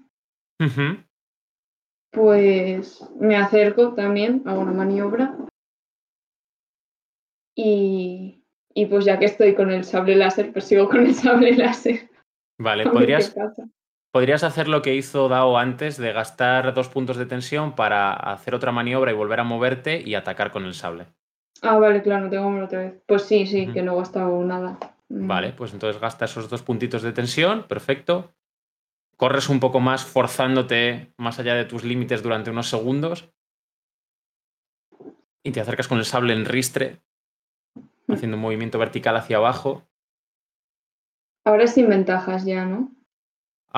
Pues 2.10 3.04
me 3.20 3.36
acerco 3.36 3.94
también, 3.94 4.42
hago 4.46 4.62
una 4.62 4.72
maniobra. 4.72 5.36
Y, 7.54 8.44
y 8.74 8.86
pues 8.86 9.04
ya 9.04 9.18
que 9.18 9.26
estoy 9.26 9.54
con 9.54 9.70
el 9.70 9.84
sable 9.84 10.16
láser, 10.16 10.52
pues 10.52 10.64
sigo 10.64 10.88
con 10.88 11.06
el 11.06 11.14
sable 11.14 11.52
láser. 11.56 12.10
Vale, 12.58 12.84
podrías. 12.90 13.34
Podrías 14.16 14.44
hacer 14.44 14.66
lo 14.66 14.80
que 14.80 14.94
hizo 14.94 15.28
Dao 15.28 15.58
antes 15.58 15.98
de 15.98 16.10
gastar 16.10 16.72
dos 16.72 16.88
puntos 16.88 17.18
de 17.18 17.26
tensión 17.26 17.74
para 17.74 18.14
hacer 18.14 18.54
otra 18.54 18.72
maniobra 18.72 19.10
y 19.12 19.14
volver 19.14 19.40
a 19.40 19.44
moverte 19.44 20.00
y 20.00 20.14
atacar 20.14 20.52
con 20.52 20.64
el 20.64 20.72
sable. 20.72 21.04
Ah, 21.60 21.76
vale, 21.76 22.00
claro, 22.00 22.24
no 22.24 22.30
tengo 22.30 22.64
otra 22.64 22.78
vez. 22.78 22.94
Pues 23.04 23.24
sí, 23.24 23.46
sí, 23.46 23.66
que 23.66 23.82
no 23.82 23.92
he 23.92 23.96
gastado 23.96 24.42
nada. 24.42 24.78
Mm. 25.10 25.26
Vale, 25.26 25.52
pues 25.52 25.74
entonces 25.74 26.00
gasta 26.00 26.24
esos 26.24 26.48
dos 26.48 26.62
puntitos 26.62 27.02
de 27.02 27.12
tensión, 27.12 27.64
perfecto. 27.64 28.32
Corres 29.18 29.50
un 29.50 29.60
poco 29.60 29.80
más 29.80 30.02
forzándote 30.02 31.12
más 31.18 31.38
allá 31.38 31.54
de 31.54 31.66
tus 31.66 31.84
límites 31.84 32.22
durante 32.22 32.48
unos 32.50 32.70
segundos. 32.70 33.30
Y 35.42 35.50
te 35.50 35.60
acercas 35.60 35.88
con 35.88 35.98
el 35.98 36.06
sable 36.06 36.32
en 36.32 36.46
ristre, 36.46 37.02
haciendo 38.08 38.38
un 38.38 38.42
movimiento 38.42 38.78
vertical 38.78 39.14
hacia 39.14 39.36
abajo. 39.36 39.82
Ahora 41.44 41.64
es 41.64 41.74
sin 41.74 41.90
ventajas 41.90 42.46
ya, 42.46 42.64
¿no? 42.64 42.96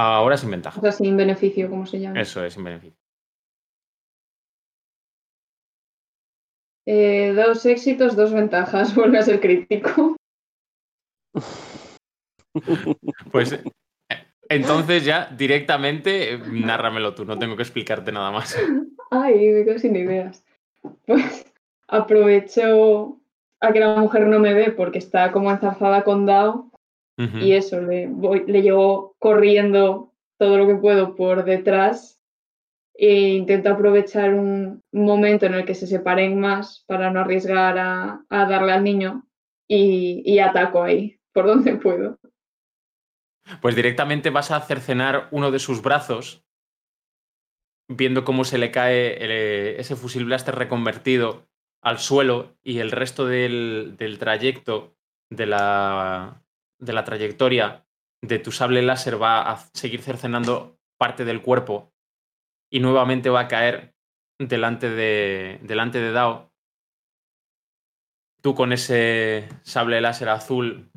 Ahora 0.00 0.36
sin 0.36 0.50
O 0.50 0.52
ventaja. 0.52 0.80
sea, 0.80 0.92
sin 0.92 1.16
beneficio, 1.16 1.68
como 1.68 1.84
se 1.84 1.98
llama. 1.98 2.20
Eso 2.20 2.44
es, 2.44 2.54
sin 2.54 2.62
beneficio. 2.62 2.96
Eh, 6.86 7.32
dos 7.34 7.66
éxitos, 7.66 8.14
dos 8.14 8.32
ventajas. 8.32 8.94
Vuelve 8.94 9.18
a 9.18 9.22
ser 9.22 9.40
crítico. 9.40 10.16
Pues 13.30 13.52
eh, 13.52 13.62
entonces 14.48 15.04
ya 15.04 15.26
directamente 15.26 16.32
eh, 16.34 16.38
nárramelo 16.38 17.14
tú, 17.14 17.24
no 17.24 17.38
tengo 17.38 17.54
que 17.54 17.62
explicarte 17.62 18.10
nada 18.10 18.32
más. 18.32 18.56
Ay, 19.10 19.50
me 19.50 19.64
quedo 19.64 19.78
sin 19.78 19.94
ideas. 19.94 20.44
Pues 21.06 21.44
aprovecho 21.86 23.20
a 23.60 23.72
que 23.72 23.78
la 23.80 23.96
mujer 23.96 24.26
no 24.26 24.40
me 24.40 24.54
ve 24.54 24.72
porque 24.72 24.98
está 24.98 25.30
como 25.30 25.52
enzarzada 25.52 26.02
con 26.02 26.26
Dao 26.26 26.67
Y 27.42 27.52
eso, 27.52 27.80
le, 27.80 28.06
voy, 28.06 28.44
le 28.46 28.62
llevo 28.62 29.16
corriendo 29.18 30.14
todo 30.38 30.56
lo 30.56 30.66
que 30.68 30.76
puedo 30.76 31.16
por 31.16 31.44
detrás 31.44 32.20
e 32.94 33.30
intento 33.30 33.70
aprovechar 33.70 34.34
un 34.34 34.82
momento 34.92 35.46
en 35.46 35.54
el 35.54 35.64
que 35.64 35.74
se 35.74 35.86
separen 35.88 36.38
más 36.38 36.84
para 36.86 37.10
no 37.10 37.20
arriesgar 37.20 37.76
a, 37.78 38.24
a 38.28 38.44
darle 38.46 38.72
al 38.72 38.84
niño 38.84 39.26
y, 39.68 40.22
y 40.24 40.38
ataco 40.38 40.82
ahí, 40.82 41.18
por 41.32 41.46
donde 41.46 41.74
puedo. 41.76 42.18
Pues 43.60 43.74
directamente 43.74 44.30
vas 44.30 44.50
a 44.50 44.60
cercenar 44.60 45.28
uno 45.30 45.50
de 45.50 45.58
sus 45.58 45.82
brazos, 45.82 46.44
viendo 47.88 48.24
cómo 48.24 48.44
se 48.44 48.58
le 48.58 48.70
cae 48.70 49.14
el- 49.24 49.30
eh, 49.30 49.80
ese 49.80 49.96
fusil 49.96 50.24
blaster 50.24 50.54
reconvertido 50.54 51.48
al 51.82 51.98
suelo 51.98 52.56
y 52.62 52.78
el 52.80 52.90
resto 52.90 53.26
del, 53.26 53.94
del 53.98 54.18
trayecto 54.18 54.96
de 55.30 55.46
la, 55.46 56.42
de 56.78 56.92
la 56.92 57.04
trayectoria 57.04 57.86
de 58.22 58.38
tu 58.38 58.52
sable 58.52 58.82
láser 58.82 59.20
va 59.20 59.42
a 59.42 59.56
seguir 59.74 60.02
cercenando 60.02 60.78
parte 60.98 61.24
del 61.24 61.42
cuerpo 61.42 61.92
y 62.70 62.80
nuevamente 62.80 63.30
va 63.30 63.40
a 63.40 63.48
caer 63.48 63.94
delante 64.38 64.90
de, 64.90 65.58
delante 65.62 65.98
de 65.98 66.12
Dao. 66.12 66.52
Tú 68.42 68.54
con 68.54 68.72
ese 68.72 69.48
sable 69.62 70.00
láser 70.00 70.28
azul 70.28 70.90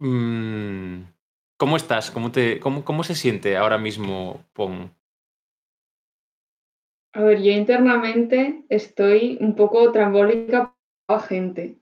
Mm, 0.00 1.02
¿Cómo 1.58 1.76
estás? 1.76 2.10
¿Cómo, 2.10 2.32
te, 2.32 2.58
cómo, 2.58 2.84
cómo 2.84 3.04
se 3.04 3.14
siente 3.14 3.58
ahora 3.58 3.76
mismo 3.76 4.46
Pong? 4.54 4.88
A 7.12 7.22
ver, 7.22 7.42
yo 7.42 7.52
internamente 7.52 8.64
estoy 8.70 9.36
un 9.40 9.54
poco 9.54 9.92
trambólica 9.92 10.74
gente, 11.26 11.79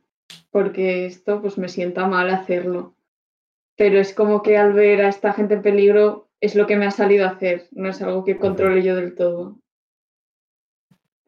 porque 0.50 1.06
esto 1.06 1.40
pues 1.40 1.58
me 1.58 1.68
sienta 1.68 2.06
mal 2.06 2.30
hacerlo. 2.30 2.94
Pero 3.76 3.98
es 3.98 4.14
como 4.14 4.42
que 4.42 4.56
al 4.56 4.72
ver 4.72 5.02
a 5.02 5.08
esta 5.08 5.32
gente 5.32 5.54
en 5.54 5.62
peligro 5.62 6.28
es 6.40 6.54
lo 6.54 6.66
que 6.66 6.76
me 6.76 6.86
ha 6.86 6.90
salido 6.90 7.26
a 7.26 7.30
hacer, 7.30 7.68
no 7.72 7.88
es 7.88 8.00
algo 8.02 8.24
que 8.24 8.38
controle 8.38 8.82
yo 8.82 8.94
del 8.94 9.14
todo. 9.14 9.56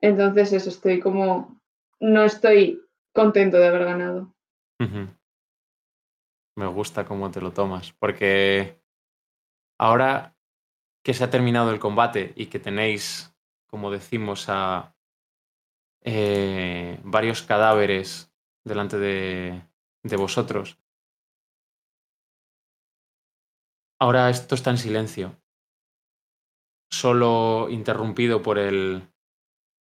Entonces 0.01 0.53
eso, 0.53 0.69
estoy 0.69 1.01
como, 1.01 1.61
no 2.01 2.25
estoy 2.25 2.83
contento 3.13 3.59
de 3.59 3.69
haber 3.69 3.85
ganado. 3.85 4.35
Me 6.57 6.67
gusta 6.67 7.05
cómo 7.05 7.31
te 7.31 7.41
lo 7.41 7.53
tomas, 7.53 7.93
porque 7.93 8.81
ahora 9.79 10.35
que 11.03 11.15
se 11.15 11.25
ha 11.25 11.31
terminado 11.31 11.71
el 11.71 11.81
combate 11.81 12.33
y 12.37 12.47
que 12.47 12.59
tenéis, 12.59 13.35
como 13.67 13.91
decimos, 13.91 14.47
a 14.49 14.95
eh, 16.03 16.99
varios 17.05 17.43
cadáveres 17.43 18.30
delante 18.65 18.99
de, 18.99 19.63
de 20.03 20.17
vosotros, 20.17 20.79
ahora 23.99 24.31
esto 24.31 24.55
está 24.55 24.71
en 24.71 24.79
silencio, 24.79 25.37
solo 26.91 27.69
interrumpido 27.71 28.43
por 28.43 28.59
el 28.59 29.11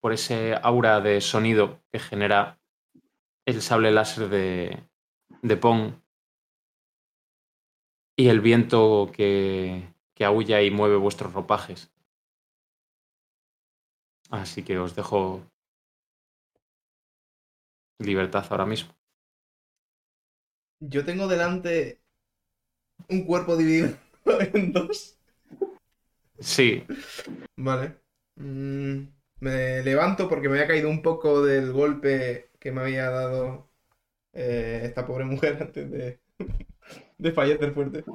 por 0.02 0.14
ese 0.14 0.56
aura 0.62 1.02
de 1.02 1.22
sonido 1.22 1.82
que 1.92 2.00
genera 2.00 2.60
el 3.46 3.62
sable 3.62 3.92
láser 3.92 4.30
de, 4.30 4.88
de 5.42 5.58
Pong. 5.58 5.94
Y 8.18 8.28
el 8.30 8.42
viento 8.42 9.12
que, 9.14 9.94
que 10.14 10.26
aúlla 10.26 10.62
y 10.62 10.72
mueve 10.72 10.98
vuestros 10.98 11.34
ropajes. 11.34 11.92
Así 14.30 14.64
que 14.64 14.78
os 14.78 14.96
dejo 14.96 15.42
libertad 18.00 18.46
ahora 18.50 18.66
mismo. 18.66 18.94
Yo 20.82 21.06
tengo 21.06 21.28
delante 21.30 22.02
un 23.10 23.26
cuerpo 23.26 23.58
dividido 23.58 23.90
en 24.54 24.72
dos. 24.72 25.18
Sí, 26.40 26.84
Vale. 27.58 28.02
Mm, 28.36 29.04
me 29.42 29.84
levanto 29.84 30.30
porque 30.30 30.50
me 30.50 30.56
había 30.56 30.68
caído 30.68 30.90
un 30.90 31.02
poco 31.02 31.44
del 31.44 31.72
golpe 31.74 32.52
que 32.60 32.72
me 32.72 32.82
había 32.82 33.10
dado 33.10 33.70
eh, 34.34 34.82
esta 34.86 35.06
pobre 35.08 35.26
mujer 35.26 35.58
antes 35.62 35.92
de, 35.92 36.22
de 37.18 37.32
fallecer 37.34 37.74
fuerte. 37.74 38.06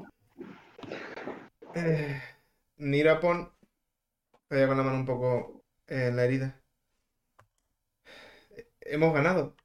Eh, 1.74 2.20
Nirapon, 2.78 3.52
vaya 4.50 4.66
con 4.68 4.76
la 4.78 4.82
mano 4.84 4.96
un 4.98 5.06
poco 5.06 5.64
en 5.86 6.16
la 6.16 6.24
herida. 6.24 6.62
Hemos 8.80 9.12
ganado. 9.14 9.56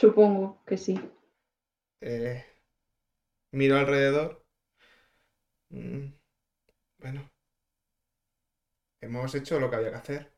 Supongo 0.00 0.62
que 0.64 0.78
sí. 0.78 0.98
Eh, 2.00 2.42
miro 3.52 3.76
alrededor. 3.76 4.42
Mm, 5.68 6.06
bueno, 7.00 7.30
hemos 9.02 9.34
hecho 9.34 9.60
lo 9.60 9.68
que 9.68 9.76
había 9.76 9.90
que 9.90 9.96
hacer. 9.96 10.32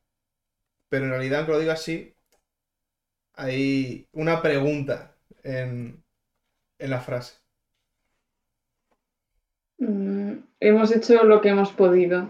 Pero 0.89 1.05
en 1.05 1.11
realidad, 1.11 1.39
aunque 1.39 1.53
lo 1.53 1.59
diga 1.59 1.73
así, 1.73 2.13
hay 3.35 4.05
una 4.11 4.41
pregunta 4.41 5.15
en, 5.43 6.03
en 6.77 6.89
la 6.89 6.99
frase. 6.99 7.39
Mm, 9.79 10.39
hemos 10.59 10.93
hecho 10.93 11.23
lo 11.23 11.39
que 11.39 11.49
hemos 11.49 11.71
podido. 11.71 12.27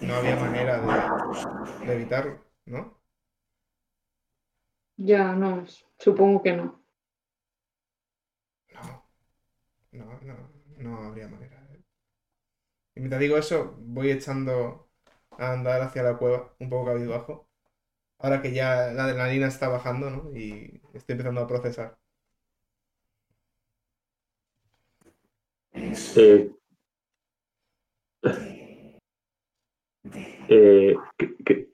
No 0.00 0.14
había 0.14 0.36
manera 0.36 0.80
de, 0.80 1.86
de 1.86 1.92
evitarlo, 1.92 2.40
¿no? 2.66 3.01
Ya, 5.08 5.34
no, 5.34 5.66
supongo 5.98 6.42
que 6.42 6.52
no. 6.56 6.82
No, 8.74 9.04
no, 9.92 10.20
no, 10.22 10.50
no 10.78 10.98
habría 11.06 11.28
manera. 11.28 11.66
Y 12.94 13.00
mientras 13.00 13.20
digo 13.20 13.36
eso, 13.36 13.74
voy 13.80 14.10
echando 14.10 14.88
a 15.38 15.52
andar 15.52 15.80
hacia 15.82 16.02
la 16.02 16.16
cueva, 16.18 16.54
un 16.58 16.68
poco 16.70 16.86
cabizbajo. 16.86 17.48
Ahora 18.18 18.42
que 18.42 18.52
ya 18.54 18.92
la 18.92 19.04
adrenalina 19.04 19.48
está 19.48 19.68
bajando, 19.68 20.10
¿no? 20.10 20.36
Y 20.36 20.82
estoy 20.94 21.14
empezando 21.14 21.42
a 21.42 21.48
procesar. 21.48 21.98
Eh, 25.74 26.50
eh, 30.48 30.94
¿qué- 31.18 31.34
qué- 31.44 31.68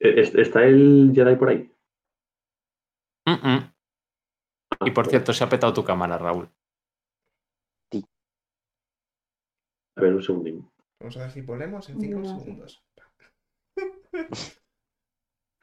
eh, 0.00 0.14
est- 0.22 0.34
¿Está 0.36 0.64
el 0.64 1.12
Jedi 1.14 1.36
por 1.36 1.48
ahí? 1.50 1.70
Mm, 3.28 3.46
mm. 3.46 4.86
Y 4.86 4.90
por 4.92 5.06
cierto, 5.06 5.32
se 5.34 5.44
ha 5.44 5.48
petado 5.48 5.72
tu 5.74 5.84
cámara, 5.84 6.16
Raúl. 6.18 6.48
A 9.96 10.00
ver, 10.00 10.14
un 10.14 10.22
segundín. 10.22 10.70
Vamos 11.00 11.16
a 11.16 11.20
ver 11.22 11.30
si 11.32 11.40
volvemos 11.42 11.88
en 11.88 12.00
5 12.00 12.20
No 12.20 12.38
segundos. 12.38 12.84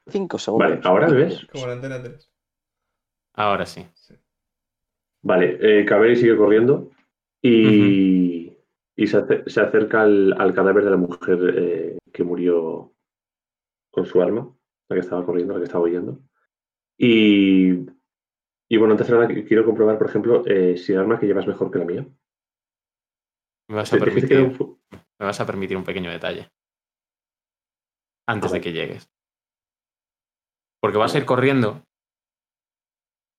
Cinco 0.07 0.37
Vale, 0.57 0.73
segundos. 0.75 0.85
¿ahora 0.85 1.07
me 1.07 1.15
ves? 1.15 1.47
Como 1.51 1.67
la 1.67 1.73
antena 1.73 2.03
3. 2.03 2.29
Ahora 3.33 3.65
sí. 3.65 3.87
Vale, 5.23 5.57
eh, 5.61 6.15
sigue 6.15 6.37
corriendo 6.37 6.91
y, 7.41 8.55
y 8.95 9.07
se, 9.07 9.49
se 9.49 9.61
acerca 9.61 10.01
al, 10.01 10.33
al 10.39 10.53
cadáver 10.53 10.83
de 10.83 10.91
la 10.91 10.97
mujer 10.97 11.39
eh, 11.57 11.97
que 12.13 12.23
murió 12.23 12.93
con 13.89 14.05
su 14.05 14.21
arma, 14.21 14.53
la 14.89 14.95
que 14.95 14.99
estaba 14.99 15.25
corriendo, 15.25 15.53
la 15.53 15.59
que 15.59 15.65
estaba 15.65 15.85
huyendo. 15.85 16.19
Y, 16.97 17.71
y 18.69 18.77
bueno, 18.77 18.93
antes 18.93 19.07
de 19.07 19.13
nada 19.13 19.27
qu- 19.27 19.47
quiero 19.47 19.65
comprobar, 19.65 19.97
por 19.97 20.07
ejemplo, 20.07 20.43
eh, 20.45 20.77
si 20.77 20.93
el 20.93 20.99
arma 20.99 21.19
que 21.19 21.25
llevas 21.27 21.43
es 21.43 21.49
mejor 21.49 21.71
que 21.71 21.79
la 21.79 21.85
mía. 21.85 22.07
Me 23.67 23.75
vas 23.75 23.91
a 23.91 23.95
un 23.95 24.01
permitir, 24.03 24.51
fu- 24.51 24.79
me 24.91 25.25
vas 25.25 25.39
a 25.39 25.45
permitir 25.45 25.75
un 25.75 25.83
pequeño 25.83 26.11
detalle. 26.11 26.51
Antes 28.27 28.51
de 28.51 28.57
ver. 28.59 28.63
que 28.63 28.73
llegues. 28.73 29.09
Porque 30.81 30.97
vas 30.97 31.15
a 31.15 31.17
ir 31.17 31.25
corriendo, 31.25 31.83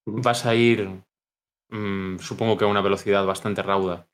vas 0.06 0.46
a 0.46 0.54
ir, 0.54 0.88
mm, 1.70 2.18
supongo 2.18 2.56
que 2.56 2.64
a 2.64 2.68
una 2.68 2.82
velocidad 2.82 3.24
bastante 3.24 3.62
rauda. 3.62 4.08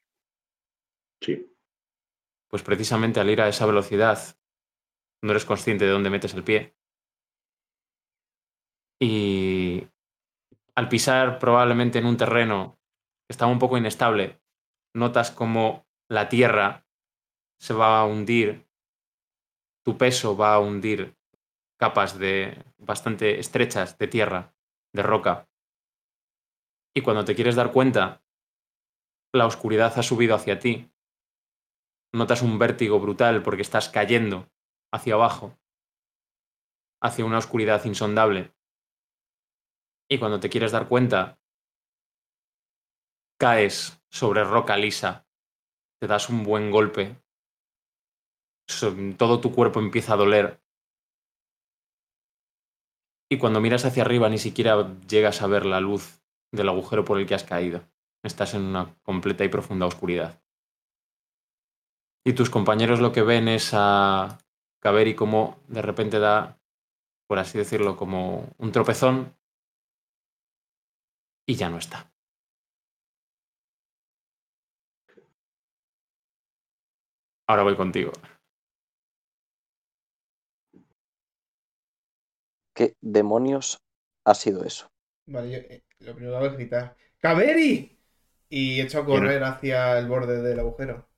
Sí. 1.23 1.49
Pues 2.51 2.63
precisamente 2.63 3.21
al 3.21 3.31
ir 3.31 3.41
a 3.41 3.49
esa 3.49 3.65
velocidad, 3.65 4.19
no 5.23 5.31
eres 5.31 5.45
consciente 5.47 5.85
de 5.87 5.91
dónde 5.93 6.11
metes 6.11 6.35
el 6.35 6.45
pie. 6.45 6.75
Y 9.03 9.89
al 10.77 10.89
pisar 10.89 11.41
probablemente 11.41 11.99
en 11.99 12.07
un 12.07 12.17
terreno 12.17 12.79
que 13.27 13.33
estaba 13.33 13.51
un 13.51 13.59
poco 13.59 13.77
inestable, 13.77 14.41
notas 14.95 15.33
como 15.33 15.89
la 16.09 16.29
tierra 16.29 16.87
se 17.59 17.75
va 17.75 17.99
a 17.99 18.05
hundir, 18.05 18.65
tu 19.85 19.99
peso 19.99 20.37
va 20.37 20.55
a 20.55 20.61
hundir 20.61 21.17
capas 21.81 22.17
de 22.17 22.65
bastante 22.79 23.41
estrechas 23.41 23.99
de 23.99 24.07
tierra, 24.07 24.55
de 24.95 25.03
roca. 25.03 25.49
Y 26.95 27.01
cuando 27.01 27.25
te 27.25 27.35
quieres 27.35 27.57
dar 27.57 27.73
cuenta, 27.73 28.23
la 29.35 29.47
oscuridad 29.47 29.99
ha 29.99 30.03
subido 30.05 30.37
hacia 30.37 30.61
ti. 30.61 30.93
Notas 32.15 32.43
un 32.43 32.57
vértigo 32.57 33.01
brutal 33.01 33.43
porque 33.43 33.63
estás 33.63 33.89
cayendo 33.89 34.49
hacia 34.93 35.15
abajo, 35.15 35.59
hacia 37.03 37.25
una 37.25 37.39
oscuridad 37.39 37.85
insondable. 37.85 38.55
Y 40.13 40.19
cuando 40.19 40.39
te 40.39 40.51
quieres 40.51 40.73
dar 40.73 40.89
cuenta, 40.89 41.39
caes 43.41 43.99
sobre 44.11 44.45
roca 44.45 44.77
lisa, 44.77 45.27
te 45.99 46.07
das 46.07 46.29
un 46.29 46.45
buen 46.45 46.71
golpe, 46.71 47.17
todo 49.17 49.41
tu 49.41 49.55
cuerpo 49.55 49.81
empieza 49.81 50.13
a 50.13 50.19
doler. 50.19 50.63
Y 53.31 53.39
cuando 53.39 53.63
miras 53.63 53.87
hacia 53.87 54.03
arriba 54.03 54.29
ni 54.29 54.37
siquiera 54.37 54.99
llegas 55.09 55.41
a 55.41 55.47
ver 55.47 55.65
la 55.65 55.81
luz 55.81 56.23
del 56.53 56.69
agujero 56.69 57.07
por 57.07 57.19
el 57.19 57.27
que 57.27 57.35
has 57.35 57.45
caído. 57.45 57.81
Estás 58.23 58.53
en 58.53 58.65
una 58.65 58.95
completa 59.03 59.45
y 59.45 59.49
profunda 59.49 59.87
oscuridad. 59.87 60.43
Y 62.23 62.35
tus 62.35 62.51
compañeros 62.51 63.01
lo 63.01 63.13
que 63.13 63.23
ven 63.23 63.49
es 63.49 63.71
a 63.73 64.37
Kaveri 64.83 65.15
como 65.15 65.59
de 65.69 65.81
repente 65.81 66.19
da, 66.19 66.61
por 67.27 67.39
así 67.39 67.57
decirlo, 67.57 67.97
como 67.97 68.51
un 68.59 68.73
tropezón 68.73 69.35
y 71.47 71.55
ya 71.55 71.71
no 71.71 71.79
está. 71.79 72.11
Ahora 77.47 77.65
voy 77.65 77.77
contigo. 77.77 78.13
¿Qué 82.75 82.97
demonios 83.01 83.83
ha 84.25 84.35
sido 84.35 84.65
eso? 84.65 84.91
Vale, 85.27 85.51
yo 85.51 85.59
eh, 85.59 85.85
lo 86.01 86.15
primero 86.15 86.33
que 86.33 86.37
hago 86.39 86.47
es 86.47 86.53
gritar 86.55 86.97
¡Kaveri! 87.19 87.99
Y 88.49 88.81
echo 88.81 89.01
a 89.01 89.05
correr 89.05 89.43
hacia 89.45 89.99
el 89.99 90.09
borde 90.09 90.43
del 90.43 90.61
agujero. 90.61 91.09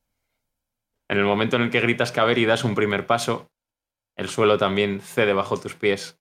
En 1.09 1.19
el 1.19 1.25
momento 1.25 1.57
en 1.57 1.63
el 1.63 1.71
que 1.71 1.81
gritas 1.81 2.13
Kaveri 2.13 2.43
y 2.43 2.47
das 2.47 2.65
un 2.65 2.75
primer 2.75 3.07
paso, 3.07 3.51
el 4.17 4.29
suelo 4.29 4.59
también 4.59 5.01
cede 5.01 5.33
bajo 5.33 5.59
tus 5.59 5.75
pies 5.75 6.21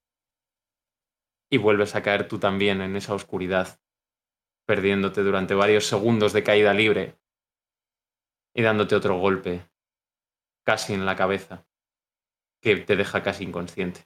y 1.51 1.57
vuelves 1.57 1.95
a 1.95 2.01
caer 2.01 2.27
tú 2.27 2.39
también 2.39 2.81
en 2.81 2.95
esa 2.95 3.13
oscuridad, 3.13 3.79
perdiéndote 4.65 5.21
durante 5.23 5.53
varios 5.53 5.85
segundos 5.85 6.33
de 6.33 6.43
caída 6.43 6.73
libre 6.73 7.17
y 8.53 8.61
dándote 8.61 8.95
otro 8.95 9.19
golpe, 9.19 9.67
casi 10.65 10.93
en 10.93 11.05
la 11.05 11.15
cabeza, 11.15 11.65
que 12.61 12.77
te 12.77 12.95
deja 12.95 13.23
casi 13.23 13.43
inconsciente. 13.43 14.01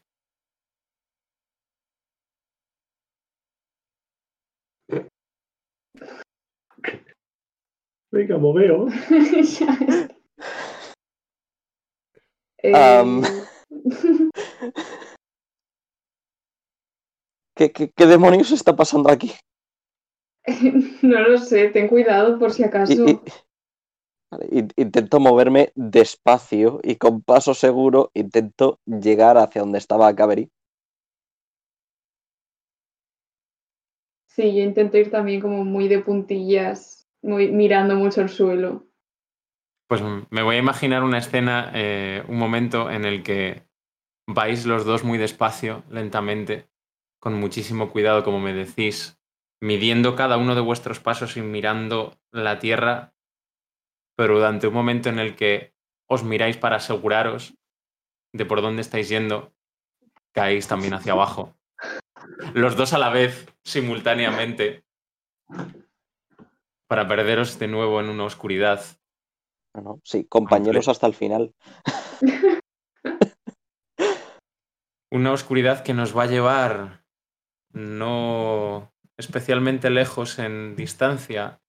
Venga, 8.11 8.37
moveo. 8.37 8.87
Eh, 12.63 12.73
Am. 12.73 13.21
¿Qué, 17.55 17.71
qué, 17.71 17.91
qué 17.95 18.05
demonios 18.07 18.51
está 18.51 18.75
pasando 18.75 19.11
aquí? 19.11 19.31
no 21.01 21.21
lo 21.21 21.37
sé, 21.37 21.69
ten 21.69 21.87
cuidado 21.87 22.39
por 22.39 22.51
si 22.51 22.63
acaso. 22.63 23.03
y- 24.51 24.67
intento 24.75 25.19
moverme 25.19 25.71
despacio 25.75 26.79
y 26.83 26.95
con 26.95 27.21
paso 27.21 27.53
seguro 27.53 28.11
intento 28.13 28.79
llegar 28.85 29.37
hacia 29.37 29.61
donde 29.61 29.77
estaba 29.77 30.13
Cavery. 30.15 30.49
Sí, 34.27 34.55
yo 34.55 34.63
intento 34.63 34.97
ir 34.97 35.09
también 35.09 35.41
como 35.41 35.65
muy 35.65 35.87
de 35.87 35.99
puntillas, 35.99 37.07
muy, 37.23 37.51
mirando 37.51 37.95
mucho 37.95 38.21
el 38.21 38.29
suelo. 38.29 38.85
Pues 39.87 40.01
me 40.29 40.43
voy 40.43 40.57
a 40.57 40.59
imaginar 40.59 41.03
una 41.03 41.17
escena, 41.17 41.71
eh, 41.73 42.23
un 42.27 42.37
momento 42.37 42.91
en 42.91 43.05
el 43.05 43.23
que 43.23 43.63
vais 44.27 44.65
los 44.65 44.85
dos 44.85 45.03
muy 45.03 45.17
despacio, 45.17 45.83
lentamente, 45.89 46.67
con 47.19 47.33
muchísimo 47.39 47.89
cuidado, 47.89 48.23
como 48.23 48.39
me 48.39 48.53
decís, 48.53 49.16
midiendo 49.61 50.15
cada 50.15 50.37
uno 50.37 50.55
de 50.55 50.61
vuestros 50.61 50.99
pasos 50.99 51.37
y 51.37 51.41
mirando 51.41 52.17
la 52.31 52.59
tierra, 52.59 53.13
pero 54.15 54.35
durante 54.35 54.67
un 54.67 54.73
momento 54.73 55.09
en 55.09 55.19
el 55.19 55.35
que 55.35 55.73
os 56.07 56.23
miráis 56.23 56.57
para 56.57 56.77
aseguraros 56.77 57.55
de 58.33 58.45
por 58.45 58.61
dónde 58.61 58.81
estáis 58.81 59.09
yendo, 59.09 59.53
caéis 60.31 60.67
también 60.67 60.93
hacia 60.93 61.13
abajo. 61.13 61.55
Los 62.53 62.75
dos 62.75 62.93
a 62.93 62.97
la 62.97 63.09
vez, 63.09 63.47
simultáneamente, 63.63 64.83
para 66.87 67.07
perderos 67.07 67.59
de 67.59 67.67
nuevo 67.67 67.99
en 67.99 68.09
una 68.09 68.25
oscuridad. 68.25 68.83
Bueno, 69.73 69.99
sí, 70.03 70.25
compañeros 70.25 70.87
hasta 70.87 71.07
el 71.07 71.13
final. 71.13 71.53
Una 75.09 75.31
oscuridad 75.31 75.83
que 75.83 75.93
nos 75.93 76.17
va 76.17 76.23
a 76.23 76.27
llevar 76.27 77.05
no 77.71 78.91
especialmente 79.17 79.89
lejos 79.89 80.39
en 80.39 80.75
distancia, 80.75 81.59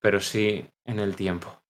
pero 0.00 0.20
sí 0.20 0.70
en 0.84 1.00
el 1.00 1.16
tiempo. 1.16 1.62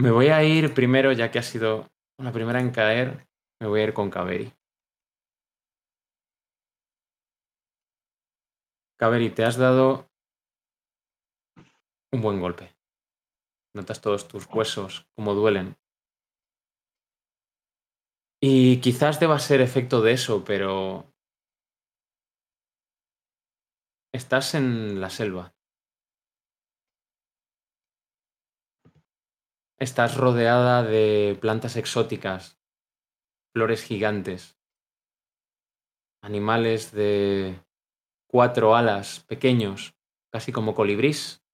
Me 0.00 0.10
voy 0.10 0.28
a 0.28 0.42
ir 0.44 0.74
primero, 0.74 1.12
ya 1.12 1.30
que 1.30 1.38
ha 1.38 1.42
sido 1.42 1.90
la 2.18 2.32
primera 2.32 2.60
en 2.60 2.70
caer, 2.70 3.26
me 3.60 3.68
voy 3.68 3.80
a 3.80 3.84
ir 3.84 3.94
con 3.94 4.10
Kaveri. 4.10 4.52
Kaveri, 8.96 9.30
te 9.30 9.44
has 9.44 9.56
dado 9.56 10.08
un 12.12 12.22
buen 12.22 12.40
golpe. 12.40 12.74
Notas 13.74 14.00
todos 14.00 14.26
tus 14.26 14.46
huesos, 14.46 15.06
cómo 15.14 15.34
duelen. 15.34 15.76
Y 18.40 18.80
quizás 18.80 19.18
deba 19.18 19.38
ser 19.38 19.60
efecto 19.60 20.00
de 20.00 20.12
eso, 20.12 20.44
pero 20.44 21.12
estás 24.12 24.54
en 24.54 25.00
la 25.00 25.10
selva. 25.10 25.54
Estás 29.78 30.16
rodeada 30.16 30.82
de 30.82 31.38
plantas 31.40 31.76
exóticas, 31.76 32.58
flores 33.54 33.84
gigantes, 33.84 34.58
animales 36.22 36.90
de 36.92 37.64
cuatro 38.28 38.74
alas 38.74 39.24
pequeños, 39.24 39.94
casi 40.32 40.52
como 40.52 40.74
colibrís, 40.74 41.44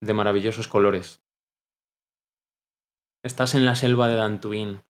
de 0.00 0.14
maravillosos 0.14 0.68
colores. 0.68 1.22
Estás 3.22 3.54
en 3.54 3.64
la 3.64 3.76
selva 3.76 4.08
de 4.08 4.16
Dantuín. 4.16 4.82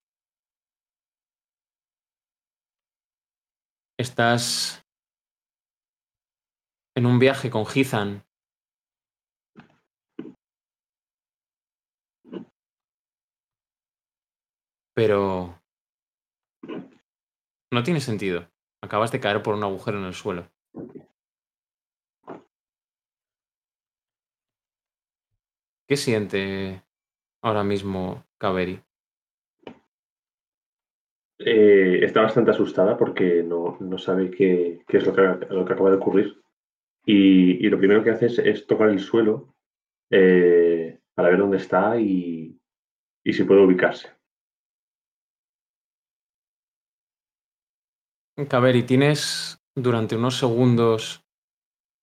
Estás 3.99 4.86
en 6.97 7.05
un 7.05 7.19
viaje 7.19 7.51
con 7.51 7.67
Gizan. 7.67 8.25
Pero 14.95 15.61
no 17.71 17.83
tiene 17.83 18.01
sentido. 18.01 18.49
Acabas 18.83 19.13
de 19.13 19.21
caer 19.21 19.43
por 19.43 19.55
un 19.55 19.63
agujero 19.63 19.99
en 19.99 20.05
el 20.05 20.15
suelo. 20.15 20.49
¿Qué 25.87 25.97
siente 25.97 26.83
ahora 27.43 27.63
mismo 27.63 28.25
Kaveri? 28.39 28.83
Eh, 31.39 32.01
está 32.03 32.23
bastante 32.23 32.53
asustada 32.53 32.97
porque 32.97 33.43
no, 33.43 33.77
sabe 33.99 34.31
qué, 34.31 34.83
qué 34.89 34.97
es 34.97 35.07
lo 35.07 35.15
que, 35.15 35.23
lo 35.51 35.65
que 35.67 35.73
acaba 35.75 35.91
de 35.91 35.97
ocurrir. 35.97 36.46
Y, 37.07 37.65
y 37.65 37.71
lo 37.71 37.79
primero 37.79 38.03
que 38.03 38.11
hace 38.11 38.27
es, 38.27 38.67
tocar 38.67 38.89
el 38.89 38.99
suelo 38.99 39.55
eh, 40.11 41.01
para 41.15 41.29
ver 41.29 41.39
dónde 41.39 41.59
está 41.59 42.01
y, 42.01 42.61
y 43.25 43.33
si 43.33 43.45
puede 43.45 43.65
ubicarse. 43.65 44.11
Kaveri, 48.49 48.83
tienes 48.83 49.63
durante 49.75 50.17
unos 50.17 50.39
segundos 50.39 51.25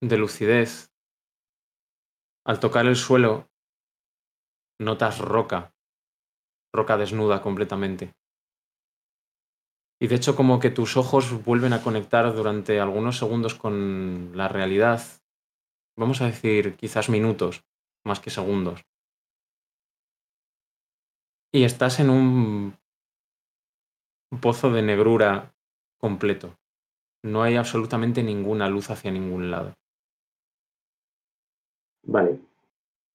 de 0.02 0.18
lucidez. 0.18 0.92
Al 2.46 2.60
tocar 2.60 2.86
el 2.88 2.96
suelo, 2.96 3.50
notas 4.80 5.20
roca, 5.20 5.74
roca 6.74 6.98
desnuda 6.98 7.42
completamente. 7.42 8.14
Y 10.04 10.08
de 10.08 10.16
hecho 10.16 10.36
como 10.36 10.60
que 10.60 10.70
tus 10.70 10.98
ojos 10.98 11.46
vuelven 11.46 11.72
a 11.72 11.82
conectar 11.82 12.36
durante 12.36 12.82
algunos 12.82 13.18
segundos 13.18 13.56
con 13.56 14.36
la 14.36 14.50
realidad. 14.50 15.02
Vamos 15.98 16.22
a 16.22 16.26
decir 16.26 16.76
quizás 16.76 17.10
minutos, 17.10 17.64
más 18.04 18.20
que 18.20 18.30
segundos. 18.30 18.82
Y 21.54 21.64
estás 21.64 22.02
en 22.02 22.10
un 22.10 22.76
pozo 24.42 24.74
de 24.74 24.82
negrura 24.82 25.56
completo. 25.98 26.54
No 27.24 27.42
hay 27.42 27.56
absolutamente 27.56 28.24
ninguna 28.24 28.68
luz 28.68 28.90
hacia 28.90 29.10
ningún 29.10 29.52
lado. 29.52 29.74
Vale. 32.06 32.42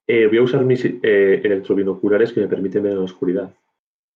Eh, 0.06 0.26
voy 0.26 0.38
a 0.38 0.42
usar 0.42 0.64
mis 0.64 0.86
eh, 0.86 1.42
electrobinoculares 1.44 2.32
que 2.32 2.40
me 2.40 2.48
permiten 2.48 2.82
ver 2.82 2.94
la 2.94 3.00
oscuridad. 3.00 3.54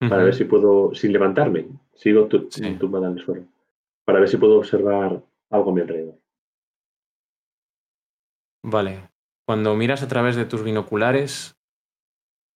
Para 0.08 0.24
ver 0.24 0.34
si 0.34 0.44
puedo, 0.44 0.94
sin 0.94 1.12
levantarme, 1.12 1.68
sigo 1.94 2.26
tu- 2.26 2.48
Sí. 2.50 2.74
tumbada 2.76 3.06
en 3.08 3.18
el 3.18 3.24
suelo. 3.24 3.44
Para 4.04 4.18
ver 4.20 4.28
si 4.28 4.36
puedo 4.36 4.58
observar 4.58 5.22
algo 5.50 5.70
a 5.70 5.74
mi 5.74 5.80
alrededor. 5.80 6.18
Vale. 8.64 9.10
Cuando 9.46 9.74
miras 9.74 10.02
a 10.02 10.08
través 10.08 10.36
de 10.36 10.44
tus 10.44 10.62
binoculares, 10.62 11.56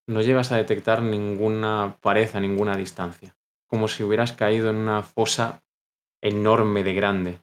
no 0.09 0.21
llegas 0.21 0.51
a 0.51 0.57
detectar 0.57 1.01
ninguna 1.01 1.97
pared 2.01 2.29
a 2.35 2.39
ninguna 2.39 2.75
distancia. 2.77 3.35
Como 3.69 3.87
si 3.87 4.03
hubieras 4.03 4.31
caído 4.33 4.69
en 4.69 4.77
una 4.77 5.03
fosa 5.03 5.63
enorme 6.21 6.83
de 6.83 6.93
grande. 6.93 7.39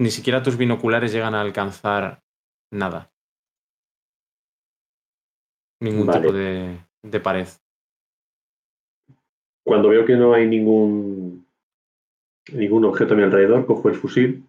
Ni 0.00 0.10
siquiera 0.10 0.42
tus 0.42 0.56
binoculares 0.56 1.12
llegan 1.12 1.34
a 1.34 1.40
alcanzar 1.40 2.22
nada. 2.72 3.10
Ningún 5.80 6.06
Vale. 6.06 6.20
tipo 6.20 6.32
de, 6.32 6.78
de 7.02 7.20
pared. 7.20 7.46
Cuando 9.68 9.90
veo 9.90 10.06
que 10.06 10.16
no 10.16 10.32
hay 10.32 10.48
ningún, 10.48 11.46
ningún 12.54 12.86
objeto 12.86 13.12
a 13.12 13.16
mi 13.18 13.22
alrededor, 13.22 13.66
cojo 13.66 13.90
el 13.90 13.96
fusil 13.96 14.48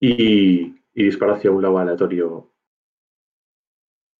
y, 0.00 0.74
y 0.94 1.04
disparo 1.04 1.34
hacia 1.34 1.50
un 1.50 1.60
lado 1.60 1.76
aleatorio 1.78 2.50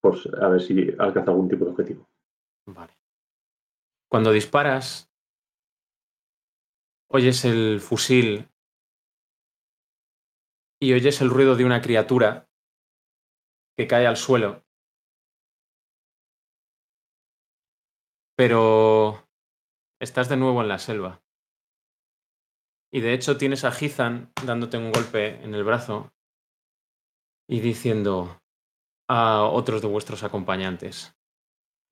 por 0.02 0.18
a 0.38 0.48
ver 0.48 0.60
si 0.60 0.94
alcanza 0.98 1.30
algún 1.30 1.48
tipo 1.48 1.64
de 1.64 1.70
objetivo. 1.70 2.06
Vale. 2.66 2.94
Cuando 4.10 4.32
disparas, 4.32 5.10
oyes 7.08 7.46
el 7.46 7.80
fusil 7.80 8.50
y 10.78 10.92
oyes 10.92 11.22
el 11.22 11.30
ruido 11.30 11.56
de 11.56 11.64
una 11.64 11.80
criatura 11.80 12.50
que 13.78 13.86
cae 13.86 14.06
al 14.06 14.18
suelo. 14.18 14.62
Pero 18.36 19.05
estás 20.06 20.28
de 20.28 20.36
nuevo 20.36 20.62
en 20.62 20.68
la 20.68 20.78
selva. 20.78 21.20
Y 22.92 23.00
de 23.00 23.12
hecho 23.12 23.36
tienes 23.36 23.64
a 23.64 23.72
Hizan 23.78 24.32
dándote 24.44 24.78
un 24.78 24.92
golpe 24.92 25.42
en 25.42 25.52
el 25.52 25.64
brazo 25.64 26.12
y 27.48 27.58
diciendo 27.58 28.40
a 29.08 29.42
otros 29.42 29.82
de 29.82 29.88
vuestros 29.88 30.22
acompañantes. 30.22 31.16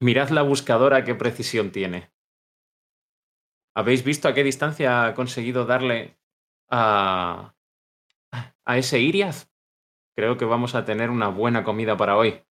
Mirad 0.00 0.30
la 0.30 0.42
buscadora 0.42 1.02
qué 1.02 1.16
precisión 1.16 1.72
tiene. 1.72 2.12
¿Habéis 3.76 4.04
visto 4.04 4.28
a 4.28 4.34
qué 4.34 4.44
distancia 4.44 5.06
ha 5.06 5.14
conseguido 5.14 5.66
darle 5.66 6.16
a, 6.70 7.56
a 8.64 8.78
ese 8.78 9.00
Iriaz? 9.00 9.50
Creo 10.16 10.36
que 10.36 10.44
vamos 10.44 10.76
a 10.76 10.84
tener 10.84 11.10
una 11.10 11.28
buena 11.28 11.64
comida 11.64 11.96
para 11.96 12.16
hoy. 12.16 12.44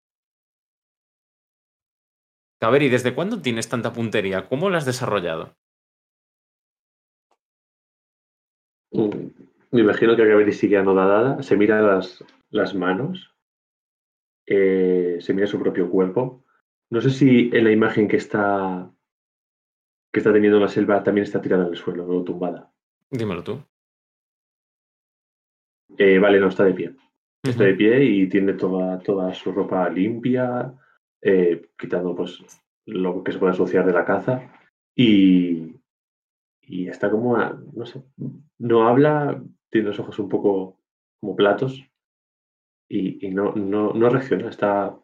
Kaveri, 2.64 2.88
¿desde 2.88 3.14
cuándo 3.14 3.42
tienes 3.42 3.68
tanta 3.68 3.92
puntería? 3.92 4.48
¿Cómo 4.48 4.70
la 4.70 4.78
has 4.78 4.86
desarrollado? 4.86 5.54
Mm, 8.90 9.28
Me 9.70 9.80
imagino 9.82 10.16
que 10.16 10.24
Gabri 10.24 10.50
sigue 10.50 10.78
anodada, 10.78 11.42
se 11.42 11.58
mira 11.58 11.82
las, 11.82 12.24
las 12.48 12.74
manos, 12.74 13.34
eh, 14.46 15.18
se 15.20 15.34
mira 15.34 15.46
su 15.46 15.58
propio 15.58 15.90
cuerpo. 15.90 16.42
No 16.88 17.02
sé 17.02 17.10
si 17.10 17.50
en 17.52 17.64
la 17.64 17.70
imagen 17.70 18.08
que 18.08 18.16
está, 18.16 18.90
que 20.10 20.20
está 20.20 20.32
teniendo 20.32 20.56
en 20.56 20.62
la 20.62 20.70
selva 20.70 21.02
también 21.02 21.24
está 21.24 21.42
tirada 21.42 21.64
en 21.64 21.72
el 21.72 21.76
suelo, 21.76 22.06
no 22.06 22.24
tumbada. 22.24 22.72
Dímelo 23.10 23.44
tú. 23.44 23.62
Eh, 25.98 26.18
vale, 26.18 26.40
no, 26.40 26.48
está 26.48 26.64
de 26.64 26.72
pie. 26.72 26.96
Está 27.42 27.64
de 27.64 27.74
pie 27.74 28.02
y 28.04 28.26
tiene 28.30 28.54
toda, 28.54 28.98
toda 29.00 29.34
su 29.34 29.52
ropa 29.52 29.86
limpia, 29.90 30.72
eh, 31.24 31.70
quitando 31.78 32.14
pues 32.14 32.38
lo 32.86 33.24
que 33.24 33.32
se 33.32 33.38
puede 33.38 33.52
asociar 33.52 33.84
de 33.86 33.92
la 33.92 34.04
caza. 34.04 34.52
Y, 34.94 35.74
y 36.62 36.88
está 36.88 37.10
como, 37.10 37.36
a- 37.36 37.58
no 37.72 37.86
sé, 37.86 38.04
no 38.58 38.86
habla, 38.86 39.42
tiene 39.70 39.88
los 39.88 39.98
ojos 39.98 40.18
un 40.20 40.28
poco 40.28 40.78
como 41.20 41.34
platos 41.34 41.82
y, 42.88 43.26
y 43.26 43.30
no, 43.30 43.52
no, 43.54 43.92
no 43.94 44.08
reacciona, 44.10 44.50
está 44.50 44.96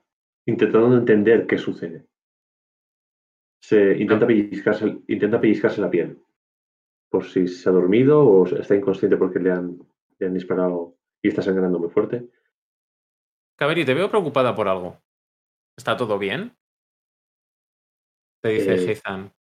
intentando 0.47 0.97
entender 0.97 1.47
qué 1.47 1.59
sucede. 1.59 2.07
Se 3.63 3.97
intenta 3.99 4.27
pellizcarse, 4.27 4.99
intenta 5.09 5.41
pellizcarse 5.41 5.81
la 5.81 5.91
piel 5.91 6.19
por 7.11 7.25
si 7.25 7.49
se 7.49 7.69
ha 7.69 7.73
dormido 7.73 8.23
o 8.25 8.47
está 8.47 8.77
inconsciente 8.77 9.17
porque 9.17 9.41
le 9.41 9.51
han, 9.51 9.79
le 10.19 10.27
han 10.27 10.35
disparado 10.35 10.97
y 11.23 11.29
está 11.29 11.43
sangrando 11.43 11.79
muy 11.79 11.91
fuerte. 11.91 12.29
Kaveri, 13.57 13.85
te 13.85 13.95
veo 13.95 14.09
preocupada 14.09 14.55
por 14.55 14.69
algo. 14.69 14.97
¿Está 15.81 15.97
todo 15.97 16.19
bien? 16.19 16.55
Te 18.43 18.51
dice 18.51 18.93
Eh. 18.93 19.32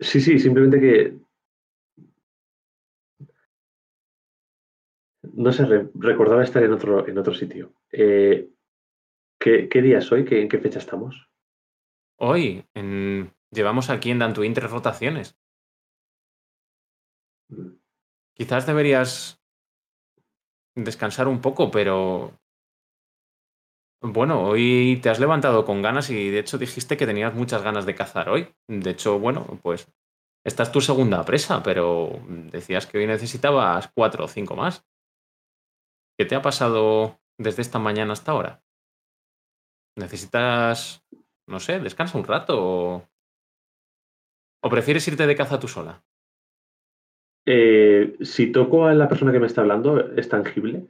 Sí, 0.00 0.22
sí, 0.22 0.38
simplemente 0.38 0.80
que. 0.80 1.18
No 5.34 5.52
sé, 5.52 5.66
re- 5.66 5.90
recordaba 5.94 6.42
estar 6.42 6.62
en 6.62 6.72
otro, 6.72 7.06
en 7.06 7.18
otro 7.18 7.34
sitio. 7.34 7.74
Eh, 7.92 8.48
¿qué, 9.38 9.68
qué 9.68 9.82
día 9.82 9.98
es 9.98 10.10
hoy? 10.10 10.24
¿Qué- 10.24 10.40
¿En 10.40 10.48
qué 10.48 10.58
fecha 10.58 10.78
estamos? 10.78 11.28
Hoy, 12.16 12.64
en... 12.72 13.30
llevamos 13.50 13.90
aquí 13.90 14.10
en 14.10 14.20
Dantuín 14.20 14.54
tres 14.54 14.70
rotaciones. 14.70 15.36
Mm, 17.50 17.72
Quizás 18.32 18.66
deberías 18.66 19.42
descansar 20.74 21.28
un 21.28 21.42
poco, 21.42 21.70
pero 21.70 22.40
bueno, 24.00 24.42
hoy 24.42 25.00
te 25.02 25.10
has 25.10 25.18
levantado 25.18 25.64
con 25.64 25.82
ganas 25.82 26.10
y 26.10 26.30
de 26.30 26.38
hecho 26.38 26.58
dijiste 26.58 26.96
que 26.96 27.06
tenías 27.06 27.34
muchas 27.34 27.62
ganas 27.62 27.86
de 27.86 27.94
cazar 27.94 28.28
hoy. 28.28 28.54
De 28.68 28.90
hecho, 28.90 29.18
bueno, 29.18 29.58
pues 29.62 29.88
esta 30.44 30.62
es 30.62 30.72
tu 30.72 30.80
segunda 30.80 31.24
presa, 31.24 31.62
pero 31.62 32.20
decías 32.52 32.86
que 32.86 32.98
hoy 32.98 33.06
necesitabas 33.06 33.90
cuatro 33.94 34.24
o 34.24 34.28
cinco 34.28 34.56
más. 34.56 34.86
¿Qué 36.16 36.24
te 36.24 36.34
ha 36.34 36.42
pasado 36.42 37.20
desde 37.38 37.62
esta 37.62 37.78
mañana 37.78 38.12
hasta 38.12 38.32
ahora? 38.32 38.62
¿Necesitas, 39.96 41.04
no 41.48 41.58
sé, 41.58 41.80
descansa 41.80 42.18
un 42.18 42.24
rato 42.24 42.56
o, 42.56 43.08
o 44.62 44.70
prefieres 44.70 45.06
irte 45.08 45.26
de 45.26 45.36
caza 45.36 45.58
tú 45.58 45.68
sola? 45.68 46.04
Eh, 47.46 48.16
si 48.20 48.52
toco 48.52 48.86
a 48.86 48.94
la 48.94 49.08
persona 49.08 49.32
que 49.32 49.40
me 49.40 49.46
está 49.46 49.62
hablando, 49.62 49.98
¿es 50.14 50.28
tangible? 50.28 50.86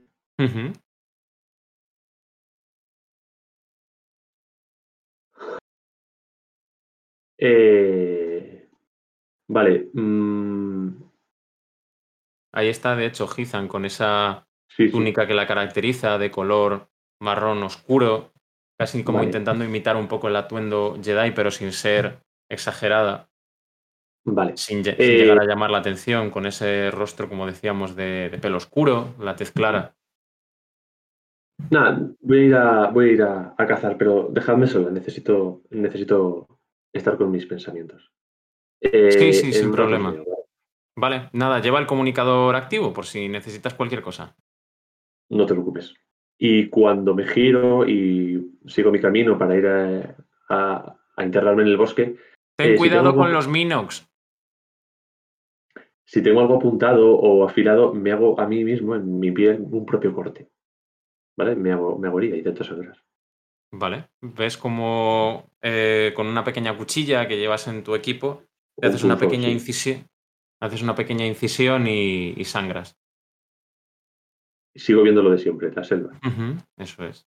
Eh, 7.39 8.69
vale. 9.49 9.89
mm, 9.93 10.89
Ahí 12.53 12.69
está, 12.69 12.97
de 12.97 13.07
hecho, 13.07 13.29
Hizan 13.37 13.69
con 13.69 13.85
esa 13.85 14.47
sí, 14.69 14.87
sí. 14.87 14.91
túnica 14.93 15.27
que 15.27 15.35
la 15.35 15.47
caracteriza 15.47 16.19
de 16.19 16.31
color 16.31 16.89
marrón 17.21 17.63
oscuro, 17.63 18.33
casi 18.79 19.05
como 19.05 19.19
Vale. 19.19 19.27
intentando 19.27 19.65
imitar 19.65 19.97
un 19.97 20.09
poco 20.09 20.29
el 20.29 20.37
atuendo 20.37 20.99
Jedi, 21.03 21.33
pero 21.33 21.51
sin 21.51 21.73
ser 21.73 22.19
exagerada. 22.51 23.29
Vale. 24.25 24.57
sin, 24.57 24.83
lle- 24.83 24.97
sin 24.97 25.15
Eh, 25.15 25.19
llegar 25.19 25.41
a 25.41 25.47
llamar 25.47 25.71
la 25.71 25.79
atención, 25.79 26.31
con 26.31 26.45
ese 26.47 26.91
rostro, 26.91 27.29
como 27.29 27.47
decíamos, 27.47 27.95
de, 27.97 28.29
de 28.31 28.39
pelo 28.39 28.57
oscuro, 28.57 29.15
la 29.21 29.37
tez 29.37 29.53
clara. 29.53 29.95
Nada, 31.71 32.11
voy 32.21 32.39
a 32.39 32.43
ir 32.43 32.55
a, 32.55 32.91
voy 32.91 33.11
a, 33.11 33.13
ir 33.13 33.23
a, 33.23 33.55
a 33.57 33.67
cazar, 33.67 33.97
pero 33.97 34.29
dejadme 34.31 34.67
sola, 34.67 34.91
necesito, 34.91 35.63
necesito 35.71 36.47
estar 36.93 37.17
con 37.17 37.31
mis 37.31 37.47
pensamientos. 37.47 38.11
Eh, 38.81 39.11
Sí, 39.13 39.33
sí, 39.33 39.53
sin 39.53 39.73
problema. 39.73 40.15
¿vale? 40.97 41.31
Nada, 41.33 41.61
lleva 41.61 41.79
el 41.79 41.87
comunicador 41.87 42.55
activo 42.57 42.93
por 42.93 43.07
si 43.07 43.29
necesitas 43.29 43.75
cualquier 43.75 44.03
cosa. 44.03 44.37
No 45.31 45.47
te 45.47 45.55
preocupes. 45.55 45.95
Y 46.39 46.69
cuando 46.69 47.15
me 47.15 47.27
giro 47.27 47.87
y 47.87 48.59
sigo 48.67 48.91
mi 48.91 49.01
camino 49.01 49.37
para 49.39 49.57
ir 49.57 49.67
a, 49.67 50.17
a- 50.49 50.97
a 51.17 51.25
internarme 51.25 51.63
en 51.63 51.69
el 51.69 51.77
bosque, 51.77 52.17
Ten 52.57 52.71
Eh, 52.71 52.73
si 52.73 52.79
cuidado 52.79 53.15
con 53.15 53.33
los 53.33 53.47
Minox. 53.49 54.09
si 56.05 56.23
tengo 56.23 56.41
algo 56.41 56.57
apuntado 56.57 57.15
o 57.15 57.45
afilado, 57.45 57.93
me 57.95 58.11
hago 58.13 58.41
a 58.41 58.47
mí 58.49 58.65
mismo 58.65 58.95
en 58.97 59.19
mi 59.21 59.31
piel 59.31 59.61
un 59.71 59.85
propio 59.87 60.13
corte. 60.15 60.49
¿Vale? 61.37 61.55
Me 61.55 61.71
hago, 61.73 61.99
me 61.99 62.09
hago 62.09 62.19
herida, 62.19 62.37
intento 62.37 62.65
sangrar. 62.65 62.97
Vale, 63.71 64.09
ves 64.23 64.57
como 64.57 65.51
eh, 65.63 66.13
con 66.17 66.27
una 66.27 66.43
pequeña 66.43 66.77
cuchilla 66.77 67.29
que 67.29 67.37
llevas 67.37 67.69
en 67.69 67.85
tu 67.85 67.95
equipo, 67.95 68.45
te 68.77 68.87
haces 68.87 69.05
una 69.05 69.19
pequeña 69.19 69.49
incisión, 69.49 70.07
haces 70.61 70.83
una 70.83 70.95
pequeña 70.95 71.27
incisión 71.27 71.87
y, 71.87 72.31
y 72.37 72.45
sangras. 72.45 72.97
Sigo 74.75 75.03
viendo 75.03 75.23
lo 75.23 75.31
de 75.31 75.39
siempre, 75.39 75.73
la 75.73 75.85
selva. 75.85 76.19
Eso 76.77 77.05
es. 77.05 77.27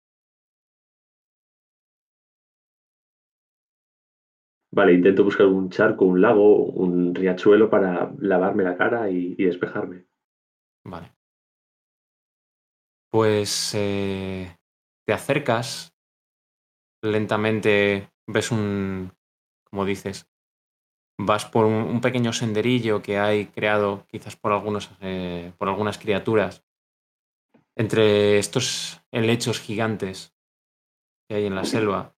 Vale, 4.73 4.93
intento 4.93 5.25
buscar 5.25 5.47
un 5.47 5.69
charco, 5.69 6.05
un 6.05 6.21
lago, 6.21 6.65
un 6.65 7.13
riachuelo 7.13 7.69
para 7.69 8.13
lavarme 8.19 8.63
la 8.63 8.77
cara 8.77 9.09
y, 9.09 9.35
y 9.37 9.43
despejarme. 9.43 10.05
Vale. 10.85 11.11
Pues 13.11 13.73
eh, 13.75 14.55
te 15.05 15.13
acercas 15.13 15.90
lentamente, 17.01 18.11
ves 18.27 18.51
un, 18.51 19.11
como 19.63 19.85
dices, 19.85 20.29
vas 21.17 21.45
por 21.45 21.65
un, 21.65 21.73
un 21.73 22.01
pequeño 22.01 22.33
senderillo 22.33 23.01
que 23.01 23.19
hay 23.19 23.47
creado 23.47 24.05
quizás 24.07 24.35
por, 24.35 24.51
algunos, 24.51 24.91
eh, 25.01 25.53
por 25.57 25.67
algunas 25.67 25.97
criaturas 25.97 26.63
entre 27.75 28.37
estos 28.37 29.01
helechos 29.11 29.59
gigantes 29.59 30.35
que 31.27 31.35
hay 31.35 31.45
en 31.45 31.55
la 31.55 31.65
selva. 31.65 32.15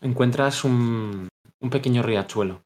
Encuentras 0.00 0.64
un, 0.64 1.28
un 1.60 1.70
pequeño 1.70 2.02
riachuelo. 2.02 2.64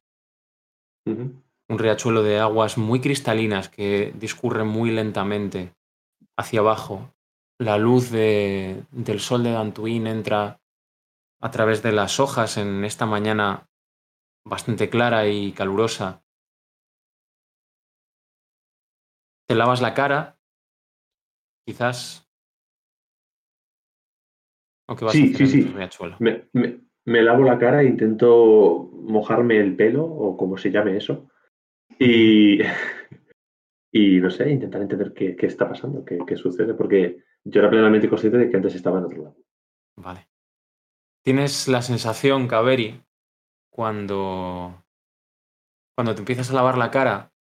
Un 1.07 1.79
riachuelo 1.79 2.23
de 2.23 2.39
aguas 2.39 2.79
muy 2.79 3.01
cristalinas 3.01 3.69
que 3.69 4.13
discurre 4.17 4.65
muy 4.65 4.91
lentamente 4.91 5.75
hacia 6.37 6.61
abajo. 6.61 7.15
La 7.59 7.77
luz 7.77 8.11
de- 8.11 8.85
del 8.93 9.21
sol 9.21 9.43
de 9.43 9.51
Dantuín 9.53 10.07
entra 10.07 10.61
a 11.41 11.51
través 11.51 11.83
de 11.83 11.93
las 11.93 12.21
hojas 12.21 12.57
en 12.57 12.85
esta 12.85 13.07
mañana 13.07 13.69
bastante 14.45 14.89
clara 14.89 15.27
y 15.29 15.53
calurosa. 15.53 16.23
Te 19.49 19.55
lavas 19.55 19.81
la 19.81 19.95
cara, 19.95 20.37
quizás. 21.67 22.29
¿O 24.89 24.95
qué 24.97 25.05
vas 25.05 25.15
Sí, 25.15 25.23
a 25.23 25.35
hacer 25.35 25.47
sí, 25.49 25.63
sí. 25.63 25.69
Me, 26.21 26.49
me- 26.53 26.81
me 27.07 27.23
lavo 27.23 27.43
la 27.43 27.59
cara 27.59 27.83
e 27.83 27.87
intento 27.87 28.91
mojarme 28.93 29.59
el 29.59 29.75
pelo, 29.77 30.05
o 30.05 30.37
como 30.37 30.59
se 30.59 30.71
llame 30.71 30.97
eso, 30.97 31.29
y, 31.99 32.59
y 33.93 34.21
no 34.21 34.31
sé, 34.31 34.51
intentar 34.51 34.83
entender 34.83 35.13
qué, 35.15 35.35
qué 35.35 35.47
está 35.47 35.69
pasando, 35.69 36.05
qué, 36.05 36.19
qué 36.27 36.37
sucede, 36.37 36.75
porque 36.75 37.25
yo 37.45 37.61
era 37.61 37.71
plenamente 37.71 38.09
consciente 38.09 38.39
de 38.39 38.51
que 38.51 38.57
antes 38.57 38.75
estaba 38.75 38.99
en 38.99 39.05
otro 39.05 39.23
lado. 39.23 39.37
Vale. 39.97 40.29
Tienes 41.25 41.69
la 41.69 41.83
sensación, 41.83 42.49
Kaveri, 42.49 43.05
cuando, 43.71 44.85
cuando 45.95 46.15
te 46.15 46.21
empiezas 46.21 46.51
a 46.51 46.55
lavar 46.55 46.79
la 46.79 46.91
cara, 46.91 47.33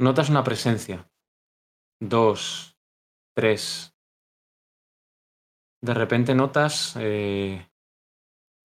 notas 0.00 0.30
una 0.30 0.44
presencia. 0.44 1.10
Dos, 2.00 2.78
tres. 3.34 3.94
De 5.82 5.94
repente 5.94 6.34
notas, 6.34 6.96
eh, 7.00 7.68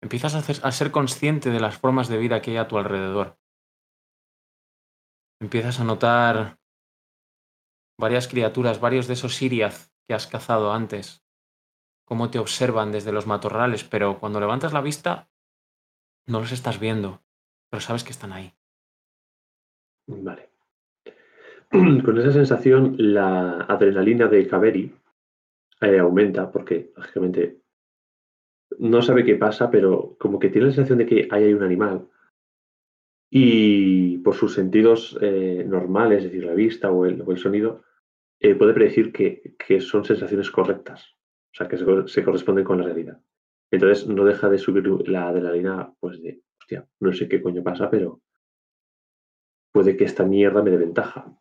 empiezas 0.02 0.36
a, 0.36 0.40
hacer- 0.40 0.60
a 0.64 0.72
ser 0.72 0.92
consciente 0.92 1.50
de 1.50 1.60
las 1.60 1.78
formas 1.78 2.08
de 2.08 2.18
vida 2.18 2.42
que 2.42 2.52
hay 2.52 2.58
a 2.58 2.68
tu 2.68 2.78
alrededor. 2.78 3.38
Empiezas 5.42 5.80
a 5.80 5.84
notar 5.84 6.58
varias 7.98 8.28
criaturas, 8.28 8.80
varios 8.80 9.08
de 9.08 9.14
esos 9.14 9.36
siriaz 9.36 9.92
que 10.08 10.14
has 10.14 10.28
cazado 10.28 10.72
antes 10.72 11.28
cómo 12.08 12.30
te 12.30 12.40
observan 12.40 12.92
desde 12.94 13.12
los 13.12 13.28
matorrales, 13.28 13.84
pero 13.84 14.18
cuando 14.20 14.40
levantas 14.40 14.72
la 14.72 14.82
vista 14.82 15.30
no 16.26 16.40
los 16.40 16.54
estás 16.54 16.80
viendo, 16.80 17.22
pero 17.70 17.82
sabes 17.82 18.06
que 18.06 18.12
están 18.12 18.32
ahí. 18.32 18.54
Vale. 20.08 20.50
Con 21.70 22.18
esa 22.18 22.32
sensación, 22.32 22.96
la 22.98 23.60
adrenalina 23.64 24.28
de 24.28 24.48
Kaveri 24.48 24.96
eh, 25.82 26.00
aumenta 26.00 26.50
porque, 26.50 26.94
lógicamente, 26.96 27.60
no 28.80 29.02
sabe 29.02 29.26
qué 29.26 29.36
pasa, 29.36 29.70
pero 29.70 30.16
como 30.18 30.40
que 30.40 30.50
tiene 30.50 30.68
la 30.68 30.74
sensación 30.74 31.00
de 31.00 31.06
que 31.06 31.28
ahí 31.30 31.44
hay 31.44 31.54
un 31.54 31.64
animal. 31.64 32.08
Y 33.30 34.20
por 34.20 34.36
sus 34.36 34.54
sentidos 34.54 35.18
eh, 35.22 35.66
normales, 35.68 36.20
es 36.20 36.32
decir, 36.32 36.46
la 36.46 36.54
vista 36.54 36.90
o 36.90 37.06
el, 37.06 37.22
o 37.22 37.32
el 37.32 37.38
sonido, 37.38 37.84
eh, 38.40 38.56
puede 38.56 38.74
predecir 38.74 39.12
que, 39.12 39.56
que 39.58 39.82
son 39.82 40.04
sensaciones 40.06 40.52
correctas, 40.52 41.16
o 41.52 41.56
sea, 41.56 41.68
que 41.68 41.78
se, 41.78 41.86
cor- 41.86 42.10
se 42.10 42.24
corresponden 42.24 42.64
con 42.66 42.78
la 42.80 42.86
realidad. 42.86 43.20
Entonces 43.72 44.08
no 44.08 44.24
deja 44.26 44.50
de 44.50 44.58
subir 44.58 44.88
la 45.10 45.28
adrenalina, 45.30 45.94
pues 46.00 46.22
de, 46.22 46.42
hostia, 46.60 46.88
no 47.00 47.14
sé 47.14 47.28
qué 47.28 47.42
coño 47.42 47.64
pasa, 47.64 47.90
pero 47.90 48.22
puede 49.72 49.96
que 49.96 50.04
esta 50.04 50.26
mierda 50.26 50.62
me 50.62 50.72
dé 50.72 50.78
ventaja. 50.78 51.34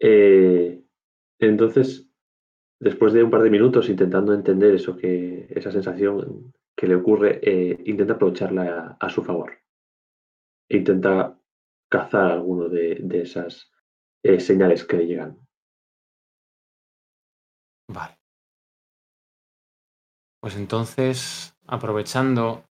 Eh, 0.00 0.82
entonces, 1.40 2.08
después 2.80 3.12
de 3.12 3.24
un 3.24 3.30
par 3.30 3.42
de 3.42 3.50
minutos 3.50 3.88
intentando 3.90 4.34
entender 4.34 4.74
eso 4.74 4.96
que, 4.96 5.46
esa 5.50 5.72
sensación 5.72 6.54
que 6.76 6.88
le 6.88 6.96
ocurre, 6.96 7.40
eh, 7.42 7.78
intenta 7.86 8.14
aprovecharla 8.14 8.96
a, 9.00 9.06
a 9.06 9.10
su 9.10 9.22
favor. 9.24 9.52
Intenta 10.68 11.38
cazar 11.88 12.30
alguno 12.32 12.68
de, 12.68 12.96
de 13.00 13.22
esas 13.22 13.70
eh, 14.24 14.40
señales 14.40 14.84
que 14.84 14.96
le 14.96 15.06
llegan. 15.06 15.38
Vale. 17.88 18.18
Pues 20.40 20.56
entonces, 20.56 21.56
aprovechando 21.66 22.64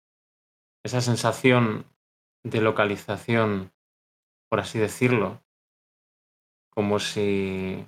esa 0.83 0.99
sensación 1.01 1.85
de 2.43 2.61
localización, 2.61 3.71
por 4.49 4.59
así 4.59 4.79
decirlo, 4.79 5.43
como 6.71 6.99
si 6.99 7.87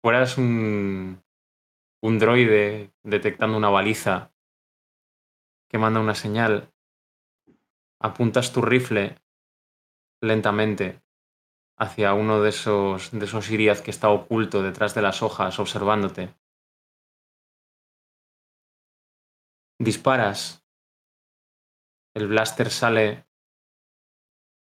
fueras 0.00 0.38
un, 0.38 1.22
un 2.02 2.18
droide 2.18 2.92
detectando 3.02 3.56
una 3.56 3.70
baliza 3.70 4.32
que 5.68 5.78
manda 5.78 6.00
una 6.00 6.14
señal, 6.14 6.72
apuntas 8.00 8.52
tu 8.52 8.62
rifle 8.62 9.16
lentamente 10.22 11.03
hacia 11.76 12.14
uno 12.14 12.40
de 12.40 12.50
esos, 12.50 13.10
de 13.10 13.24
esos 13.24 13.50
iriaz 13.50 13.82
que 13.82 13.90
está 13.90 14.08
oculto 14.10 14.62
detrás 14.62 14.94
de 14.94 15.02
las 15.02 15.22
hojas 15.22 15.58
observándote. 15.58 16.34
Disparas. 19.78 20.64
El 22.14 22.28
blaster 22.28 22.70
sale 22.70 23.26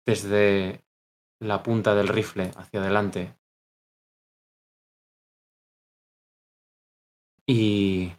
desde 0.07 0.83
la 1.39 1.61
punta 1.61 1.93
del 1.93 2.07
rifle 2.07 2.51
hacia 2.55 2.79
adelante. 2.79 3.37
Y 7.45 8.11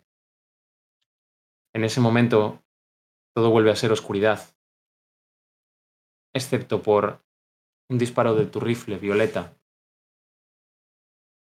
en 1.74 1.84
ese 1.84 2.00
momento 2.00 2.62
todo 3.34 3.50
vuelve 3.50 3.70
a 3.70 3.76
ser 3.76 3.92
oscuridad, 3.92 4.40
excepto 6.34 6.82
por 6.82 7.27
un 7.90 7.98
disparo 7.98 8.34
de 8.34 8.46
tu 8.46 8.60
rifle 8.60 8.98
violeta 8.98 9.56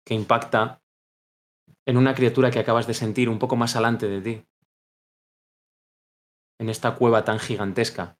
que 0.05 0.13
impacta 0.13 0.83
en 1.85 1.97
una 1.97 2.13
criatura 2.13 2.51
que 2.51 2.59
acabas 2.59 2.87
de 2.87 2.93
sentir 2.93 3.29
un 3.29 3.39
poco 3.39 3.55
más 3.55 3.75
adelante 3.75 4.07
de 4.07 4.21
ti, 4.21 4.47
en 6.59 6.69
esta 6.69 6.95
cueva 6.95 7.23
tan 7.23 7.39
gigantesca. 7.39 8.19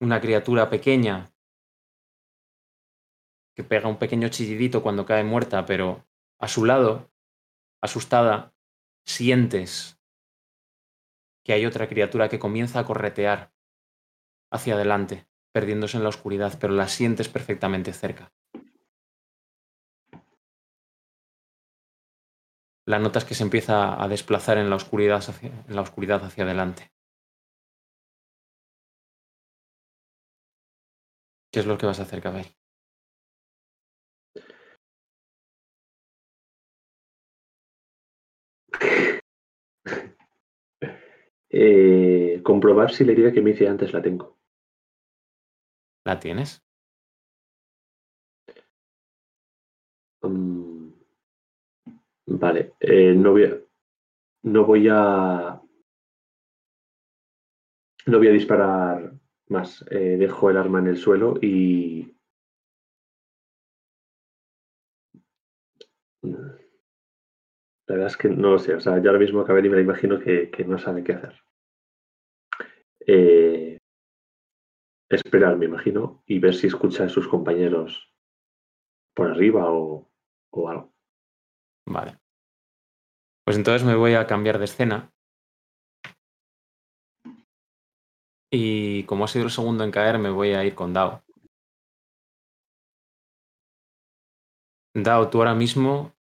Una 0.00 0.20
criatura 0.20 0.68
pequeña 0.68 1.32
que 3.56 3.64
pega 3.64 3.88
un 3.88 3.98
pequeño 3.98 4.28
chillidito 4.28 4.82
cuando 4.82 5.06
cae 5.06 5.24
muerta, 5.24 5.64
pero 5.64 6.06
a 6.38 6.48
su 6.48 6.66
lado, 6.66 7.10
asustada, 7.80 8.54
sientes 9.06 9.98
que 11.42 11.54
hay 11.54 11.64
otra 11.64 11.88
criatura 11.88 12.28
que 12.28 12.38
comienza 12.38 12.80
a 12.80 12.84
corretear 12.84 13.54
hacia 14.52 14.74
adelante, 14.74 15.26
perdiéndose 15.56 15.96
en 15.96 16.02
la 16.02 16.10
oscuridad, 16.10 16.58
pero 16.60 16.74
la 16.74 16.86
sientes 16.86 17.30
perfectamente 17.30 17.94
cerca. 17.94 18.30
La 22.84 22.98
notas 22.98 23.24
que 23.24 23.34
se 23.34 23.42
empieza 23.42 24.02
a 24.02 24.06
desplazar 24.06 24.58
en 24.58 24.68
la 24.68 24.76
oscuridad 24.76 25.22
hacia, 25.26 25.48
en 25.66 25.74
la 25.74 25.80
oscuridad 25.80 26.22
hacia 26.22 26.44
adelante. 26.44 26.92
¿Qué 31.50 31.60
es 31.60 31.66
lo 31.66 31.78
que 31.78 31.86
vas 31.86 32.00
a 32.00 32.02
hacer, 32.02 32.20
Cabell? 32.20 32.54
Eh, 41.48 42.40
comprobar 42.44 42.90
si 42.92 43.04
la 43.06 43.12
herida 43.12 43.32
que 43.32 43.40
me 43.40 43.52
hice 43.52 43.66
antes 43.66 43.94
la 43.94 44.02
tengo. 44.02 44.36
¿La 46.06 46.18
tienes? 46.18 46.64
Mm, 50.22 50.92
vale, 52.26 52.72
eh, 52.80 53.14
no 53.16 53.32
voy 53.32 53.44
a, 53.44 53.56
no 54.44 54.64
voy 54.66 54.88
a 54.90 55.60
no 58.06 58.18
voy 58.18 58.28
a 58.28 58.32
disparar 58.32 59.12
más. 59.48 59.84
Eh, 59.90 60.16
dejo 60.18 60.50
el 60.50 60.56
arma 60.56 60.78
en 60.80 60.88
el 60.88 60.96
suelo 60.96 61.34
y 61.40 62.12
la 66.22 67.94
verdad 67.96 68.06
es 68.06 68.16
que 68.16 68.28
no 68.28 68.50
lo 68.50 68.58
sé. 68.60 68.74
O 68.76 68.80
sea, 68.80 69.02
yo 69.02 69.10
ahora 69.10 69.18
mismo 69.18 69.44
y 69.44 69.52
me 69.68 69.74
la 69.74 69.80
imagino 69.82 70.20
que, 70.20 70.50
que 70.50 70.64
no 70.64 70.78
sabe 70.78 71.02
qué 71.02 71.14
hacer. 71.14 71.34
Eh, 73.06 73.75
esperar, 75.08 75.56
me 75.56 75.66
imagino, 75.66 76.22
y 76.26 76.38
ver 76.38 76.54
si 76.54 76.66
escucha 76.66 77.04
a 77.04 77.08
sus 77.08 77.28
compañeros 77.28 78.12
por 79.14 79.30
arriba 79.30 79.70
o, 79.70 80.10
o 80.50 80.68
algo. 80.68 80.92
Vale. 81.86 82.18
Pues 83.44 83.56
entonces 83.56 83.86
me 83.86 83.94
voy 83.94 84.14
a 84.14 84.26
cambiar 84.26 84.58
de 84.58 84.64
escena. 84.64 85.12
Y 88.50 89.04
como 89.04 89.24
ha 89.24 89.28
sido 89.28 89.44
el 89.44 89.50
segundo 89.50 89.84
en 89.84 89.90
caer, 89.90 90.18
me 90.18 90.30
voy 90.30 90.52
a 90.52 90.64
ir 90.64 90.74
con 90.74 90.92
Dao. 90.92 91.22
Dao, 94.94 95.28
tú 95.30 95.38
ahora 95.38 95.54
mismo 95.54 96.12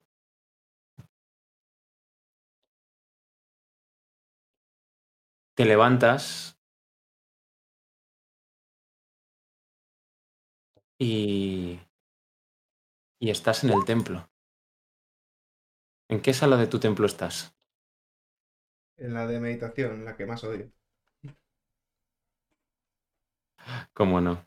te 5.55 5.63
levantas 5.63 6.54
y, 10.99 11.79
y 13.19 13.29
estás 13.29 13.63
en 13.65 13.71
el 13.71 13.83
templo. 13.83 14.29
¿En 16.09 16.19
qué 16.23 16.33
sala 16.33 16.57
de 16.57 16.65
tu 16.65 16.79
templo 16.79 17.05
estás? 17.05 17.55
En 18.97 19.13
la 19.13 19.25
de 19.25 19.39
meditación, 19.39 20.03
la 20.03 20.17
que 20.17 20.25
más 20.25 20.43
odio. 20.43 20.69
¿Cómo 23.93 24.21
no? 24.21 24.45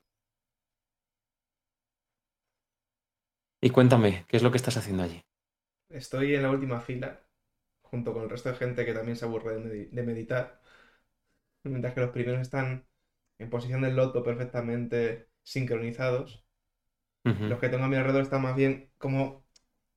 Y 3.63 3.71
cuéntame, 3.71 4.25
¿qué 4.27 4.37
es 4.37 4.43
lo 4.43 4.51
que 4.51 4.57
estás 4.57 4.77
haciendo 4.79 5.05
allí? 5.05 5.23
Estoy 5.91 6.35
en 6.35 6.43
la 6.45 6.51
última 6.51 6.81
fila, 6.81 7.21
junto 7.83 8.13
con 8.15 8.25
el 8.25 8.31
resto 8.31 8.51
de 8.51 8.57
gente 8.57 8.87
que 8.87 8.95
también 8.95 9.17
se 9.17 9.25
aburre 9.27 9.55
de, 9.59 9.61
medi- 9.61 9.91
de 9.91 10.03
meditar. 10.03 10.61
Mientras 11.65 11.95
que 11.95 12.01
los 12.01 12.11
primeros 12.11 12.41
están 12.41 12.87
en 13.39 13.51
posición 13.51 13.83
del 13.83 13.95
loto 13.97 14.23
perfectamente 14.25 15.29
sincronizados. 15.49 16.45
Los 17.25 17.59
que 17.59 17.69
tengo 17.69 17.85
a 17.85 17.89
mi 17.89 17.97
alrededor 17.97 18.23
están 18.23 18.43
más 18.43 18.57
bien 18.57 18.91
como 18.99 19.45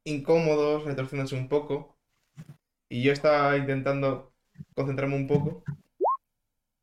incómodos, 0.04 0.86
retorciéndose 0.86 1.36
un 1.36 1.50
poco. 1.50 1.98
Y 2.90 3.04
yo 3.04 3.12
estaba 3.14 3.58
intentando 3.58 4.34
concentrarme 4.76 5.16
un 5.16 5.28
poco, 5.28 5.64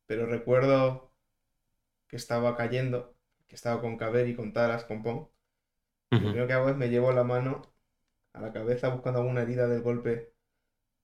pero 0.07 0.25
recuerdo 0.25 1.11
que 2.07 2.15
estaba 2.15 2.55
cayendo, 2.55 3.15
que 3.47 3.55
estaba 3.55 3.81
con 3.81 3.97
Caber 3.97 4.27
y 4.27 4.35
con 4.35 4.53
Taras, 4.53 4.85
con 4.85 5.03
Pong. 5.03 5.27
Lo 6.11 6.19
primero 6.19 6.47
que 6.47 6.53
hago 6.53 6.69
es 6.69 6.75
me 6.77 6.89
llevo 6.89 7.11
la 7.11 7.23
mano 7.23 7.61
a 8.33 8.41
la 8.41 8.53
cabeza 8.53 8.89
buscando 8.89 9.19
alguna 9.19 9.43
herida 9.43 9.67
del 9.67 9.81
golpe 9.81 10.33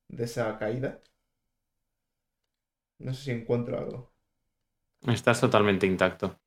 de 0.09 0.23
esa 0.25 0.57
caída. 0.57 1.01
No 2.99 3.13
sé 3.13 3.23
si 3.23 3.31
encuentro 3.31 3.77
algo. 3.77 4.11
Estás 5.07 5.39
totalmente 5.39 5.85
intacto. 5.87 6.37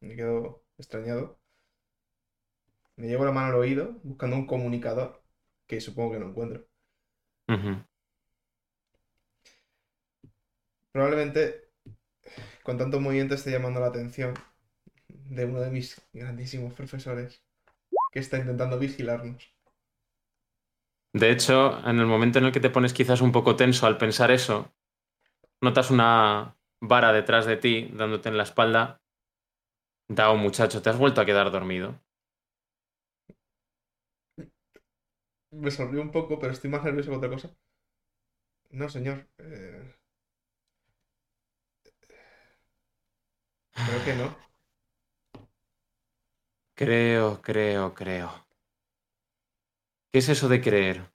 Me 0.00 0.16
quedo 0.16 0.64
extrañado. 0.76 1.38
Me 2.96 3.06
llevo 3.06 3.24
la 3.24 3.32
mano 3.32 3.48
al 3.48 3.54
oído 3.54 3.98
buscando 4.02 4.36
un 4.36 4.46
comunicador 4.46 5.22
que 5.66 5.80
supongo 5.80 6.12
que 6.12 6.18
no 6.18 6.30
encuentro. 6.30 6.66
Probablemente 10.92 11.68
con 12.62 12.76
tanto 12.76 13.00
movimiento 13.00 13.34
esté 13.34 13.50
llamando 13.50 13.80
la 13.80 13.86
atención 13.86 14.34
de 15.08 15.44
uno 15.44 15.60
de 15.60 15.70
mis 15.70 16.00
grandísimos 16.12 16.74
profesores 16.74 17.42
que 18.12 18.20
está 18.20 18.38
intentando 18.38 18.78
vigilarnos. 18.78 19.54
De 21.12 21.30
hecho, 21.30 21.78
en 21.88 21.98
el 21.98 22.06
momento 22.06 22.38
en 22.38 22.46
el 22.46 22.52
que 22.52 22.60
te 22.60 22.70
pones 22.70 22.92
quizás 22.92 23.20
un 23.20 23.32
poco 23.32 23.56
tenso 23.56 23.86
al 23.86 23.98
pensar 23.98 24.30
eso, 24.30 24.72
notas 25.60 25.90
una 25.90 26.56
vara 26.80 27.12
detrás 27.12 27.46
de 27.46 27.56
ti 27.56 27.90
dándote 27.94 28.28
en 28.28 28.36
la 28.36 28.42
espalda. 28.42 29.00
Dao, 30.08 30.36
muchacho, 30.36 30.82
te 30.82 30.90
has 30.90 30.98
vuelto 30.98 31.20
a 31.22 31.24
quedar 31.24 31.50
dormido. 31.50 31.98
Me 35.50 35.70
sonrío 35.70 36.00
un 36.00 36.10
poco, 36.10 36.38
pero 36.38 36.54
estoy 36.54 36.70
más 36.70 36.82
nervioso 36.84 37.10
que 37.10 37.16
otra 37.18 37.28
cosa. 37.28 37.50
No, 38.70 38.88
señor. 38.88 39.28
eh, 39.38 39.94
Creo 43.84 44.02
que 44.04 44.14
no. 44.14 44.36
Creo, 46.74 47.42
creo, 47.42 47.92
creo. 47.92 48.30
¿Qué 50.12 50.18
es 50.18 50.28
eso 50.28 50.48
de 50.50 50.60
creer? 50.60 51.10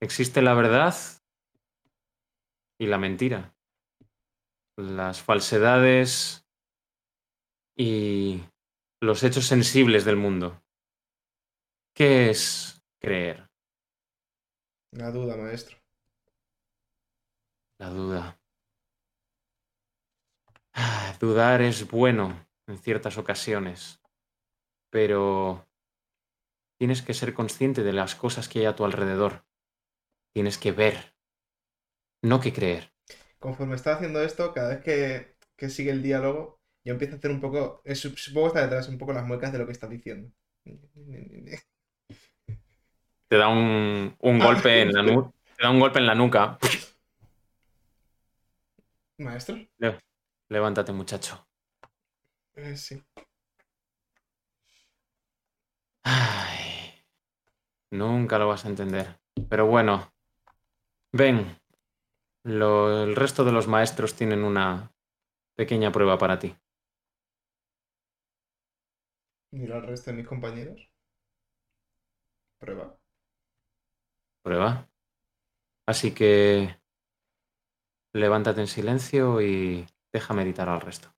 Existe 0.00 0.40
la 0.40 0.54
verdad 0.54 0.94
y 2.78 2.86
la 2.86 2.98
mentira. 2.98 3.54
Las 4.78 5.20
falsedades 5.20 6.45
y 7.76 8.42
los 9.00 9.22
hechos 9.22 9.46
sensibles 9.46 10.04
del 10.04 10.16
mundo. 10.16 10.62
¿Qué 11.94 12.30
es 12.30 12.80
creer? 13.00 13.48
La 14.90 15.12
duda, 15.12 15.36
maestro. 15.36 15.76
La 17.78 17.88
duda. 17.88 18.38
Ah, 20.74 21.16
Dudar 21.18 21.60
es 21.62 21.88
bueno 21.90 22.46
en 22.68 22.78
ciertas 22.78 23.18
ocasiones, 23.18 24.00
pero 24.90 25.66
tienes 26.78 27.02
que 27.02 27.12
ser 27.12 27.34
consciente 27.34 27.82
de 27.82 27.92
las 27.92 28.14
cosas 28.14 28.48
que 28.48 28.60
hay 28.60 28.64
a 28.64 28.74
tu 28.76 28.84
alrededor. 28.86 29.44
Tienes 30.34 30.58
que 30.58 30.72
ver, 30.72 31.14
no 32.22 32.40
que 32.40 32.52
creer. 32.52 32.92
Conforme 33.38 33.76
está 33.76 33.94
haciendo 33.94 34.22
esto, 34.22 34.52
cada 34.52 34.70
vez 34.70 34.82
que, 34.82 35.36
que 35.56 35.70
sigue 35.70 35.90
el 35.90 36.02
diálogo, 36.02 36.55
yo 36.86 36.92
empiezo 36.92 37.16
a 37.16 37.18
hacer 37.18 37.30
un 37.32 37.40
poco. 37.40 37.82
sup- 37.84 38.16
Supongo 38.16 38.46
que 38.46 38.58
está 38.58 38.62
detrás 38.62 38.88
un 38.88 38.96
poco 38.96 39.12
las 39.12 39.26
muecas 39.26 39.52
de 39.52 39.58
lo 39.58 39.66
que 39.66 39.72
está 39.72 39.88
diciendo. 39.88 40.30
Te 43.28 43.36
da 43.36 43.48
un, 43.48 44.14
un 44.20 44.42
Ah. 44.42 44.44
golpe 44.46 44.82
en 44.82 44.92
la 44.92 45.02
nuca. 45.02 45.32
Te 45.56 45.62
da 45.64 45.70
un 45.70 45.80
golpe 45.80 45.98
en 45.98 46.06
la 46.06 46.14
nuca. 46.14 46.58
Maestro. 49.18 49.56
Levántate, 50.48 50.92
muchacho. 50.92 51.44
Eh, 52.54 52.76
sí. 52.76 53.02
Ay, 56.04 57.04
nunca 57.90 58.38
lo 58.38 58.46
vas 58.48 58.64
a 58.64 58.68
entender. 58.68 59.18
Pero 59.48 59.66
bueno, 59.66 60.12
ven. 61.12 61.58
Lo- 62.44 63.02
el 63.02 63.16
resto 63.16 63.44
de 63.44 63.50
los 63.50 63.66
maestros 63.66 64.14
tienen 64.14 64.44
una 64.44 64.92
pequeña 65.56 65.90
prueba 65.90 66.16
para 66.16 66.38
ti. 66.38 66.54
Miro 69.56 69.76
al 69.76 69.86
resto 69.86 70.10
de 70.10 70.18
mis 70.18 70.26
compañeros. 70.26 70.90
Prueba. 72.58 72.98
Prueba. 74.42 74.86
Así 75.86 76.12
que 76.12 76.78
levántate 78.12 78.60
en 78.60 78.66
silencio 78.66 79.40
y 79.40 79.86
deja 80.12 80.34
meditar 80.34 80.68
al 80.68 80.82
resto. 80.82 81.08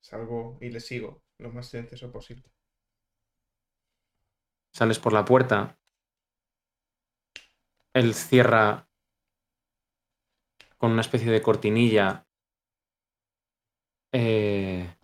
Salgo 0.00 0.56
y 0.62 0.70
le 0.70 0.80
sigo 0.80 1.22
lo 1.38 1.50
más 1.50 1.68
silencioso 1.68 2.10
posible. 2.10 2.50
Sales 4.72 4.98
por 4.98 5.12
la 5.12 5.26
puerta 5.26 5.78
Él 7.92 8.14
cierra 8.14 8.88
con 10.78 10.92
una 10.92 11.02
especie 11.02 11.30
de 11.30 11.42
cortinilla 11.42 12.26
eh, 14.12 14.96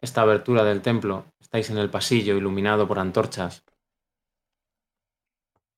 esta 0.00 0.22
abertura 0.22 0.64
del 0.64 0.82
templo. 0.82 1.26
Estáis 1.40 1.70
en 1.70 1.78
el 1.78 1.90
pasillo 1.90 2.36
iluminado 2.36 2.86
por 2.88 2.98
antorchas. 2.98 3.64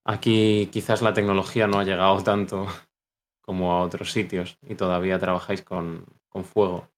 Aquí 0.04 0.68
quizás 0.72 1.02
la 1.02 1.12
tecnología 1.12 1.66
no 1.66 1.80
ha 1.80 1.84
llegado 1.84 2.22
tanto 2.30 2.68
como 3.42 3.72
a 3.72 3.82
otros 3.82 4.12
sitios 4.12 4.58
y 4.62 4.74
todavía 4.76 5.18
trabajáis 5.18 5.62
con, 5.62 6.06
con 6.28 6.44
fuego. 6.44 6.88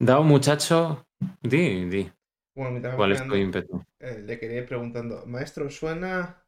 Da 0.00 0.18
un 0.20 0.26
muchacho. 0.28 1.06
Di, 1.40 1.84
di. 1.88 2.10
Bueno, 2.54 2.80
¿Cuál 2.94 3.12
es 3.12 3.26
tu 3.26 3.36
ímpetu? 3.36 3.84
eh, 4.00 4.18
le 4.20 4.38
quería 4.38 4.58
ir 4.58 4.66
preguntando, 4.66 5.26
maestro, 5.26 5.70
¿suena 5.70 6.44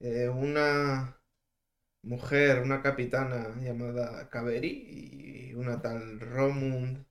eh, 0.00 0.28
una 0.28 1.20
mujer, 2.02 2.60
una 2.62 2.82
capitana 2.82 3.56
llamada 3.60 4.28
Kaveri 4.30 5.50
y 5.50 5.54
una 5.54 5.80
tal 5.82 6.20
Romund? 6.20 7.06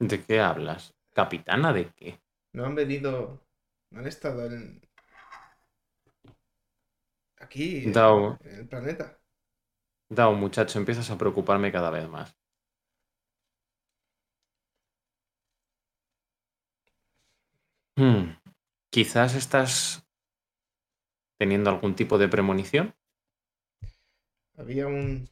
¿De 0.00 0.24
qué 0.24 0.40
hablas? 0.40 0.94
¿Capitana 1.14 1.72
de 1.72 1.92
qué? 1.94 2.20
¿No 2.52 2.64
han 2.64 2.76
venido, 2.76 3.42
no 3.90 3.98
han 4.00 4.06
estado 4.06 4.46
en... 4.46 4.80
aquí, 7.38 7.76
en- 7.88 7.94
Dao. 7.94 8.38
en 8.40 8.54
el 8.60 8.68
planeta? 8.68 9.18
Dao, 10.16 10.34
muchacho, 10.34 10.78
empiezas 10.78 11.10
a 11.10 11.16
preocuparme 11.18 11.72
cada 11.72 11.90
vez 11.90 12.06
más. 12.08 12.36
Hmm, 17.96 18.22
Quizás 18.90 19.34
estás 19.36 19.74
teniendo 21.38 21.70
algún 21.70 21.96
tipo 21.96 22.18
de 22.18 22.28
premonición. 22.28 22.94
Había 24.56 24.86
un, 24.86 25.28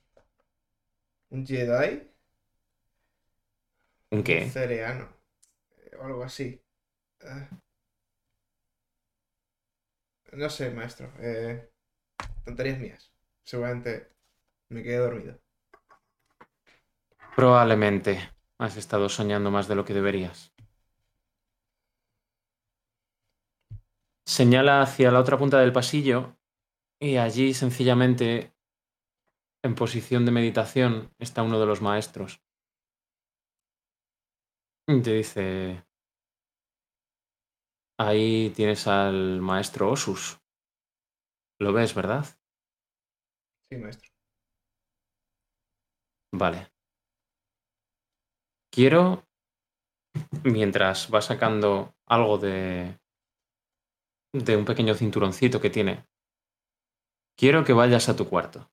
un 1.31 1.45
Jedi, 1.47 2.03
¿Un 4.11 4.23
un 4.23 4.23
qué? 4.23 4.39
cereano, 4.45 5.09
o 5.99 6.05
algo 6.05 6.23
así. 6.25 6.61
Ah. 7.23 7.49
no 10.33 10.49
sé, 10.51 10.71
maestro. 10.71 11.13
eh, 11.19 11.71
tonterías 12.45 12.79
mías. 12.79 13.13
Seguramente 13.45 14.09
me 14.71 14.83
quedé 14.83 14.99
dormido. 14.99 15.39
Probablemente 17.37 18.31
has 18.59 18.77
estado 18.77 19.09
soñando 19.09 19.51
más 19.51 19.69
de 19.69 19.75
lo 19.77 19.85
que 19.85 19.95
deberías. 19.95 20.53
Señala 24.27 24.83
hacia 24.83 25.11
la 25.11 25.21
otra 25.21 25.39
punta 25.39 25.59
del 25.59 25.73
pasillo 25.73 26.37
y 27.01 27.17
allí 27.17 27.55
sencillamente, 27.55 28.53
en 29.63 29.75
posición 29.75 30.27
de 30.27 30.33
meditación, 30.33 31.15
está 31.19 31.43
uno 31.43 31.59
de 31.61 31.67
los 31.67 31.81
maestros. 31.81 32.43
Y 34.89 35.01
te 35.03 35.13
dice, 35.13 35.85
ahí 37.97 38.51
tienes 38.57 38.89
al 38.89 39.41
maestro 39.41 39.91
Osus. 39.93 40.41
¿Lo 41.61 41.73
ves, 41.73 41.95
verdad? 41.95 42.27
Sí, 43.71 43.77
maestro. 43.79 44.11
Vale. 46.33 46.71
Quiero, 48.75 49.03
mientras 50.45 51.09
va 51.13 51.21
sacando 51.21 51.95
algo 52.07 52.39
de, 52.39 52.97
de 54.33 54.57
un 54.57 54.65
pequeño 54.65 54.95
cinturoncito 54.95 55.61
que 55.61 55.69
tiene, 55.69 56.07
quiero 57.39 57.65
que 57.65 57.73
vayas 57.73 58.09
a 58.11 58.17
tu 58.17 58.29
cuarto. 58.29 58.71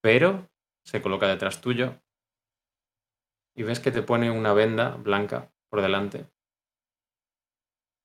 Pero 0.00 0.50
se 0.84 1.00
coloca 1.00 1.28
detrás 1.28 1.60
tuyo 1.60 2.00
y 3.58 3.64
ves 3.64 3.80
que 3.80 3.90
te 3.90 4.02
pone 4.02 4.30
una 4.30 4.52
venda 4.52 4.94
blanca 4.94 5.52
por 5.68 5.82
delante. 5.82 6.30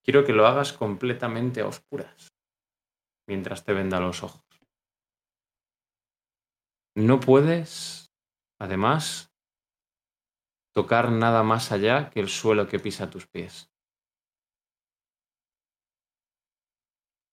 Quiero 0.03 0.25
que 0.25 0.34
lo 0.34 0.47
hagas 0.47 0.73
completamente 0.73 1.61
a 1.61 1.67
oscuras 1.67 2.34
mientras 3.27 3.63
te 3.63 3.73
venda 3.73 3.99
los 3.99 4.23
ojos. 4.23 4.43
No 6.95 7.19
puedes, 7.19 8.11
además, 8.59 9.31
tocar 10.73 11.11
nada 11.11 11.43
más 11.43 11.71
allá 11.71 12.09
que 12.09 12.19
el 12.19 12.30
suelo 12.30 12.67
que 12.67 12.80
pisa 12.80 13.11
tus 13.11 13.27
pies. 13.27 13.71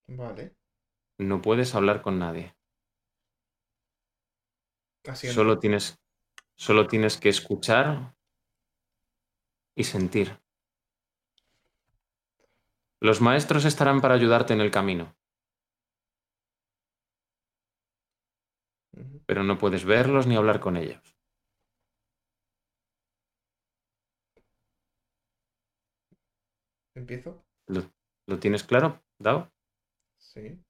Vale. 0.09 0.55
No 1.19 1.41
puedes 1.41 1.75
hablar 1.75 2.03
con 2.03 2.19
nadie. 2.19 2.55
Solo 5.15 5.59
tienes, 5.59 5.99
solo 6.61 6.87
tienes 6.87 7.17
que 7.17 7.31
escuchar 7.31 8.15
y 9.75 9.85
sentir. 9.85 10.39
Los 12.99 13.21
maestros 13.21 13.67
estarán 13.67 14.01
para 14.01 14.15
ayudarte 14.15 14.55
en 14.55 14.63
el 14.63 14.71
camino, 14.71 15.15
pero 19.27 19.43
no 19.45 19.59
puedes 19.59 19.85
verlos 19.85 20.27
ni 20.27 20.37
hablar 20.37 20.61
con 20.61 20.77
ellos. 20.77 21.17
¿Empiezo? 26.95 27.45
¿Lo, 27.67 27.83
lo 28.27 28.39
tienes 28.39 28.63
claro, 28.63 29.03
Dao? 29.19 29.51
Sí. 30.19 30.63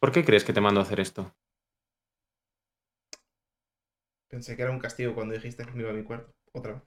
¿Por 0.00 0.10
qué 0.10 0.24
crees 0.24 0.44
que 0.44 0.54
te 0.54 0.62
mando 0.62 0.80
a 0.80 0.84
hacer 0.84 1.00
esto? 1.00 1.34
Pensé 4.36 4.54
que 4.54 4.60
era 4.60 4.70
un 4.70 4.78
castigo 4.78 5.14
cuando 5.14 5.32
dijiste 5.32 5.64
que 5.64 5.72
me 5.72 5.80
iba 5.80 5.88
a 5.88 5.94
mi 5.94 6.04
cuarto. 6.04 6.30
Otra 6.52 6.74
vez. 6.74 6.82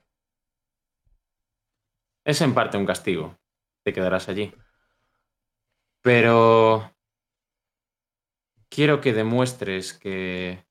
Es 2.24 2.40
en 2.42 2.54
parte 2.54 2.78
un 2.78 2.86
castigo. 2.86 3.36
Te 3.84 3.92
quedarás 3.92 4.28
allí. 4.28 4.54
Pero 6.00 6.94
quiero 8.68 9.00
que 9.00 9.12
demuestres 9.12 9.94
que 9.94 10.64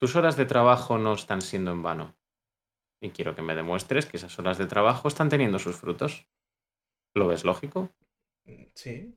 tus 0.00 0.16
horas 0.16 0.36
de 0.36 0.46
trabajo 0.46 0.98
no 0.98 1.14
están 1.14 1.42
siendo 1.42 1.70
en 1.70 1.84
vano. 1.84 2.16
Y 3.00 3.10
quiero 3.10 3.36
que 3.36 3.42
me 3.42 3.54
demuestres 3.54 4.06
que 4.06 4.16
esas 4.16 4.36
horas 4.40 4.58
de 4.58 4.66
trabajo 4.66 5.06
están 5.06 5.28
teniendo 5.28 5.60
sus 5.60 5.76
frutos. 5.76 6.26
¿Lo 7.14 7.28
ves 7.28 7.44
lógico? 7.44 7.88
Sí. 8.74 9.16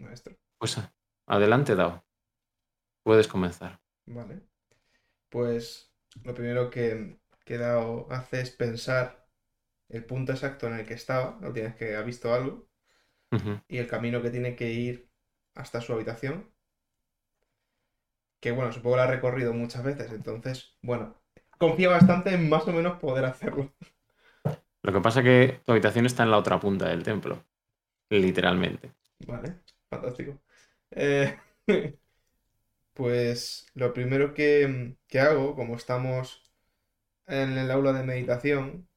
Maestro. 0.00 0.36
Pues 0.58 0.76
adelante, 1.28 1.76
Dao. 1.76 2.04
Puedes 3.04 3.28
comenzar. 3.28 3.80
Vale. 4.06 4.51
Pues 5.32 5.90
lo 6.24 6.34
primero 6.34 6.68
que, 6.68 7.16
que 7.46 7.56
Dao 7.56 8.06
hace 8.10 8.42
es 8.42 8.50
pensar 8.50 9.26
el 9.88 10.04
punto 10.04 10.32
exacto 10.32 10.66
en 10.66 10.74
el 10.74 10.86
que 10.86 10.92
estaba, 10.92 11.38
la 11.40 11.48
última 11.48 11.68
vez 11.68 11.76
que 11.76 11.96
ha 11.96 12.02
visto 12.02 12.34
algo, 12.34 12.68
y 13.66 13.78
el 13.78 13.86
camino 13.86 14.20
que 14.20 14.28
tiene 14.28 14.54
que 14.54 14.70
ir 14.70 15.08
hasta 15.54 15.80
su 15.80 15.94
habitación. 15.94 16.52
Que 18.40 18.52
bueno, 18.52 18.72
supongo 18.72 18.96
lo 18.96 19.02
ha 19.02 19.06
recorrido 19.06 19.54
muchas 19.54 19.82
veces, 19.82 20.12
entonces, 20.12 20.76
bueno, 20.82 21.16
confía 21.56 21.88
bastante 21.88 22.34
en 22.34 22.50
más 22.50 22.68
o 22.68 22.72
menos 22.72 22.98
poder 22.98 23.24
hacerlo. 23.24 23.72
Lo 24.82 24.92
que 24.92 25.00
pasa 25.00 25.20
es 25.20 25.24
que 25.24 25.60
tu 25.64 25.72
habitación 25.72 26.04
está 26.04 26.24
en 26.24 26.30
la 26.30 26.38
otra 26.38 26.60
punta 26.60 26.90
del 26.90 27.04
templo. 27.04 27.42
Literalmente. 28.10 28.92
Vale, 29.26 29.60
fantástico. 29.88 30.38
Eh, 30.90 31.38
pues 32.94 33.66
lo 33.74 33.92
primero 33.94 34.34
que, 34.34 34.96
que 35.08 35.20
hago, 35.20 35.54
como 35.56 35.76
estamos 35.76 36.52
en 37.26 37.58
el 37.58 37.70
aula 37.70 37.92
de 37.94 38.04
meditación, 38.04 38.88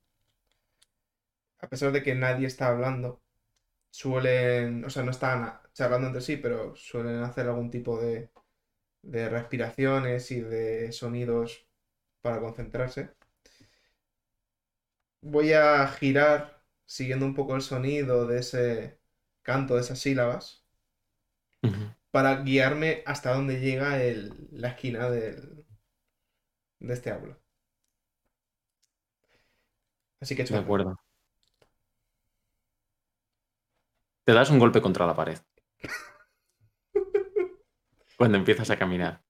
a 1.60 1.68
pesar 1.70 1.92
de 1.92 2.04
que 2.04 2.16
nadie 2.16 2.48
está 2.48 2.68
hablando, 2.70 3.22
suelen, 3.92 4.86
o 4.86 4.92
sea, 4.92 5.04
no 5.04 5.12
están 5.12 5.60
charlando 5.74 6.08
entre 6.08 6.22
sí, 6.22 6.38
pero 6.38 6.76
suelen 6.76 7.24
hacer 7.24 7.48
algún 7.48 7.72
tipo 7.72 8.00
de, 8.02 8.32
de 9.04 9.30
respiraciones 9.30 10.32
y 10.32 10.42
de 10.42 10.92
sonidos 10.94 11.68
para 12.22 12.42
concentrarse. 12.42 13.12
Voy 15.22 15.52
a 15.54 15.86
girar 15.90 16.64
siguiendo 16.86 17.26
un 17.26 17.36
poco 17.36 17.54
el 17.56 17.62
sonido 17.62 18.26
de 18.28 18.40
ese 18.40 19.00
canto, 19.42 19.76
de 19.76 19.82
esas 19.82 20.00
sílabas. 20.00 20.66
Para 22.16 22.44
guiarme 22.44 23.04
hasta 23.06 23.34
donde 23.34 23.60
llega 23.60 24.02
el- 24.02 24.34
la 24.52 24.70
esquina 24.70 25.10
del, 25.10 25.66
de 26.80 26.94
este 26.94 27.12
aula. 27.12 27.38
Así 30.22 30.36
que 30.36 30.42
hecho 30.44 30.54
De 30.54 30.60
acuerdo. 30.60 30.96
Te 34.26 34.34
das 34.38 34.52
un 34.56 34.60
golpe 34.64 34.84
contra 34.86 35.08
la 35.08 35.16
pared. 35.22 35.40
Cuando 38.18 38.38
empiezas 38.38 38.70
a 38.72 38.78
caminar. 38.78 39.22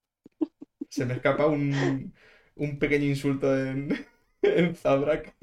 Se 0.90 1.06
me 1.06 1.14
escapa 1.16 1.46
un, 1.48 2.14
un 2.56 2.80
pequeño 2.80 3.06
insulto 3.06 3.56
en, 3.58 3.90
en 4.42 4.76
Zabrak. 4.76 5.36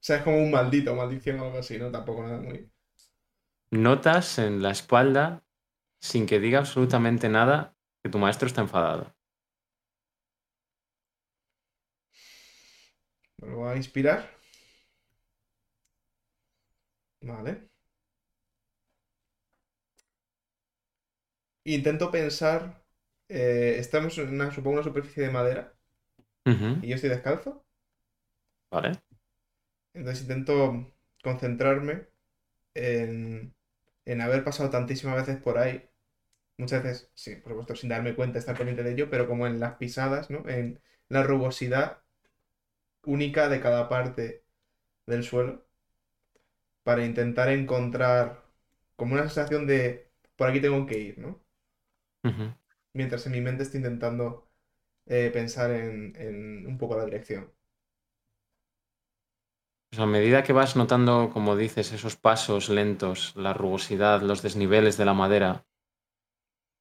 sea, 0.00 0.16
es 0.18 0.22
como 0.24 0.38
un 0.42 0.50
maldito, 0.50 0.94
maldición 0.94 1.40
o 1.40 1.44
algo 1.46 1.58
así, 1.58 1.78
¿no? 1.78 1.90
Tampoco 1.90 2.22
nada 2.22 2.38
muy. 2.40 2.70
Notas 3.72 4.38
en 4.38 4.62
la 4.62 4.70
espalda, 4.70 5.42
sin 6.00 6.26
que 6.26 6.38
diga 6.40 6.60
absolutamente 6.60 7.28
nada, 7.28 7.76
que 8.02 8.10
tu 8.10 8.18
maestro 8.18 8.46
está 8.46 8.60
enfadado. 8.60 9.12
Vuelvo 13.38 13.68
a 13.68 13.76
inspirar. 13.76 14.30
Vale. 17.22 17.70
Intento 21.64 22.10
pensar. 22.10 22.84
eh, 23.28 23.76
estamos 23.78 24.18
en 24.18 24.28
una, 24.34 24.50
supongo, 24.52 24.74
una 24.76 24.82
superficie 24.84 25.22
de 25.24 25.30
madera 25.30 25.74
y 26.82 26.88
yo 26.88 26.94
estoy 26.96 27.10
descalzo. 27.10 27.64
Vale. 28.70 29.00
Entonces 29.94 30.22
intento 30.22 30.92
concentrarme 31.22 32.08
en, 32.74 33.54
en 34.04 34.20
haber 34.20 34.44
pasado 34.44 34.70
tantísimas 34.70 35.16
veces 35.16 35.42
por 35.42 35.58
ahí. 35.58 35.88
Muchas 36.58 36.82
veces, 36.84 37.10
sí, 37.14 37.36
por 37.36 37.52
supuesto, 37.52 37.76
sin 37.76 37.90
darme 37.90 38.14
cuenta, 38.16 38.38
estar 38.38 38.56
pendiente 38.56 38.82
de 38.84 38.92
ello, 38.92 39.10
pero 39.10 39.28
como 39.28 39.46
en 39.46 39.60
las 39.60 39.76
pisadas, 39.76 40.30
¿no? 40.30 40.48
En 40.48 40.80
la 41.08 41.22
rugosidad 41.24 42.02
única 43.04 43.48
de 43.50 43.60
cada 43.60 43.88
parte 43.90 44.44
del 45.06 45.24
suelo. 45.24 45.66
Para 46.82 47.06
intentar 47.06 47.48
encontrar 47.48 48.44
como 48.96 49.14
una 49.14 49.22
sensación 49.22 49.66
de 49.66 50.10
por 50.36 50.48
aquí 50.50 50.60
tengo 50.60 50.84
que 50.86 50.98
ir, 50.98 51.18
¿no? 51.18 51.42
Mientras 52.92 53.26
en 53.26 53.32
mi 53.32 53.40
mente 53.40 53.64
estoy 53.64 53.78
intentando 53.78 54.48
eh, 55.06 55.30
pensar 55.32 55.70
en, 55.72 56.14
en 56.16 56.66
un 56.66 56.78
poco 56.78 56.96
la 56.96 57.04
dirección. 57.06 57.52
A 59.98 60.06
medida 60.06 60.44
que 60.44 60.52
vas 60.52 60.76
notando, 60.76 61.30
como 61.30 61.56
dices, 61.56 61.92
esos 61.92 62.16
pasos 62.16 62.68
lentos, 62.68 63.34
la 63.34 63.52
rugosidad, 63.52 64.22
los 64.22 64.40
desniveles 64.40 64.96
de 64.96 65.04
la 65.04 65.14
madera, 65.14 65.66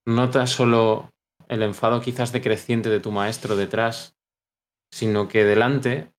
notas 0.05 0.51
solo 0.51 1.09
el 1.47 1.63
enfado 1.63 2.01
quizás 2.01 2.31
decreciente 2.31 2.89
de 2.89 2.99
tu 2.99 3.11
maestro 3.11 3.55
detrás, 3.55 4.15
sino 4.91 5.27
que 5.27 5.43
delante 5.43 6.13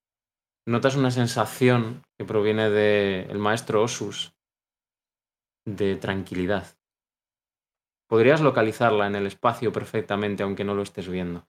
notas 0.67 0.95
una 0.95 1.11
sensación 1.11 2.03
que 2.17 2.25
proviene 2.25 2.69
del 2.69 3.37
maestro 3.37 3.81
Osus 3.83 4.35
de 5.65 5.95
tranquilidad. 5.95 6.77
Podrías 8.07 8.41
localizarla 8.41 9.07
en 9.07 9.15
el 9.15 9.27
espacio 9.27 9.71
perfectamente, 9.71 10.43
aunque 10.43 10.65
no 10.65 10.75
lo 10.75 10.83
estés 10.83 11.07
viendo. 11.07 11.47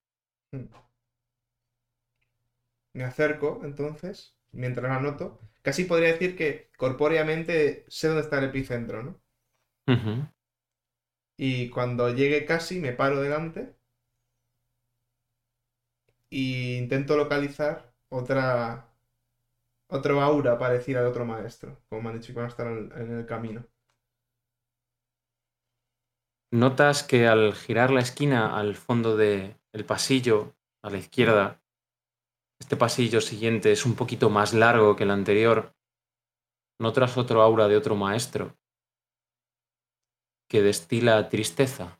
Hmm. 0.52 0.66
Me 2.94 3.04
acerco, 3.04 3.62
entonces, 3.64 4.36
mientras 4.52 4.90
la 4.90 5.00
noto. 5.00 5.40
Casi 5.62 5.84
podría 5.84 6.12
decir 6.12 6.36
que 6.36 6.70
corpóreamente 6.76 7.84
sé 7.88 8.08
dónde 8.08 8.22
está 8.22 8.38
el 8.38 8.46
epicentro, 8.46 9.02
¿no? 9.02 9.20
Y 11.36 11.68
cuando 11.68 12.08
llegue 12.08 12.46
casi, 12.46 12.80
me 12.80 12.94
paro 12.94 13.20
delante 13.20 13.74
e 16.30 16.78
intento 16.82 17.16
localizar 17.16 17.92
otra 18.08 18.88
otro 19.88 20.20
aura 20.20 20.58
parecida 20.58 20.98
al 21.00 21.06
otro 21.06 21.24
maestro, 21.24 21.80
como 21.88 22.02
me 22.02 22.08
han 22.10 22.16
dicho 22.20 22.32
que 22.32 22.40
van 22.40 22.46
a 22.46 22.48
estar 22.48 22.66
en, 22.66 22.90
en 22.96 23.18
el 23.18 23.26
camino. 23.26 23.64
Notas 26.52 27.02
que 27.02 27.26
al 27.26 27.54
girar 27.54 27.90
la 27.90 28.00
esquina 28.00 28.58
al 28.58 28.76
fondo 28.76 29.16
del 29.16 29.56
pasillo, 29.86 30.54
a 30.82 30.90
la 30.90 30.98
izquierda, 30.98 31.61
este 32.62 32.76
pasillo 32.76 33.20
siguiente 33.20 33.72
es 33.72 33.84
un 33.84 33.96
poquito 33.96 34.30
más 34.30 34.54
largo 34.54 34.94
que 34.94 35.02
el 35.02 35.10
anterior. 35.10 35.74
Notas 36.78 37.18
otro 37.18 37.42
aura 37.42 37.66
de 37.66 37.76
otro 37.76 37.96
maestro 37.96 38.56
que 40.48 40.62
destila 40.62 41.28
tristeza. 41.28 41.98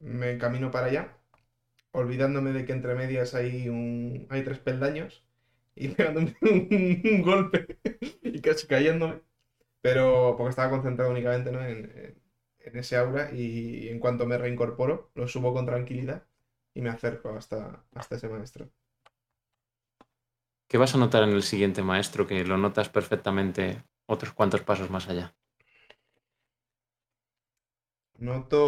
Me 0.00 0.32
encamino 0.32 0.72
para 0.72 0.88
allá, 0.88 1.16
olvidándome 1.92 2.50
de 2.52 2.64
que 2.64 2.72
entre 2.72 2.96
medias 2.96 3.36
hay 3.36 3.68
un 3.68 4.26
hay 4.28 4.42
tres 4.42 4.58
peldaños 4.58 5.24
y 5.76 5.88
pegándome 5.94 6.36
un, 6.42 7.22
golpe 7.22 7.78
y 8.22 8.40
casi 8.40 8.66
cayéndome. 8.66 9.20
Pero 9.80 10.34
porque 10.36 10.50
estaba 10.50 10.70
concentrado 10.70 11.12
únicamente, 11.12 11.52
¿no? 11.52 11.64
en, 11.64 11.84
en- 11.96 12.22
en 12.64 12.76
ese 12.78 12.96
aura 12.96 13.32
y 13.32 13.88
en 13.88 14.00
cuanto 14.00 14.26
me 14.26 14.38
reincorporo, 14.38 15.10
lo 15.14 15.28
subo 15.28 15.52
con 15.54 15.66
tranquilidad 15.66 16.26
y 16.74 16.82
me 16.82 16.90
acerco 16.90 17.30
hasta, 17.36 17.84
hasta 17.94 18.16
ese 18.16 18.28
maestro. 18.28 18.70
¿Qué 20.68 20.76
vas 20.76 20.92
a 20.96 20.98
notar 20.98 21.22
en 21.22 21.30
el 21.30 21.44
siguiente 21.44 21.84
maestro 21.84 22.26
que 22.26 22.44
lo 22.44 22.58
notas 22.58 22.88
perfectamente 22.88 23.84
otros 24.06 24.32
cuantos 24.32 24.62
pasos 24.62 24.90
más 24.90 25.08
allá? 25.08 25.36
Noto... 28.28 28.62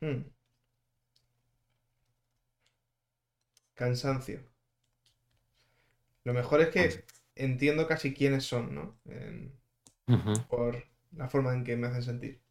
Hmm. 0.00 0.22
Cansancio. 3.74 4.40
Lo 6.24 6.34
mejor 6.34 6.60
es 6.60 6.70
que 6.70 7.04
entiendo 7.36 7.86
casi 7.86 8.12
quiénes 8.12 8.44
son, 8.44 8.74
¿no? 8.74 8.98
En- 9.04 9.56
por 10.48 10.84
la 11.12 11.28
forma 11.30 11.54
en 11.54 11.64
que 11.64 11.76
me 11.76 11.88
hacen 11.88 12.04
sentir. 12.04 12.41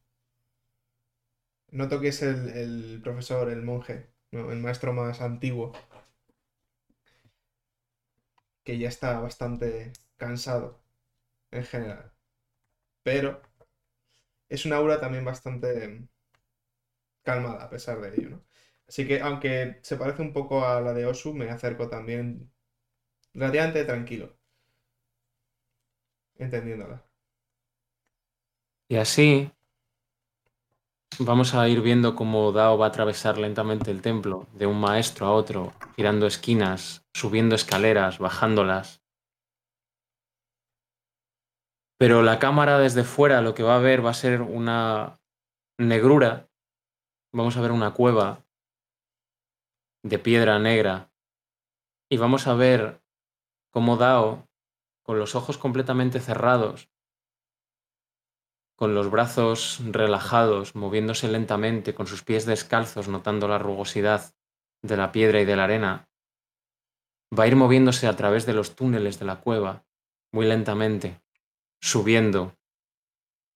Noto 1.72 2.00
que 2.00 2.10
es 2.10 2.22
el, 2.22 2.50
el 2.50 3.02
profesor, 3.04 3.50
el 3.50 3.64
monje. 3.64 4.12
El 4.32 4.60
maestro 4.60 4.94
más 4.94 5.22
antiguo, 5.22 5.74
que 8.64 8.78
ya 8.80 8.90
está 8.90 9.20
bastante 9.20 9.94
cansado 10.18 10.82
en 11.52 11.66
general. 11.66 12.14
Pero 13.04 13.42
es 14.50 14.66
una 14.68 14.76
aura 14.76 15.00
también 15.00 15.26
bastante 15.26 16.08
calmada 17.24 17.64
a 17.64 17.70
pesar 17.70 18.00
de 18.02 18.10
ello, 18.16 18.30
¿no? 18.30 18.46
Así 18.88 19.08
que 19.08 19.22
aunque 19.22 19.80
se 19.84 19.98
parece 19.98 20.22
un 20.22 20.34
poco 20.34 20.66
a 20.66 20.82
la 20.82 20.94
de 20.94 21.06
Osu, 21.06 21.34
me 21.34 21.50
acerco 21.50 21.90
también 21.90 22.52
relativamente 23.34 23.86
tranquilo, 23.86 24.38
entendiéndola. 26.40 27.02
Y 28.90 28.98
así 28.98 29.52
vamos 31.20 31.54
a 31.54 31.68
ir 31.68 31.82
viendo 31.82 32.16
cómo 32.16 32.52
Dao 32.52 32.78
va 32.78 32.86
a 32.86 32.90
atravesar 32.90 33.38
lentamente 33.38 33.92
el 33.92 34.02
templo 34.02 34.48
de 34.54 34.66
un 34.66 34.80
maestro 34.80 35.28
a 35.28 35.34
otro, 35.34 35.74
girando 35.96 36.28
esquinas, 36.28 37.06
subiendo 37.14 37.56
escaleras, 37.56 38.20
bajándolas. 38.20 39.02
Pero 41.98 42.24
la 42.24 42.40
cámara 42.40 42.80
desde 42.80 43.04
fuera 43.04 43.42
lo 43.42 43.54
que 43.54 43.64
va 43.64 43.76
a 43.76 43.80
ver 43.80 44.04
va 44.04 44.10
a 44.10 44.16
ser 44.16 44.42
una 44.42 45.20
negrura. 45.80 46.50
Vamos 47.34 47.58
a 47.58 47.62
ver 47.62 47.72
una 47.72 47.94
cueva 47.94 48.44
de 50.04 50.18
piedra 50.18 50.58
negra. 50.60 51.12
Y 52.10 52.18
vamos 52.18 52.48
a 52.48 52.56
ver 52.56 53.02
cómo 53.72 53.98
Dao, 53.98 54.48
con 55.04 55.20
los 55.20 55.36
ojos 55.36 55.58
completamente 55.58 56.20
cerrados, 56.20 56.91
con 58.82 58.96
los 58.96 59.12
brazos 59.12 59.80
relajados, 59.92 60.74
moviéndose 60.74 61.28
lentamente, 61.28 61.94
con 61.94 62.08
sus 62.08 62.24
pies 62.24 62.48
descalzos, 62.48 63.08
notando 63.10 63.48
la 63.48 63.60
rugosidad 63.60 64.34
de 64.82 64.98
la 64.98 65.12
piedra 65.12 65.40
y 65.40 65.46
de 65.46 65.56
la 65.56 65.66
arena, 65.66 66.10
va 67.32 67.44
a 67.44 67.48
ir 67.48 67.56
moviéndose 67.56 68.08
a 68.08 68.16
través 68.16 68.48
de 68.48 68.54
los 68.54 68.76
túneles 68.76 69.20
de 69.20 69.26
la 69.26 69.40
cueva, 69.40 69.86
muy 70.34 70.48
lentamente, 70.48 71.22
subiendo 71.80 72.58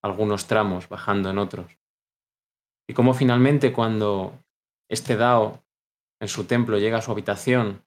algunos 0.03 0.45
tramos, 0.45 0.89
bajando 0.89 1.31
en 1.31 1.39
otros. 1.39 1.75
Y 2.87 2.93
como 2.93 3.15
finalmente 3.15 3.73
cuando 3.73 4.45
este 4.91 5.15
Dao 5.15 5.65
en 6.21 6.27
su 6.27 6.45
templo 6.45 6.77
llega 6.77 6.99
a 6.99 7.01
su 7.01 7.09
habitación, 7.11 7.83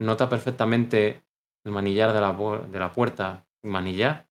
nota 0.00 0.30
perfectamente 0.30 1.22
el 1.66 1.72
manillar 1.72 2.14
de 2.14 2.22
la, 2.22 2.32
de 2.66 2.78
la 2.78 2.90
puerta, 2.94 3.46
manillar, 3.62 4.30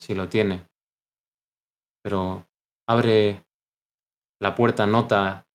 si 0.00 0.16
lo 0.16 0.28
tiene, 0.28 0.73
pero 2.04 2.46
abre 2.86 3.46
la 4.38 4.54
puerta, 4.54 4.86
nota 4.86 5.48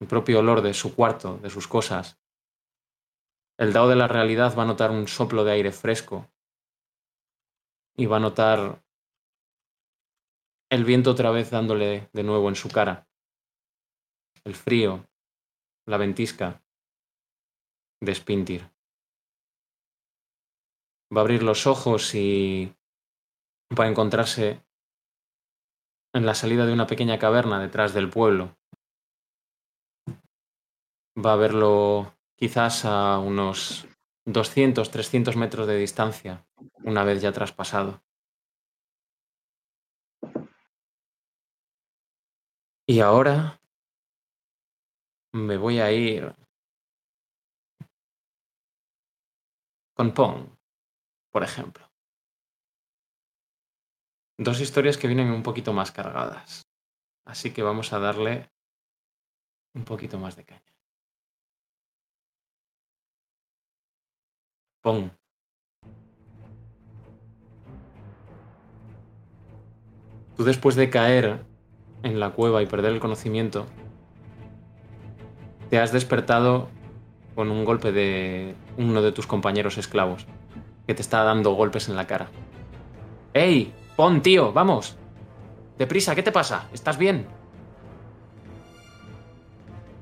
el 0.00 0.06
propio 0.06 0.38
olor 0.38 0.62
de 0.62 0.72
su 0.72 0.94
cuarto, 0.94 1.38
de 1.38 1.50
sus 1.50 1.66
cosas. 1.66 2.20
El 3.58 3.72
Dao 3.72 3.88
de 3.88 3.96
la 3.96 4.06
realidad 4.06 4.56
va 4.56 4.62
a 4.62 4.66
notar 4.66 4.92
un 4.92 5.08
soplo 5.08 5.42
de 5.42 5.52
aire 5.52 5.72
fresco 5.72 6.30
y 7.96 8.06
va 8.06 8.18
a 8.18 8.20
notar 8.20 8.80
el 10.70 10.84
viento 10.84 11.10
otra 11.10 11.32
vez 11.32 11.50
dándole 11.50 12.08
de 12.12 12.22
nuevo 12.22 12.48
en 12.48 12.54
su 12.54 12.68
cara. 12.68 13.08
El 14.44 14.54
frío, 14.54 15.04
la 15.84 15.96
ventisca 15.96 16.62
de 18.00 18.14
Spintir. 18.14 18.70
Va 21.12 21.22
a 21.22 21.24
abrir 21.24 21.42
los 21.42 21.66
ojos 21.66 22.14
y 22.14 22.72
va 23.76 23.86
a 23.86 23.88
encontrarse 23.88 24.67
en 26.12 26.26
la 26.26 26.34
salida 26.34 26.66
de 26.66 26.72
una 26.72 26.86
pequeña 26.86 27.18
caverna 27.18 27.60
detrás 27.60 27.94
del 27.94 28.10
pueblo. 28.10 28.58
va 31.24 31.32
a 31.32 31.36
verlo 31.36 32.14
quizás 32.36 32.84
a 32.84 33.18
unos 33.18 33.86
200, 34.24 34.90
300 34.90 35.36
metros 35.36 35.66
de 35.66 35.76
distancia, 35.76 36.46
una 36.84 37.04
vez 37.04 37.20
ya 37.20 37.32
traspasado. 37.32 38.02
Y 42.86 43.00
ahora 43.00 43.60
me 45.32 45.56
voy 45.56 45.80
a 45.80 45.92
ir 45.92 46.34
con 49.94 50.14
Pong, 50.14 50.48
por 51.30 51.42
ejemplo. 51.42 51.87
Dos 54.40 54.60
historias 54.60 54.96
que 54.96 55.08
vienen 55.08 55.32
un 55.32 55.42
poquito 55.42 55.72
más 55.72 55.90
cargadas. 55.90 56.68
Así 57.26 57.52
que 57.52 57.64
vamos 57.64 57.92
a 57.92 57.98
darle 57.98 58.48
un 59.74 59.84
poquito 59.84 60.16
más 60.16 60.36
de 60.36 60.44
caña. 60.44 60.62
Pong. 64.80 65.10
Tú 70.36 70.44
después 70.44 70.76
de 70.76 70.88
caer 70.88 71.44
en 72.04 72.20
la 72.20 72.30
cueva 72.30 72.62
y 72.62 72.66
perder 72.66 72.92
el 72.92 73.00
conocimiento, 73.00 73.66
te 75.68 75.80
has 75.80 75.90
despertado 75.90 76.68
con 77.34 77.50
un 77.50 77.64
golpe 77.64 77.90
de 77.90 78.54
uno 78.76 79.02
de 79.02 79.10
tus 79.10 79.26
compañeros 79.26 79.78
esclavos, 79.78 80.26
que 80.86 80.94
te 80.94 81.02
está 81.02 81.24
dando 81.24 81.54
golpes 81.54 81.88
en 81.88 81.96
la 81.96 82.06
cara. 82.06 82.30
¡Ey! 83.34 83.74
¡Pon, 83.98 84.22
tío! 84.22 84.52
¡Vamos! 84.52 84.96
¡Deprisa! 85.76 86.14
¿Qué 86.14 86.22
te 86.22 86.30
pasa? 86.30 86.68
¿Estás 86.72 86.98
bien? 86.98 87.26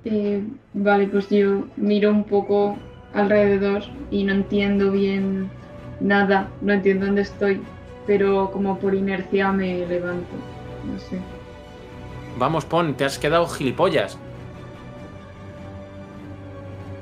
Eh, 0.05 0.44
vale, 0.74 1.06
pues 1.06 1.31
yo 1.31 1.64
miro 1.77 2.10
un 2.10 2.24
poco 2.24 2.77
alrededor 3.14 3.85
y 4.10 4.24
no 4.24 4.35
entiendo 4.35 4.90
bien 4.90 5.48
nada, 6.01 6.51
no 6.60 6.74
entiendo 6.74 7.06
dónde 7.06 7.23
estoy, 7.23 7.62
pero 8.06 8.51
como 8.51 8.78
por 8.78 8.94
inercia 8.94 9.51
me 9.51 9.86
levanto, 9.86 10.36
no 10.93 11.01
sé. 11.01 11.18
Vamos, 12.36 12.66
Pon, 12.66 12.97
te 12.97 13.06
has 13.06 13.18
quedado 13.18 13.48
gilipollas. 13.48 14.18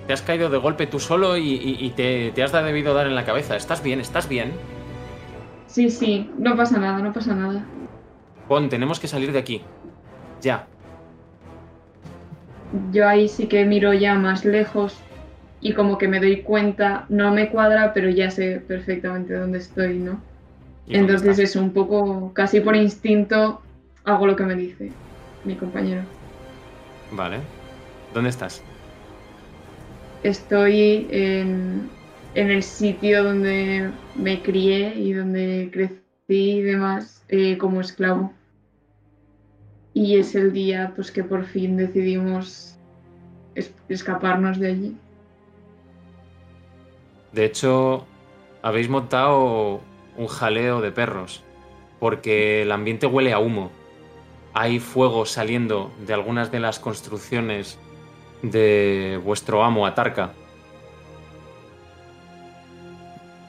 Te 0.06 0.12
has 0.12 0.22
caído 0.22 0.48
de 0.48 0.58
golpe 0.58 0.86
tú 0.86 1.00
solo 1.00 1.36
y, 1.36 1.92
te, 1.96 2.30
te, 2.30 2.42
has 2.44 2.52
debido 2.52 2.94
dar 2.94 3.08
en 3.08 3.16
la 3.16 3.24
cabeza. 3.24 3.56
¿Estás 3.56 3.82
bien? 3.82 3.98
¿Estás 3.98 4.28
bien? 4.28 4.52
Sí, 5.74 5.90
sí, 5.90 6.30
no 6.38 6.56
pasa 6.56 6.78
nada, 6.78 7.00
no 7.00 7.12
pasa 7.12 7.34
nada. 7.34 7.64
Pon, 8.46 8.68
tenemos 8.68 9.00
que 9.00 9.08
salir 9.08 9.32
de 9.32 9.40
aquí. 9.40 9.60
Ya. 10.40 10.68
Yo 12.92 13.08
ahí 13.08 13.26
sí 13.26 13.48
que 13.48 13.64
miro 13.64 13.92
ya 13.92 14.14
más 14.14 14.44
lejos 14.44 14.96
y 15.60 15.72
como 15.72 15.98
que 15.98 16.06
me 16.06 16.20
doy 16.20 16.42
cuenta, 16.42 17.06
no 17.08 17.32
me 17.32 17.50
cuadra, 17.50 17.92
pero 17.92 18.08
ya 18.08 18.30
sé 18.30 18.62
perfectamente 18.68 19.34
dónde 19.34 19.58
estoy, 19.58 19.98
¿no? 19.98 20.20
Entonces 20.86 21.40
es 21.40 21.56
un 21.56 21.72
poco, 21.72 22.32
casi 22.34 22.60
por 22.60 22.76
instinto, 22.76 23.60
hago 24.04 24.28
lo 24.28 24.36
que 24.36 24.44
me 24.44 24.54
dice 24.54 24.92
mi 25.42 25.56
compañero. 25.56 26.02
Vale. 27.10 27.38
¿Dónde 28.14 28.30
estás? 28.30 28.62
Estoy 30.22 31.08
en, 31.10 31.90
el 32.34 32.62
sitio 32.62 33.24
donde 33.24 33.90
me 34.16 34.42
crié 34.42 34.94
y 34.96 35.12
donde 35.12 35.70
crecí 35.72 35.98
y 36.28 36.62
demás 36.62 37.24
eh, 37.28 37.58
como 37.58 37.80
esclavo. 37.80 38.32
Y 39.92 40.16
es 40.16 40.34
el 40.34 40.52
día 40.52 40.92
pues 40.96 41.10
que 41.10 41.22
por 41.22 41.44
fin 41.44 41.76
decidimos 41.76 42.76
escaparnos 43.88 44.58
de 44.58 44.68
allí. 44.68 44.96
De 47.32 47.44
hecho, 47.44 48.06
habéis 48.62 48.88
montado 48.88 49.80
un 50.16 50.26
jaleo 50.26 50.80
de 50.80 50.90
perros, 50.90 51.42
porque 52.00 52.62
el 52.62 52.72
ambiente 52.72 53.06
huele 53.06 53.32
a 53.32 53.38
humo 53.38 53.70
hay 54.54 54.78
fuego 54.78 55.26
saliendo 55.26 55.90
de 56.06 56.14
algunas 56.14 56.52
de 56.52 56.60
las 56.60 56.78
construcciones 56.78 57.76
de 58.42 59.20
vuestro 59.22 59.64
amo 59.64 59.84
Atarca. 59.84 60.32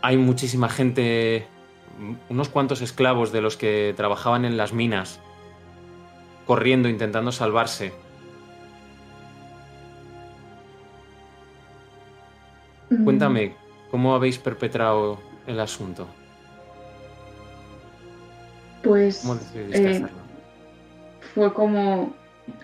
Hay 0.05 0.17
muchísima 0.17 0.69
gente, 0.69 1.47
unos 2.29 2.49
cuantos 2.49 2.83
esclavos 2.83 3.31
de 3.31 3.41
los 3.41 3.57
que 3.57 3.91
trabajaban 3.97 4.45
en 4.45 4.55
las 4.55 4.71
minas, 4.71 5.19
corriendo, 6.45 6.89
intentando 6.89 7.31
salvarse. 7.31 7.91
Mm. 12.91 13.03
Cuéntame, 13.03 13.55
¿cómo 13.89 14.13
habéis 14.13 14.37
perpetrado 14.37 15.17
el 15.47 15.59
asunto? 15.59 16.05
Pues 18.83 19.27
fue 21.33 21.51
como, 21.51 22.13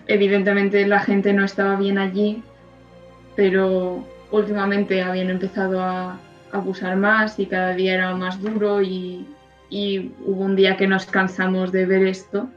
evidentemente 0.05 0.85
la 0.85 0.99
gente 0.99 1.34
no 1.34 1.43
estaba 1.43 1.76
bien 1.76 1.97
allí, 1.97 2.43
pero 3.35 4.05
últimamente 4.30 5.01
habían 5.01 5.31
empezado 5.31 5.81
a 5.84 6.19
abusar 6.52 6.95
más 6.98 7.40
y 7.40 7.45
cada 7.45 7.73
día 7.73 7.95
era 7.95 8.15
más 8.15 8.41
duro 8.41 8.82
y, 8.82 9.28
hubo 10.26 10.44
un 10.44 10.56
día 10.56 10.76
que 10.76 10.88
nos 10.88 11.06
cansamos 11.06 11.72
de 11.72 11.86
ver 11.86 12.06
esto. 12.06 12.49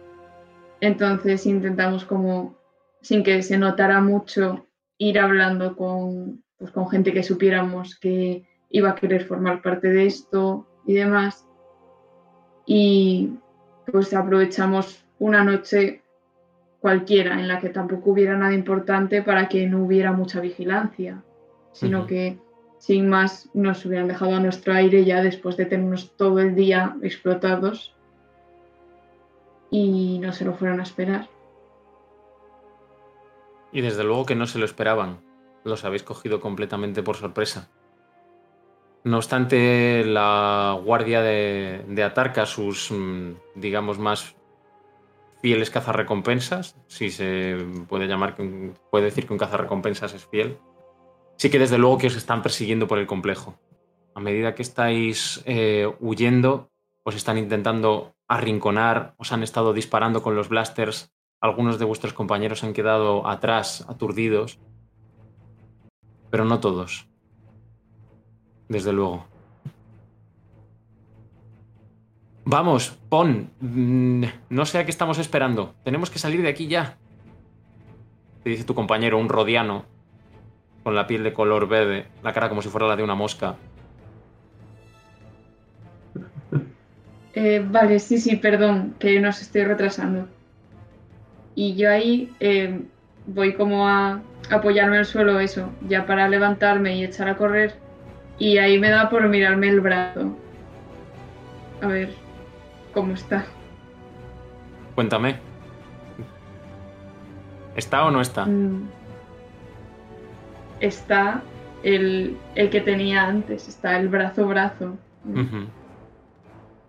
Entonces 0.81 1.47
intentamos 1.47 2.05
como, 2.05 2.57
sin 3.03 3.23
que 3.23 3.43
se 3.43 3.57
notara 3.57 4.01
mucho, 4.01 4.67
ir 4.99 5.19
hablando 5.21 5.77
con, 5.77 6.43
pues, 6.59 6.73
con 6.73 6.89
gente 6.89 7.13
que 7.13 7.23
supiéramos 7.23 7.97
que 7.99 8.49
iba 8.71 8.91
a 8.91 8.95
querer 8.97 9.25
formar 9.25 9.63
parte 9.63 9.89
de 9.89 10.07
esto 10.07 10.67
y 10.87 10.95
demás. 10.95 11.47
Y 12.67 13.35
pues 13.91 14.13
aprovechamos 14.13 15.05
una 15.19 15.45
noche 15.45 16.03
cualquiera 16.81 17.39
en 17.39 17.49
la 17.49 17.61
que 17.61 17.69
tampoco 17.69 18.11
hubiera 18.11 18.37
nada 18.37 18.53
importante 18.53 19.23
para 19.23 19.49
que 19.49 19.67
no 19.69 19.85
hubiera 19.85 20.13
mucha 20.13 20.41
vigilancia, 20.41 21.23
sino 21.73 22.07
que 22.07 22.39
sin 22.85 23.09
más 23.09 23.49
nos 23.55 23.87
hubieran 23.87 24.09
dejado 24.09 24.35
a 24.35 24.41
nuestro 24.41 24.75
aire 24.75 25.07
ya 25.07 25.23
después 25.23 25.57
de 25.57 25.65
tenernos 25.65 26.15
todo 26.19 26.39
el 26.41 26.55
día 26.55 26.95
explotados 27.03 27.95
y 29.71 30.19
no 30.19 30.35
se 30.35 30.45
lo 30.45 30.53
fueron 30.53 30.81
a 30.81 30.83
esperar. 30.83 31.31
Y 33.73 33.81
desde 33.81 34.05
luego 34.05 34.27
que 34.27 34.35
no 34.35 34.47
se 34.47 34.59
lo 34.59 34.67
esperaban, 34.67 35.21
los 35.65 35.83
habéis 35.87 36.03
cogido 36.03 36.41
completamente 36.41 37.03
por 37.03 37.17
sorpresa. 37.17 37.71
No 39.03 39.17
obstante, 39.17 40.05
la 40.05 40.79
guardia 40.85 41.23
de, 41.23 41.87
de 41.89 42.03
Atarca, 42.03 42.45
sus, 42.45 42.91
mm, 42.91 43.33
digamos, 43.55 43.99
más 43.99 44.37
fieles 45.41 45.71
cazarrecompensas, 45.71 46.77
si 46.87 47.09
se 47.09 47.57
puede 47.89 48.09
llamar, 48.09 48.37
puede 48.91 49.07
decir 49.07 49.27
que 49.27 49.33
un 49.33 49.39
cazarrecompensas 49.39 50.13
es 50.13 50.27
fiel, 50.27 50.59
sí 51.37 51.51
que 51.51 51.59
desde 51.59 51.79
luego 51.79 51.99
que 51.99 52.07
os 52.07 52.17
están 52.17 52.43
persiguiendo 52.43 52.87
por 52.87 52.99
el 52.99 53.07
complejo. 53.07 53.59
A 54.15 54.21
medida 54.21 54.55
que 54.55 54.63
estáis 54.63 55.43
eh, 55.45 55.93
huyendo, 56.01 56.71
os 57.03 57.15
están 57.15 57.39
intentando 57.39 58.15
arrinconar, 58.29 59.15
os 59.19 59.33
han 59.33 59.43
estado 59.43 59.73
disparando 59.73 60.23
con 60.23 60.35
los 60.35 60.49
blasters, 60.49 61.13
algunos 61.41 61.79
de 61.79 61.85
vuestros 61.85 62.15
compañeros 62.15 62.65
han 62.65 62.73
quedado 62.73 63.29
atrás, 63.29 63.85
aturdidos, 63.89 64.59
pero 66.31 66.45
no 66.45 66.61
todos, 66.61 67.07
desde 68.69 68.93
luego. 68.93 69.27
Vamos, 72.47 72.99
pon. 73.09 73.51
Mm, 73.61 74.25
no 74.51 74.67
sé 74.67 74.79
a 74.79 74.85
qué 74.85 74.91
estamos 74.91 75.19
esperando. 75.19 75.75
Tenemos 75.83 76.11
que 76.11 76.19
salir 76.19 76.43
de 76.43 76.49
aquí 76.49 76.67
ya. 76.67 76.99
Te 78.43 78.51
dice 78.51 78.65
tu 78.65 78.75
compañero, 78.75 79.19
un 79.19 79.31
rodiano, 79.31 79.87
con 80.85 80.95
la 80.95 81.07
piel 81.07 81.25
de 81.25 81.33
color 81.33 81.67
verde, 81.67 82.07
la 82.23 82.33
cara 82.33 82.49
como 82.49 82.63
si 82.63 82.69
fuera 82.69 82.87
la 82.87 82.95
de 82.95 83.03
una 83.03 83.15
mosca. 83.15 83.57
Eh, 87.37 87.67
vale, 87.69 87.99
sí, 87.99 88.19
sí, 88.19 88.37
perdón, 88.37 88.95
que 89.01 89.19
nos 89.19 89.43
estoy 89.43 89.65
retrasando. 89.65 90.29
Y 91.57 91.75
yo 91.75 91.91
ahí 91.91 92.33
eh, 92.39 92.83
voy 93.27 93.55
como 93.55 93.89
a 93.89 94.21
apoyarme 94.51 94.99
al 94.99 95.07
suelo, 95.07 95.41
eso, 95.41 95.71
ya 95.89 96.07
para 96.07 96.29
levantarme 96.29 96.97
y 96.97 97.03
echar 97.03 97.29
a 97.29 97.37
correr. 97.37 97.75
Y 98.39 98.59
ahí 98.59 98.79
me 98.79 98.91
da 98.91 99.09
por 99.09 99.29
mirarme 99.29 99.69
el 99.69 99.81
brazo. 99.81 100.37
A 101.81 101.87
ver, 101.87 102.11
cómo 102.93 103.15
está. 103.15 103.45
Cuéntame. 104.95 105.37
¿Está 107.75 108.05
o 108.05 108.11
no 108.11 108.21
está? 108.21 108.45
Mm. 108.47 108.89
Está 110.85 111.43
el, 111.83 112.37
que 112.55 112.81
tenía 112.83 113.27
antes, 113.27 113.69
está 113.69 113.99
el 113.99 114.09
brazo-brazo. 114.09 114.99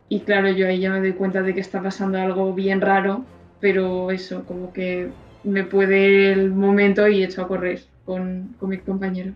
Y 0.09 0.19
claro, 0.19 0.49
yo 0.49 0.67
ahí 0.67 0.79
ya 0.79 0.91
me 0.91 0.99
doy 0.99 1.13
cuenta 1.13 1.41
de 1.41 1.53
que 1.53 1.61
está 1.61 1.81
pasando 1.81 2.19
algo 2.19 2.53
bien 2.53 2.81
raro, 2.81 3.23
pero 3.61 4.11
eso, 4.11 4.43
como 4.45 4.73
que 4.73 5.11
me 5.45 5.63
puede 5.63 6.33
el 6.33 6.51
momento 6.51 7.07
y 7.07 7.23
echo 7.23 7.41
a 7.41 7.47
correr 7.47 7.83
con, 8.05 8.55
con 8.59 8.69
mi 8.69 8.79
compañero. 8.79 9.31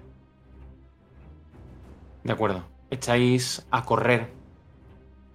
De 2.26 2.34
acuerdo. 2.34 2.66
Echáis 2.92 3.66
a 3.72 3.86
correr 3.86 4.28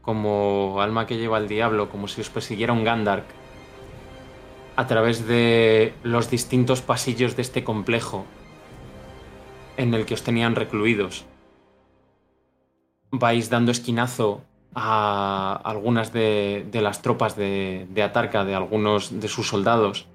como 0.02 0.82
alma 0.82 1.06
que 1.06 1.16
lleva 1.16 1.38
al 1.38 1.48
diablo, 1.48 1.88
como 1.88 2.08
si 2.08 2.20
os 2.20 2.28
persiguiera 2.28 2.74
un 2.74 2.84
Gandark, 2.84 3.24
a 4.76 4.86
través 4.86 5.26
de 5.26 5.94
los 6.02 6.30
distintos 6.30 6.82
pasillos 6.82 7.36
de 7.36 7.42
este 7.42 7.64
complejo 7.64 8.26
en 9.76 9.94
el 9.94 10.06
que 10.06 10.14
os 10.14 10.22
tenían 10.22 10.54
recluidos. 10.54 11.24
Vais 13.10 13.50
dando 13.50 13.70
esquinazo 13.70 14.42
a 14.74 15.60
algunas 15.64 16.12
de, 16.12 16.66
las 16.72 17.02
tropas 17.02 17.36
de, 17.36 17.86
de 17.90 18.02
Atarca, 18.02 18.44
de 18.44 18.54
algunos 18.54 19.20
de 19.20 19.28
sus 19.28 19.48
soldados. 19.48 20.06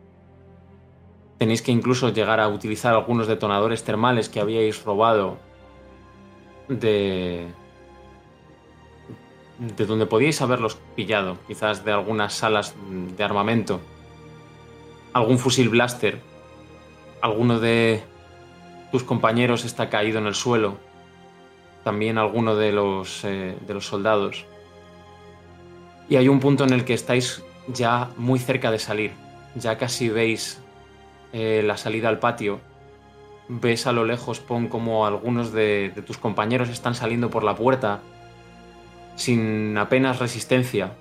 Tenéis 1.37 1.61
que 1.61 1.71
incluso 1.71 2.09
llegar 2.09 2.39
a 2.41 2.49
utilizar 2.49 2.93
algunos 2.93 3.27
detonadores 3.27 3.83
termales 3.83 4.27
que 4.27 4.41
habíais 4.41 4.83
robado 4.83 5.37
de, 6.67 7.47
de 9.59 9.85
donde 9.85 10.05
podíais 10.05 10.41
haberlos 10.41 10.77
pillado, 10.95 11.37
quizás 11.47 11.83
de 11.85 11.91
algunas 11.91 12.33
salas 12.33 12.75
de 12.89 13.23
armamento, 13.23 13.79
algún 15.13 15.37
fusil 15.37 15.69
blaster, 15.69 16.21
alguno 17.21 17.59
de 17.59 18.03
tus 18.91 19.03
compañeros 19.03 19.65
está 19.65 19.89
caído 19.89 20.19
en 20.19 20.27
el 20.27 20.35
suelo, 20.35 20.77
también 21.83 22.17
alguno 22.17 22.55
de 22.55 22.71
los, 22.71 23.23
eh, 23.23 23.57
de 23.65 23.73
los 23.73 23.85
soldados. 23.85 24.45
Y 26.09 26.15
hay 26.15 26.27
un 26.27 26.39
punto 26.39 26.63
en 26.63 26.73
el 26.73 26.85
que 26.85 26.93
estáis 26.93 27.43
ya 27.67 28.09
muy 28.17 28.39
cerca 28.39 28.71
de 28.71 28.79
salir, 28.79 29.11
ya 29.55 29.77
casi 29.77 30.09
veis 30.09 30.61
eh, 31.33 31.61
la 31.63 31.77
salida 31.77 32.09
al 32.09 32.19
patio. 32.19 32.59
Ves 33.47 33.87
a 33.87 33.91
lo 33.91 34.05
lejos, 34.05 34.39
Pon, 34.39 34.67
como 34.67 35.05
algunos 35.05 35.51
de, 35.51 35.91
de 35.95 36.01
tus 36.01 36.17
compañeros 36.17 36.69
están 36.69 36.95
saliendo 36.95 37.29
por 37.29 37.43
la 37.43 37.55
puerta 37.55 38.01
sin 39.15 39.77
apenas 39.77 40.19
resistencia. 40.19 40.91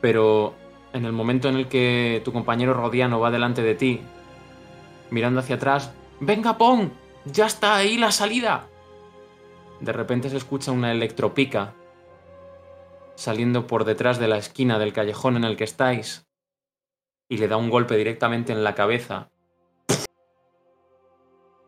Pero 0.00 0.54
en 0.92 1.04
el 1.04 1.12
momento 1.12 1.48
en 1.48 1.56
el 1.56 1.68
que 1.68 2.20
tu 2.24 2.32
compañero 2.32 2.74
Rodiano 2.74 3.18
va 3.18 3.30
delante 3.30 3.62
de 3.62 3.74
ti, 3.74 4.00
mirando 5.12 5.40
hacia 5.40 5.56
atrás, 5.56 5.92
¡Venga, 6.20 6.56
Pong! 6.56 6.90
¡Ya 7.26 7.46
está 7.46 7.76
ahí 7.76 7.98
la 7.98 8.10
salida! 8.10 8.68
De 9.80 9.92
repente 9.92 10.30
se 10.30 10.36
escucha 10.36 10.72
una 10.72 10.90
electropica 10.90 11.74
saliendo 13.14 13.66
por 13.66 13.84
detrás 13.84 14.18
de 14.18 14.28
la 14.28 14.38
esquina 14.38 14.78
del 14.78 14.92
callejón 14.92 15.36
en 15.36 15.44
el 15.44 15.56
que 15.56 15.64
estáis 15.64 16.26
y 17.28 17.36
le 17.36 17.48
da 17.48 17.56
un 17.56 17.70
golpe 17.70 17.96
directamente 17.96 18.52
en 18.52 18.64
la 18.64 18.74
cabeza. 18.74 19.30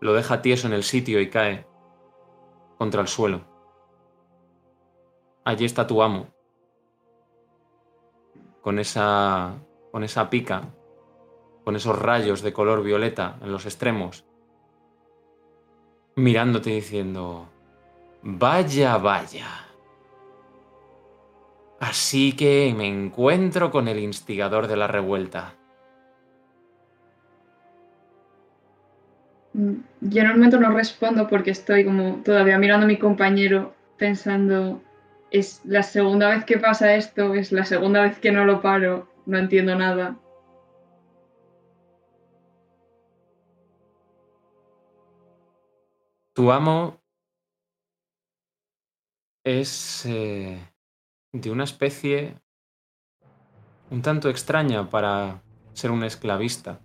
Lo 0.00 0.14
deja 0.14 0.40
tieso 0.40 0.66
en 0.66 0.72
el 0.72 0.84
sitio 0.84 1.20
y 1.20 1.28
cae 1.28 1.66
contra 2.78 3.02
el 3.02 3.08
suelo. 3.08 3.44
Allí 5.44 5.64
está 5.64 5.86
tu 5.86 6.02
amo, 6.02 6.28
con 8.62 8.78
esa, 8.78 9.58
con 9.92 10.04
esa 10.04 10.30
pica, 10.30 10.72
con 11.64 11.76
esos 11.76 11.98
rayos 11.98 12.42
de 12.42 12.52
color 12.52 12.82
violeta 12.82 13.38
en 13.42 13.50
los 13.50 13.64
extremos, 13.64 14.24
mirándote 16.16 16.70
y 16.70 16.74
diciendo, 16.76 17.48
vaya, 18.22 18.98
vaya. 18.98 19.48
Así 21.80 22.32
que 22.32 22.72
me 22.76 22.86
encuentro 22.86 23.70
con 23.70 23.88
el 23.88 23.98
instigador 23.98 24.68
de 24.68 24.76
la 24.76 24.86
revuelta. 24.86 25.54
Mm, 29.54 29.74
Yo 30.00 30.20
en 30.20 30.26
el 30.26 30.34
momento 30.34 30.60
no 30.60 30.70
respondo 30.70 31.28
porque 31.28 31.50
estoy 31.50 31.84
como 31.84 32.22
todavía 32.24 32.58
mirando 32.58 32.84
a 32.84 32.88
mi 32.88 32.98
compañero 32.98 33.74
pensando, 33.96 34.82
es 35.30 35.60
la 35.64 35.82
segunda 35.82 36.30
vez 36.30 36.44
que 36.44 36.58
pasa 36.58 36.94
esto, 36.94 37.34
es 37.34 37.52
la 37.52 37.64
segunda 37.64 38.02
vez 38.02 38.18
que 38.18 38.32
no 38.32 38.44
lo 38.44 38.60
paro, 38.60 39.08
no 39.26 39.38
entiendo 39.38 39.74
nada. 39.74 40.16
Tu 46.34 46.50
amo 46.50 47.00
es 49.44 50.04
eh, 50.04 50.58
de 51.32 51.50
una 51.52 51.62
especie 51.62 52.34
un 53.92 54.02
tanto 54.02 54.28
extraña 54.28 54.90
para 54.90 55.44
ser 55.74 55.92
un 55.92 56.02
esclavista. 56.02 56.80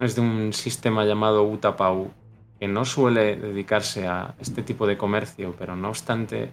Es 0.00 0.14
de 0.16 0.20
un 0.20 0.52
sistema 0.52 1.06
llamado 1.06 1.44
Utapau, 1.44 2.12
que 2.60 2.68
no 2.68 2.84
suele 2.84 3.36
dedicarse 3.36 4.06
a 4.06 4.34
este 4.38 4.62
tipo 4.62 4.86
de 4.86 4.98
comercio, 4.98 5.54
pero 5.58 5.74
no 5.74 5.88
obstante, 5.88 6.52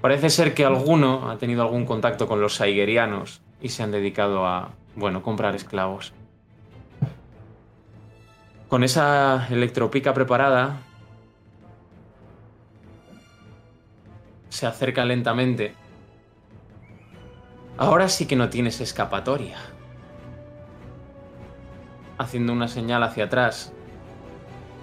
parece 0.00 0.30
ser 0.30 0.54
que 0.54 0.64
alguno 0.64 1.30
ha 1.30 1.38
tenido 1.38 1.62
algún 1.62 1.86
contacto 1.86 2.26
con 2.26 2.40
los 2.40 2.56
saigerianos 2.56 3.42
y 3.60 3.68
se 3.68 3.84
han 3.84 3.92
dedicado 3.92 4.44
a, 4.44 4.74
bueno, 4.96 5.22
comprar 5.22 5.54
esclavos. 5.54 6.12
Con 8.68 8.82
esa 8.82 9.46
electropica 9.48 10.12
preparada, 10.12 10.78
se 14.48 14.66
acerca 14.66 15.04
lentamente. 15.04 15.74
Ahora 17.76 18.08
sí 18.08 18.26
que 18.26 18.34
no 18.34 18.48
tienes 18.48 18.80
escapatoria. 18.80 19.58
Haciendo 22.18 22.52
una 22.52 22.66
señal 22.66 23.04
hacia 23.04 23.26
atrás, 23.26 23.72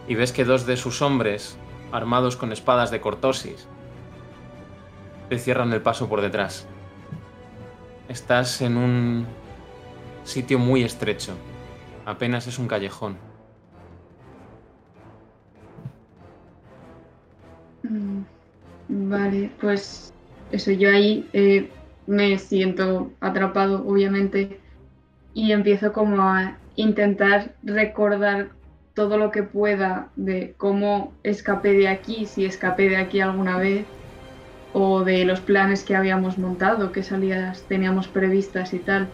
y 0.07 0.15
ves 0.15 0.31
que 0.31 0.45
dos 0.45 0.65
de 0.65 0.77
sus 0.77 1.01
hombres, 1.01 1.57
armados 1.91 2.37
con 2.37 2.53
espadas 2.53 2.89
de 2.89 3.01
cortosis, 3.01 3.67
te 5.27 5.39
cierran 5.39 5.73
el 5.73 5.81
paso 5.81 6.07
por 6.07 6.21
detrás. 6.21 6.67
Estás 8.07 8.61
en 8.61 8.77
un 8.77 9.27
sitio 10.23 10.57
muy 10.57 10.83
estrecho. 10.83 11.33
Apenas 12.05 12.47
es 12.47 12.59
un 12.59 12.67
callejón. 12.67 13.32
Vale, 18.87 19.51
pues 19.59 20.13
eso, 20.51 20.71
yo 20.71 20.89
ahí 20.89 21.27
eh, 21.33 21.69
me 22.05 22.37
siento 22.37 23.11
atrapado, 23.19 23.85
obviamente, 23.87 24.59
y 25.33 25.51
empiezo 25.51 25.93
como 25.93 26.21
a 26.21 26.57
intentar 26.75 27.55
recordar 27.63 28.49
todo 28.93 29.17
lo 29.17 29.31
que 29.31 29.43
pueda 29.43 30.09
de 30.15 30.53
cómo 30.57 31.13
escapé 31.23 31.73
de 31.73 31.87
aquí, 31.87 32.25
si 32.25 32.45
escapé 32.45 32.89
de 32.89 32.97
aquí 32.97 33.19
alguna 33.19 33.57
vez, 33.57 33.85
o 34.73 35.03
de 35.03 35.25
los 35.25 35.39
planes 35.39 35.83
que 35.83 35.95
habíamos 35.95 36.37
montado, 36.37 36.91
qué 36.91 37.03
salidas 37.03 37.63
teníamos 37.67 38.07
previstas 38.07 38.73
y 38.73 38.79
tal. 38.79 39.07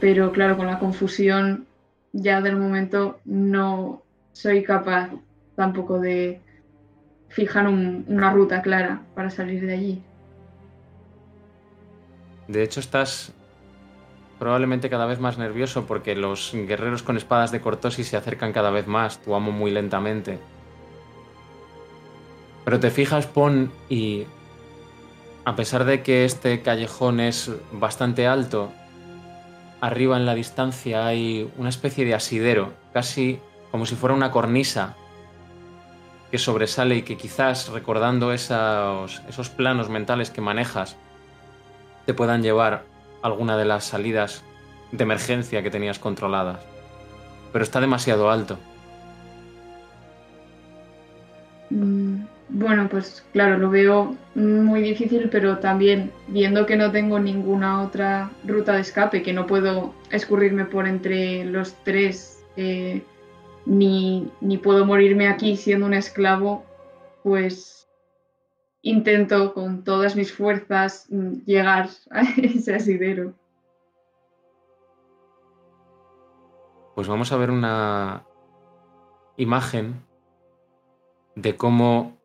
Pero 0.00 0.32
claro, 0.32 0.56
con 0.56 0.66
la 0.66 0.78
confusión 0.78 1.66
ya 2.12 2.40
del 2.40 2.56
momento 2.56 3.18
no 3.24 4.02
soy 4.32 4.62
capaz 4.62 5.10
tampoco 5.56 5.98
de 5.98 6.40
fijar 7.28 7.66
un- 7.68 8.04
una 8.08 8.32
ruta 8.32 8.62
clara 8.62 9.02
para 9.14 9.30
salir 9.30 9.64
de 9.66 9.72
allí. 9.74 10.02
De 12.46 12.62
hecho, 12.62 12.80
estás 12.80 13.32
probablemente 14.38 14.88
cada 14.88 15.06
vez 15.06 15.18
más 15.20 15.36
nervioso 15.36 15.86
porque 15.86 16.14
los 16.14 16.52
guerreros 16.54 17.02
con 17.02 17.16
espadas 17.16 17.50
de 17.52 17.60
cortosis 17.60 18.08
se 18.08 18.16
acercan 18.16 18.52
cada 18.52 18.70
vez 18.70 18.86
más, 18.86 19.18
tu 19.20 19.34
amo 19.34 19.52
muy 19.52 19.70
lentamente. 19.70 20.38
Pero 22.64 22.80
te 22.80 22.90
fijas, 22.90 23.26
Pon, 23.26 23.70
y 23.88 24.26
a 25.44 25.56
pesar 25.56 25.84
de 25.84 26.02
que 26.02 26.24
este 26.24 26.62
callejón 26.62 27.20
es 27.20 27.50
bastante 27.72 28.26
alto, 28.26 28.70
arriba 29.80 30.16
en 30.16 30.26
la 30.26 30.34
distancia 30.34 31.06
hay 31.06 31.50
una 31.56 31.68
especie 31.68 32.04
de 32.04 32.14
asidero, 32.14 32.72
casi 32.92 33.40
como 33.70 33.86
si 33.86 33.94
fuera 33.94 34.14
una 34.14 34.30
cornisa 34.30 34.96
que 36.30 36.38
sobresale 36.38 36.96
y 36.96 37.02
que 37.02 37.16
quizás 37.16 37.68
recordando 37.68 38.32
esos, 38.32 39.22
esos 39.28 39.48
planos 39.50 39.88
mentales 39.88 40.30
que 40.30 40.40
manejas, 40.40 40.96
te 42.06 42.14
puedan 42.14 42.42
llevar 42.42 42.84
a 43.22 43.26
alguna 43.26 43.56
de 43.56 43.64
las 43.64 43.84
salidas 43.84 44.44
de 44.92 45.02
emergencia 45.04 45.62
que 45.62 45.70
tenías 45.70 45.98
controladas. 45.98 46.60
Pero 47.52 47.62
está 47.64 47.80
demasiado 47.80 48.30
alto. 48.30 48.58
Mm, 51.70 52.24
Bueno, 52.50 52.88
pues 52.88 53.24
claro, 53.32 53.58
lo 53.58 53.68
veo 53.70 54.16
muy 54.34 54.80
difícil, 54.80 55.28
pero 55.30 55.58
también 55.58 56.10
viendo 56.28 56.64
que 56.64 56.76
no 56.76 56.90
tengo 56.90 57.18
ninguna 57.18 57.82
otra 57.82 58.30
ruta 58.44 58.72
de 58.72 58.80
escape, 58.80 59.22
que 59.22 59.34
no 59.34 59.46
puedo 59.46 59.94
escurrirme 60.10 60.64
por 60.64 60.86
entre 60.88 61.44
los 61.44 61.74
tres, 61.84 62.42
eh, 62.56 63.02
ni, 63.68 64.32
ni 64.40 64.56
puedo 64.56 64.84
morirme 64.86 65.28
aquí 65.28 65.56
siendo 65.56 65.86
un 65.86 65.94
esclavo, 65.94 66.64
pues 67.22 67.88
intento 68.80 69.52
con 69.52 69.84
todas 69.84 70.16
mis 70.16 70.32
fuerzas 70.32 71.06
mm, 71.10 71.44
llegar 71.44 71.90
a 72.10 72.22
ese 72.42 72.74
asidero. 72.74 73.34
Pues 76.94 77.06
vamos 77.06 77.30
a 77.30 77.36
ver 77.36 77.50
una 77.50 78.24
imagen 79.36 80.02
de 81.36 81.56
cómo, 81.56 82.18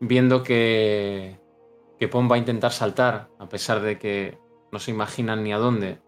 viendo 0.00 0.42
que, 0.42 1.38
que 1.98 2.08
Pom 2.08 2.28
va 2.28 2.34
a 2.34 2.38
intentar 2.38 2.72
saltar, 2.72 3.28
a 3.38 3.48
pesar 3.48 3.80
de 3.82 3.98
que 3.98 4.38
no 4.72 4.80
se 4.80 4.90
imaginan 4.90 5.44
ni 5.44 5.52
a 5.52 5.58
dónde, 5.58 6.00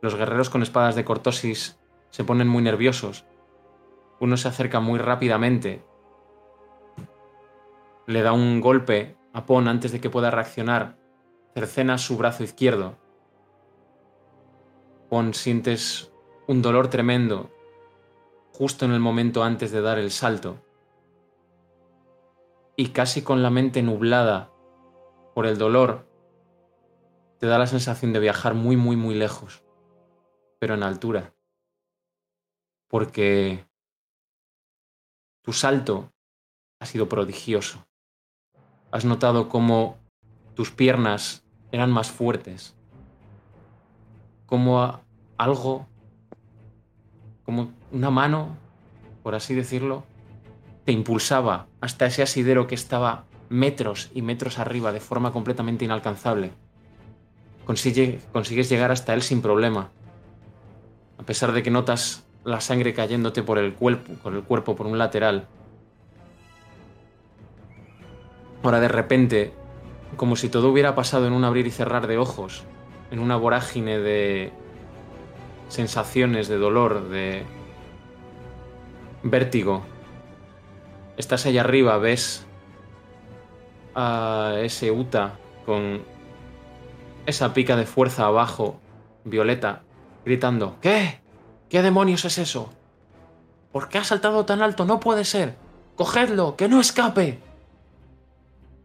los 0.00 0.14
guerreros 0.14 0.50
con 0.50 0.62
espadas 0.62 0.94
de 0.94 1.04
cortosis 1.04 1.81
se 2.12 2.24
ponen 2.24 2.46
muy 2.46 2.62
nerviosos. 2.62 3.24
Uno 4.20 4.36
se 4.36 4.46
acerca 4.46 4.78
muy 4.78 5.00
rápidamente, 5.00 5.84
le 8.06 8.22
da 8.22 8.32
un 8.32 8.60
golpe 8.60 9.16
a 9.32 9.46
Pon 9.46 9.66
antes 9.66 9.90
de 9.90 10.00
que 10.00 10.10
pueda 10.10 10.30
reaccionar, 10.30 10.98
cercena 11.54 11.98
su 11.98 12.16
brazo 12.16 12.44
izquierdo. 12.44 12.98
Pon 15.08 15.34
sientes 15.34 16.12
un 16.46 16.62
dolor 16.62 16.88
tremendo 16.88 17.50
justo 18.52 18.84
en 18.84 18.92
el 18.92 19.00
momento 19.00 19.42
antes 19.42 19.72
de 19.72 19.80
dar 19.80 19.98
el 19.98 20.10
salto. 20.10 20.62
Y 22.76 22.88
casi 22.88 23.22
con 23.22 23.42
la 23.42 23.50
mente 23.50 23.82
nublada 23.82 24.50
por 25.34 25.46
el 25.46 25.56
dolor, 25.56 26.06
te 27.38 27.46
da 27.46 27.58
la 27.58 27.66
sensación 27.66 28.12
de 28.12 28.20
viajar 28.20 28.54
muy, 28.54 28.76
muy, 28.76 28.96
muy 28.96 29.14
lejos, 29.14 29.64
pero 30.58 30.74
en 30.74 30.82
altura. 30.82 31.32
Porque 32.92 33.64
tu 35.42 35.54
salto 35.54 36.12
ha 36.78 36.84
sido 36.84 37.08
prodigioso. 37.08 37.86
Has 38.90 39.06
notado 39.06 39.48
cómo 39.48 39.98
tus 40.54 40.70
piernas 40.70 41.42
eran 41.70 41.90
más 41.90 42.10
fuertes, 42.10 42.76
como 44.44 45.00
algo 45.38 45.86
como 47.44 47.72
una 47.92 48.10
mano, 48.10 48.58
por 49.22 49.34
así 49.34 49.54
decirlo, 49.54 50.04
te 50.84 50.92
impulsaba 50.92 51.68
hasta 51.80 52.04
ese 52.04 52.22
asidero 52.22 52.66
que 52.66 52.74
estaba 52.74 53.24
metros 53.48 54.10
y 54.12 54.20
metros 54.20 54.58
arriba 54.58 54.92
de 54.92 55.00
forma 55.00 55.32
completamente 55.32 55.86
inalcanzable. 55.86 56.52
consigues 57.64 58.68
llegar 58.68 58.90
hasta 58.90 59.14
él 59.14 59.22
sin 59.22 59.40
problema, 59.40 59.90
a 61.16 61.22
pesar 61.22 61.52
de 61.52 61.62
que 61.62 61.70
notas 61.70 62.26
la 62.44 62.60
sangre 62.60 62.92
cayéndote 62.92 63.42
por 63.42 63.58
el 63.58 63.74
cuerpo, 63.74 64.12
por 64.22 64.34
el 64.34 64.42
cuerpo 64.42 64.76
por 64.76 64.86
un 64.86 64.98
lateral. 64.98 65.46
Ahora 68.62 68.80
de 68.80 68.88
repente, 68.88 69.52
como 70.16 70.36
si 70.36 70.48
todo 70.48 70.70
hubiera 70.70 70.94
pasado 70.94 71.26
en 71.26 71.32
un 71.32 71.44
abrir 71.44 71.66
y 71.66 71.70
cerrar 71.70 72.06
de 72.06 72.18
ojos, 72.18 72.64
en 73.10 73.18
una 73.18 73.36
vorágine 73.36 73.98
de 73.98 74.52
sensaciones 75.68 76.48
de 76.48 76.58
dolor, 76.58 77.08
de 77.08 77.44
vértigo. 79.22 79.82
Estás 81.16 81.46
allá 81.46 81.62
arriba, 81.62 81.98
ves 81.98 82.46
a 83.94 84.54
ese 84.58 84.90
Uta 84.90 85.38
con 85.66 86.02
esa 87.26 87.54
pica 87.54 87.76
de 87.76 87.86
fuerza 87.86 88.26
abajo, 88.26 88.80
Violeta, 89.24 89.82
gritando, 90.24 90.76
¿qué? 90.80 91.21
¿Qué 91.72 91.80
demonios 91.80 92.22
es 92.26 92.36
eso? 92.36 92.70
¿Por 93.72 93.88
qué 93.88 93.96
ha 93.96 94.04
saltado 94.04 94.44
tan 94.44 94.60
alto? 94.60 94.84
No 94.84 95.00
puede 95.00 95.24
ser. 95.24 95.54
Cogedlo, 95.96 96.54
que 96.54 96.68
no 96.68 96.82
escape. 96.82 97.38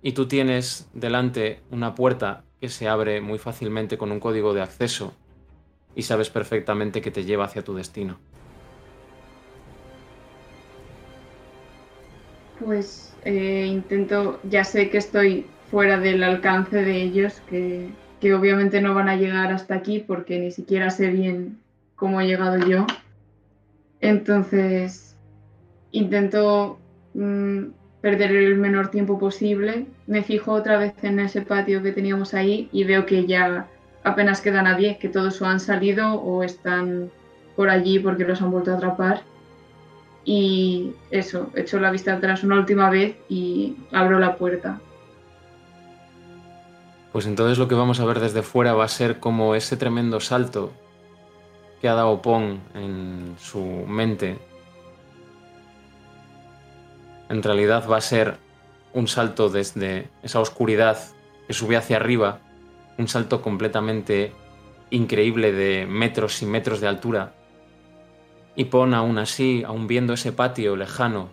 Y 0.01 0.13
tú 0.13 0.29
tienes 0.29 0.87
delante 0.93 1.59
una 1.69 1.95
puerta 1.95 2.45
que 2.61 2.69
se 2.69 2.87
abre 2.87 3.19
muy 3.19 3.39
fácilmente 3.39 3.97
con 3.97 4.09
un 4.13 4.21
código 4.21 4.53
de 4.53 4.61
acceso 4.61 5.13
y 5.95 6.03
sabes 6.03 6.29
perfectamente 6.29 7.01
que 7.01 7.11
te 7.11 7.25
lleva 7.25 7.43
hacia 7.43 7.61
tu 7.61 7.75
destino. 7.75 8.19
Pues 12.63 13.17
eh, 13.25 13.65
intento, 13.67 14.39
ya 14.49 14.63
sé 14.63 14.89
que 14.89 14.99
estoy 14.99 15.45
fuera 15.69 15.99
del 15.99 16.23
alcance 16.23 16.85
de 16.85 17.01
ellos, 17.01 17.41
que, 17.49 17.91
obviamente 18.33 18.79
no 18.79 18.93
van 18.93 19.09
a 19.09 19.17
llegar 19.17 19.51
hasta 19.51 19.75
aquí 19.75 19.99
porque 19.99 20.39
ni 20.39 20.51
siquiera 20.51 20.89
sé 20.89 21.09
bien 21.09 21.59
cómo 21.97 22.21
he 22.21 22.27
llegado 22.27 22.57
yo. 22.65 22.87
Entonces, 23.99 25.17
intento 25.91 26.79
mm, 27.13 27.63
perder 27.99 28.31
el 28.31 28.55
menor 28.55 28.89
tiempo 28.89 29.19
posible. 29.19 29.87
Me 30.05 30.23
fijo 30.23 30.53
otra 30.53 30.77
vez 30.77 30.93
en 31.03 31.19
ese 31.19 31.41
patio 31.41 31.83
que 31.83 31.91
teníamos 31.91 32.33
ahí 32.33 32.69
y 32.71 32.85
veo 32.85 33.05
que 33.05 33.25
ya 33.25 33.67
apenas 34.03 34.39
queda 34.39 34.61
nadie, 34.61 34.97
que 34.97 35.09
todos 35.09 35.41
han 35.41 35.59
salido 35.59 36.13
o 36.13 36.43
están 36.43 37.11
por 37.57 37.69
allí 37.69 37.99
porque 37.99 38.23
los 38.23 38.41
han 38.41 38.51
vuelto 38.51 38.71
a 38.71 38.75
atrapar. 38.75 39.23
Y 40.23 40.93
eso, 41.09 41.49
echo 41.55 41.79
la 41.79 41.91
vista 41.91 42.13
atrás 42.13 42.43
una 42.43 42.55
última 42.55 42.89
vez 42.89 43.17
y 43.27 43.75
abro 43.91 44.19
la 44.19 44.37
puerta. 44.37 44.79
Pues 47.11 47.25
entonces 47.25 47.57
lo 47.57 47.67
que 47.67 47.75
vamos 47.75 47.99
a 47.99 48.05
ver 48.05 48.19
desde 48.19 48.43
fuera 48.43 48.73
va 48.73 48.83
a 48.83 48.89
ser 48.89 49.19
como 49.19 49.55
ese 49.55 49.77
tremendo 49.77 50.19
salto 50.19 50.71
que 51.87 51.91
ha 51.91 51.95
dado 51.95 52.21
en 52.73 53.37
su 53.39 53.61
mente. 53.87 54.37
En 57.29 57.41
realidad 57.41 57.87
va 57.89 57.95
a 57.95 58.01
ser 58.01 58.35
un 58.91 59.07
salto 59.07 59.47
desde 59.47 60.09
esa 60.21 60.41
oscuridad 60.41 60.97
que 61.47 61.53
sube 61.53 61.77
hacia 61.77 61.95
arriba 61.95 62.41
un 62.97 63.07
salto 63.07 63.41
completamente 63.41 64.33
increíble 64.89 65.53
de 65.53 65.85
metros 65.85 66.41
y 66.41 66.45
metros 66.45 66.81
de 66.81 66.89
altura. 66.89 67.35
Y 68.57 68.65
Pon 68.65 68.93
aún 68.93 69.17
así, 69.17 69.63
aún 69.65 69.87
viendo 69.87 70.11
ese 70.11 70.33
patio 70.33 70.75
lejano, 70.75 71.29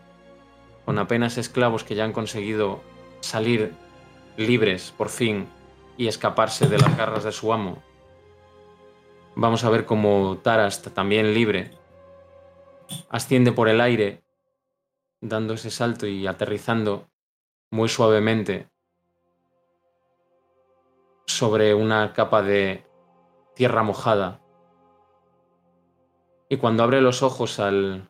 con 0.84 1.00
apenas 1.00 1.36
esclavos 1.36 1.82
que 1.82 1.96
ya 1.96 2.04
han 2.04 2.12
conseguido 2.12 2.80
salir 3.18 3.72
libres 4.36 4.94
por 4.96 5.08
fin 5.08 5.48
y 5.98 6.06
escaparse 6.06 6.68
de 6.68 6.78
las 6.78 6.96
garras 6.96 7.24
de 7.24 7.32
su 7.32 7.52
amo. 7.52 7.82
Vamos 9.36 9.64
a 9.64 9.70
ver 9.70 9.84
cómo 9.84 10.38
Tarast, 10.42 10.88
también 10.94 11.34
libre, 11.34 11.72
asciende 13.08 13.50
por 13.50 13.68
el 13.68 13.80
aire, 13.80 14.22
dando 15.20 15.54
ese 15.54 15.70
salto 15.70 16.06
y 16.06 16.26
aterrizando 16.26 17.08
muy 17.70 17.88
suavemente 17.88 18.68
sobre 21.26 21.74
una 21.74 22.12
capa 22.12 22.42
de 22.42 22.86
tierra 23.54 23.82
mojada. 23.82 24.40
Y 26.48 26.58
cuando 26.58 26.84
abre 26.84 27.00
los 27.00 27.22
ojos 27.22 27.58
al 27.58 28.08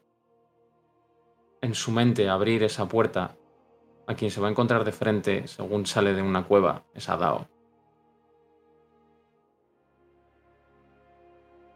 en 1.63 1.75
su 1.75 1.91
mente 1.91 2.29
abrir 2.29 2.63
esa 2.63 2.87
puerta, 2.87 3.37
a 4.07 4.15
quien 4.15 4.31
se 4.31 4.41
va 4.43 4.49
a 4.49 4.51
encontrar 4.51 4.85
de 4.85 4.93
frente 4.93 5.49
según 5.49 5.87
sale 5.87 6.13
de 6.13 6.21
una 6.21 6.45
cueva 6.45 6.85
es 6.93 7.09
a 7.09 7.17
Dao. 7.17 7.54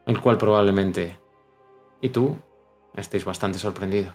El 0.08 0.20
cual 0.22 0.38
probablemente 0.38 1.18
y 2.00 2.08
tú 2.08 2.36
estéis 2.94 3.26
bastante 3.26 3.58
sorprendidos. 3.58 4.14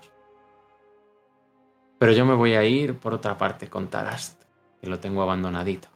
Pero 2.00 2.12
yo 2.12 2.26
me 2.26 2.34
voy 2.34 2.56
a 2.56 2.64
ir 2.64 2.98
por 2.98 3.14
otra 3.14 3.38
parte 3.38 3.70
con 3.70 3.88
Tarast, 3.88 4.42
que 4.82 4.90
lo 4.90 5.00
tengo 5.00 5.22
abandonadito. 5.22 5.88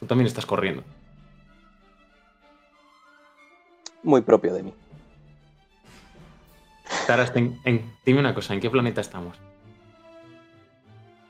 tú 0.00 0.06
también 0.06 0.26
estás 0.26 0.44
corriendo. 0.44 0.82
Muy 4.02 4.22
propio 4.22 4.52
de 4.52 4.64
mí. 4.64 4.74
Taras, 7.06 7.32
dime 7.32 8.18
una 8.18 8.34
cosa, 8.34 8.52
¿en 8.52 8.60
qué 8.60 8.68
planeta 8.68 9.00
estamos? 9.00 9.38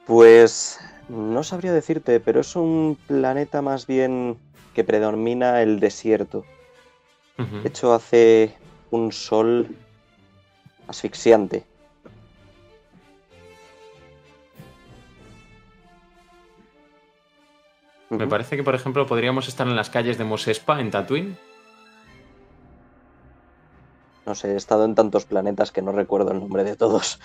Pues 0.07 0.81
no 1.09 1.43
sabría 1.43 1.73
decirte, 1.73 2.21
pero 2.21 2.41
es 2.41 2.57
un 2.57 2.99
planeta 3.07 3.63
más 3.63 3.87
bien 3.87 4.39
que 4.75 4.85
predomina 4.85 5.63
el 5.63 5.81
desierto. 5.81 6.45
De 7.37 7.69
hecho, 7.69 7.93
hace 7.93 8.55
un 8.91 9.11
sol 9.11 9.77
asfixiante. 10.87 11.65
Me 18.11 18.29
parece 18.29 18.57
que, 18.57 18.63
por 18.63 18.77
ejemplo, 18.77 19.07
podríamos 19.07 19.49
estar 19.49 19.67
en 19.67 19.75
las 19.75 19.91
calles 19.91 20.19
de 20.19 20.25
Mosespa, 20.25 20.81
en 20.81 20.91
Tatooine. 20.91 21.37
No 24.27 24.35
sé, 24.35 24.53
he 24.53 24.57
estado 24.57 24.85
en 24.85 24.95
tantos 24.95 25.25
planetas 25.25 25.73
que 25.73 25.83
no 25.83 25.91
recuerdo 25.93 26.31
el 26.31 26.39
nombre 26.39 26.63
de 26.63 26.77
todos. 26.77 27.21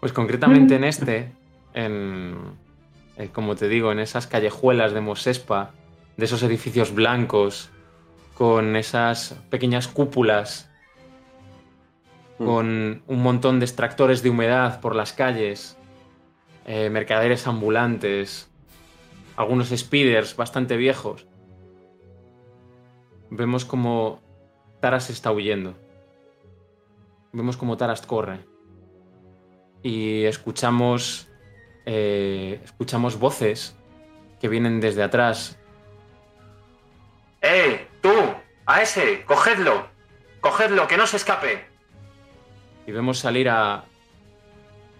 Pues 0.00 0.12
concretamente 0.12 0.76
en 0.76 0.84
este, 0.84 1.32
en, 1.74 2.36
eh, 3.16 3.28
como 3.32 3.56
te 3.56 3.68
digo, 3.68 3.92
en 3.92 3.98
esas 3.98 4.26
callejuelas 4.26 4.92
de 4.92 5.00
Mosespa, 5.00 5.72
de 6.16 6.24
esos 6.24 6.42
edificios 6.42 6.94
blancos, 6.94 7.70
con 8.34 8.76
esas 8.76 9.36
pequeñas 9.50 9.88
cúpulas, 9.88 10.70
mm. 12.38 12.44
con 12.44 13.02
un 13.06 13.22
montón 13.22 13.60
de 13.60 13.66
extractores 13.66 14.22
de 14.22 14.30
humedad 14.30 14.80
por 14.80 14.96
las 14.96 15.12
calles, 15.12 15.76
eh, 16.66 16.88
mercaderes 16.90 17.46
ambulantes, 17.46 18.48
algunos 19.36 19.68
speeders 19.68 20.36
bastante 20.36 20.76
viejos. 20.76 21.26
Vemos 23.30 23.64
como 23.64 24.22
Taras 24.80 25.10
está 25.10 25.32
huyendo. 25.32 25.74
Vemos 27.32 27.56
como 27.56 27.76
Taras 27.76 28.02
corre. 28.02 28.40
Y 29.82 30.24
escuchamos. 30.24 31.28
Eh, 31.86 32.60
escuchamos 32.64 33.18
voces 33.18 33.76
que 34.40 34.48
vienen 34.48 34.80
desde 34.80 35.02
atrás. 35.02 35.58
¡Eh! 37.42 37.88
¡Tú! 38.00 38.12
¡A 38.66 38.82
ese! 38.82 39.22
¡Cogedlo! 39.24 39.86
¡Cogedlo! 40.40 40.86
¡Que 40.86 40.96
no 40.96 41.06
se 41.06 41.16
escape! 41.16 41.66
Y 42.86 42.92
vemos 42.92 43.18
salir 43.18 43.48
a 43.48 43.84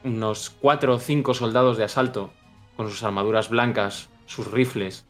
unos 0.05 0.51
cuatro 0.51 0.95
o 0.95 0.99
cinco 0.99 1.35
soldados 1.35 1.77
de 1.77 1.85
asalto 1.85 2.31
con 2.77 2.91
sus 2.91 3.03
armaduras 3.03 3.49
blancas, 3.49 4.09
sus 4.27 4.51
rifles, 4.51 5.07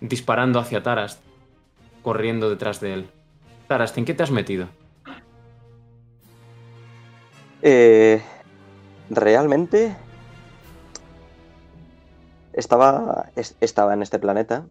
disparando 0.00 0.58
hacia 0.58 0.82
Tarast, 0.82 1.22
corriendo 2.02 2.50
detrás 2.50 2.80
de 2.80 2.94
él. 2.94 3.10
Tarast, 3.68 3.98
¿en 3.98 4.04
qué 4.04 4.14
te 4.14 4.22
has 4.22 4.30
metido? 4.30 4.68
Eh, 7.62 8.22
realmente 9.10 9.96
estaba, 12.56 13.30
es- 13.36 13.56
estaba 13.60 13.94
en 13.94 14.02
este 14.02 14.18
planeta, 14.18 14.66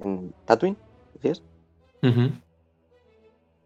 en 0.00 0.34
Tatooine, 0.44 0.76
¿decías? 1.14 1.42
Ujú. 2.02 2.32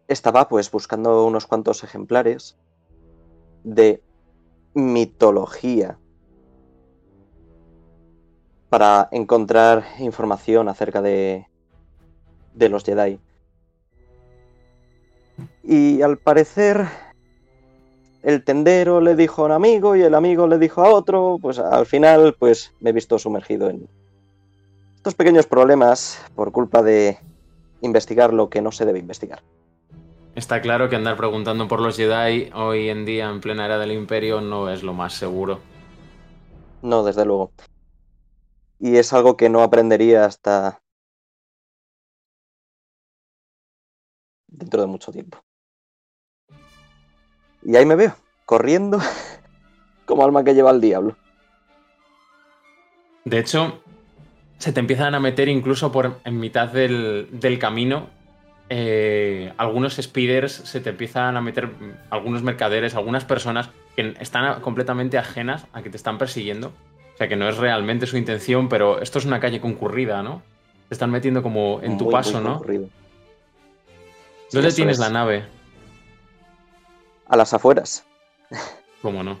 Estaba 0.07 0.47
pues 0.47 0.71
buscando 0.71 1.25
unos 1.25 1.47
cuantos 1.47 1.83
ejemplares 1.83 2.55
de 3.63 4.01
mitología 4.73 5.97
para 8.69 9.07
encontrar 9.11 9.83
información 9.99 10.67
acerca 10.67 11.01
de, 11.01 11.47
de 12.53 12.69
los 12.69 12.83
Jedi. 12.83 13.19
Y 15.63 16.01
al 16.01 16.17
parecer 16.17 16.87
el 18.23 18.43
tendero 18.43 19.01
le 19.01 19.15
dijo 19.15 19.43
a 19.43 19.45
un 19.45 19.51
amigo 19.51 19.95
y 19.95 20.01
el 20.01 20.15
amigo 20.15 20.47
le 20.47 20.57
dijo 20.57 20.83
a 20.83 20.89
otro, 20.89 21.37
pues 21.41 21.59
al 21.59 21.85
final 21.85 22.35
pues 22.39 22.73
me 22.79 22.89
he 22.89 22.93
visto 22.93 23.19
sumergido 23.19 23.69
en 23.69 23.87
estos 24.95 25.13
pequeños 25.13 25.45
problemas 25.45 26.25
por 26.33 26.53
culpa 26.53 26.81
de 26.81 27.19
investigar 27.81 28.33
lo 28.33 28.49
que 28.49 28.61
no 28.61 28.71
se 28.71 28.85
debe 28.85 28.99
investigar. 28.99 29.43
Está 30.35 30.61
claro 30.61 30.89
que 30.89 30.95
andar 30.95 31.17
preguntando 31.17 31.67
por 31.67 31.81
los 31.81 31.97
Jedi 31.97 32.49
hoy 32.55 32.89
en 32.89 33.05
día 33.05 33.29
en 33.29 33.41
plena 33.41 33.65
era 33.65 33.77
del 33.77 33.91
Imperio 33.91 34.39
no 34.39 34.69
es 34.69 34.81
lo 34.81 34.93
más 34.93 35.13
seguro. 35.13 35.59
No, 36.81 37.03
desde 37.03 37.25
luego. 37.25 37.51
Y 38.79 38.95
es 38.95 39.13
algo 39.13 39.37
que 39.37 39.49
no 39.49 39.61
aprendería 39.61 40.25
hasta 40.25 40.81
dentro 44.47 44.81
de 44.81 44.87
mucho 44.87 45.11
tiempo. 45.11 45.39
Y 47.65 47.75
ahí 47.75 47.85
me 47.85 47.95
veo, 47.95 48.15
corriendo 48.45 48.99
como 50.05 50.23
alma 50.25 50.43
que 50.43 50.53
lleva 50.53 50.69
al 50.69 50.81
diablo. 50.81 51.15
De 53.25 53.39
hecho, 53.39 53.81
se 54.57 54.73
te 54.73 54.79
empiezan 54.79 55.15
a 55.15 55.19
meter 55.19 55.47
incluso 55.47 55.91
por 55.91 56.19
en 56.25 56.39
mitad 56.39 56.67
del, 56.69 57.27
del 57.31 57.59
camino. 57.59 58.09
eh, 58.69 59.53
algunos 59.57 59.95
speeders 59.95 60.51
se 60.53 60.79
te 60.81 60.89
empiezan 60.89 61.37
a 61.37 61.41
meter, 61.41 61.69
algunos 62.09 62.43
mercaderes, 62.43 62.95
algunas 62.95 63.23
personas 63.25 63.69
que 63.95 64.15
están 64.19 64.61
completamente 64.61 65.17
ajenas 65.17 65.67
a 65.73 65.83
que 65.83 65.89
te 65.89 65.97
están 65.97 66.17
persiguiendo. 66.17 66.73
O 67.13 67.17
sea 67.17 67.27
que 67.27 67.35
no 67.35 67.47
es 67.47 67.57
realmente 67.57 68.07
su 68.07 68.17
intención, 68.17 68.67
pero 68.69 68.99
esto 69.01 69.19
es 69.19 69.25
una 69.25 69.39
calle 69.39 69.61
concurrida, 69.61 70.23
¿no? 70.23 70.41
Te 70.89 70.95
están 70.95 71.11
metiendo 71.11 71.43
como 71.43 71.79
en 71.83 71.97
tu 71.97 72.05
Muy, 72.05 72.11
muy 72.11 72.11
paso, 72.11 72.41
¿no? 72.41 72.57
concurrido. 72.57 72.89
¿Dónde 74.51 74.69
eso 74.69 74.75
tienes 74.75 74.97
es. 74.97 74.99
la 74.99 75.09
nave? 75.09 75.45
A 77.27 77.37
las 77.37 77.53
afueras. 77.53 78.05
¿Cómo 79.01 79.23
no? 79.23 79.39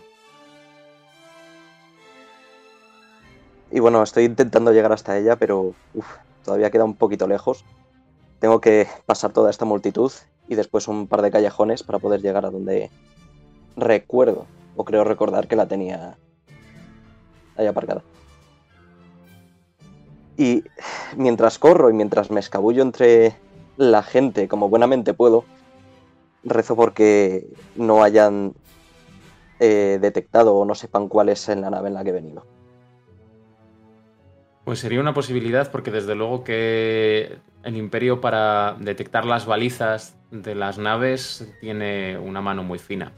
Y 3.71 3.79
bueno, 3.79 4.03
estoy 4.03 4.25
intentando 4.25 4.71
llegar 4.71 4.91
hasta 4.91 5.17
ella, 5.17 5.35
pero 5.35 5.73
uf, 5.93 6.05
todavía 6.43 6.69
queda 6.69 6.83
un 6.83 6.95
poquito 6.95 7.27
lejos. 7.27 7.65
Tengo 8.39 8.61
que 8.61 8.87
pasar 9.05 9.31
toda 9.33 9.49
esta 9.49 9.65
multitud 9.65 10.11
y 10.47 10.55
después 10.55 10.87
un 10.87 11.07
par 11.07 11.21
de 11.21 11.31
callejones 11.31 11.81
para 11.81 11.99
poder 11.99 12.21
llegar 12.21 12.45
a 12.45 12.51
donde 12.51 12.91
recuerdo, 13.75 14.45
o 14.75 14.83
creo 14.85 15.03
recordar 15.03 15.47
que 15.47 15.55
la 15.55 15.67
tenía 15.67 16.17
ahí 17.55 17.65
aparcada. 17.65 18.03
Y 20.37 20.63
mientras 21.15 21.59
corro 21.59 21.89
y 21.89 21.93
mientras 21.93 22.31
me 22.31 22.39
escabullo 22.39 22.81
entre 22.81 23.35
la 23.77 24.03
gente 24.03 24.47
como 24.47 24.69
buenamente 24.69 25.13
puedo, 25.13 25.45
rezo 26.43 26.75
porque 26.75 27.47
no 27.75 28.03
hayan 28.03 28.53
eh, 29.59 29.97
detectado 30.01 30.55
o 30.55 30.65
no 30.65 30.75
sepan 30.75 31.07
cuál 31.07 31.29
es 31.29 31.47
en 31.49 31.61
la 31.61 31.69
nave 31.69 31.87
en 31.87 31.93
la 31.93 32.03
que 32.03 32.09
he 32.09 32.13
venido. 32.13 32.45
Pues 34.65 34.79
sería 34.79 35.01
una 35.01 35.13
posibilidad 35.13 35.71
porque 35.71 35.91
desde 35.91 36.15
luego 36.15 36.43
que 36.43 37.37
el 37.63 37.75
imperio 37.75 38.21
para 38.21 38.77
detectar 38.79 39.25
las 39.25 39.45
balizas 39.45 40.15
de 40.31 40.55
las 40.55 40.77
naves 40.77 41.47
tiene 41.59 42.17
una 42.17 42.41
mano 42.41 42.63
muy 42.63 42.79
fina. 42.79 43.11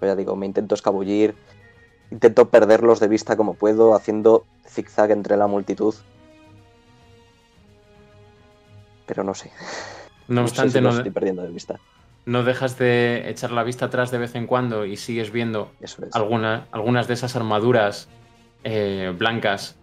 Pues 0.00 0.10
ya 0.10 0.16
digo, 0.16 0.34
me 0.34 0.46
intento 0.46 0.74
escabullir, 0.74 1.34
intento 2.10 2.48
perderlos 2.48 2.98
de 3.00 3.08
vista 3.08 3.36
como 3.36 3.54
puedo, 3.54 3.94
haciendo 3.94 4.44
zigzag 4.66 5.12
entre 5.12 5.36
la 5.36 5.46
multitud. 5.46 5.94
Pero 9.10 9.24
no 9.24 9.34
sé. 9.34 9.50
No 10.28 10.42
no 10.42 10.46
sé 10.46 10.50
obstante, 10.52 10.78
si 10.78 10.80
no, 10.80 10.90
estoy 10.90 11.10
perdiendo 11.10 11.42
de 11.42 11.48
vista. 11.50 11.80
no 12.26 12.44
dejas 12.44 12.78
de 12.78 13.28
echar 13.28 13.50
la 13.50 13.64
vista 13.64 13.86
atrás 13.86 14.12
de 14.12 14.18
vez 14.18 14.36
en 14.36 14.46
cuando 14.46 14.84
y 14.86 14.96
sigues 14.96 15.32
viendo 15.32 15.72
Eso 15.80 16.04
es. 16.06 16.14
alguna- 16.14 16.68
algunas 16.70 17.08
de 17.08 17.14
esas 17.14 17.34
armaduras 17.34 18.08
eh, 18.62 19.12
blancas 19.18 19.76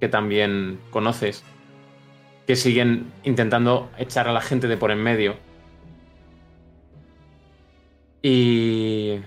que 0.00 0.08
también 0.08 0.80
conoces, 0.90 1.44
que 2.48 2.56
siguen 2.56 3.12
intentando 3.22 3.88
echar 3.96 4.26
a 4.26 4.32
la 4.32 4.40
gente 4.40 4.66
de 4.66 4.76
por 4.76 4.90
en 4.90 4.98
medio. 5.04 5.36
Y 8.22 9.20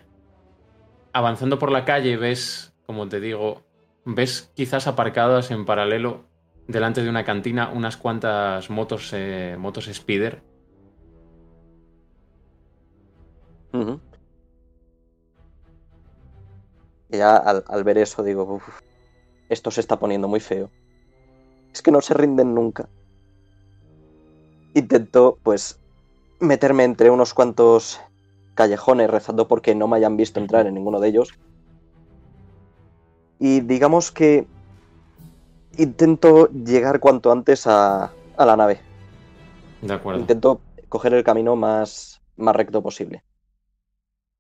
avanzando 1.13 1.57
por 1.57 1.71
la 1.71 1.85
calle 1.85 2.17
ves, 2.17 2.73
como 2.85 3.07
te 3.07 3.19
digo, 3.21 3.61
ves 4.03 4.51
quizás 4.55 4.87
aparcadas 4.87 5.51
en 5.51 5.65
paralelo 5.65 6.25
delante 6.71 7.03
de 7.03 7.09
una 7.09 7.23
cantina 7.23 7.69
unas 7.69 7.97
cuantas 7.97 8.69
motos, 8.69 9.11
eh, 9.13 9.55
motos 9.59 9.85
speeder. 9.85 10.41
Ujú. 13.73 13.99
Y 17.09 17.17
ya 17.17 17.35
al, 17.37 17.83
ver 17.83 17.97
eso 17.97 18.23
digo, 18.23 18.43
"Uf, 18.43 18.79
esto 19.49 19.69
se 19.71 19.81
está 19.81 19.99
poniendo 19.99 20.27
muy 20.27 20.39
feo. 20.39 20.71
Es 21.73 21.81
que 21.81 21.91
no 21.91 22.01
se 22.01 22.13
rinden 22.13 22.55
nunca. 22.55 22.89
Intento, 24.73 25.37
pues, 25.43 25.79
meterme 26.39 26.85
entre 26.85 27.09
unos 27.09 27.33
cuantos 27.33 27.99
callejones 28.55 29.09
rezando 29.09 29.47
porque 29.47 29.75
no 29.75 29.87
me 29.87 29.97
hayan 29.97 30.17
visto 30.17 30.39
entrar 30.39 30.67
en 30.67 30.75
ninguno 30.75 30.99
de 30.99 31.09
ellos. 31.09 31.33
Y 33.39 33.61
digamos 33.61 34.11
que 34.11 34.47
intento 35.81 36.47
llegar 36.49 36.99
cuanto 36.99 37.31
antes 37.31 37.67
a, 37.67 38.11
a 38.37 38.45
la 38.45 38.55
nave. 38.55 38.79
De 39.81 39.93
acuerdo. 39.93 40.19
Intento 40.21 40.61
coger 40.89 41.13
el 41.13 41.23
camino 41.23 41.55
más, 41.55 42.21
más 42.37 42.55
recto 42.55 42.81
posible. 42.81 43.23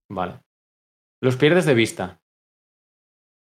Vale. 0.09 0.41
Los 1.21 1.35
pierdes 1.37 1.65
de 1.65 1.73
vista. 1.73 2.19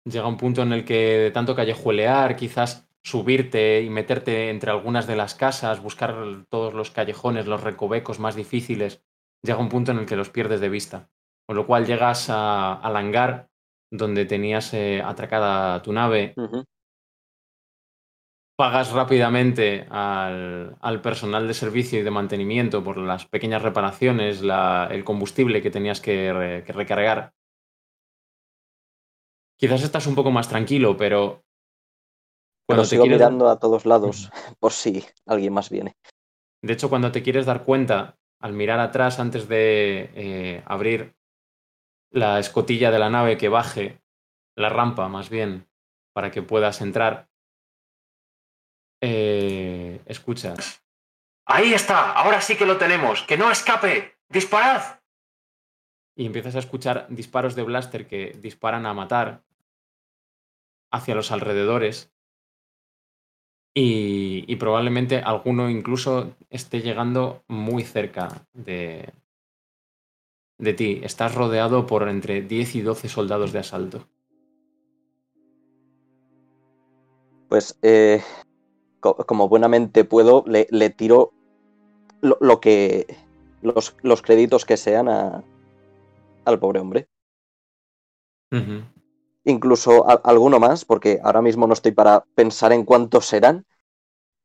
Llega 0.05 0.27
un 0.27 0.37
punto 0.37 0.63
en 0.63 0.73
el 0.73 0.85
que 0.85 1.19
de 1.19 1.31
tanto 1.31 1.55
callejuelear, 1.55 2.37
quizás 2.37 2.89
subirte 3.03 3.83
y 3.83 3.91
meterte 3.91 4.51
entre 4.51 4.71
algunas 4.71 5.07
de 5.07 5.17
las 5.17 5.35
casas, 5.35 5.81
buscar 5.83 6.45
todos 6.49 6.75
los 6.75 6.91
callejones, 6.91 7.47
los 7.47 7.63
recovecos 7.63 8.19
más 8.19 8.35
difíciles, 8.35 9.03
llega 9.43 9.59
un 9.59 9.69
punto 9.69 9.93
en 9.93 9.99
el 9.99 10.07
que 10.07 10.17
los 10.17 10.31
pierdes 10.31 10.61
de 10.61 10.69
vista. 10.69 11.09
Con 11.47 11.57
lo 11.57 11.67
cual 11.67 11.87
llegas 11.87 12.29
a- 12.31 12.75
al 12.75 12.97
hangar 12.97 13.49
donde 13.91 14.25
tenías 14.25 14.73
eh, 14.75 15.03
atracada 15.05 15.83
tu 15.83 15.93
nave, 15.93 16.35
Ujú. 16.37 16.65
Pagas 18.61 18.93
rápidamente 18.93 19.87
al, 19.89 20.77
al 20.83 21.01
personal 21.01 21.49
de 21.49 21.55
servicio 21.55 21.99
y 21.99 22.03
de 22.03 22.11
mantenimiento 22.11 22.85
por 22.85 22.99
las 22.99 23.25
pequeñas 23.25 23.63
reparaciones, 23.63 24.43
la- 24.43 24.87
el 24.91 25.03
combustible 25.03 25.63
que 25.63 25.71
tenías 25.71 26.03
que, 26.03 26.31
re- 26.31 26.63
que 26.65 26.73
recargar. 26.75 27.33
Quizás 29.59 29.83
estás 29.83 30.07
un 30.07 30.15
poco 30.15 30.31
más 30.31 30.47
tranquilo, 30.47 30.95
pero 30.95 31.43
Pero 32.67 32.67
cuando 32.67 32.83
te 32.83 32.89
sigo 32.91 33.05
quieres 33.05 33.19
mirando 33.21 33.49
a 33.49 33.59
todos 33.59 33.87
lados 33.87 34.31
por 34.61 34.73
si 34.73 35.07
alguien 35.25 35.55
más 35.55 35.71
viene. 35.71 35.97
De 36.63 36.75
hecho, 36.75 36.91
cuando 36.91 37.11
te 37.11 37.23
quieres 37.23 37.47
dar 37.47 37.65
cuenta, 37.65 38.19
al 38.43 38.53
mirar 38.53 38.79
atrás 38.79 39.21
antes 39.21 39.49
de 39.49 40.11
eh, 40.15 40.63
abrir 40.67 41.15
la 42.13 42.39
escotilla 42.39 42.91
de 42.91 42.99
la 42.99 43.09
nave 43.09 43.39
que 43.39 43.49
baje, 43.49 44.03
la 44.55 44.69
rampa 44.69 45.09
más 45.09 45.31
bien, 45.31 45.67
para 46.13 46.31
que 46.31 46.43
puedas 46.43 46.83
entrar, 46.83 47.30
eh, 49.01 50.01
escuchas. 50.07 50.83
Ahí 51.47 51.73
está, 51.75 52.13
ahora 52.13 52.41
sí 52.41 52.57
que 52.57 52.67
lo 52.67 52.77
tenemos, 52.77 53.23
que 53.23 53.37
no 53.37 53.51
escape, 53.51 54.17
disparad. 54.29 55.01
Y 56.17 56.27
empiezas 56.27 56.55
a 56.55 56.61
escuchar 56.61 57.07
disparos 57.09 57.55
de 57.55 57.63
blaster 57.63 58.07
que 58.07 58.37
disparan 58.41 58.87
a 58.87 58.95
matar 58.95 59.43
hacia 60.93 61.15
los 61.15 61.33
alrededores. 61.33 62.13
Y, 63.75 64.45
y 64.47 64.57
probablemente 64.57 65.19
alguno 65.19 65.71
incluso 65.71 66.37
esté 66.51 66.81
llegando 66.81 67.45
muy 67.47 67.85
cerca 67.85 68.47
de, 68.53 69.13
de 70.59 70.75
ti. 70.75 71.01
Estás 71.03 71.35
rodeado 71.35 71.87
por 71.87 72.09
entre 72.09 72.43
10 72.43 72.77
y 72.77 72.83
12 72.83 73.09
soldados 73.09 73.53
de 73.53 73.59
asalto. 73.61 74.09
Pues 77.49 77.77
eh, 77.83 78.23
co- 79.01 79.17
como 79.17 79.49
buenamente 79.49 80.05
puedo, 80.05 80.45
le, 80.47 80.67
le 80.71 80.91
tiro 80.91 81.33
lo, 82.21 82.37
lo 82.41 82.61
que. 82.61 83.07
Los, 83.63 83.95
los 84.03 84.23
créditos 84.23 84.65
que 84.65 84.79
sean 84.79 85.09
a, 85.09 85.45
al 86.47 86.59
pobre 86.59 86.81
hombre. 86.81 87.09
Incluso 89.45 90.09
a- 90.09 90.21
alguno 90.25 90.59
más, 90.59 90.85
porque 90.85 91.21
ahora 91.23 91.43
mismo 91.43 91.67
no 91.67 91.73
estoy 91.75 91.93
para 91.93 92.25
pensar 92.35 92.73
en 92.73 92.85
cuántos 92.85 93.27
serán. 93.27 93.65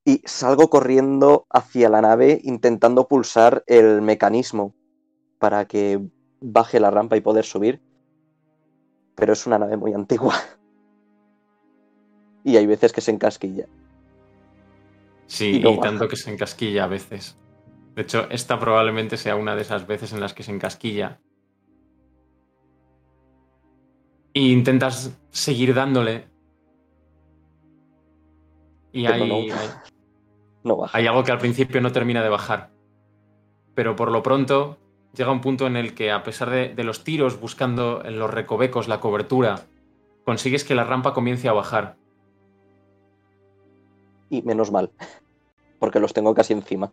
Y 0.05 0.21
salgo 0.25 0.69
corriendo 0.69 1.47
hacia 1.49 1.89
la 1.89 2.01
nave 2.01 2.39
intentando 2.43 3.07
pulsar 3.07 3.63
el 3.67 4.01
mecanismo 4.01 4.73
para 5.39 5.65
que 5.65 5.99
baje 6.41 6.79
la 6.79 6.91
rampa 6.91 7.17
y 7.17 7.21
poder 7.21 7.43
subir. 7.45 7.81
Pero 9.15 9.33
es 9.33 9.47
una 9.47 9.57
nave 9.59 9.77
muy 9.77 9.93
antigua. 9.93 10.35
Y 12.43 12.57
hay 12.57 12.67
veces 12.67 12.93
que 12.93 13.01
se 13.01 13.09
encasquilla. 13.09 13.65
Sí, 15.27 15.57
Y 15.57 15.59
no 15.59 15.71
y 15.71 15.77
baja. 15.77 15.89
tanto 15.89 16.07
que 16.07 16.15
se 16.15 16.31
encasquilla 16.31 16.83
a 16.83 16.87
veces. 16.87 17.37
De 17.95 18.01
hecho, 18.03 18.27
esta 18.29 18.59
probablemente 18.59 19.17
sea 19.17 19.35
una 19.35 19.55
de 19.55 19.61
esas 19.61 19.87
veces 19.87 20.13
en 20.13 20.19
las 20.19 20.33
que 20.33 20.43
se 20.43 20.51
encasquilla. 20.51 21.19
Y 24.33 24.51
intentas 24.51 25.17
seguir 25.29 25.73
dándole. 25.73 26.27
Y 28.91 29.05
hay, 29.05 29.27
no. 29.27 29.35
hay- 29.35 29.51
No 30.63 30.77
baja. 30.77 30.97
hay 30.97 31.07
algo 31.07 31.23
que 31.23 31.31
al 31.31 31.37
principio 31.37 31.79
no 31.81 31.91
termina 31.91 32.21
de 32.23 32.29
bajar. 32.29 32.71
Pero 33.75 33.95
por 33.95 34.11
lo 34.11 34.23
pronto 34.23 34.77
llega 35.13 35.31
un 35.31 35.41
punto 35.41 35.67
en 35.67 35.75
el 35.77 35.93
que, 35.95 36.11
a 36.11 36.23
pesar 36.23 36.49
de, 36.49 36.73
de 36.75 36.83
los 36.83 37.03
tiros 37.03 37.39
buscando 37.39 38.03
en 38.03 38.19
los 38.19 38.29
recovecos 38.29 38.87
la 38.87 38.99
cobertura, 38.99 39.61
consigues 40.25 40.63
que 40.63 40.75
la 40.75 40.83
rampa 40.83 41.13
comience 41.13 41.47
a 41.47 41.53
bajar. 41.53 41.95
Y 44.29 44.41
menos 44.41 44.71
mal. 44.71 44.91
Porque 45.79 45.99
los 45.99 46.13
tengo 46.13 46.33
casi 46.33 46.53
encima. 46.53 46.91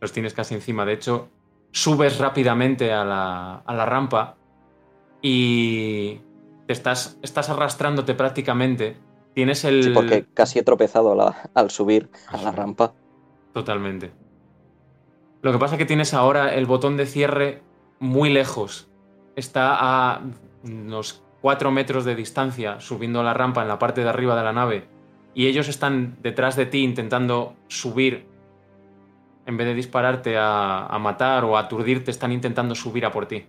los 0.00 0.12
tienes 0.12 0.34
casi 0.34 0.54
encima. 0.54 0.84
De 0.84 0.92
hecho, 0.94 1.28
subes 1.72 2.18
rápidamente 2.18 2.92
a 2.92 3.04
la, 3.04 3.56
a 3.56 3.74
la 3.74 3.86
rampa 3.86 4.36
y 5.22 6.20
te 6.66 6.72
estás, 6.72 7.18
estás 7.22 7.48
arrastrándote 7.50 8.14
prácticamente. 8.14 8.96
Tienes 9.34 9.64
el... 9.64 9.82
Sí, 9.84 9.90
porque 9.90 10.26
casi 10.34 10.58
he 10.58 10.62
tropezado 10.62 11.12
a 11.12 11.16
la- 11.16 11.50
al 11.54 11.70
subir 11.70 12.08
a 12.28 12.36
la 12.36 12.52
rampa. 12.52 12.92
Totalmente. 13.52 14.12
Lo 15.42 15.52
que 15.52 15.58
pasa 15.58 15.74
es 15.74 15.78
que 15.78 15.86
tienes 15.86 16.14
ahora 16.14 16.54
el 16.54 16.66
botón 16.66 16.96
de 16.96 17.06
cierre 17.06 17.62
muy 17.98 18.30
lejos. 18.30 18.88
Está 19.36 19.76
a 20.14 20.20
unos 20.62 21.22
4 21.42 21.70
metros 21.70 22.04
de 22.04 22.14
distancia 22.14 22.80
subiendo 22.80 23.22
la 23.22 23.34
rampa 23.34 23.62
en 23.62 23.68
la 23.68 23.78
parte 23.78 24.02
de 24.02 24.08
arriba 24.08 24.36
de 24.36 24.42
la 24.44 24.52
nave 24.52 24.88
y 25.34 25.46
ellos 25.48 25.68
están 25.68 26.16
detrás 26.22 26.56
de 26.56 26.66
ti 26.66 26.82
intentando 26.82 27.54
subir. 27.68 28.26
En 29.46 29.56
vez 29.56 29.66
de 29.66 29.74
dispararte 29.74 30.36
a, 30.38 30.96
matar 30.98 31.44
o 31.44 31.58
aturdirte, 31.58 32.10
están 32.10 32.32
intentando 32.32 32.74
subir 32.74 33.04
a 33.04 33.12
por 33.12 33.26
ti. 33.26 33.44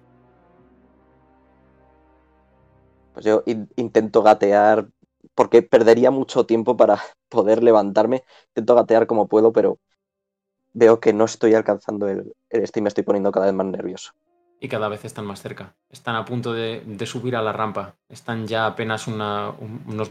Pues 3.14 3.26
yo 3.26 3.44
in- 3.46 3.70
intento 3.78 4.22
gatear, 4.24 4.88
porque 5.36 5.62
perdería 5.62 6.12
mucho 6.12 6.46
tiempo 6.46 6.76
para 6.76 7.00
poder 7.30 7.64
levantarme. 7.64 8.24
Intento 8.50 8.76
gatear 8.76 9.08
como 9.08 9.28
puedo, 9.28 9.54
pero 9.54 9.80
veo 10.74 11.00
que 11.00 11.14
no 11.14 11.24
estoy 11.24 11.54
alcanzando 11.54 12.10
el, 12.10 12.34
el 12.50 12.70
y 12.74 12.82
me 12.82 12.90
estoy 12.90 13.04
poniendo 13.04 13.32
cada 13.32 13.46
vez 13.46 13.56
más 13.56 13.68
nervioso. 13.68 14.12
Y 14.60 14.68
cada 14.68 14.88
vez 14.88 15.06
están 15.06 15.26
más 15.26 15.42
cerca. 15.42 15.76
Están 15.90 16.16
a 16.16 16.26
punto 16.26 16.54
de, 16.54 16.84
subir 17.06 17.36
a 17.36 17.42
la 17.42 17.52
rampa. 17.52 17.96
Están 18.10 18.48
ya 18.48 18.66
apenas 18.66 19.08
unos, 19.08 20.10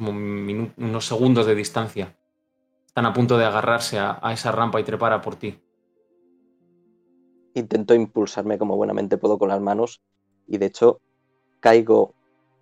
segundos 1.06 1.47
de 1.47 1.55
distancia. 1.55 2.16
Están 2.86 3.06
a 3.06 3.12
punto 3.12 3.39
de 3.39 3.44
agarrarse 3.44 3.98
a, 3.98 4.18
a 4.23 4.32
esa 4.32 4.52
rampa 4.52 4.81
y 4.81 4.84
trepar 4.84 5.12
a 5.12 5.20
por 5.20 5.36
ti. 5.36 5.58
Intento 7.55 7.94
impulsarme 7.94 8.58
como 8.58 8.76
buenamente 8.76 9.16
puedo 9.16 9.39
con 9.39 9.48
las 9.48 9.60
manos 9.60 10.02
y 10.47 10.58
de 10.58 10.66
hecho 10.66 11.00
caigo 11.60 12.14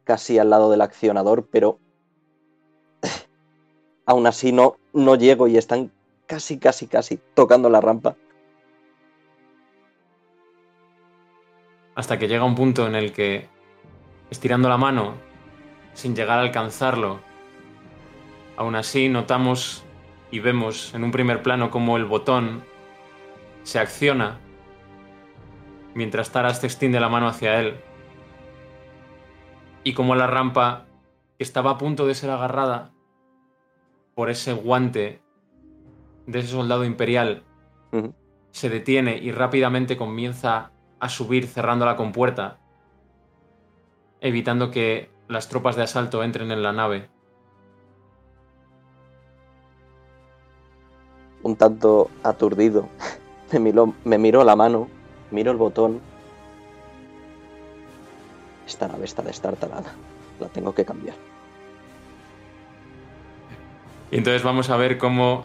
casi 0.05 0.39
al 0.39 0.51
lado 0.51 0.71
del 0.71 0.81
accionador, 0.81 1.49
pero 1.51 1.79
aún 4.07 4.27
así 4.27 4.53
no, 4.53 4.77
no 4.93 5.17
llego 5.17 5.49
y 5.49 5.57
están 5.57 5.91
casi, 6.27 6.59
casi, 6.59 6.87
casi 6.87 7.19
tocando 7.35 7.69
la 7.69 7.81
rampa. 7.81 8.17
Hasta 11.95 12.19
que 12.19 12.29
llega 12.29 12.45
un 12.45 12.55
punto 12.55 12.87
en 12.87 12.95
el 12.95 13.13
que, 13.13 13.49
estirando 14.31 14.69
la 14.69 14.79
mano, 14.79 15.15
sin 15.95 16.17
llegar 16.17 16.39
a 16.39 16.43
alcanzarlo, 16.43 17.21
aún 18.57 18.75
así 18.75 19.09
notamos 19.09 19.85
y 20.31 20.41
vemos 20.41 20.95
en 20.95 21.05
un 21.05 21.11
primer 21.11 21.43
plano 21.43 21.71
cómo 21.71 21.97
el 21.97 22.07
botón 22.07 22.65
se 23.63 23.79
acciona 23.79 24.39
mientras 25.95 26.33
Taras 26.33 26.61
te 26.61 26.67
extiende 26.67 27.01
la 27.01 27.09
mano 27.09 27.29
hacia 27.29 27.61
él. 27.61 27.77
Y 29.85 29.95
como 29.95 30.15
la 30.15 30.27
rampa, 30.27 30.87
que 31.37 31.45
estaba 31.45 31.73
a 31.73 31.79
punto 31.79 32.07
de 32.07 32.15
ser 32.15 32.31
agarrada 32.31 32.93
por 34.15 34.31
ese 34.31 34.53
guante 34.53 35.23
de 36.27 36.39
ese 36.39 36.49
soldado 36.49 36.85
imperial, 36.85 37.45
se 38.53 38.69
detiene 38.69 39.19
y 39.19 39.33
rápidamente 39.33 39.97
comienza 39.97 40.72
a 41.03 41.09
subir 41.09 41.47
cerrando 41.47 41.85
la 41.85 41.97
compuerta, 41.97 42.61
evitando 44.21 44.71
que 44.71 45.11
las 45.29 45.49
tropas 45.49 45.77
de 45.77 45.83
asalto 45.83 46.23
entren 46.23 46.51
en 46.51 46.63
la 46.63 46.73
nave. 46.73 47.11
un 51.43 51.57
tanto 51.57 52.11
aturdido. 52.23 52.89
Me 53.53 53.59
miro, 53.59 53.93
me 54.05 54.45
la 54.45 54.57
mano, 54.57 54.89
miro 55.31 55.51
el 55.51 55.59
botón. 55.59 56.01
Esta 58.67 58.89
nave 58.89 59.05
está 59.05 59.21
destartalada. 59.21 59.93
La 60.41 60.49
tengo 60.49 60.75
que 60.75 60.87
cambiar. 60.87 61.17
Y 64.11 64.17
entonces 64.17 64.43
vamos 64.43 64.71
a 64.71 64.79
ver 64.79 64.97
cómo 64.97 65.45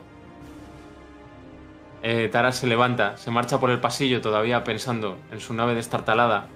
eh, 2.10 2.30
Taras 2.30 2.56
se 2.56 2.68
levanta, 2.68 3.18
se 3.18 3.32
marcha 3.32 3.60
por 3.60 3.70
el 3.70 3.82
pasillo 3.82 4.22
todavía 4.22 4.64
pensando 4.64 5.18
en 5.30 5.42
su 5.42 5.54
nave 5.54 5.76
destartalada, 5.76 6.48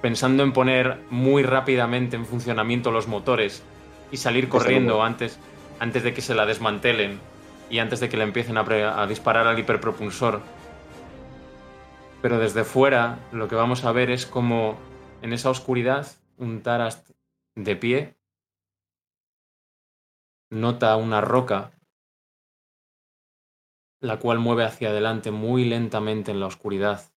pensando 0.00 0.42
en 0.42 0.54
poner 0.54 0.98
muy 1.10 1.42
rápidamente 1.42 2.16
en 2.16 2.24
funcionamiento 2.24 2.90
los 2.90 3.06
motores 3.06 3.62
y 4.10 4.16
salir 4.16 4.48
corriendo 4.48 5.02
antes, 5.02 5.38
antes 5.78 6.02
de 6.02 6.14
que 6.14 6.22
se 6.22 6.34
la 6.34 6.46
desmantelen 6.46 7.20
y 7.68 7.80
antes 7.80 8.00
de 8.00 8.08
que 8.08 8.16
le 8.16 8.24
empiecen 8.24 8.56
a, 8.56 8.64
pre- 8.64 8.84
a 8.84 9.06
disparar 9.06 9.46
al 9.46 9.58
hiperpropulsor. 9.58 10.40
Pero 12.22 12.38
desde 12.38 12.64
fuera 12.64 13.18
lo 13.30 13.48
que 13.48 13.56
vamos 13.56 13.84
a 13.84 13.92
ver 13.92 14.10
es 14.10 14.24
como 14.24 14.78
en 15.20 15.34
esa 15.34 15.50
oscuridad 15.50 16.06
un 16.38 16.62
Taras 16.62 17.12
de 17.56 17.76
pie 17.76 18.14
nota 20.50 20.96
una 20.96 21.20
roca, 21.20 21.72
la 24.02 24.18
cual 24.18 24.40
mueve 24.40 24.64
hacia 24.64 24.88
adelante 24.88 25.30
muy 25.30 25.64
lentamente 25.64 26.32
en 26.32 26.40
la 26.40 26.46
oscuridad, 26.46 27.12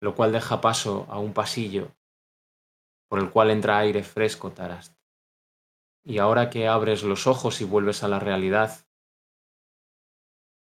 lo 0.00 0.14
cual 0.14 0.32
deja 0.32 0.60
paso 0.60 1.06
a 1.08 1.18
un 1.18 1.32
pasillo 1.32 1.90
por 3.08 3.20
el 3.20 3.30
cual 3.30 3.50
entra 3.50 3.78
aire 3.78 4.02
fresco, 4.02 4.52
Tarast. 4.52 4.94
Y 6.04 6.18
ahora 6.18 6.50
que 6.50 6.68
abres 6.68 7.02
los 7.04 7.26
ojos 7.26 7.62
y 7.62 7.64
vuelves 7.64 8.02
a 8.02 8.08
la 8.08 8.20
realidad, 8.20 8.86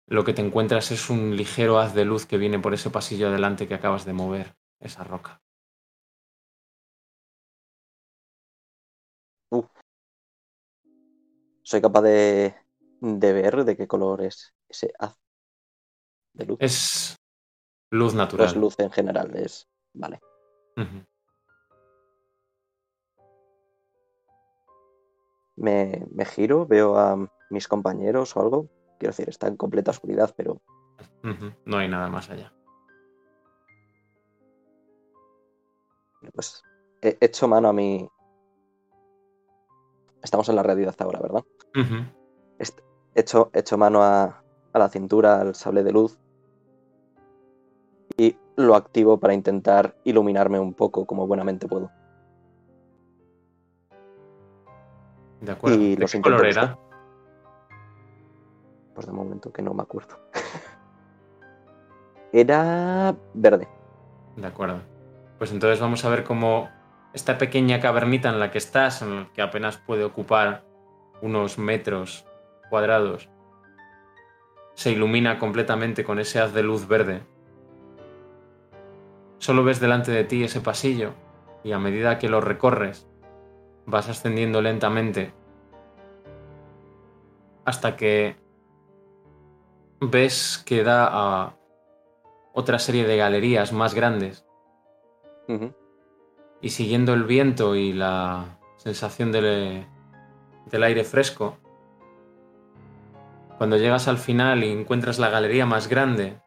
lo 0.07 0.25
que 0.25 0.33
te 0.33 0.41
encuentras 0.41 0.91
es 0.91 1.11
un 1.11 1.37
ligero 1.37 1.79
haz 1.79 1.95
de 1.95 2.07
luz 2.07 2.25
que 2.25 2.39
viene 2.39 2.59
por 2.59 2.73
ese 2.73 2.89
pasillo 2.89 3.29
adelante 3.29 3.69
que 3.69 3.75
acabas 3.75 4.07
de 4.07 4.15
mover, 4.15 4.57
esa 4.81 5.05
roca. 5.05 5.43
Soy 11.63 11.81
capaz 11.83 12.03
de, 12.03 12.55
de 13.07 13.33
ver 13.33 13.65
de 13.65 13.77
qué 13.77 13.87
color 13.87 14.23
es 14.23 14.55
ese 14.69 14.93
haz 14.99 15.17
de 16.35 16.47
luz. 16.47 16.59
Es 16.61 17.17
luz 17.91 18.15
No 18.15 18.19
natural. 18.23 18.47
es 18.47 18.57
luz 18.57 18.79
en 18.79 18.91
general, 18.91 19.35
es. 19.37 19.69
Vale. 19.95 20.21
Me, 25.57 26.07
me 26.11 26.25
giro, 26.25 26.67
veo 26.67 26.99
a 26.99 27.17
mis 27.51 27.67
compañeros 27.69 28.37
o 28.37 28.41
algo. 28.41 28.69
Quiero 28.99 29.13
decir, 29.13 29.29
está 29.29 29.47
en 29.49 29.57
completa 29.57 29.91
oscuridad, 29.91 30.35
pero 30.37 30.61
No 31.65 31.79
hay 31.79 31.89
nada 31.89 32.09
más 32.09 32.31
allá. 32.31 32.53
pues 36.35 36.61
he 37.03 37.17
hecho 37.21 37.47
mano 37.47 37.69
a 37.69 37.73
mi... 37.73 38.09
Estamos 40.23 40.49
en 40.49 40.57
la 40.57 40.63
realidad 40.65 40.95
ahora, 40.99 41.21
¿verdad? 41.21 41.45
He 42.59 42.63
hecho, 43.21 43.51
he 43.53 43.61
hecho 43.61 43.79
mano 43.79 44.03
a, 44.03 44.43
a 44.73 44.79
la 44.79 44.89
cintura, 44.89 45.41
al 45.41 45.55
sable 45.55 45.83
de 45.83 45.93
luz. 45.93 46.19
Y 48.17 48.37
lo 48.57 48.75
activo 48.75 49.19
para 49.19 49.35
intentar 49.35 49.97
iluminarme 50.05 50.59
un 50.59 50.75
poco 50.75 51.07
como 51.07 51.27
buenamente 51.27 51.67
puedo. 51.67 51.91
De 55.41 55.53
acuerdo. 55.53 55.79
Y 55.79 55.95
¿De 55.95 56.01
los 56.01 56.13
qué 56.13 56.21
color 56.21 56.45
buscar. 56.45 56.65
era? 56.65 56.79
Pues 58.95 59.07
de 59.07 59.13
momento 59.13 59.53
que 59.53 59.63
no 59.63 59.75
me 59.75 59.83
acuerdo. 59.83 60.19
Era 62.33 63.15
verde. 63.35 63.69
De 64.37 64.47
acuerdo. 64.47 64.81
Pues 65.39 65.53
entonces 65.53 65.81
vamos 65.81 66.05
a 66.05 66.09
ver 66.09 66.25
cómo 66.25 66.69
esta 67.13 67.39
pequeña 67.39 67.81
cavernita 67.81 68.29
en 68.29 68.41
la 68.41 68.51
que 68.51 68.59
estás, 68.59 69.03
en 69.03 69.17
la 69.17 69.33
que 69.33 69.43
apenas 69.43 69.79
puede 69.79 70.05
ocupar 70.05 70.65
unos 71.23 71.59
metros 71.59 72.26
cuadrados, 72.69 73.29
se 74.75 74.93
ilumina 74.93 75.39
completamente 75.39 76.05
con 76.05 76.19
ese 76.19 76.41
haz 76.41 76.53
de 76.53 76.63
luz 76.63 76.87
verde. 76.87 77.23
Solo 79.39 79.65
ves 79.65 79.81
delante 79.81 80.13
de 80.13 80.25
ti 80.25 80.45
ese 80.45 80.61
pasillo 80.61 81.13
y 81.65 81.73
a 81.73 81.79
medida 81.79 82.19
que 82.19 82.29
lo 82.29 82.41
recorres 82.41 83.07
vas 83.87 84.09
ascendiendo 84.09 84.61
lentamente 84.61 85.33
hasta 87.65 87.97
que 87.97 88.37
ves 90.01 90.63
que 90.65 90.85
da 90.85 91.09
a 91.11 91.57
otra 92.53 92.79
serie 92.79 93.07
de 93.07 93.17
galerías 93.17 93.73
más 93.73 93.95
grandes 93.95 94.47
y 96.61 96.71
siguiendo 96.71 97.15
el 97.15 97.25
viento 97.25 97.77
y 97.77 97.93
la 97.93 98.59
sensación 98.77 99.33
del, 99.33 99.87
del 100.67 100.83
aire 100.83 101.05
fresco, 101.05 101.59
cuando 103.59 103.77
llegas 103.77 104.09
al 104.09 104.19
final 104.19 104.65
y 104.65 104.71
encuentras 104.71 105.19
la 105.19 105.31
galería 105.31 105.67
más 105.67 105.89
grande, 105.89 106.39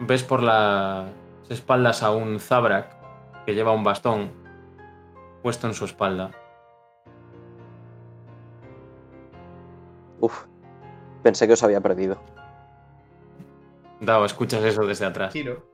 ves 0.00 0.22
por 0.22 0.42
las 0.42 1.10
espaldas 1.48 2.02
a 2.02 2.10
un 2.10 2.40
Zabrak 2.40 2.96
que 3.44 3.54
lleva 3.54 3.72
un 3.72 3.84
bastón 3.84 4.32
puesto 5.42 5.66
en 5.66 5.74
su 5.74 5.84
espalda. 5.84 6.30
Uf. 10.20 10.46
Pensé 11.22 11.46
que 11.46 11.52
os 11.52 11.62
había 11.62 11.80
perdido. 11.80 12.20
Dao, 14.00 14.24
escuchas 14.24 14.64
eso 14.64 14.84
desde 14.86 15.06
atrás. 15.06 15.32
Giro. 15.32 15.66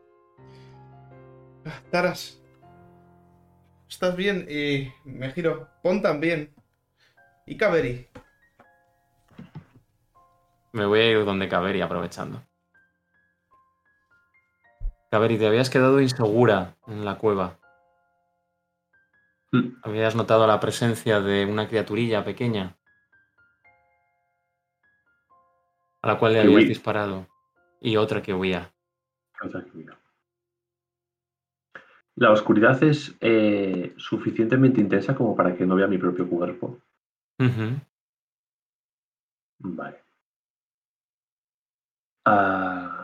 Ah, 1.64 1.80
Taras. 1.90 2.42
¿Estás 3.88 4.14
bien? 4.16 4.46
Y 4.48 4.92
me 5.04 5.32
giro. 5.32 5.68
Pon 5.82 6.02
también. 6.02 6.54
Y 7.46 7.56
Kaveri. 7.56 8.09
Me 10.72 10.86
voy 10.86 11.00
a 11.00 11.10
ir 11.10 11.24
donde 11.24 11.48
Kaveri 11.48 11.80
aprovechando. 11.80 12.42
Kaveri, 15.10 15.38
te 15.38 15.46
habías 15.46 15.70
quedado 15.70 16.00
insegura 16.00 16.76
en 16.86 17.04
la 17.04 17.18
cueva. 17.18 17.58
Mm. 19.52 19.80
Habías 19.82 20.14
notado 20.14 20.46
la 20.46 20.60
presencia 20.60 21.20
de 21.20 21.44
una 21.44 21.68
criaturilla 21.68 22.24
pequeña 22.24 22.76
a 26.02 26.08
la 26.08 26.18
cual 26.18 26.32
le 26.32 26.40
habías 26.40 26.68
disparado 26.68 27.26
y 27.80 27.96
otra 27.96 28.22
que 28.22 28.34
huía. 28.34 28.72
Otra 29.42 29.64
que 29.64 29.70
mira. 29.74 29.98
La 32.16 32.32
oscuridad 32.32 32.82
es 32.82 33.16
eh, 33.20 33.94
suficientemente 33.96 34.80
intensa 34.80 35.14
como 35.14 35.34
para 35.34 35.56
que 35.56 35.64
no 35.64 35.76
vea 35.76 35.86
mi 35.86 35.98
propio 35.98 36.28
cuerpo. 36.28 36.78
Vale. 39.58 39.99
Ah, 42.24 43.00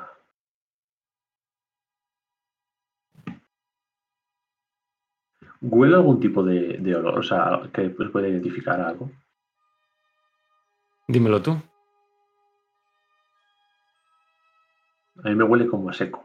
¿Huele 5.60 5.94
algún 5.96 6.20
tipo 6.20 6.42
de, 6.42 6.78
de 6.78 6.94
olor? 6.94 7.18
O 7.18 7.22
sea, 7.22 7.62
que 7.72 7.88
puede 7.90 8.28
identificar 8.28 8.80
algo. 8.80 9.10
Dímelo 11.08 11.40
tú. 11.40 11.60
A 15.24 15.28
mí 15.28 15.34
me 15.34 15.44
huele 15.44 15.66
como 15.66 15.88
a 15.88 15.92
seco. 15.92 16.24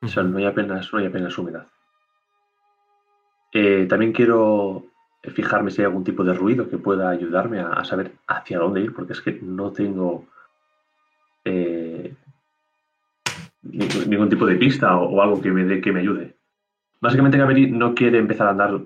O 0.00 0.08
sea, 0.08 0.22
no 0.22 0.38
hay 0.38 0.44
apenas, 0.44 0.92
no 0.92 0.98
hay 0.98 1.06
apenas 1.06 1.36
humedad. 1.36 1.66
Eh, 3.52 3.86
también 3.88 4.12
quiero 4.12 4.84
fijarme 5.22 5.70
si 5.70 5.80
hay 5.80 5.86
algún 5.86 6.04
tipo 6.04 6.24
de 6.24 6.34
ruido 6.34 6.68
que 6.68 6.78
pueda 6.78 7.08
ayudarme 7.08 7.60
a, 7.60 7.68
a 7.68 7.84
saber 7.84 8.12
hacia 8.26 8.58
dónde 8.58 8.80
ir, 8.80 8.94
porque 8.94 9.14
es 9.14 9.20
que 9.20 9.32
no 9.42 9.72
tengo 9.72 10.26
ningún, 14.06 14.28
tipo 14.28 14.46
de 14.46 14.56
pista 14.56 14.96
o, 14.96 15.10
o 15.10 15.22
algo 15.22 15.40
que 15.40 15.50
me, 15.50 15.80
que 15.80 15.92
me 15.92 16.00
ayude. 16.00 16.36
Básicamente, 17.00 17.38
Gabri 17.38 17.70
no 17.70 17.94
quiere 17.94 18.18
empezar 18.18 18.46
a 18.46 18.50
andar 18.50 18.80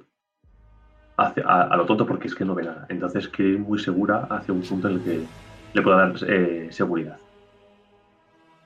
hacia- 1.17 1.44
a, 1.47 1.62
a 1.62 1.76
lo 1.76 1.86
tonto 1.86 2.07
porque 2.07 2.28
es 2.28 2.34
que 2.34 2.44
no 2.44 2.55
ve 2.55 2.65
nada. 2.65 2.86
Entonces, 2.89 3.28
quiere 3.28 3.52
ir 3.52 3.58
muy 3.58 3.78
segura 3.78 4.26
hacia 4.31 4.52
un 4.55 4.62
punto 4.62 4.89
en 4.89 4.94
el 4.94 5.00
que 5.02 5.20
le 5.75 5.83
pueda 5.83 5.97
dar 6.08 6.15
eh, 6.26 6.68
seguridad. 6.70 7.18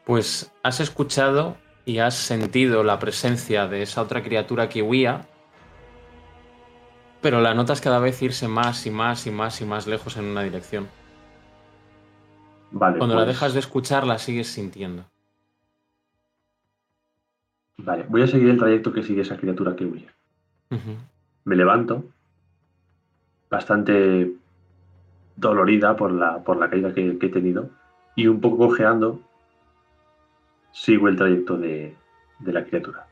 Pues 0.04 0.52
has 0.62 0.80
escuchado 0.80 1.56
y 1.84 1.98
has 1.98 2.14
sentido 2.14 2.82
la 2.84 2.98
presencia 2.98 3.66
de 3.68 3.82
esa 3.82 4.02
otra 4.02 4.22
criatura 4.22 4.68
que 4.68 4.82
huía, 4.82 5.26
pero 7.20 7.40
la 7.40 7.54
notas 7.54 7.80
cada 7.80 7.98
vez 8.00 8.20
irse 8.22 8.48
más 8.48 8.84
y 8.86 8.90
más 8.90 9.26
y 9.26 9.30
más 9.30 9.60
y 9.60 9.64
más 9.64 9.86
lejos 9.86 10.16
en 10.16 10.24
una 10.24 10.42
dirección. 10.42 10.88
Vale, 12.72 12.98
Cuando 12.98 13.14
la 13.14 13.22
pues- 13.24 13.34
dejas 13.34 13.52
de 13.54 13.60
escuchar, 13.60 14.06
la 14.06 14.18
sigues 14.18 14.48
sintiendo. 14.48 15.04
Vale, 17.84 18.04
voy 18.08 18.22
a 18.22 18.26
seguir 18.26 18.48
el 18.48 18.58
trayecto 18.58 18.92
que 18.92 19.02
sigue 19.02 19.22
esa 19.22 19.36
criatura 19.36 19.74
que 19.74 19.84
huye. 19.84 20.08
Me 21.44 21.56
levanto, 21.56 22.04
bastante 23.50 24.32
dolorida 25.36 25.96
por 25.96 26.12
la, 26.12 26.42
por 26.44 26.56
la 26.56 26.70
caída 26.70 26.94
que, 26.94 27.18
que 27.18 27.26
he 27.26 27.30
tenido, 27.30 27.70
y 28.14 28.28
un 28.28 28.40
poco 28.40 28.68
cojeando, 28.68 29.20
sigo 30.70 31.08
el 31.08 31.16
trayecto 31.16 31.58
de, 31.58 31.96
de 32.38 32.52
la 32.52 32.64
criatura. 32.64 33.06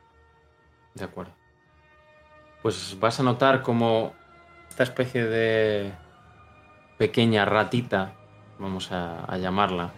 De 0.94 1.04
acuerdo. 1.04 1.32
Pues 2.62 2.96
vas 3.00 3.18
a 3.18 3.22
notar 3.22 3.62
como 3.62 4.14
esta 4.68 4.84
especie 4.84 5.26
de 5.26 5.92
pequeña 6.96 7.44
ratita, 7.44 8.12
vamos 8.58 8.92
a, 8.92 9.24
a 9.24 9.36
llamarla, 9.38 9.90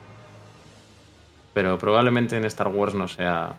pero 1.52 1.76
probablemente 1.78 2.36
en 2.36 2.44
Star 2.46 2.68
Wars 2.68 2.94
no 2.94 3.08
sea 3.08 3.56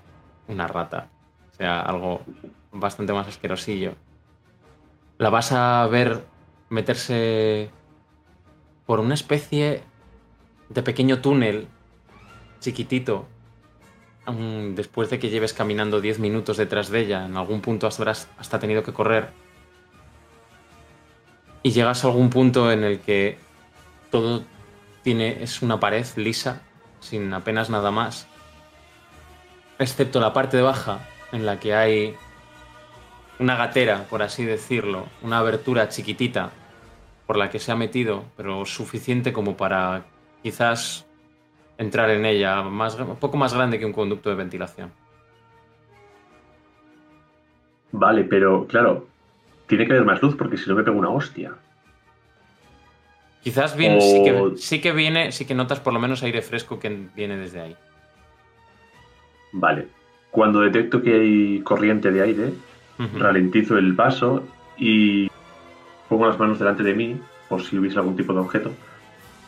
una 0.47 0.67
rata, 0.67 1.09
sea 1.57 1.81
algo 1.81 2.21
bastante 2.71 3.13
más 3.13 3.27
asquerosillo. 3.27 3.93
La 5.17 5.29
vas 5.29 5.51
a 5.51 5.85
ver 5.87 6.25
meterse 6.69 7.69
por 8.85 8.99
una 8.99 9.13
especie 9.13 9.83
de 10.69 10.83
pequeño 10.83 11.21
túnel 11.21 11.67
chiquitito 12.59 13.27
Mm, 14.25 14.75
después 14.75 15.09
de 15.09 15.19
que 15.19 15.29
lleves 15.29 15.53
caminando 15.53 15.99
10 15.99 16.19
minutos 16.19 16.55
detrás 16.57 16.89
de 16.89 17.01
ella, 17.01 17.25
en 17.25 17.35
algún 17.35 17.61
punto 17.61 17.87
habrás 17.87 18.29
hasta 18.37 18.59
tenido 18.59 18.83
que 18.83 18.93
correr. 18.93 19.31
Y 21.61 21.71
llegas 21.71 22.03
a 22.03 22.07
algún 22.07 22.29
punto 22.29 22.71
en 22.71 22.83
el 22.83 22.99
que 22.99 23.37
todo 24.11 24.43
tiene, 25.01 25.43
es 25.43 25.61
una 25.61 25.79
pared 25.79 26.05
lisa, 26.15 26.61
sin 26.99 27.33
apenas 27.33 27.69
nada 27.69 27.91
más. 27.91 28.27
Excepto 29.79 30.19
la 30.19 30.33
parte 30.33 30.57
de 30.57 30.63
baja, 30.63 30.99
en 31.31 31.45
la 31.45 31.59
que 31.59 31.73
hay 31.73 32.15
una 33.39 33.55
gatera, 33.55 34.05
por 34.09 34.21
así 34.21 34.45
decirlo, 34.45 35.07
una 35.21 35.39
abertura 35.39 35.89
chiquitita 35.89 36.51
por 37.25 37.37
la 37.37 37.49
que 37.49 37.59
se 37.59 37.71
ha 37.71 37.75
metido, 37.75 38.25
pero 38.37 38.65
suficiente 38.65 39.33
como 39.33 39.57
para 39.57 40.05
quizás 40.43 41.05
entrar 41.77 42.09
en 42.11 42.25
ella, 42.25 42.61
más, 42.61 42.95
un 42.99 43.15
poco 43.15 43.37
más 43.37 43.53
grande 43.53 43.79
que 43.79 43.85
un 43.85 43.93
conducto 43.93 44.29
de 44.29 44.35
ventilación. 44.35 44.91
Vale, 47.91 48.23
pero 48.23 48.65
claro, 48.67 49.07
tiene 49.67 49.85
que 49.85 49.93
haber 49.93 50.05
más 50.05 50.21
luz 50.21 50.35
porque 50.35 50.57
si 50.57 50.69
no 50.69 50.75
me 50.75 50.83
pego 50.83 50.97
una 50.97 51.09
hostia. 51.09 51.53
Quizás 53.43 53.75
viene, 53.75 53.99
sí, 53.99 54.23
que, 54.23 54.31
O- 54.31 54.57
sí 54.57 54.81
que 54.81 54.91
viene, 54.93 55.31
sí 55.31 55.45
que 55.45 55.53
notas 55.53 55.79
por 55.79 55.93
lo 55.93 55.99
menos 55.99 56.23
aire 56.23 56.41
fresco 56.41 56.79
que 56.79 56.89
viene 57.15 57.37
desde 57.37 57.61
ahí. 57.61 57.75
Vale. 59.53 59.87
Cuando 60.31 60.61
detecto 60.61 61.01
que 61.01 61.13
hay 61.13 61.61
corriente 61.61 62.11
de 62.11 62.21
aire, 62.21 62.53
ralentizo 63.17 63.77
el 63.77 63.95
paso 63.95 64.43
y 64.77 65.29
pongo 66.09 66.27
las 66.27 66.39
manos 66.39 66.59
delante 66.59 66.83
de 66.83 66.93
mí, 66.93 67.19
por 67.47 67.61
si 67.61 67.77
hubiese 67.77 67.99
algún 67.99 68.15
tipo 68.15 68.33
de 68.33 68.39
objeto, 68.39 68.71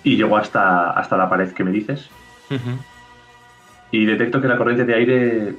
y 0.04 0.16
llego 0.16 0.38
hasta, 0.38 0.92
hasta 0.92 1.18
la 1.18 1.30
pared 1.30 1.52
que 1.52 1.64
me 1.64 1.72
dices, 1.72 2.10
y 3.92 4.06
detecto 4.06 4.42
que 4.42 4.48
la 4.48 4.58
corriente 4.58 4.86
de 4.86 4.94
aire, 4.94 5.56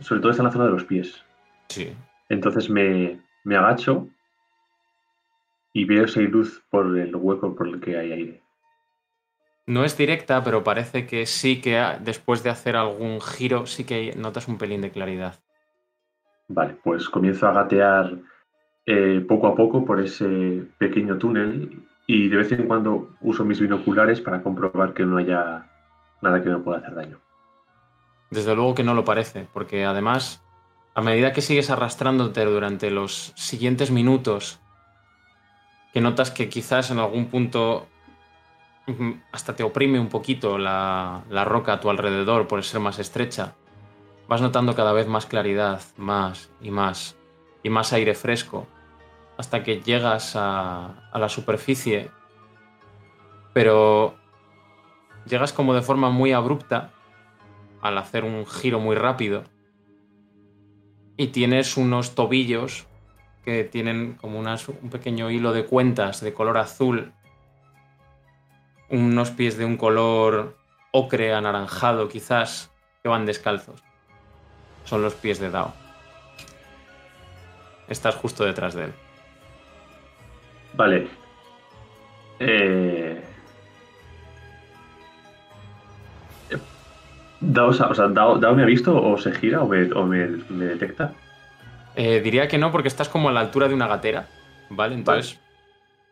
sobre 0.00 0.20
todo 0.20 0.30
está 0.30 0.42
en 0.42 0.46
la 0.46 0.52
zona 0.52 0.66
de 0.66 0.70
los 0.70 0.84
pies. 0.84 1.24
Sí. 1.68 1.92
Entonces 2.28 2.70
me, 2.70 3.18
me 3.44 3.56
agacho 3.56 4.08
y 5.72 5.84
veo 5.84 6.06
si 6.06 6.20
hay 6.20 6.26
luz 6.26 6.62
por 6.70 6.98
el 6.98 7.14
hueco 7.16 7.54
por 7.54 7.68
el 7.68 7.80
que 7.80 7.96
hay 7.96 8.12
aire. 8.12 8.41
No 9.72 9.86
es 9.86 9.96
directa, 9.96 10.44
pero 10.44 10.62
parece 10.62 11.06
que 11.06 11.24
sí 11.24 11.62
que 11.62 11.82
después 12.00 12.42
de 12.42 12.50
hacer 12.50 12.76
algún 12.76 13.22
giro, 13.22 13.64
sí 13.64 13.84
que 13.84 14.14
notas 14.14 14.46
un 14.46 14.58
pelín 14.58 14.82
de 14.82 14.90
claridad. 14.90 15.40
Vale, 16.48 16.76
pues 16.84 17.08
comienzo 17.08 17.48
a 17.48 17.54
gatear 17.54 18.18
eh, 18.84 19.24
poco 19.26 19.46
a 19.46 19.56
poco 19.56 19.82
por 19.86 19.98
ese 19.98 20.66
pequeño 20.76 21.16
túnel 21.16 21.86
y 22.06 22.28
de 22.28 22.36
vez 22.36 22.52
en 22.52 22.66
cuando 22.66 23.16
uso 23.22 23.46
mis 23.46 23.60
binoculares 23.60 24.20
para 24.20 24.42
comprobar 24.42 24.92
que 24.92 25.06
no 25.06 25.16
haya 25.16 25.70
nada 26.20 26.42
que 26.42 26.50
me 26.50 26.58
pueda 26.58 26.80
hacer 26.80 26.94
daño. 26.94 27.18
Desde 28.30 28.54
luego 28.54 28.74
que 28.74 28.84
no 28.84 28.92
lo 28.92 29.06
parece, 29.06 29.48
porque 29.54 29.86
además, 29.86 30.44
a 30.94 31.00
medida 31.00 31.32
que 31.32 31.40
sigues 31.40 31.70
arrastrándote 31.70 32.44
durante 32.44 32.90
los 32.90 33.32
siguientes 33.36 33.90
minutos, 33.90 34.60
que 35.94 36.02
notas 36.02 36.30
que 36.30 36.50
quizás 36.50 36.90
en 36.90 36.98
algún 36.98 37.28
punto 37.28 37.88
hasta 39.30 39.54
te 39.54 39.62
oprime 39.62 40.00
un 40.00 40.08
poquito 40.08 40.58
la, 40.58 41.24
la 41.30 41.44
roca 41.44 41.74
a 41.74 41.80
tu 41.80 41.88
alrededor 41.88 42.48
por 42.48 42.62
ser 42.64 42.80
más 42.80 42.98
estrecha, 42.98 43.54
vas 44.28 44.40
notando 44.40 44.74
cada 44.74 44.92
vez 44.92 45.06
más 45.06 45.26
claridad, 45.26 45.82
más 45.96 46.50
y 46.60 46.70
más, 46.70 47.16
y 47.62 47.70
más 47.70 47.92
aire 47.92 48.14
fresco, 48.14 48.66
hasta 49.36 49.62
que 49.62 49.80
llegas 49.80 50.32
a, 50.36 51.10
la 51.14 51.28
superficie, 51.28 52.10
pero 53.52 54.14
llegas 55.26 55.52
como 55.52 55.74
de 55.74 55.82
forma 55.82 56.10
muy 56.10 56.32
abrupta 56.32 56.92
al 57.80 57.98
hacer 57.98 58.24
un 58.24 58.46
giro 58.46 58.78
muy 58.78 58.96
rápido. 58.96 59.44
Y 61.16 61.28
tienes 61.28 61.76
unos 61.76 62.14
tobillos 62.14 62.86
que 63.44 63.64
tienen 63.64 64.14
como 64.14 64.38
un 64.38 64.90
pequeño 64.90 65.30
hilo 65.30 65.52
de 65.52 65.66
cuentas 65.66 66.20
de 66.20 66.32
color 66.32 66.58
azul. 66.58 67.12
Unos 68.92 69.30
pies 69.30 69.56
de 69.58 69.64
un 69.64 69.76
color 69.76 70.56
ocre 70.92 71.34
anaranjado 71.34 72.08
quizás 72.08 72.70
que 73.02 73.08
van 73.08 73.26
descalzos. 73.26 73.82
Son 74.84 75.02
los 75.02 75.14
pies 75.14 75.40
de 75.40 75.50
Dao. 75.50 75.72
Estás 77.88 78.14
justo 78.14 78.44
detrás 78.44 78.74
de 78.74 78.84
él. 78.84 78.92
Vale. 80.74 81.08
Eh... 82.38 83.22
Dao, 87.40 87.72
sa- 87.72 87.88
o 87.88 87.94
sea, 87.94 88.06
Dao- 88.08 88.38
Dao 88.38 88.54
me 88.54 88.62
ha 88.62 88.66
visto 88.66 88.94
o 88.94 89.18
se 89.18 89.32
gira 89.32 89.62
o 89.62 89.66
me, 89.66 89.90
o 89.92 90.04
me- 90.06 90.26
me 90.50 90.66
detecta. 90.66 91.12
Eh, 91.96 92.20
diría 92.20 92.46
que 92.46 92.56
no 92.58 92.70
porque 92.70 92.88
estás 92.88 93.08
como 93.08 93.28
a 93.28 93.32
la 93.32 93.40
altura 93.40 93.68
de 93.68 93.74
una 93.74 93.86
gatera, 93.88 94.28
¿vale? 94.70 94.94
Entonces, 94.94 95.38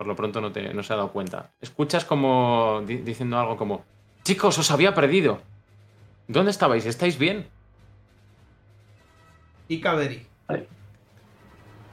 por 0.00 0.06
lo 0.06 0.16
pronto 0.16 0.40
no, 0.40 0.50
te, 0.50 0.72
no 0.72 0.82
se 0.82 0.94
ha 0.94 0.96
dado 0.96 1.12
cuenta. 1.12 1.50
Escuchas 1.60 2.06
como 2.06 2.82
di- 2.86 3.02
diciendo 3.02 3.38
algo 3.38 3.58
como, 3.58 3.84
chicos, 4.22 4.56
os 4.56 4.70
había 4.70 4.94
perdido. 4.94 5.42
¿Dónde 6.26 6.52
estabais? 6.52 6.86
¿Estáis 6.86 7.18
bien? 7.18 7.46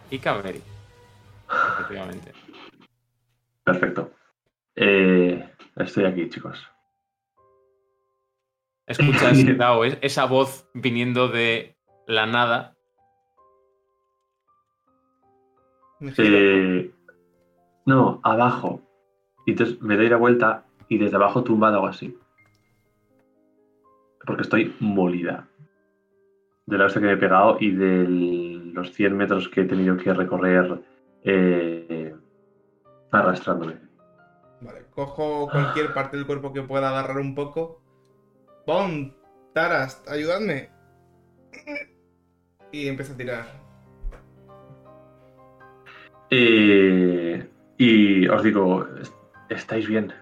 Y 0.10 0.19
Kaveri. 0.19 0.61
Efectivamente. 1.74 2.32
Perfecto. 3.66 4.11
Eh, 4.77 5.45
estoy 5.76 6.06
aquí, 6.06 6.30
chicos. 6.30 6.66
Escuchas, 8.86 9.38
Dao, 9.58 9.84
esa 9.84 10.24
voz 10.24 10.66
viniendo 10.74 11.27
de 11.27 11.76
la 12.08 12.26
nada. 12.26 12.74
Eh, 16.18 16.90
no, 17.88 18.19
abajo. 18.22 18.82
Y 19.45 19.51
entonces 19.51 19.82
me 19.82 19.95
doy 19.95 20.09
la 20.09 20.17
vuelta 20.17 20.66
y 20.90 20.98
desde 20.98 21.16
abajo 21.16 21.43
tumbado 21.43 21.77
hago 21.77 21.88
así. 21.88 22.19
Porque 24.25 24.41
estoy 24.41 24.75
molida. 24.82 25.48
De 26.66 26.77
la 26.77 26.85
hostia 26.85 27.01
que 27.01 27.07
me 27.07 27.14
he 27.14 27.17
pegado 27.17 27.56
y 27.61 27.72
de 27.72 28.06
los 28.74 28.91
100 28.91 29.16
metros 29.16 29.48
que 29.48 29.61
he 29.61 29.66
tenido 29.66 29.95
que 29.95 30.14
recorrer 30.14 30.82
eh, 31.24 32.14
arrastrándome. 33.09 33.77
Vale, 34.59 34.88
cojo 34.93 35.48
cualquier 35.49 35.93
parte 35.93 36.17
del 36.17 36.25
cuerpo 36.25 36.51
que 36.51 36.64
pueda 36.64 36.90
agarrar 36.90 37.19
un 37.19 37.35
poco. 37.35 37.82
Bon, 38.66 39.16
Taras, 39.53 40.03
ayudadme. 40.09 40.69
Y 42.74 42.90
empiezo 42.90 43.14
a 43.14 43.17
tirar. 43.17 43.45
Eh, 46.30 47.49
y 47.77 48.27
os 48.27 48.43
digo, 48.43 48.85
est- 48.99 49.14
estáis 49.49 49.88
bien. 49.88 50.14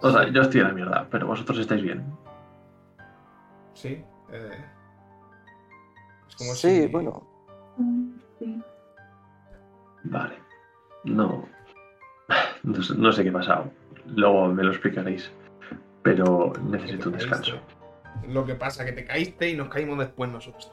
O 0.00 0.10
sea, 0.10 0.28
yo 0.28 0.42
estoy 0.42 0.60
en 0.60 0.66
la 0.68 0.72
mierda, 0.72 1.06
pero 1.10 1.26
vosotros 1.28 1.58
estáis 1.58 1.82
bien. 1.82 2.04
Sí. 3.74 4.04
eh, 4.32 4.64
es 6.28 6.36
como 6.36 6.54
Sí, 6.54 6.82
si- 6.82 6.86
bueno. 6.88 7.22
Sí. 8.38 8.62
Vale. 10.04 10.34
No. 11.04 11.46
No 12.62 12.82
sé, 12.82 12.94
no 12.96 13.12
sé 13.12 13.22
qué 13.24 13.30
ha 13.30 13.32
pasado. 13.32 13.70
Luego 14.06 14.48
me 14.48 14.62
lo 14.62 14.70
explicaréis. 14.70 15.30
Pero 16.02 16.52
necesito 16.68 17.08
un 17.10 17.16
descanso. 17.16 17.56
Lo 18.28 18.44
que 18.44 18.54
pasa 18.54 18.84
que 18.84 18.92
te 18.92 19.04
caíste 19.04 19.50
y 19.50 19.56
nos 19.56 19.68
caímos 19.68 19.98
después 19.98 20.30
nosotros. 20.30 20.72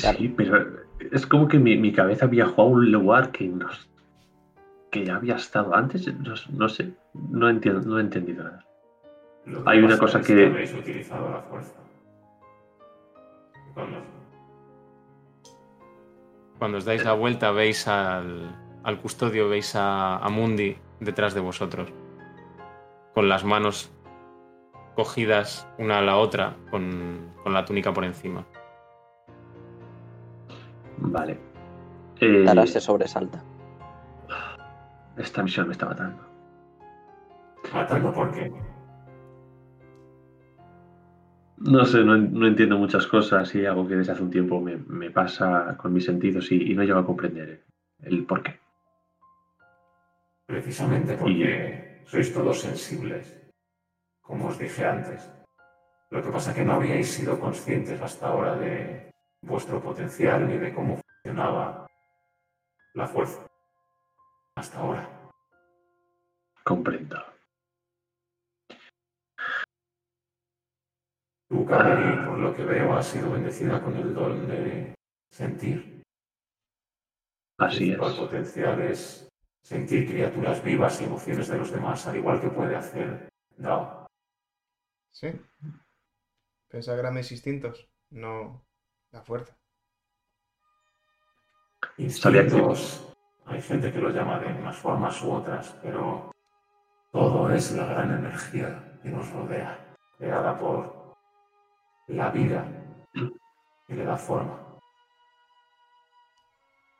Claro. 0.00 0.18
Sí, 0.18 0.28
pero 0.36 0.66
es 1.12 1.26
como 1.26 1.48
que 1.48 1.58
mi, 1.58 1.76
mi 1.76 1.92
cabeza 1.92 2.26
viajó 2.26 2.62
a 2.62 2.66
un 2.66 2.90
lugar 2.92 3.30
que 3.30 3.46
no, 3.48 3.68
que 4.90 5.04
ya 5.04 5.16
había 5.16 5.36
estado 5.36 5.74
antes. 5.74 6.06
No, 6.14 6.34
no 6.50 6.68
sé. 6.68 6.92
No 7.14 7.48
entiendo, 7.48 7.80
no 7.82 7.98
he 7.98 8.02
entendido 8.02 8.44
nada. 8.44 8.64
Hay 9.66 9.78
una 9.80 9.96
cosa 9.98 10.20
es 10.20 10.26
que- 10.26 10.46
habéis 10.46 10.74
utilizado 10.74 11.30
la 11.30 11.40
fuerza. 11.42 11.74
Cuando 13.74 13.98
Cuando 16.58 16.78
os 16.78 16.84
dais 16.84 17.04
la 17.04 17.12
vuelta, 17.12 17.50
veis 17.52 17.86
al, 17.86 18.50
al 18.82 18.98
custodio, 19.00 19.48
veis 19.48 19.74
a, 19.76 20.16
a 20.18 20.28
Mundi 20.28 20.76
detrás 21.00 21.32
de 21.34 21.40
vosotros. 21.40 21.92
Con 23.14 23.28
las 23.28 23.44
manos 23.44 23.90
cogidas 24.96 25.68
una 25.78 25.98
a 25.98 26.02
la 26.02 26.16
otra, 26.16 26.56
con, 26.70 27.32
con 27.44 27.52
la 27.54 27.64
túnica 27.64 27.92
por 27.92 28.04
encima. 28.04 28.44
Vale. 31.00 31.38
Eh, 32.20 32.44
Tara 32.44 32.66
se 32.66 32.80
sobresalta. 32.80 33.42
esta 35.16 35.42
misión 35.42 35.66
me 35.66 35.72
está 35.72 35.86
matando. 35.86 36.22
matando 37.72 38.12
por 38.12 38.30
qué. 38.32 38.52
No 41.58 41.84
sé, 41.84 42.04
no, 42.04 42.16
no 42.16 42.46
entiendo 42.46 42.78
muchas 42.78 43.06
cosas 43.08 43.52
y 43.56 43.66
algo 43.66 43.86
que 43.88 43.96
desde 43.96 44.12
hace 44.12 44.22
un 44.22 44.30
tiempo 44.30 44.60
me, 44.60 44.76
me 44.76 45.10
pasa 45.10 45.76
con 45.76 45.92
mis 45.92 46.04
sentidos 46.04 46.52
y, 46.52 46.70
y 46.70 46.74
no 46.74 46.84
llego 46.84 47.00
a 47.00 47.06
comprender 47.06 47.64
el 48.00 48.24
por 48.24 48.42
qué. 48.44 48.60
Precisamente 50.46 51.16
porque 51.16 52.02
sois 52.06 52.32
todos 52.32 52.60
sensibles, 52.60 53.50
como 54.22 54.46
os 54.48 54.58
dije 54.58 54.86
antes. 54.86 55.30
Lo 56.10 56.22
que 56.22 56.30
pasa 56.30 56.52
es 56.52 56.56
que 56.56 56.64
no 56.64 56.74
habíais 56.74 57.08
sido 57.10 57.38
conscientes 57.38 58.00
hasta 58.00 58.28
ahora 58.28 58.56
de 58.56 59.07
vuestro 59.42 59.82
potencial 59.82 60.46
ni 60.46 60.56
de 60.56 60.74
cómo 60.74 61.00
funcionaba 61.00 61.86
la 62.94 63.06
fuerza. 63.06 63.46
Hasta 64.56 64.78
ahora. 64.78 65.30
Comprendo. 66.64 67.16
Tu 71.48 71.64
Kaveri, 71.64 72.26
por 72.26 72.38
lo 72.38 72.54
que 72.54 72.64
veo, 72.64 72.94
ha 72.94 73.02
sido 73.02 73.32
bendecida 73.32 73.82
con 73.82 73.96
el 73.96 74.12
don 74.12 74.46
de 74.48 74.94
sentir. 75.30 76.02
Así 77.58 77.92
El 77.92 78.02
es. 78.02 78.14
potencial 78.14 78.80
es 78.82 79.28
sentir 79.62 80.08
criaturas 80.08 80.62
vivas 80.62 81.00
y 81.00 81.04
emociones 81.04 81.48
de 81.48 81.58
los 81.58 81.72
demás, 81.72 82.06
al 82.06 82.16
igual 82.16 82.40
que 82.40 82.48
puede 82.48 82.76
hacer 82.76 83.28
Dao. 83.56 84.06
Sí. 85.12 85.28
Pensar 86.68 86.98
grandes 86.98 87.32
instintos, 87.32 87.88
no 88.10 88.67
la 89.12 89.22
fuerza. 89.22 89.54
Sabía 92.08 92.42
que- 92.42 92.46
Instintos, 92.48 93.14
hay 93.46 93.62
gente 93.62 93.92
que 93.92 93.98
lo 94.00 94.10
llama 94.10 94.38
de 94.38 94.46
unas 94.52 94.76
formas 94.76 95.22
u 95.22 95.32
otras, 95.32 95.76
pero 95.82 96.30
todo 97.12 97.50
es 97.50 97.72
la 97.72 97.86
gran 97.86 98.12
energía 98.18 98.98
que 99.02 99.10
nos 99.10 99.30
rodea, 99.32 99.78
creada 100.18 100.58
por 100.58 101.16
la 102.08 102.30
vida 102.30 102.64
que 103.86 103.94
le 103.94 104.04
da 104.04 104.16
forma. 104.16 104.58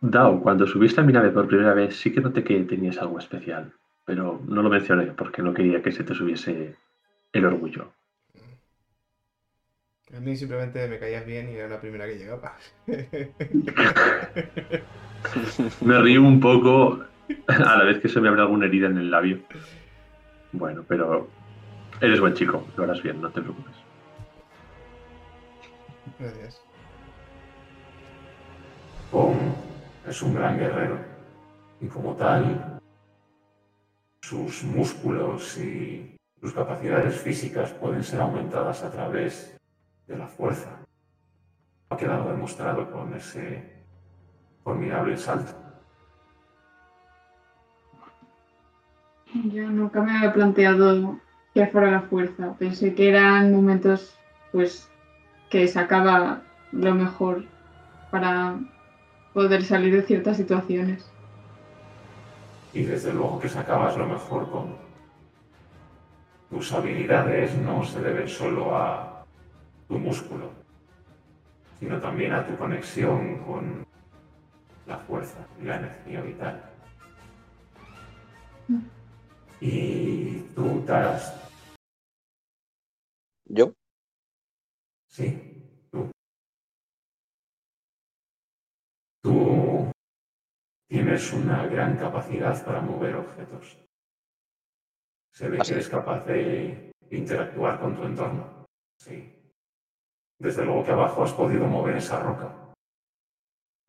Dao, 0.01 0.41
cuando 0.41 0.67
subiste 0.67 1.01
a 1.01 1.05
mi 1.05 1.13
nave 1.13 1.31
por 1.31 1.49
primera 1.49 1.75
vez, 1.75 1.97
sí 1.99 2.13
que 2.13 2.21
noté 2.21 2.45
que 2.45 2.63
tenías 2.65 2.99
algo 2.99 3.19
especial, 3.19 3.73
pero 4.05 4.41
no 4.47 4.63
lo 4.63 4.69
mencioné 4.71 5.07
porque 5.13 5.43
no 5.43 5.53
quería 5.53 5.83
que 5.83 5.91
se 5.93 6.05
te 6.05 6.15
subiese 6.15 6.77
el 7.33 7.45
orgullo. 7.45 7.93
A 10.17 10.21
mí 10.21 10.37
simplemente 10.37 10.89
me 10.89 10.99
caías 10.99 11.27
bien 11.27 11.51
y 11.51 11.57
era 11.57 11.69
la 11.69 11.81
primera 11.81 12.07
que 12.07 12.17
llegaba. 12.17 12.57
Me 15.81 16.01
río 16.01 16.23
un 16.23 16.41
poco 16.41 17.05
a 17.47 17.77
la 17.77 17.85
vez 17.85 18.01
que 18.01 18.09
se 18.09 18.21
me 18.21 18.29
abre 18.29 18.41
alguna 18.41 18.67
herida 18.67 18.87
en 18.87 18.99
el 18.99 19.11
labio. 19.11 19.41
Bueno, 20.53 20.85
pero 20.87 21.29
eres 22.01 22.21
buen 22.21 22.35
chico, 22.35 22.67
lo 22.77 22.85
harás 22.85 23.03
bien, 23.03 23.21
no 23.21 23.31
te 23.31 23.43
preocupes. 23.43 23.75
Gracias. 26.19 26.63
Pong 29.11 29.37
es 30.07 30.23
un 30.23 30.35
gran 30.35 30.59
guerrero 30.59 30.99
y 31.81 31.87
como 31.87 32.15
tal, 32.15 32.81
sus 34.23 34.65
músculos 34.65 35.59
y 35.59 36.17
sus 36.41 36.53
capacidades 36.53 37.21
físicas 37.21 37.73
pueden 37.73 38.03
ser 38.03 38.21
aumentadas 38.21 38.83
a 38.85 38.91
través 38.91 39.59
de 40.09 40.17
la 40.17 40.27
fuerza. 40.27 40.71
Ha 41.91 41.97
quedado 41.97 42.31
demostrado 42.31 42.91
con 42.91 43.15
ese 43.15 43.63
formidable 44.65 45.17
salto. 45.17 45.53
Yo 49.53 49.69
nunca 49.69 50.01
me 50.01 50.17
había 50.17 50.33
planteado 50.33 51.19
que 51.55 51.67
fuera 51.67 51.91
la 51.91 52.03
fuerza. 52.03 52.55
Pensé 52.59 52.95
que 52.95 53.11
eran 53.11 53.53
momentos, 53.55 54.19
pues, 54.53 54.91
que 55.51 55.69
sacaba 55.69 56.43
lo 56.73 56.95
mejor 56.95 57.45
para 58.11 58.59
poder 59.35 59.65
salir 59.65 59.95
de 59.95 60.03
ciertas 60.03 60.39
situaciones. 60.39 61.11
Y 62.73 62.83
desde 62.83 63.13
luego 63.13 63.39
que 63.39 63.49
sacabas 63.49 63.97
lo 63.97 64.07
mejor 64.07 64.51
con 64.51 64.77
tus 66.51 66.73
habilidades 66.73 67.57
no 67.59 67.85
se 67.85 68.01
deben 68.01 68.29
solo 68.29 68.77
a 68.77 69.08
tu 69.89 69.99
músculo, 69.99 70.53
sino 71.81 72.01
también 72.01 72.33
a 72.35 72.47
tu 72.47 72.57
conexión 72.57 73.39
con 73.45 73.87
la 74.87 74.99
fuerza 74.99 75.47
y 75.61 75.65
la 75.65 75.77
energía 75.77 76.21
vital. 76.21 76.71
Y 79.61 80.41
tú, 80.55 80.85
Taras, 80.87 81.35
¿Yo? 83.47 83.73
sí, 85.09 85.87
tú. 85.91 86.11
Tú 89.23 89.91
tienes 90.89 91.33
una 91.33 91.67
gran 91.67 91.97
capacidad 91.97 92.63
para 92.65 92.81
mover 92.83 93.17
objetos. 93.17 93.79
Se 95.33 95.49
ve 95.49 95.59
¿Ah, 95.61 95.65
que 95.65 95.73
eres 95.73 95.89
capaz 95.89 96.25
de 96.27 96.93
interactuar 97.11 97.81
con 97.81 97.97
tu 97.97 98.05
entorno. 98.05 98.67
Sí. 98.99 99.38
Desde 100.41 100.65
luego 100.65 100.85
que 100.85 100.93
abajo 100.93 101.25
has 101.25 101.33
podido 101.33 101.67
mover 101.67 101.97
esa 101.97 102.21
roca. 102.21 102.73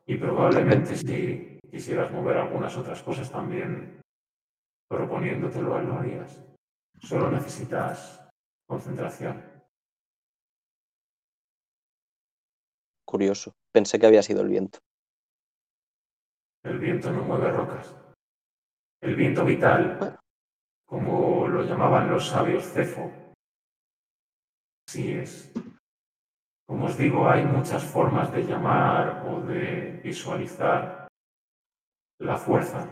Y 0.06 0.16
probablemente 0.16 0.96
si 0.96 1.58
quisieras 1.70 2.10
mover 2.10 2.38
algunas 2.38 2.76
otras 2.76 3.00
cosas 3.02 3.30
también, 3.30 4.00
proponiéndotelo, 4.88 5.80
lo 5.80 5.94
harías. 5.94 6.42
Solo 7.00 7.30
necesitas 7.30 8.28
concentración. 8.66 9.42
Curioso. 13.06 13.52
Pensé 13.72 13.98
que 13.98 14.06
había 14.06 14.22
sido 14.22 14.42
el 14.42 14.48
viento. 14.48 14.80
El 16.64 16.78
viento 16.78 17.10
no 17.12 17.22
mueve 17.22 17.50
rocas. 17.52 17.94
El 19.00 19.16
viento 19.16 19.44
vital, 19.44 20.18
como 20.86 21.48
lo 21.48 21.62
llamaban 21.62 22.10
los 22.10 22.28
sabios 22.28 22.64
Cefo. 22.64 23.10
Así 24.86 25.12
es. 25.12 25.52
Como 26.70 26.86
os 26.86 26.96
digo, 26.96 27.28
hay 27.28 27.44
muchas 27.44 27.82
formas 27.82 28.30
de 28.30 28.44
llamar 28.44 29.26
o 29.26 29.40
de 29.40 30.00
visualizar 30.04 31.08
la 32.20 32.36
fuerza, 32.36 32.86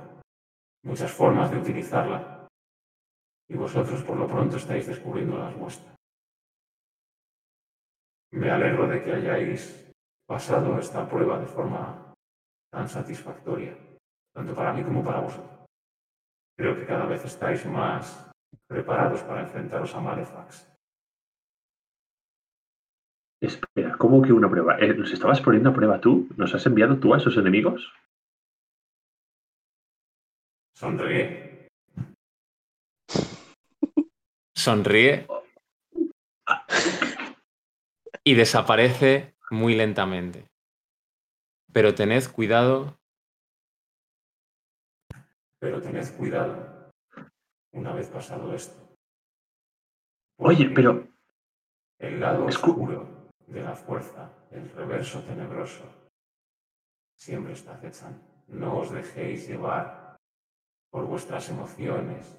muchas 0.83 1.13
formas 1.13 1.49
de 1.53 1.59
utilizarla. 1.59 2.49
Y 3.49 3.55
vosotros 3.55 4.03
por 4.03 4.17
lo 4.17 4.27
pronto 4.27 4.57
estáis 4.57 4.85
descubriendo 4.89 5.39
las 5.39 5.57
vuestras. 5.57 5.95
Me 8.33 8.51
alegro 8.51 8.89
de 8.89 9.01
que 9.01 9.13
hayáis 9.13 9.93
pasado 10.27 10.77
esta 10.81 11.09
prueba 11.09 11.39
de 11.39 11.47
forma 11.47 12.13
tan 12.73 12.89
satisfactoria, 12.89 13.79
tanto 14.35 14.57
para 14.57 14.73
mí 14.73 14.83
como 14.83 15.05
para 15.05 15.21
vosotros. 15.21 15.67
Creo 16.59 16.75
que 16.75 16.85
cada 16.85 17.07
vez 17.07 17.25
estáis 17.25 17.65
más 17.65 18.29
preparados 18.69 19.23
para 19.23 19.43
enfrentaros 19.43 19.95
a 19.95 20.01
Malefax. 20.01 20.78
Espera, 23.41 23.97
¿cómo 23.99 24.21
que 24.23 24.33
una 24.33 24.51
prueba? 24.51 24.79
Eh, 24.81 24.95
¿Nos 24.95 25.13
estabas 25.13 25.41
poniendo 25.41 25.71
a 25.71 25.75
prueba 25.75 26.01
tú? 26.01 26.29
¿Nos 26.37 26.55
has 26.55 26.67
enviado 26.67 26.99
tú 26.99 27.15
a 27.15 27.19
esos 27.19 27.37
enemigos? 27.37 27.93
Sonríe. 30.75 31.69
Sonríe 34.57 35.27
y 38.25 38.35
desaparece 38.35 39.35
muy 39.51 39.75
lentamente. 39.77 40.47
Pero 41.73 41.95
tened 41.95 42.25
cuidado, 42.33 42.97
Pero 45.61 45.81
tened 45.83 46.07
cuidado 46.17 46.91
una 47.73 47.93
vez 47.93 48.09
pasado 48.09 48.55
esto. 48.55 48.77
Oye, 50.39 50.71
pero 50.71 51.07
El 51.99 52.21
lado 52.21 52.47
Escu- 52.47 52.71
oscuro 52.71 53.18
de 53.49 53.63
la 53.63 53.75
fuerza, 53.75 54.31
el 54.51 54.71
reverso 54.71 55.23
tenebroso, 55.23 55.85
siempre 57.17 57.53
está 57.53 57.75
acechando. 57.75 58.21
No 58.49 58.79
os 58.79 58.91
dejéis 58.91 59.49
llevar 59.49 60.17
por 60.91 61.07
vuestras 61.07 61.49
emociones, 61.51 62.39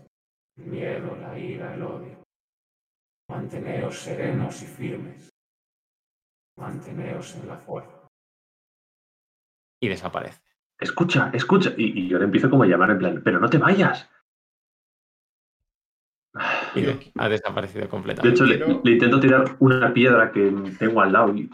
el 0.57 0.65
miedo, 0.65 1.15
la 1.15 1.37
ira, 1.37 1.73
el 1.73 1.83
odio. 1.83 2.23
Manteneos 3.29 3.99
serenos 3.99 4.61
y 4.63 4.65
firmes. 4.65 5.29
Manteneos 6.57 7.35
en 7.35 7.47
la 7.47 7.57
fuerza. 7.57 8.07
y 9.81 9.87
desaparece. 9.87 10.41
escucha, 10.79 11.31
escucha. 11.33 11.73
Y, 11.77 12.01
y 12.01 12.09
yo 12.09 12.17
le 12.17 12.25
empiezo 12.25 12.49
como 12.49 12.63
a 12.63 12.67
llamar 12.67 12.91
en 12.91 12.97
plan, 12.97 13.21
pero 13.23 13.39
no 13.39 13.49
te 13.49 13.57
vayas. 13.57 14.09
Y 16.75 16.81
de- 16.81 17.11
ha 17.17 17.29
desaparecido 17.29 17.83
De 17.83 17.89
completamente. 17.89 18.35
hecho, 18.35 18.45
le, 18.45 18.91
intento 18.91 19.19
tirar 19.19 19.55
una 19.59 19.93
piedra 19.93 20.31
que 20.31 20.51
tengo 20.77 21.01
al 21.01 21.11
lado 21.11 21.35
y 21.35 21.49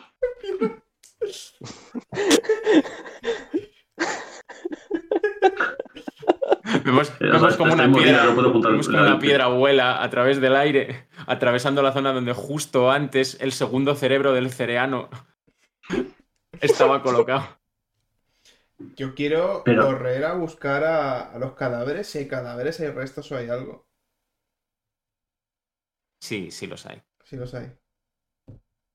Vemos, 6.83 7.09
Eh, 7.19 7.25
vemos 7.31 7.55
como 7.57 7.73
una 7.73 7.91
piedra, 7.91 8.25
no 8.25 8.35
puedo 8.35 8.51
juntar 8.51 8.71
vemos 8.71 8.87
como 8.87 8.99
una 9.01 9.19
piedra 9.19 9.47
vuela 9.47 10.03
a 10.03 10.09
través 10.09 10.41
del 10.41 10.55
aire, 10.55 11.07
atravesando 11.25 11.81
la 11.81 11.91
zona 11.91 12.11
donde 12.11 12.33
justo 12.33 12.91
antes 12.91 13.37
el 13.41 13.51
segundo 13.51 13.95
cerebro 13.95 14.33
del 14.33 14.51
cereano 14.51 15.09
estaba 16.61 17.01
colocado. 17.01 17.47
Yo 18.97 19.15
quiero 19.15 19.61
Pero- 19.63 19.85
correr 19.85 20.25
a 20.25 20.33
buscar 20.33 20.83
a, 20.83 21.31
a 21.31 21.39
los 21.39 21.53
cadáveres. 21.53 22.07
Si 22.07 22.19
hay 22.19 22.27
cadáveres, 22.27 22.79
hay 22.79 22.89
restos 22.89 23.31
o 23.31 23.37
hay 23.37 23.49
algo. 23.49 23.85
Sí, 26.25 26.51
sí 26.51 26.67
los 26.67 26.85
hay. 26.85 27.01
Si 27.23 27.35
los 27.35 27.53
hay. 27.53 27.77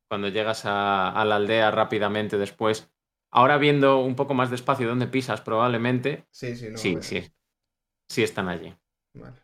Cuando 0.09 0.29
llegas 0.29 0.67
a, 0.67 1.09
a 1.11 1.25
la 1.25 1.37
aldea 1.37 1.71
rápidamente 1.71 2.37
después, 2.37 2.91
ahora 3.31 3.57
viendo 3.59 3.99
un 4.01 4.15
poco 4.17 4.35
más 4.35 4.51
despacio 4.51 4.89
dónde 4.89 5.07
pisas 5.07 5.41
probablemente, 5.41 6.27
Sí, 6.31 6.57
sí, 6.57 6.71
no. 6.71 6.89
sí, 6.89 6.99
me- 6.99 7.03
sí, 7.03 7.33
sí 8.09 8.23
están 8.25 8.49
allí. 8.49 8.75
Vale. 9.15 9.41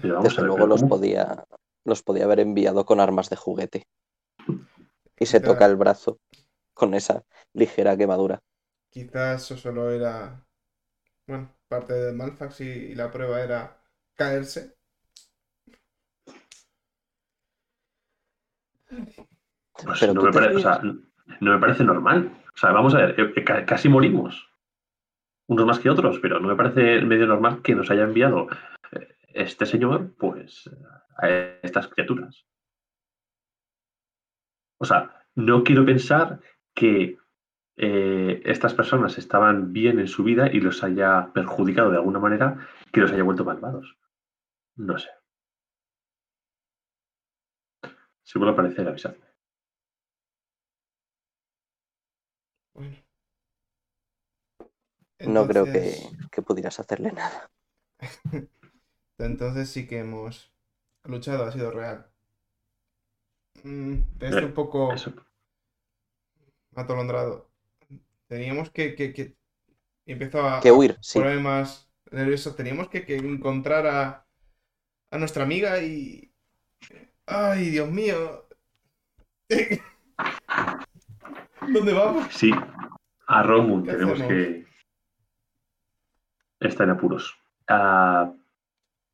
Pero 0.00 0.14
vamos 0.14 0.38
Desde 0.38 0.40
a 0.40 0.42
ver, 0.42 0.46
luego 0.46 0.66
los 0.66 0.84
podía, 0.84 1.44
los 1.84 2.02
podía 2.02 2.24
haber 2.24 2.40
enviado 2.40 2.86
con 2.86 2.98
armas 2.98 3.28
de 3.28 3.36
juguete. 3.36 3.86
Y 5.18 5.26
se 5.26 5.40
Claro. 5.40 5.42
toca 5.42 5.66
el 5.66 5.76
brazo 5.76 6.20
con 6.74 6.94
esa 6.94 7.24
ligera 7.54 7.96
quemadura. 7.96 8.42
Quizás 8.90 9.42
eso 9.44 9.56
solo 9.56 9.90
era. 9.92 10.44
Bueno, 11.26 11.56
parte 11.68 11.94
de 11.94 12.12
Malfax 12.12 12.60
y, 12.62 12.64
y 12.64 12.94
la 12.96 13.10
prueba 13.12 13.42
era 13.42 13.82
caerse. 14.14 14.75
Pues 19.84 20.00
Pero 20.00 20.14
no, 20.14 20.22
me 20.22 20.32
parece, 20.32 20.56
o 20.56 20.60
sea, 20.60 20.80
no 20.82 21.52
me 21.52 21.58
parece 21.58 21.84
normal. 21.84 22.32
O 22.54 22.58
sea, 22.58 22.72
vamos 22.72 22.94
a 22.94 22.98
ver, 22.98 23.20
eh, 23.20 23.44
ca- 23.44 23.64
casi 23.66 23.88
morimos. 23.88 24.48
Unos 25.48 25.66
más 25.66 25.78
que 25.78 25.90
otros, 25.90 26.18
pero 26.20 26.40
no 26.40 26.48
me 26.48 26.56
parece 26.56 27.02
medio 27.02 27.26
normal 27.26 27.62
que 27.62 27.74
nos 27.74 27.90
haya 27.90 28.02
enviado 28.04 28.48
eh, 28.92 29.16
este 29.34 29.66
señor, 29.66 30.14
pues, 30.18 30.68
a 31.18 31.28
estas 31.62 31.88
criaturas. 31.88 32.46
O 34.78 34.84
sea, 34.84 35.22
no 35.34 35.62
quiero 35.64 35.84
pensar 35.84 36.40
que 36.74 37.18
eh, 37.76 38.42
estas 38.44 38.74
personas 38.74 39.18
estaban 39.18 39.72
bien 39.72 39.98
en 40.00 40.08
su 40.08 40.24
vida 40.24 40.50
y 40.52 40.60
los 40.60 40.82
haya 40.82 41.30
perjudicado 41.32 41.90
de 41.90 41.96
alguna 41.98 42.18
manera 42.18 42.66
que 42.92 43.00
los 43.00 43.12
haya 43.12 43.22
vuelto 43.22 43.44
malvados. 43.44 43.96
No 44.76 44.98
sé. 44.98 45.08
Si 48.28 48.38
vuelve 48.38 48.50
a 48.50 48.54
aparecer, 48.54 48.86
avisadme. 48.86 49.24
Bueno. 52.74 52.96
No 55.34 55.46
creo 55.46 55.66
que, 55.66 55.94
que 56.32 56.40
pudieras 56.40 56.80
hacerle 56.80 57.12
nada. 57.12 57.50
Entonces 59.18 59.70
sí 59.70 59.86
que 59.86 60.00
hemos 60.00 60.52
luchado, 61.04 61.44
ha 61.44 61.52
sido 61.52 61.70
real. 61.70 62.10
Mm, 63.64 64.02
Estoy 64.20 64.44
Eh, 64.44 64.46
un 64.48 64.54
poco 64.54 64.92
Eso. 64.94 65.12
atolondrado. 66.74 67.50
Teníamos 68.28 68.70
que, 68.70 68.94
que, 68.96 69.12
que... 69.14 69.36
y 70.06 70.12
empezó 70.12 70.42
a, 70.48 70.62
Que 70.62 70.72
huir, 70.72 70.98
sí. 71.00 71.18
ponerme 71.18 71.42
más 71.42 71.90
nervioso. 72.12 72.54
Teníamos 72.56 72.88
que, 72.90 73.04
que 73.06 73.16
encontrar 73.18 73.86
a, 73.88 74.26
a 75.10 75.18
nuestra 75.18 75.44
amiga 75.44 75.82
y... 75.82 76.32
¡Ay, 77.26 77.70
Dios 77.70 77.90
mío! 77.90 78.46
¿Dónde 81.72 81.92
vamos? 81.92 82.26
Sí, 82.30 82.50
a 83.26 83.42
Romun 83.42 83.84
¿Qué 83.84 83.92
tenemos 83.92 84.20
hacemos? 84.20 84.32
que. 84.32 84.66
Está 86.60 86.84
en 86.84 86.90
apuros. 86.90 87.36
Ah, 87.68 88.32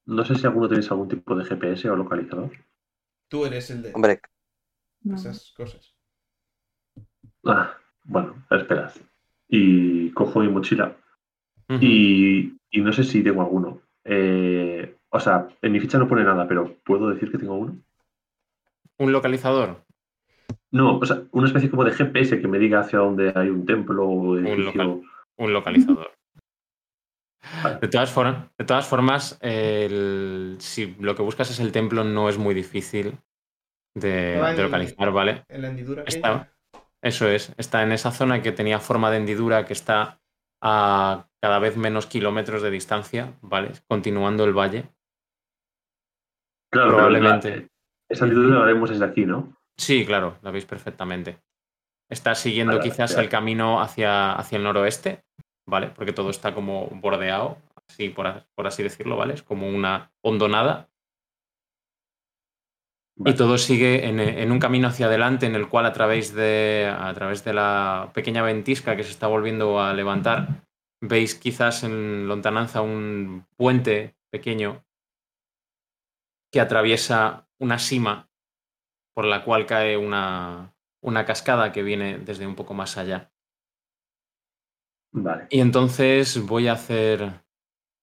no 0.07 0.25
sé 0.25 0.35
si 0.35 0.47
alguno 0.47 0.69
tenéis 0.69 0.91
algún 0.91 1.09
tipo 1.09 1.35
de 1.35 1.45
GPS 1.45 1.89
o 1.89 1.97
localizador. 1.97 2.51
Tú 3.29 3.47
eres 3.47 3.71
el 3.71 3.83
de 3.83 3.93
Hombre, 3.95 4.21
esas 5.15 5.53
cosas. 5.57 5.95
Ah, 7.45 7.77
bueno, 8.05 8.45
esperad. 8.51 8.93
Y 9.49 10.11
cojo 10.13 10.41
mi 10.41 10.49
mochila 10.49 10.97
y 11.81 12.81
no 12.81 12.93
sé 12.93 13.05
si 13.05 13.23
tengo 13.23 13.43
alguno. 13.43 13.81
Eh, 14.05 14.97
o 15.11 15.21
sea, 15.21 15.49
en 15.61 15.73
mi 15.73 15.81
ficha 15.81 15.99
no 15.99 16.09
pone 16.09 16.25
nada, 16.25 16.47
pero 16.49 16.77
¿puedo 16.85 17.11
decir 17.11 17.31
que 17.31 17.39
tengo 17.39 17.55
uno? 17.55 17.79
Un 18.99 19.13
localizador. 19.13 19.85
No, 20.71 20.99
o 20.99 21.05
sea, 21.07 21.23
una 21.33 21.47
especie 21.47 21.71
como 21.71 21.85
de 21.85 21.93
GPS 21.93 22.41
que 22.41 22.49
me 22.49 22.59
diga 22.59 22.81
hacia 22.81 22.99
dónde 23.01 23.33
hay 23.35 23.49
un 23.49 23.67
templo 23.67 24.07
o 24.09 24.37
edificio. 24.39 24.65
local. 24.65 25.03
Un 25.39 25.53
localizador. 25.53 26.13
Vale. 27.63 27.79
De 27.81 27.89
todas, 27.89 28.11
formas, 28.11 28.49
de 28.57 28.65
todas 28.65 28.87
formas, 28.87 29.39
el- 29.43 30.57
si 30.61 30.95
lo 31.01 31.15
que 31.17 31.23
buscas 31.23 31.51
es 31.51 31.59
el 31.61 31.73
templo, 31.73 32.05
no 32.05 32.29
es 32.29 32.39
muy 32.39 32.55
difícil 32.55 33.19
de, 33.95 34.39
Va 34.41 34.51
en- 34.51 34.57
de 34.57 34.63
localizar, 34.63 35.11
¿vale? 35.11 35.45
En 35.49 35.63
la 35.63 35.69
hendidura 35.69 36.05
Está-. 36.07 36.49
Eso 37.03 37.27
es. 37.29 37.53
Está 37.59 37.83
en 37.83 37.91
esa 37.93 38.13
zona 38.13 38.43
que 38.43 38.53
tenía 38.53 38.79
forma 38.79 39.11
de 39.11 39.17
hendidura 39.17 39.65
que 39.67 39.73
está 39.73 40.21
a 40.63 41.27
cada 41.43 41.59
vez 41.59 41.77
menos 41.77 42.07
kilómetros 42.07 42.63
de 42.63 42.71
distancia, 42.71 43.35
¿vale? 43.43 43.73
Continuando 43.89 44.45
el 44.45 44.57
valle. 44.57 44.85
Claro, 46.71 46.91
Probablemente. 46.91 47.69
Esa 48.13 48.25
hendidura 48.25 48.61
la 48.61 48.65
vemos 48.67 48.91
desde 48.91 49.05
aquí, 49.05 49.25
¿no? 49.25 49.57
Sí, 49.77 50.05
claro, 50.05 50.39
la 50.43 50.51
veis 50.51 50.67
perfectamente. 50.67 51.39
Está 52.11 52.35
siguiendo 52.35 52.79
quizás 52.79 53.17
el 53.17 53.29
camino 53.29 53.81
hacia, 53.81 54.33
hacia 54.33 54.59
el 54.59 54.65
noroeste, 54.65 55.25
¿vale? 55.67 55.89
Porque 55.89 56.13
todo 56.13 56.29
está 56.29 56.55
como 56.55 56.87
bordeado, 56.89 57.57
así 57.89 58.11
por, 58.11 58.45
así 58.67 58.83
decirlo, 58.83 59.17
¿vale? 59.17 59.35
Es 59.35 59.43
como 59.43 59.69
una 59.69 60.13
hondonada. 60.21 60.91
Y 63.25 63.35
todo 63.35 63.57
sigue 63.57 64.09
en, 64.09 64.21
en 64.21 64.53
un 64.53 64.59
camino 64.59 64.89
hacia 64.89 65.07
adelante 65.07 65.47
en 65.47 65.55
el 65.55 65.69
cual 65.69 65.87
a 65.87 65.93
través, 65.93 66.35
de, 66.35 66.93
a 66.95 67.13
través 67.15 67.45
de 67.45 67.55
la 67.55 68.11
pequeña 68.13 68.43
ventisca 68.43 68.97
que 68.97 69.05
se 69.05 69.11
está 69.11 69.27
volviendo 69.27 69.81
a 69.81 69.95
levantar, 69.95 70.67
veis 71.01 71.35
quizás 71.35 71.83
en 71.83 72.29
lontananza 72.29 72.83
un 72.83 73.47
puente 73.57 74.17
pequeño 74.31 74.85
que 76.53 76.61
atraviesa 76.61 77.49
una 77.63 77.79
sima 77.79 78.29
por 79.15 79.25
la 79.25 79.45
cual 79.45 79.67
cae 79.67 79.97
una, 79.97 80.75
una 81.01 81.25
cascada 81.25 81.73
que 81.73 81.83
viene 81.83 82.19
desde 82.19 82.47
un 82.47 82.57
poco 82.57 82.75
más 82.75 82.99
allá. 82.99 83.33
Vale. 85.15 85.47
Y 85.51 85.61
entonces 85.61 86.45
voy 86.45 86.69
a 86.69 86.73
hacer 86.73 87.45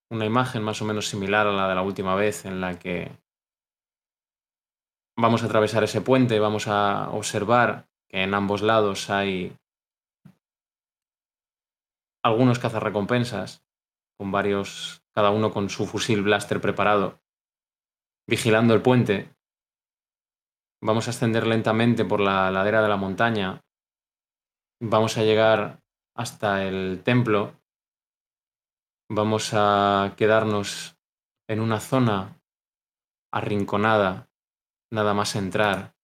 una 0.09 0.25
imagen 0.25 0.63
más 0.63 0.81
o 0.81 0.85
menos 0.85 1.07
similar 1.07 1.45
a 1.45 1.51
la 1.51 1.67
de 1.67 1.75
la 1.75 1.81
última 1.81 2.15
vez 2.15 2.45
en 2.45 2.61
la 2.61 2.79
que 2.79 3.11
vamos 5.17 5.43
a 5.43 5.47
atravesar 5.47 5.83
ese 5.83 6.01
puente, 6.01 6.39
vamos 6.39 6.67
a 6.67 7.09
observar 7.11 7.89
que 8.07 8.23
en 8.23 8.33
ambos 8.33 8.61
lados 8.61 9.09
hay 9.09 9.57
algunos 12.23 12.59
cazarrecompensas 12.59 13.65
con 14.17 14.31
varios, 14.31 15.03
cada 15.13 15.31
uno 15.31 15.51
con 15.51 15.69
su 15.69 15.85
fusil 15.85 16.21
blaster 16.21 16.61
preparado, 16.61 17.21
vigilando 18.27 18.73
el 18.73 18.81
puente. 18.81 19.35
Vamos 20.81 21.07
a 21.07 21.09
ascender 21.09 21.45
lentamente 21.45 22.05
por 22.05 22.21
la 22.21 22.49
ladera 22.51 22.81
de 22.81 22.87
la 22.87 22.95
montaña. 22.95 23.61
Vamos 24.81 25.17
a 25.17 25.23
llegar 25.23 25.81
hasta 26.15 26.63
el 26.63 27.03
templo. 27.03 27.59
Vamos 29.11 29.51
a 29.53 30.13
quedarnos 30.15 30.97
en 31.49 31.59
una 31.59 31.81
zona 31.81 32.41
arrinconada, 33.33 34.29
nada 34.89 35.13
más 35.13 35.35
entrar. 35.35 35.95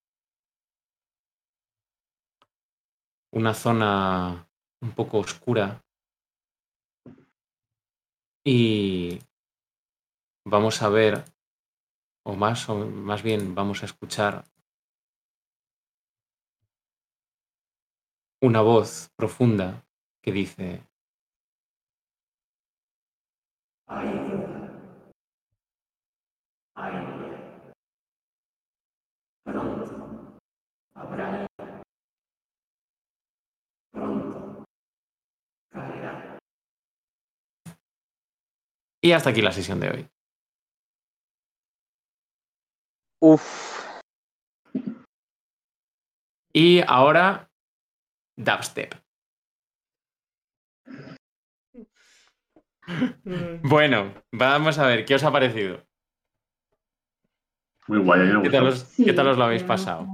Una 3.31 3.53
zona 3.53 4.49
un 4.81 4.91
poco 4.91 5.19
oscura. 5.19 5.85
Y 8.43 9.19
vamos 10.45 10.81
a 10.81 10.89
ver, 10.89 11.23
o 12.25 12.35
más, 12.35 12.67
o 12.67 12.75
más 12.75 13.23
bien 13.23 13.55
vamos 13.55 13.81
a 13.81 13.85
escuchar 13.85 14.43
una 18.45 18.61
voz 18.61 19.09
profunda 19.17 19.83
que 20.22 20.32
dice, 20.32 20.83
y 39.01 39.11
hasta 39.11 39.32
aquí 39.32 39.41
la 39.41 39.51
sesión 39.51 39.80
de 39.80 39.90
hoy. 39.90 40.09
Uf, 43.22 43.75
Y 46.57 46.80
ahora, 46.88 47.49
dubstep. 48.35 48.95
Mm, 53.23 53.67
Bueno, 53.67 54.14
vamos 54.31 54.77
a 54.80 54.88
ver, 54.88 55.05
¿qué 55.05 55.15
os 55.15 55.23
ha 55.23 55.31
parecido? 55.31 55.83
Muy 57.88 57.99
guay, 57.99 58.22
me 58.22 58.41
¿Qué 58.43 58.49
tal 58.49 58.67
os, 58.67 58.95
qué 58.97 59.14
tal 59.14 59.27
os 59.27 59.38
lo 59.38 59.43
Sí, 59.43 59.47
habéis 59.47 59.64
pasado? 59.64 60.07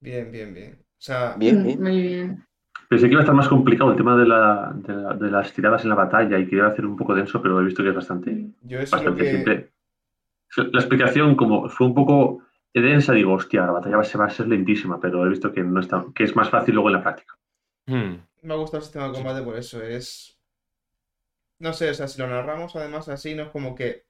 Bien, 0.00 0.30
bien, 0.30 0.54
bien. 0.54 0.78
O 0.80 0.84
sea, 0.98 1.34
bien, 1.38 1.62
bien. 1.62 1.82
Muy 1.82 2.00
bien. 2.02 2.46
Pensé 2.88 3.06
que 3.06 3.12
iba 3.12 3.20
a 3.20 3.24
estar 3.24 3.34
más 3.34 3.48
complicado 3.48 3.90
el 3.90 3.96
tema 3.96 4.16
de, 4.16 4.26
la- 4.26 4.72
de 4.74 4.94
la- 4.94 5.14
de 5.14 5.30
las 5.30 5.52
tiradas 5.52 5.82
en 5.82 5.88
la 5.90 5.96
batalla 5.96 6.38
y 6.38 6.46
que 6.46 6.56
iba 6.56 6.68
a 6.68 6.74
ser 6.76 6.86
un 6.86 6.96
poco 6.96 7.14
denso, 7.14 7.42
pero 7.42 7.60
he 7.60 7.64
visto 7.64 7.82
que 7.82 7.88
es 7.88 7.94
bastante, 7.94 8.46
yo 8.62 8.78
eso 8.80 8.94
bastante 8.96 9.24
que... 9.24 9.30
simple. 9.30 9.72
La 10.56 10.78
explicación, 10.80 11.34
como 11.34 11.68
fue 11.68 11.86
un 11.88 11.94
poco 11.94 12.42
densa, 12.72 13.12
digo, 13.12 13.32
hostia, 13.32 13.66
la 13.66 13.72
batalla 13.72 13.96
va 13.96 14.02
a 14.02 14.04
ser, 14.04 14.20
va 14.20 14.26
a 14.26 14.30
ser 14.30 14.46
lentísima, 14.46 15.00
pero 15.00 15.26
he 15.26 15.28
visto 15.30 15.52
que, 15.52 15.62
no 15.64 15.80
está, 15.80 16.04
que 16.14 16.24
es 16.24 16.36
más 16.36 16.48
fácil 16.50 16.74
luego 16.74 16.88
en 16.90 16.94
la 16.94 17.02
práctica. 17.02 17.34
Hmm, 17.88 18.26
Me 18.42 18.54
ha 18.54 18.56
gustado 18.56 18.78
el 18.78 18.84
sistema 18.84 19.08
de 19.08 19.12
combate 19.12 19.42
por 19.42 19.58
eso. 19.58 19.82
Es. 19.82 20.38
No 21.58 21.72
sé, 21.72 21.90
o 21.90 21.94
sea, 21.94 22.08
si 22.08 22.18
lo 22.20 22.26
narramos 22.28 22.76
además 22.76 23.08
así, 23.08 23.34
no 23.34 23.44
es 23.44 23.50
como 23.50 23.74
que. 23.74 24.06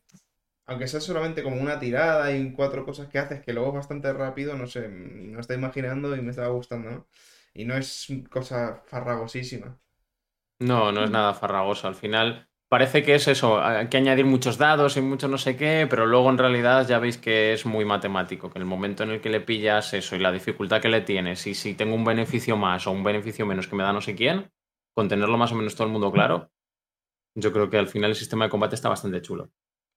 Aunque 0.67 0.89
sea 0.89 1.01
solamente 1.01 1.43
como 1.45 1.61
una 1.61 1.79
tirada 1.81 2.33
y 2.37 2.53
cuatro 2.55 2.85
cosas 2.87 3.09
que 3.09 3.19
haces, 3.21 3.43
que 3.45 3.53
luego 3.55 3.71
es 3.71 3.75
bastante 3.77 4.13
rápido, 4.13 4.57
no 4.57 4.67
sé, 4.69 4.89
me 4.89 5.35
lo 5.35 5.41
estoy 5.41 5.57
imaginando 5.57 6.17
y 6.17 6.23
me 6.23 6.31
estaba 6.31 6.49
gustando, 6.51 6.91
¿no? 6.91 7.09
Y 7.55 7.65
no 7.67 7.77
es 7.77 8.09
cosa 8.31 8.83
farragosísima. 8.87 9.79
No, 10.59 10.93
no 10.93 11.05
es 11.05 11.11
nada 11.11 11.33
farragoso. 11.35 11.89
Al 11.89 11.95
final 11.95 12.49
parece 12.69 13.03
que 13.03 13.15
es 13.15 13.29
eso, 13.29 13.63
hay 13.63 13.89
que 13.89 13.97
añadir 13.97 14.27
muchos 14.27 14.59
dados 14.59 14.97
y 14.97 15.01
mucho 15.01 15.29
no 15.29 15.39
sé 15.39 15.57
qué, 15.57 15.87
pero 15.89 16.07
luego 16.07 16.31
en 16.31 16.39
realidad 16.39 16.87
ya 16.87 16.99
veis 16.99 17.19
que 17.19 17.53
es 17.53 17.67
muy 17.67 17.85
matemático, 17.85 18.51
que 18.51 18.59
en 18.59 18.63
el 18.63 18.69
momento 18.69 19.03
en 19.03 19.11
el 19.11 19.21
que 19.21 19.31
le 19.31 19.41
pillas 19.41 19.95
eso 19.95 20.17
y 20.17 20.19
la 20.19 20.33
dificultad 20.33 20.81
que 20.81 20.89
le 20.89 21.01
tienes 21.01 21.47
y 21.47 21.55
si 21.55 21.75
tengo 21.75 21.95
un 21.95 22.05
beneficio 22.05 22.57
más 22.57 22.87
o 22.87 22.93
un 22.93 23.05
beneficio 23.05 23.47
menos 23.47 23.69
que 23.69 23.77
me 23.77 23.83
da 23.83 23.93
no 23.93 24.01
sé 24.01 24.15
quién, 24.15 24.51
con 24.95 25.09
tenerlo 25.09 25.37
más 25.37 25.53
o 25.53 25.55
menos 25.55 25.75
todo 25.75 25.87
el 25.87 25.93
mundo 25.93 26.11
claro, 26.11 26.51
yo 27.35 27.53
creo 27.53 27.71
que 27.71 27.79
al 27.79 27.89
final 27.89 28.11
el 28.11 28.17
sistema 28.17 28.47
de 28.47 28.51
combate 28.51 28.75
está 28.75 28.89
bastante 28.89 29.21
chulo. 29.21 29.51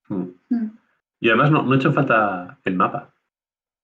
Mm. 0.09 0.27
Mm. 0.49 0.77
Y 1.21 1.29
además 1.29 1.51
no, 1.51 1.63
no 1.63 1.73
he 1.73 1.77
hecho 1.77 1.91
falta 1.91 2.59
el 2.63 2.75
mapa. 2.75 3.13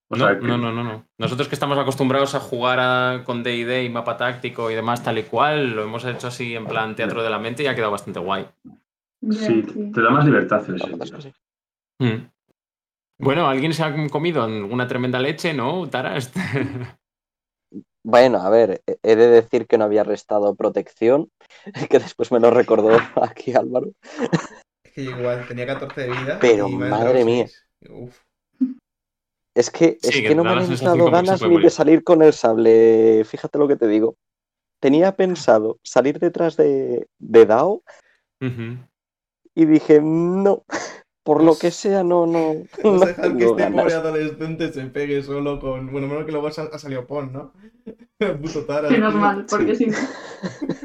O 0.08 0.16
No, 0.16 0.26
sea, 0.26 0.38
que- 0.38 0.46
no, 0.46 0.56
no, 0.56 0.70
no, 0.72 0.84
no. 0.84 1.06
Nosotros 1.18 1.48
que 1.48 1.54
estamos 1.56 1.76
acostumbrados 1.78 2.34
a 2.34 2.40
jugar 2.40 2.78
a- 2.80 3.22
con 3.24 3.42
D&D 3.42 3.84
y 3.84 3.88
mapa 3.88 4.16
táctico 4.16 4.70
y 4.70 4.74
demás 4.74 5.02
tal 5.02 5.18
y 5.18 5.24
cual, 5.24 5.70
lo 5.74 5.82
hemos 5.82 6.04
hecho 6.04 6.28
así 6.28 6.54
en 6.54 6.66
plan 6.66 6.94
teatro 6.94 7.22
de 7.22 7.30
la 7.30 7.38
mente 7.38 7.62
y 7.62 7.66
ha 7.66 7.74
quedado 7.74 7.90
bastante 7.92 8.20
guay. 8.20 8.46
Sí, 9.30 9.62
te 9.92 10.00
da 10.00 10.10
más 10.10 10.24
libertad 10.24 10.62
en 10.68 10.76
ese 10.76 10.86
sentido. 10.86 11.20
sí. 11.20 11.32
Mm. 11.98 12.30
Bueno, 13.18 13.48
¿alguien 13.48 13.72
se 13.72 13.82
ha 13.82 14.08
comido 14.08 14.44
una 14.46 14.86
tremenda 14.86 15.18
leche, 15.18 15.52
no, 15.54 15.88
Taras? 15.88 16.32
Bueno, 18.08 18.38
a 18.40 18.48
ver, 18.50 18.82
he- 19.02 19.16
de 19.16 19.26
decir 19.28 19.66
que 19.66 19.78
no 19.78 19.84
había 19.84 20.04
restado 20.04 20.54
protección, 20.54 21.28
que 21.90 21.98
después 21.98 22.30
me 22.30 22.38
lo 22.38 22.52
recordó 22.52 22.90
aquí 23.20 23.52
Álvaro. 23.52 23.90
Es 24.84 24.92
que 24.92 25.04
yo 25.04 25.18
igual 25.18 25.44
tenía 25.48 25.66
14 25.66 26.02
de 26.02 26.10
vida. 26.10 26.38
Pero, 26.40 26.68
madre 26.68 27.24
mía. 27.24 27.46
Uf. 27.90 28.16
Es 29.56 29.70
que, 29.70 29.98
Sí, 30.02 30.08
es 30.08 30.14
que 30.16 30.22
que 30.28 30.34
no 30.34 30.44
me 30.44 30.50
han 30.50 30.76
dado 30.76 31.10
ganas 31.10 31.40
ni 31.42 31.60
de 31.62 31.70
salir 31.70 32.04
con 32.04 32.22
el 32.22 32.32
sable. 32.34 33.24
Fíjate 33.24 33.58
lo 33.58 33.66
que 33.66 33.76
te 33.76 33.88
digo. 33.88 34.16
Tenía 34.80 35.16
pensado 35.16 35.78
salir 35.82 36.18
detrás 36.18 36.56
de, 36.58 37.06
de 37.18 37.46
Dao 37.46 37.82
Ujú. 38.42 38.76
y 39.54 39.64
dije, 39.64 40.00
no, 40.02 40.64
por 41.24 41.42
lo 41.42 41.56
que 41.58 41.70
sea, 41.70 42.04
no, 42.04 42.26
no, 42.26 42.54
Vamos 42.84 43.00
no 43.00 43.02
a 43.02 43.06
dejar 43.06 43.36
que 43.36 43.44
este 43.44 43.46
pobre 43.46 43.64
ganas. 43.64 43.94
adolescente 43.94 44.72
se 44.72 44.84
pegue 44.86 45.22
solo 45.22 45.58
con. 45.58 45.90
Bueno, 45.90 46.06
menos 46.06 46.26
que 46.26 46.32
luego 46.32 46.48
ha 46.48 46.78
salido 46.78 47.06
Pon, 47.06 47.32
¿no? 47.32 47.54
Puto 48.42 48.66
Tara. 48.66 48.90
Menos 48.90 49.12
tío. 49.14 49.20
mal, 49.20 49.46
porque 49.48 49.74
si 49.74 49.86
no. 49.86 49.96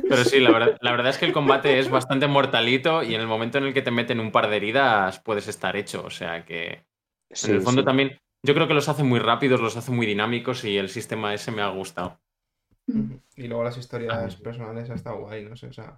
Pero 0.08 0.24
sí, 0.24 0.40
la 0.40 0.52
verdad, 0.52 0.78
la 0.82 0.92
verdad 0.92 1.10
es 1.10 1.18
que 1.18 1.26
el 1.26 1.34
combate 1.34 1.78
es 1.80 1.90
bastante 1.90 2.28
mortalito 2.28 3.04
y 3.04 3.16
en 3.16 3.22
el 3.22 3.28
momento 3.28 3.58
en 3.58 3.66
el 3.66 3.74
que 3.74 3.82
te 3.82 3.92
meten 3.92 4.22
un 4.22 4.32
par 4.32 4.50
de 4.50 4.56
heridas 4.56 5.20
puedes 5.20 5.50
estar 5.50 5.76
hecho. 5.76 6.04
O 6.06 6.10
sea 6.10 6.46
que 6.46 6.86
Sí, 7.34 7.50
en 7.52 7.58
el 7.58 7.62
fondo 7.62 7.82
sí. 7.82 7.86
también 7.86 8.18
yo 8.44 8.54
creo 8.54 8.68
que 8.68 8.74
los 8.74 8.90
hace 8.90 9.04
muy 9.04 9.20
rápidos, 9.20 9.62
los 9.62 9.78
hace 9.78 9.92
muy 9.92 10.06
dinámicos 10.06 10.64
y 10.64 10.78
el 10.78 10.90
sistema 10.90 11.34
ese 11.34 11.52
me 11.52 11.62
ha 11.62 11.70
gustado. 11.70 12.20
Y 13.36 13.48
luego 13.48 13.64
las 13.64 13.78
historias 13.78 14.36
Ah. 14.40 14.44
personales 14.44 14.90
ha 14.90 14.96
estado 14.96 15.20
guay, 15.22 15.46
no 15.46 15.56
sé, 15.56 15.68
o 15.68 15.74
sea. 15.74 15.98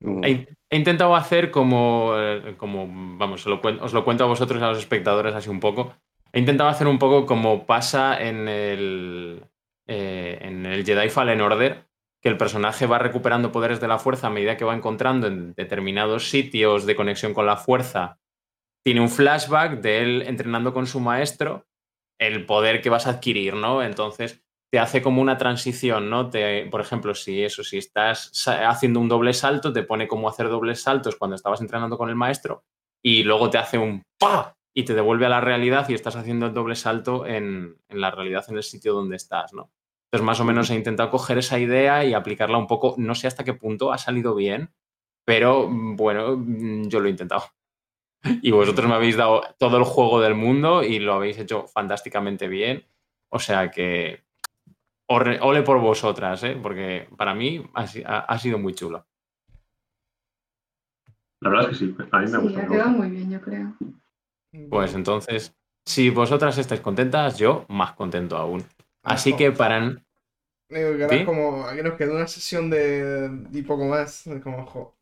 Mm, 0.00 0.24
He, 0.24 0.48
he 0.70 0.76
intentado 0.76 1.16
hacer 1.16 1.50
como, 1.50 2.12
eh, 2.16 2.54
como 2.58 2.86
vamos, 3.18 3.46
lo 3.46 3.60
os 3.80 3.92
lo 3.94 4.04
cuento 4.04 4.24
a 4.24 4.26
vosotros, 4.26 4.60
a 4.62 4.68
los 4.68 4.78
espectadores, 4.78 5.34
así 5.34 5.48
un 5.48 5.60
poco. 5.60 5.94
He 6.32 6.40
intentado 6.40 6.68
hacer 6.68 6.86
un 6.86 6.98
poco 6.98 7.24
como 7.24 7.64
pasa 7.64 8.20
en 8.20 8.48
el, 8.48 9.42
eh, 9.86 10.38
en 10.42 10.66
el 10.66 10.84
Jedi 10.84 11.08
Fallen 11.08 11.40
Order, 11.40 11.86
que 12.20 12.28
el 12.28 12.36
personaje 12.36 12.86
va 12.86 12.98
recuperando 12.98 13.52
poderes 13.52 13.80
de 13.80 13.88
la 13.88 13.98
fuerza 13.98 14.26
a 14.26 14.30
medida 14.30 14.56
que 14.56 14.64
va 14.64 14.74
encontrando 14.74 15.28
en 15.28 15.54
determinados 15.54 16.28
sitios 16.28 16.84
de 16.84 16.96
conexión 16.96 17.32
con 17.32 17.46
la 17.46 17.56
fuerza. 17.56 18.18
Tiene 18.86 19.00
un 19.00 19.10
flashback 19.10 19.80
de 19.80 20.00
él 20.00 20.22
entrenando 20.22 20.72
con 20.72 20.86
su 20.86 21.00
maestro, 21.00 21.66
el 22.20 22.46
poder 22.46 22.80
que 22.80 22.88
vas 22.88 23.08
a 23.08 23.10
adquirir, 23.10 23.54
¿no? 23.54 23.82
Entonces 23.82 24.44
te 24.70 24.78
hace 24.78 25.02
como 25.02 25.20
una 25.20 25.36
transición, 25.36 26.08
¿no? 26.08 26.30
Te, 26.30 26.66
por 26.66 26.82
ejemplo, 26.82 27.12
si 27.16 27.42
eso, 27.42 27.64
si 27.64 27.78
estás 27.78 28.30
haciendo 28.46 29.00
un 29.00 29.08
doble 29.08 29.32
salto, 29.32 29.72
te 29.72 29.82
pone 29.82 30.06
cómo 30.06 30.28
hacer 30.28 30.48
dobles 30.48 30.82
saltos 30.82 31.16
cuando 31.16 31.34
estabas 31.34 31.60
entrenando 31.60 31.98
con 31.98 32.10
el 32.10 32.14
maestro 32.14 32.62
y 33.04 33.24
luego 33.24 33.50
te 33.50 33.58
hace 33.58 33.76
un 33.76 34.04
¡pa! 34.20 34.54
y 34.72 34.84
te 34.84 34.94
devuelve 34.94 35.26
a 35.26 35.30
la 35.30 35.40
realidad 35.40 35.88
y 35.88 35.94
estás 35.94 36.14
haciendo 36.14 36.46
el 36.46 36.54
doble 36.54 36.76
salto 36.76 37.26
en, 37.26 37.80
en 37.88 38.00
la 38.00 38.12
realidad, 38.12 38.44
en 38.46 38.56
el 38.56 38.62
sitio 38.62 38.94
donde 38.94 39.16
estás, 39.16 39.52
¿no? 39.52 39.72
Entonces, 40.12 40.24
más 40.24 40.38
o 40.38 40.44
menos 40.44 40.70
he 40.70 40.76
intentado 40.76 41.10
coger 41.10 41.38
esa 41.38 41.58
idea 41.58 42.04
y 42.04 42.14
aplicarla 42.14 42.56
un 42.56 42.68
poco, 42.68 42.94
no 42.98 43.16
sé 43.16 43.26
hasta 43.26 43.42
qué 43.42 43.54
punto 43.54 43.92
ha 43.92 43.98
salido 43.98 44.36
bien, 44.36 44.72
pero 45.24 45.68
mm, 45.68 45.96
bueno, 45.96 46.36
mm, 46.36 46.86
yo 46.86 47.00
lo 47.00 47.08
he 47.08 47.10
intentado. 47.10 47.55
Y 48.42 48.50
vosotros 48.50 48.88
me 48.88 48.94
habéis 48.94 49.16
dado 49.16 49.42
todo 49.58 49.76
el 49.78 49.84
juego 49.84 50.20
del 50.20 50.34
mundo 50.34 50.82
y 50.82 50.98
lo 50.98 51.14
habéis 51.14 51.38
hecho 51.38 51.66
fantásticamente 51.66 52.48
bien. 52.48 52.84
O 53.28 53.38
sea 53.38 53.70
que 53.70 54.22
ole 55.08 55.62
por 55.62 55.78
vosotras, 55.80 56.42
¿eh? 56.44 56.58
porque 56.60 57.08
para 57.16 57.34
mí 57.34 57.64
ha, 57.74 57.86
si- 57.86 58.02
ha- 58.04 58.20
ha 58.20 58.38
sido 58.38 58.58
muy 58.58 58.74
chulo. 58.74 59.06
La 61.40 61.50
verdad 61.50 61.70
es 61.70 61.78
que 61.78 61.84
sí, 61.86 61.96
a 62.10 62.18
mí 62.18 62.24
me 62.26 62.30
Sí, 62.30 62.36
gusta. 62.38 62.62
ha 62.62 62.66
quedado 62.68 62.90
muy 62.90 63.10
bien, 63.10 63.30
yo 63.30 63.40
creo. 63.40 63.74
Pues 64.70 64.94
entonces, 64.94 65.54
si 65.84 66.10
vosotras 66.10 66.56
estáis 66.58 66.80
contentas, 66.80 67.38
yo 67.38 67.66
más 67.68 67.92
contento 67.92 68.36
aún. 68.36 68.64
Así 69.02 69.34
que 69.36 69.52
para... 69.52 69.80
Digo, 70.68 70.96
que 70.96 71.02
ahora 71.04 71.08
¿Sí? 71.10 71.14
es 71.20 71.24
como. 71.24 71.64
Aquí 71.66 71.80
nos 71.82 71.94
queda 71.94 72.12
una 72.12 72.26
sesión 72.26 72.70
de. 72.70 73.30
y 73.52 73.62
poco 73.62 73.84
más. 73.84 74.24
Como, 74.42 74.62
ojo. 74.64 74.96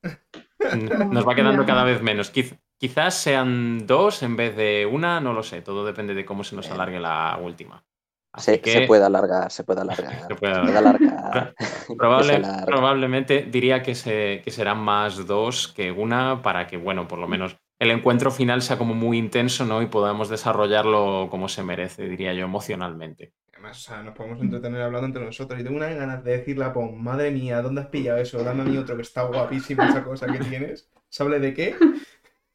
Nos 1.11 1.27
va 1.27 1.35
quedando 1.35 1.65
cada 1.65 1.85
vez 1.85 2.03
menos. 2.03 2.31
Quiz- 2.31 2.59
quizás 2.79 3.15
sean 3.15 3.87
dos 3.87 4.23
en 4.23 4.37
vez 4.37 4.57
de 4.57 4.87
una, 4.91 5.21
no 5.21 5.33
lo 5.33 5.43
sé. 5.43 5.63
Todo 5.63 5.85
depende 5.85 6.15
de 6.15 6.25
cómo 6.25 6.45
se 6.45 6.57
nos 6.57 6.71
alargue 6.71 7.01
la 7.01 7.39
última. 7.43 7.85
Así 8.33 8.51
Se, 8.53 8.61
que 8.61 8.73
se 8.73 8.81
puede 8.83 9.05
alargar, 9.05 9.51
se 9.51 9.63
puede 9.63 9.83
alargar. 9.83 10.13
Se 10.29 10.35
puede 10.35 10.55
se 10.55 10.61
puede 10.61 10.77
alargar. 10.79 11.55
probable- 11.97 12.45
se 12.61 12.67
probablemente 12.67 13.43
diría 13.43 13.83
que, 13.83 13.95
se, 13.95 14.43
que 14.45 14.51
serán 14.51 14.79
más 14.81 15.25
dos 15.27 15.69
que 15.69 15.93
una 15.93 16.43
para 16.43 16.67
que, 16.67 16.77
bueno, 16.77 17.07
por 17.07 17.21
lo 17.21 17.29
menos 17.29 17.57
el 17.79 17.91
encuentro 17.91 18.31
final 18.31 18.63
sea 18.63 18.79
como 18.79 18.95
muy 18.95 19.19
intenso, 19.19 19.65
¿no? 19.65 19.83
Y 19.83 19.87
podamos 19.87 20.29
desarrollarlo 20.29 21.29
como 21.31 21.49
se 21.49 21.63
merece, 21.63 22.09
diría 22.09 22.33
yo, 22.33 22.45
emocionalmente. 22.45 23.35
Además, 23.53 23.79
o 23.79 23.81
sea, 23.81 24.03
nos 24.03 24.15
podemos 24.17 24.41
entretener 24.41 24.83
hablando 24.83 25.07
entre 25.07 25.25
nosotros. 25.25 25.61
Y 25.61 25.65
tengo 25.65 25.77
unas 25.77 25.95
ganas 25.95 26.25
de 26.25 26.39
decirle 26.39 26.65
a 26.65 26.73
Pon, 26.73 27.03
madre 27.03 27.31
mía, 27.31 27.63
¿dónde 27.63 27.83
has 27.83 27.87
pillado 27.89 28.19
eso? 28.19 28.43
Dame 28.43 28.63
a 28.63 28.65
mí 28.65 28.77
otro 28.77 28.97
que 28.97 29.03
está 29.03 29.23
guapísimo 29.25 29.83
esa 29.85 30.03
cosa 30.05 30.27
que 30.27 30.39
tienes. 30.39 30.91
¿Sabe 31.09 31.39
de 31.41 31.55
qué? 31.55 31.77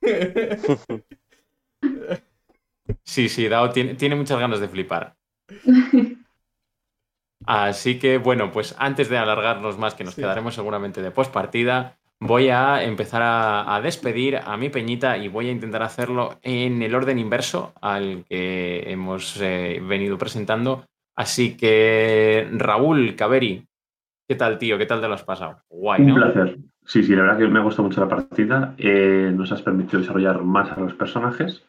Sí, 3.03 3.30
sí, 3.30 3.48
Dao 3.48 3.69
tiene, 3.69 3.94
tiene 3.95 4.16
muchas 4.16 4.40
ganas 4.40 4.60
de 4.60 4.68
flipar. 4.68 5.16
Así 7.45 8.00
que, 8.00 8.18
bueno, 8.18 8.52
pues 8.52 8.76
antes 8.80 9.10
de 9.10 9.18
alargarnos 9.18 9.78
más, 9.78 9.95
que 9.95 10.03
nos 10.03 10.16
Sí. 10.16 10.22
quedaremos 10.22 10.56
seguramente 10.56 11.02
de 11.02 11.11
postpartida, 11.11 11.98
voy 12.19 12.50
a 12.50 12.84
empezar 12.84 13.22
a, 13.22 13.76
a 13.76 13.82
despedir 13.82 14.38
a 14.38 14.58
mi 14.58 14.69
peñita 14.69 15.18
y 15.18 15.28
voy 15.28 15.50
a 15.50 15.52
intentar 15.52 15.84
hacerlo 15.84 16.38
en 16.42 16.82
el 16.82 16.94
orden 16.95 17.18
inverso 17.19 17.74
al 17.82 18.26
que 18.28 18.84
hemos 18.92 19.40
eh, 19.42 19.80
venido 19.84 20.18
presentando. 20.18 20.86
Así 21.16 21.56
que, 21.58 22.48
Raúl 22.53 23.16
Caveri, 23.16 23.66
¿qué 24.28 24.36
tal, 24.36 24.58
tío? 24.58 24.78
¿Qué 24.78 24.86
tal 24.86 25.02
te 25.02 25.08
lo 25.08 25.14
has 25.14 25.24
pasado? 25.24 25.64
Guay, 25.69 26.02
Un 26.02 26.08
¿no? 26.08 26.16
placer. 26.16 26.58
Sí, 26.90 27.03
sí, 27.03 27.16
la 27.16 27.22
verdad 27.22 27.38
que 27.38 27.48
me 27.48 27.59
ha 27.59 27.61
gustado 27.61 27.88
mucho 27.88 28.01
la 28.01 28.08
partida. 28.08 28.74
Eh, 28.80 29.32
nos 29.32 29.51
has 29.51 29.61
permitido 29.61 30.00
desarrollar 30.00 30.42
más 30.43 30.72
a 30.72 30.80
los 30.80 30.95
personajes 30.95 31.64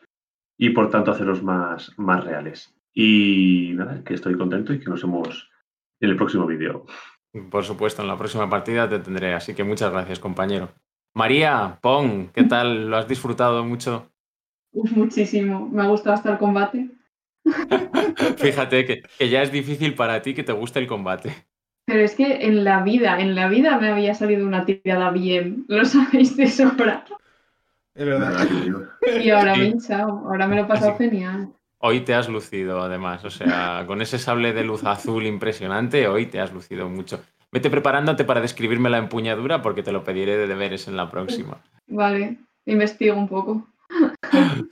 y 0.57 0.70
por 0.70 0.89
tanto 0.89 1.10
hacerlos 1.10 1.42
más, 1.42 1.92
más 1.99 2.24
reales. 2.24 2.74
Y 2.94 3.73
nada, 3.74 4.02
que 4.02 4.15
estoy 4.15 4.34
contento 4.39 4.73
y 4.73 4.81
que 4.81 4.89
nos 4.89 5.02
vemos 5.02 5.50
en 6.00 6.08
el 6.08 6.16
próximo 6.16 6.47
vídeo. 6.47 6.86
Por 7.50 7.65
supuesto, 7.65 8.00
en 8.00 8.08
la 8.08 8.16
próxima 8.16 8.49
partida 8.49 8.89
te 8.89 8.99
tendré, 8.99 9.34
así 9.34 9.52
que 9.52 9.62
muchas 9.62 9.92
gracias, 9.92 10.18
compañero. 10.18 10.70
María, 11.15 11.78
Pong, 11.82 12.31
¿qué 12.32 12.44
tal? 12.44 12.89
¿Lo 12.89 12.97
has 12.97 13.07
disfrutado 13.07 13.62
mucho? 13.62 14.10
Uf, 14.73 14.90
muchísimo. 14.92 15.68
Me 15.68 15.82
ha 15.82 15.89
gustado 15.89 16.15
hasta 16.15 16.32
el 16.32 16.39
combate. 16.39 16.92
Fíjate 18.39 18.86
que, 18.86 19.02
que 19.18 19.28
ya 19.28 19.42
es 19.42 19.52
difícil 19.52 19.94
para 19.94 20.23
ti 20.23 20.32
que 20.32 20.44
te 20.44 20.55
guste 20.55 20.78
el 20.78 20.86
combate. 20.86 21.50
Pero 21.91 22.05
es 22.05 22.15
que 22.15 22.47
en 22.47 22.62
la 22.62 22.83
vida, 22.85 23.19
en 23.20 23.35
la 23.35 23.49
vida 23.49 23.77
me 23.78 23.89
había 23.91 24.15
salido 24.15 24.47
una 24.47 24.65
tirada 24.65 25.10
bien. 25.10 25.65
Lo 25.67 25.85
sabéis 25.85 26.36
de 26.36 26.47
sobra. 26.49 27.05
Es 27.94 28.07
verdad. 28.07 28.47
Y 29.20 29.31
ahora 29.31 29.55
Sí. 29.57 29.93
Ahora 29.93 30.47
me 30.47 30.55
lo 30.55 30.62
he 30.62 30.67
pasado 30.67 30.93
Así. 30.93 31.05
genial. 31.10 31.49
Hoy 31.78 32.01
te 32.01 32.15
has 32.15 32.28
lucido, 32.28 32.81
además. 32.81 33.25
O 33.25 33.31
sea, 33.31 33.85
con 33.89 34.01
ese 34.02 34.19
sable 34.19 34.52
de 34.52 34.62
luz 34.62 34.85
azul 34.85 35.27
impresionante, 35.27 36.07
hoy 36.07 36.27
te 36.27 36.41
has 36.41 36.52
lucido 36.52 36.89
mucho. 36.89 37.20
Vete 37.51 37.70
preparándote 37.70 38.25
para 38.25 38.41
describirme 38.41 38.89
la 38.89 38.99
empuñadura 38.99 39.60
porque 39.60 39.83
te 39.83 39.91
lo 39.91 40.05
pediré 40.05 40.36
de 40.36 40.47
deberes 40.47 40.86
en 40.86 40.97
la 40.97 41.10
próxima. 41.10 41.59
Vale, 41.89 42.36
investigo 42.67 43.17
un 43.17 43.27
poco. 43.27 43.67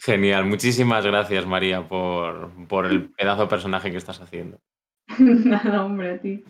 Genial. 0.00 0.44
Muchísimas 0.44 1.04
gracias, 1.04 1.44
María, 1.46 1.82
por, 1.88 2.50
por 2.68 2.86
el 2.86 3.10
pedazo 3.10 3.42
de 3.42 3.48
personaje 3.48 3.90
que 3.90 3.96
estás 3.96 4.20
haciendo. 4.20 4.60
Nada, 5.18 5.84
hombre, 5.84 6.12
a 6.12 6.18
ti. 6.18 6.44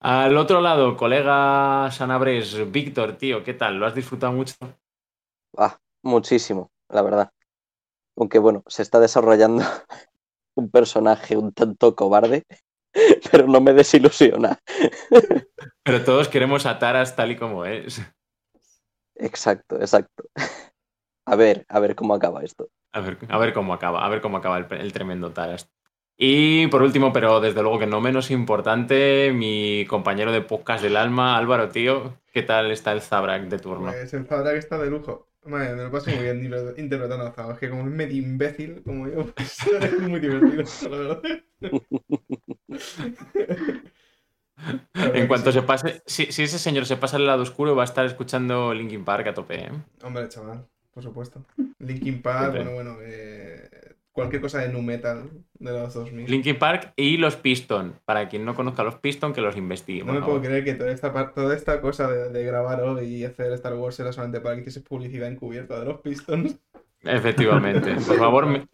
Al 0.00 0.36
otro 0.36 0.60
lado, 0.60 0.96
colega 0.96 1.90
Sanabres, 1.90 2.70
Víctor, 2.70 3.16
tío, 3.16 3.42
¿qué 3.42 3.54
tal? 3.54 3.78
¿Lo 3.78 3.86
has 3.86 3.94
disfrutado 3.94 4.32
mucho? 4.32 4.54
Ah, 5.56 5.78
muchísimo, 6.02 6.70
la 6.88 7.02
verdad. 7.02 7.30
Aunque 8.16 8.38
bueno, 8.38 8.62
se 8.66 8.82
está 8.82 9.00
desarrollando 9.00 9.64
un 10.54 10.70
personaje 10.70 11.36
un 11.36 11.52
tanto 11.52 11.94
cobarde, 11.96 12.44
pero 13.30 13.46
no 13.46 13.60
me 13.60 13.72
desilusiona. 13.72 14.58
Pero 15.82 16.04
todos 16.04 16.28
queremos 16.28 16.66
a 16.66 16.80
Taras 16.80 17.14
tal 17.14 17.30
y 17.30 17.36
como 17.36 17.64
es. 17.64 18.02
Exacto, 19.14 19.76
exacto. 19.76 20.24
A 21.24 21.36
ver, 21.36 21.64
a 21.68 21.78
ver 21.78 21.94
cómo 21.94 22.12
acaba 22.12 22.42
esto. 22.42 22.68
A 22.92 23.00
ver, 23.00 23.18
a 23.28 23.38
ver 23.38 23.52
cómo 23.52 23.72
acaba, 23.72 24.04
a 24.04 24.08
ver 24.08 24.20
cómo 24.20 24.36
acaba 24.36 24.58
el, 24.58 24.66
el 24.72 24.92
tremendo 24.92 25.32
Taras. 25.32 25.70
Y 26.18 26.66
por 26.68 26.82
último, 26.82 27.12
pero 27.12 27.40
desde 27.40 27.60
luego 27.62 27.78
que 27.78 27.86
no 27.86 28.00
menos 28.00 28.30
importante, 28.30 29.32
mi 29.34 29.84
compañero 29.86 30.32
de 30.32 30.40
podcast 30.40 30.82
del 30.82 30.96
alma, 30.96 31.36
Álvaro, 31.36 31.68
tío, 31.68 32.14
¿qué 32.32 32.42
tal 32.42 32.70
está 32.70 32.92
el 32.92 33.02
Zabrak 33.02 33.44
de 33.48 33.58
turno? 33.58 33.92
Pues 33.92 34.14
el 34.14 34.24
Zabrak 34.26 34.56
está 34.56 34.78
de 34.78 34.88
lujo. 34.90 35.28
Madre, 35.44 35.76
me 35.76 35.84
lo 35.84 35.90
paso 35.92 36.10
muy 36.10 36.22
bien 36.24 36.42
interpre- 36.42 36.74
interpretando 36.78 37.32
a. 37.36 37.52
Es 37.52 37.58
que 37.58 37.68
como 37.70 37.82
es 37.82 37.88
medio 37.88 38.16
imbécil, 38.16 38.82
como 38.82 39.06
yo, 39.08 39.26
pues 39.26 39.58
es 39.82 39.98
muy 40.00 40.18
divertido, 40.20 40.64
la 40.90 40.96
verdad. 40.96 41.22
En 44.94 45.26
cuanto 45.28 45.52
sí. 45.52 45.58
se 45.58 45.62
pase, 45.62 46.02
si, 46.06 46.32
si 46.32 46.44
ese 46.44 46.58
señor 46.58 46.86
se 46.86 46.96
pasa 46.96 47.18
al 47.18 47.26
lado 47.26 47.42
oscuro, 47.42 47.76
va 47.76 47.82
a 47.82 47.84
estar 47.84 48.06
escuchando 48.06 48.72
Linkin 48.72 49.04
Park 49.04 49.26
a 49.28 49.34
tope, 49.34 49.66
¿eh? 49.66 49.70
Hombre, 50.02 50.28
chaval, 50.30 50.66
por 50.92 51.02
supuesto. 51.02 51.44
Linkin 51.78 52.22
Park, 52.22 52.54
bueno, 52.54 52.72
bueno, 52.72 52.96
eh, 53.02 53.68
cualquier 54.16 54.40
cosa 54.40 54.60
de 54.60 54.72
nu 54.72 54.80
metal 54.80 55.28
de 55.60 55.72
los 55.72 55.92
2000. 55.92 56.30
Linkin 56.30 56.58
Park 56.58 56.94
y 56.96 57.18
los 57.18 57.36
Piston. 57.36 58.00
Para 58.06 58.30
quien 58.30 58.46
no 58.46 58.54
conozca 58.54 58.82
los 58.82 58.96
Piston, 58.96 59.34
que 59.34 59.42
los 59.42 59.58
investigue. 59.58 60.02
No 60.04 60.14
me 60.14 60.22
puedo 60.22 60.40
creer 60.40 60.64
que 60.64 60.72
toda 60.72 60.90
esta, 60.90 61.12
toda 61.34 61.54
esta 61.54 61.82
cosa 61.82 62.08
de, 62.08 62.30
de 62.30 62.44
grabar 62.44 62.80
hoy 62.80 63.04
y 63.04 63.24
hacer 63.24 63.52
Star 63.52 63.74
Wars 63.74 64.00
era 64.00 64.12
solamente 64.12 64.40
para 64.40 64.54
que 64.54 64.62
hiciese 64.62 64.80
publicidad 64.80 65.28
encubierta 65.28 65.78
de 65.78 65.84
los 65.84 66.00
Pistons. 66.00 66.58
Efectivamente. 67.02 67.94
Por 68.06 68.16
favor, 68.16 68.46
mi, 68.46 68.66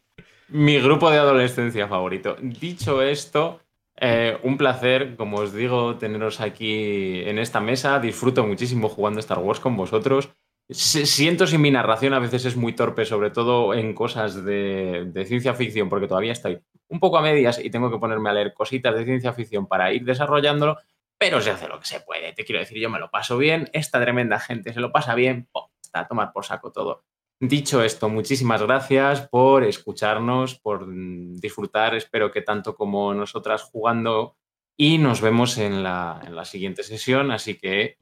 mi 0.48 0.80
grupo 0.80 1.10
de 1.10 1.18
adolescencia 1.18 1.88
favorito. 1.88 2.36
Dicho 2.40 3.02
esto, 3.02 3.60
eh, 4.00 4.38
un 4.44 4.56
placer, 4.56 5.16
como 5.16 5.38
os 5.38 5.52
digo, 5.52 5.96
teneros 5.96 6.40
aquí 6.40 7.20
en 7.24 7.40
esta 7.40 7.60
mesa. 7.60 7.98
Disfruto 7.98 8.46
muchísimo 8.46 8.88
jugando 8.88 9.18
Star 9.18 9.40
Wars 9.40 9.58
con 9.58 9.76
vosotros. 9.76 10.30
Si- 10.72 11.06
Siento 11.06 11.46
si 11.46 11.58
mi 11.58 11.70
narración 11.70 12.14
a 12.14 12.18
veces 12.18 12.44
es 12.44 12.56
muy 12.56 12.72
torpe, 12.74 13.04
sobre 13.04 13.30
todo 13.30 13.74
en 13.74 13.94
cosas 13.94 14.44
de, 14.44 15.24
ciencia 15.26 15.54
ficción, 15.54 15.88
porque 15.88 16.06
todavía 16.06 16.32
estoy 16.32 16.60
un 16.88 17.00
poco 17.00 17.18
a 17.18 17.22
medias 17.22 17.58
y 17.62 17.70
tengo 17.70 17.90
que 17.90 17.98
ponerme 17.98 18.30
a 18.30 18.32
leer 18.32 18.52
cositas 18.54 18.94
de 18.94 19.04
ciencia 19.04 19.32
ficción 19.32 19.66
para 19.66 19.92
ir 19.92 20.04
desarrollándolo, 20.04 20.76
pero 21.18 21.40
se 21.40 21.50
hace 21.50 21.68
lo 21.68 21.78
que 21.78 21.86
se 21.86 22.00
puede. 22.00 22.32
Te 22.32 22.44
quiero 22.44 22.60
decir, 22.60 22.78
yo 22.78 22.90
me 22.90 22.98
lo 22.98 23.10
paso 23.10 23.38
bien, 23.38 23.70
esta 23.72 24.00
tremenda 24.00 24.38
gente 24.38 24.72
se 24.72 24.80
lo 24.80 24.92
pasa 24.92 25.14
bien, 25.14 25.48
está 25.82 26.00
a 26.00 26.08
tomar 26.08 26.32
por 26.32 26.44
saco 26.44 26.70
todo. 26.72 27.04
Dicho 27.40 27.82
esto, 27.82 28.08
muchísimas 28.08 28.62
gracias 28.62 29.28
por 29.28 29.64
escucharnos, 29.64 30.58
por 30.60 30.86
mm, 30.86 31.40
disfrutar, 31.40 31.94
espero 31.94 32.30
que 32.30 32.42
tanto 32.42 32.76
como 32.76 33.12
nosotras 33.14 33.62
jugando 33.62 34.36
y 34.76 34.98
nos 34.98 35.20
vemos 35.20 35.58
en 35.58 35.82
la 35.82 36.44
siguiente 36.44 36.82
sesión, 36.82 37.30
así 37.30 37.58
que 37.58 37.98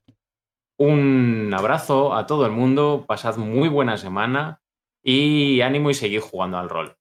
un 0.80 1.52
abrazo 1.52 2.14
a 2.14 2.26
todo 2.26 2.46
el 2.46 2.52
mundo, 2.52 3.04
pasad 3.06 3.36
muy 3.36 3.68
buena 3.68 3.98
semana 3.98 4.62
y 5.02 5.60
ánimo 5.60 5.90
y 5.90 5.94
seguid 5.94 6.20
jugando 6.20 6.56
al 6.56 6.70
rol. 6.70 6.96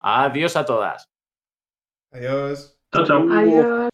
Adiós 0.00 0.56
a 0.56 0.64
todas. 0.64 1.10
Adiós. 2.12 2.80
Chao, 2.90 3.04
chao. 3.04 3.26
Adiós. 3.30 3.90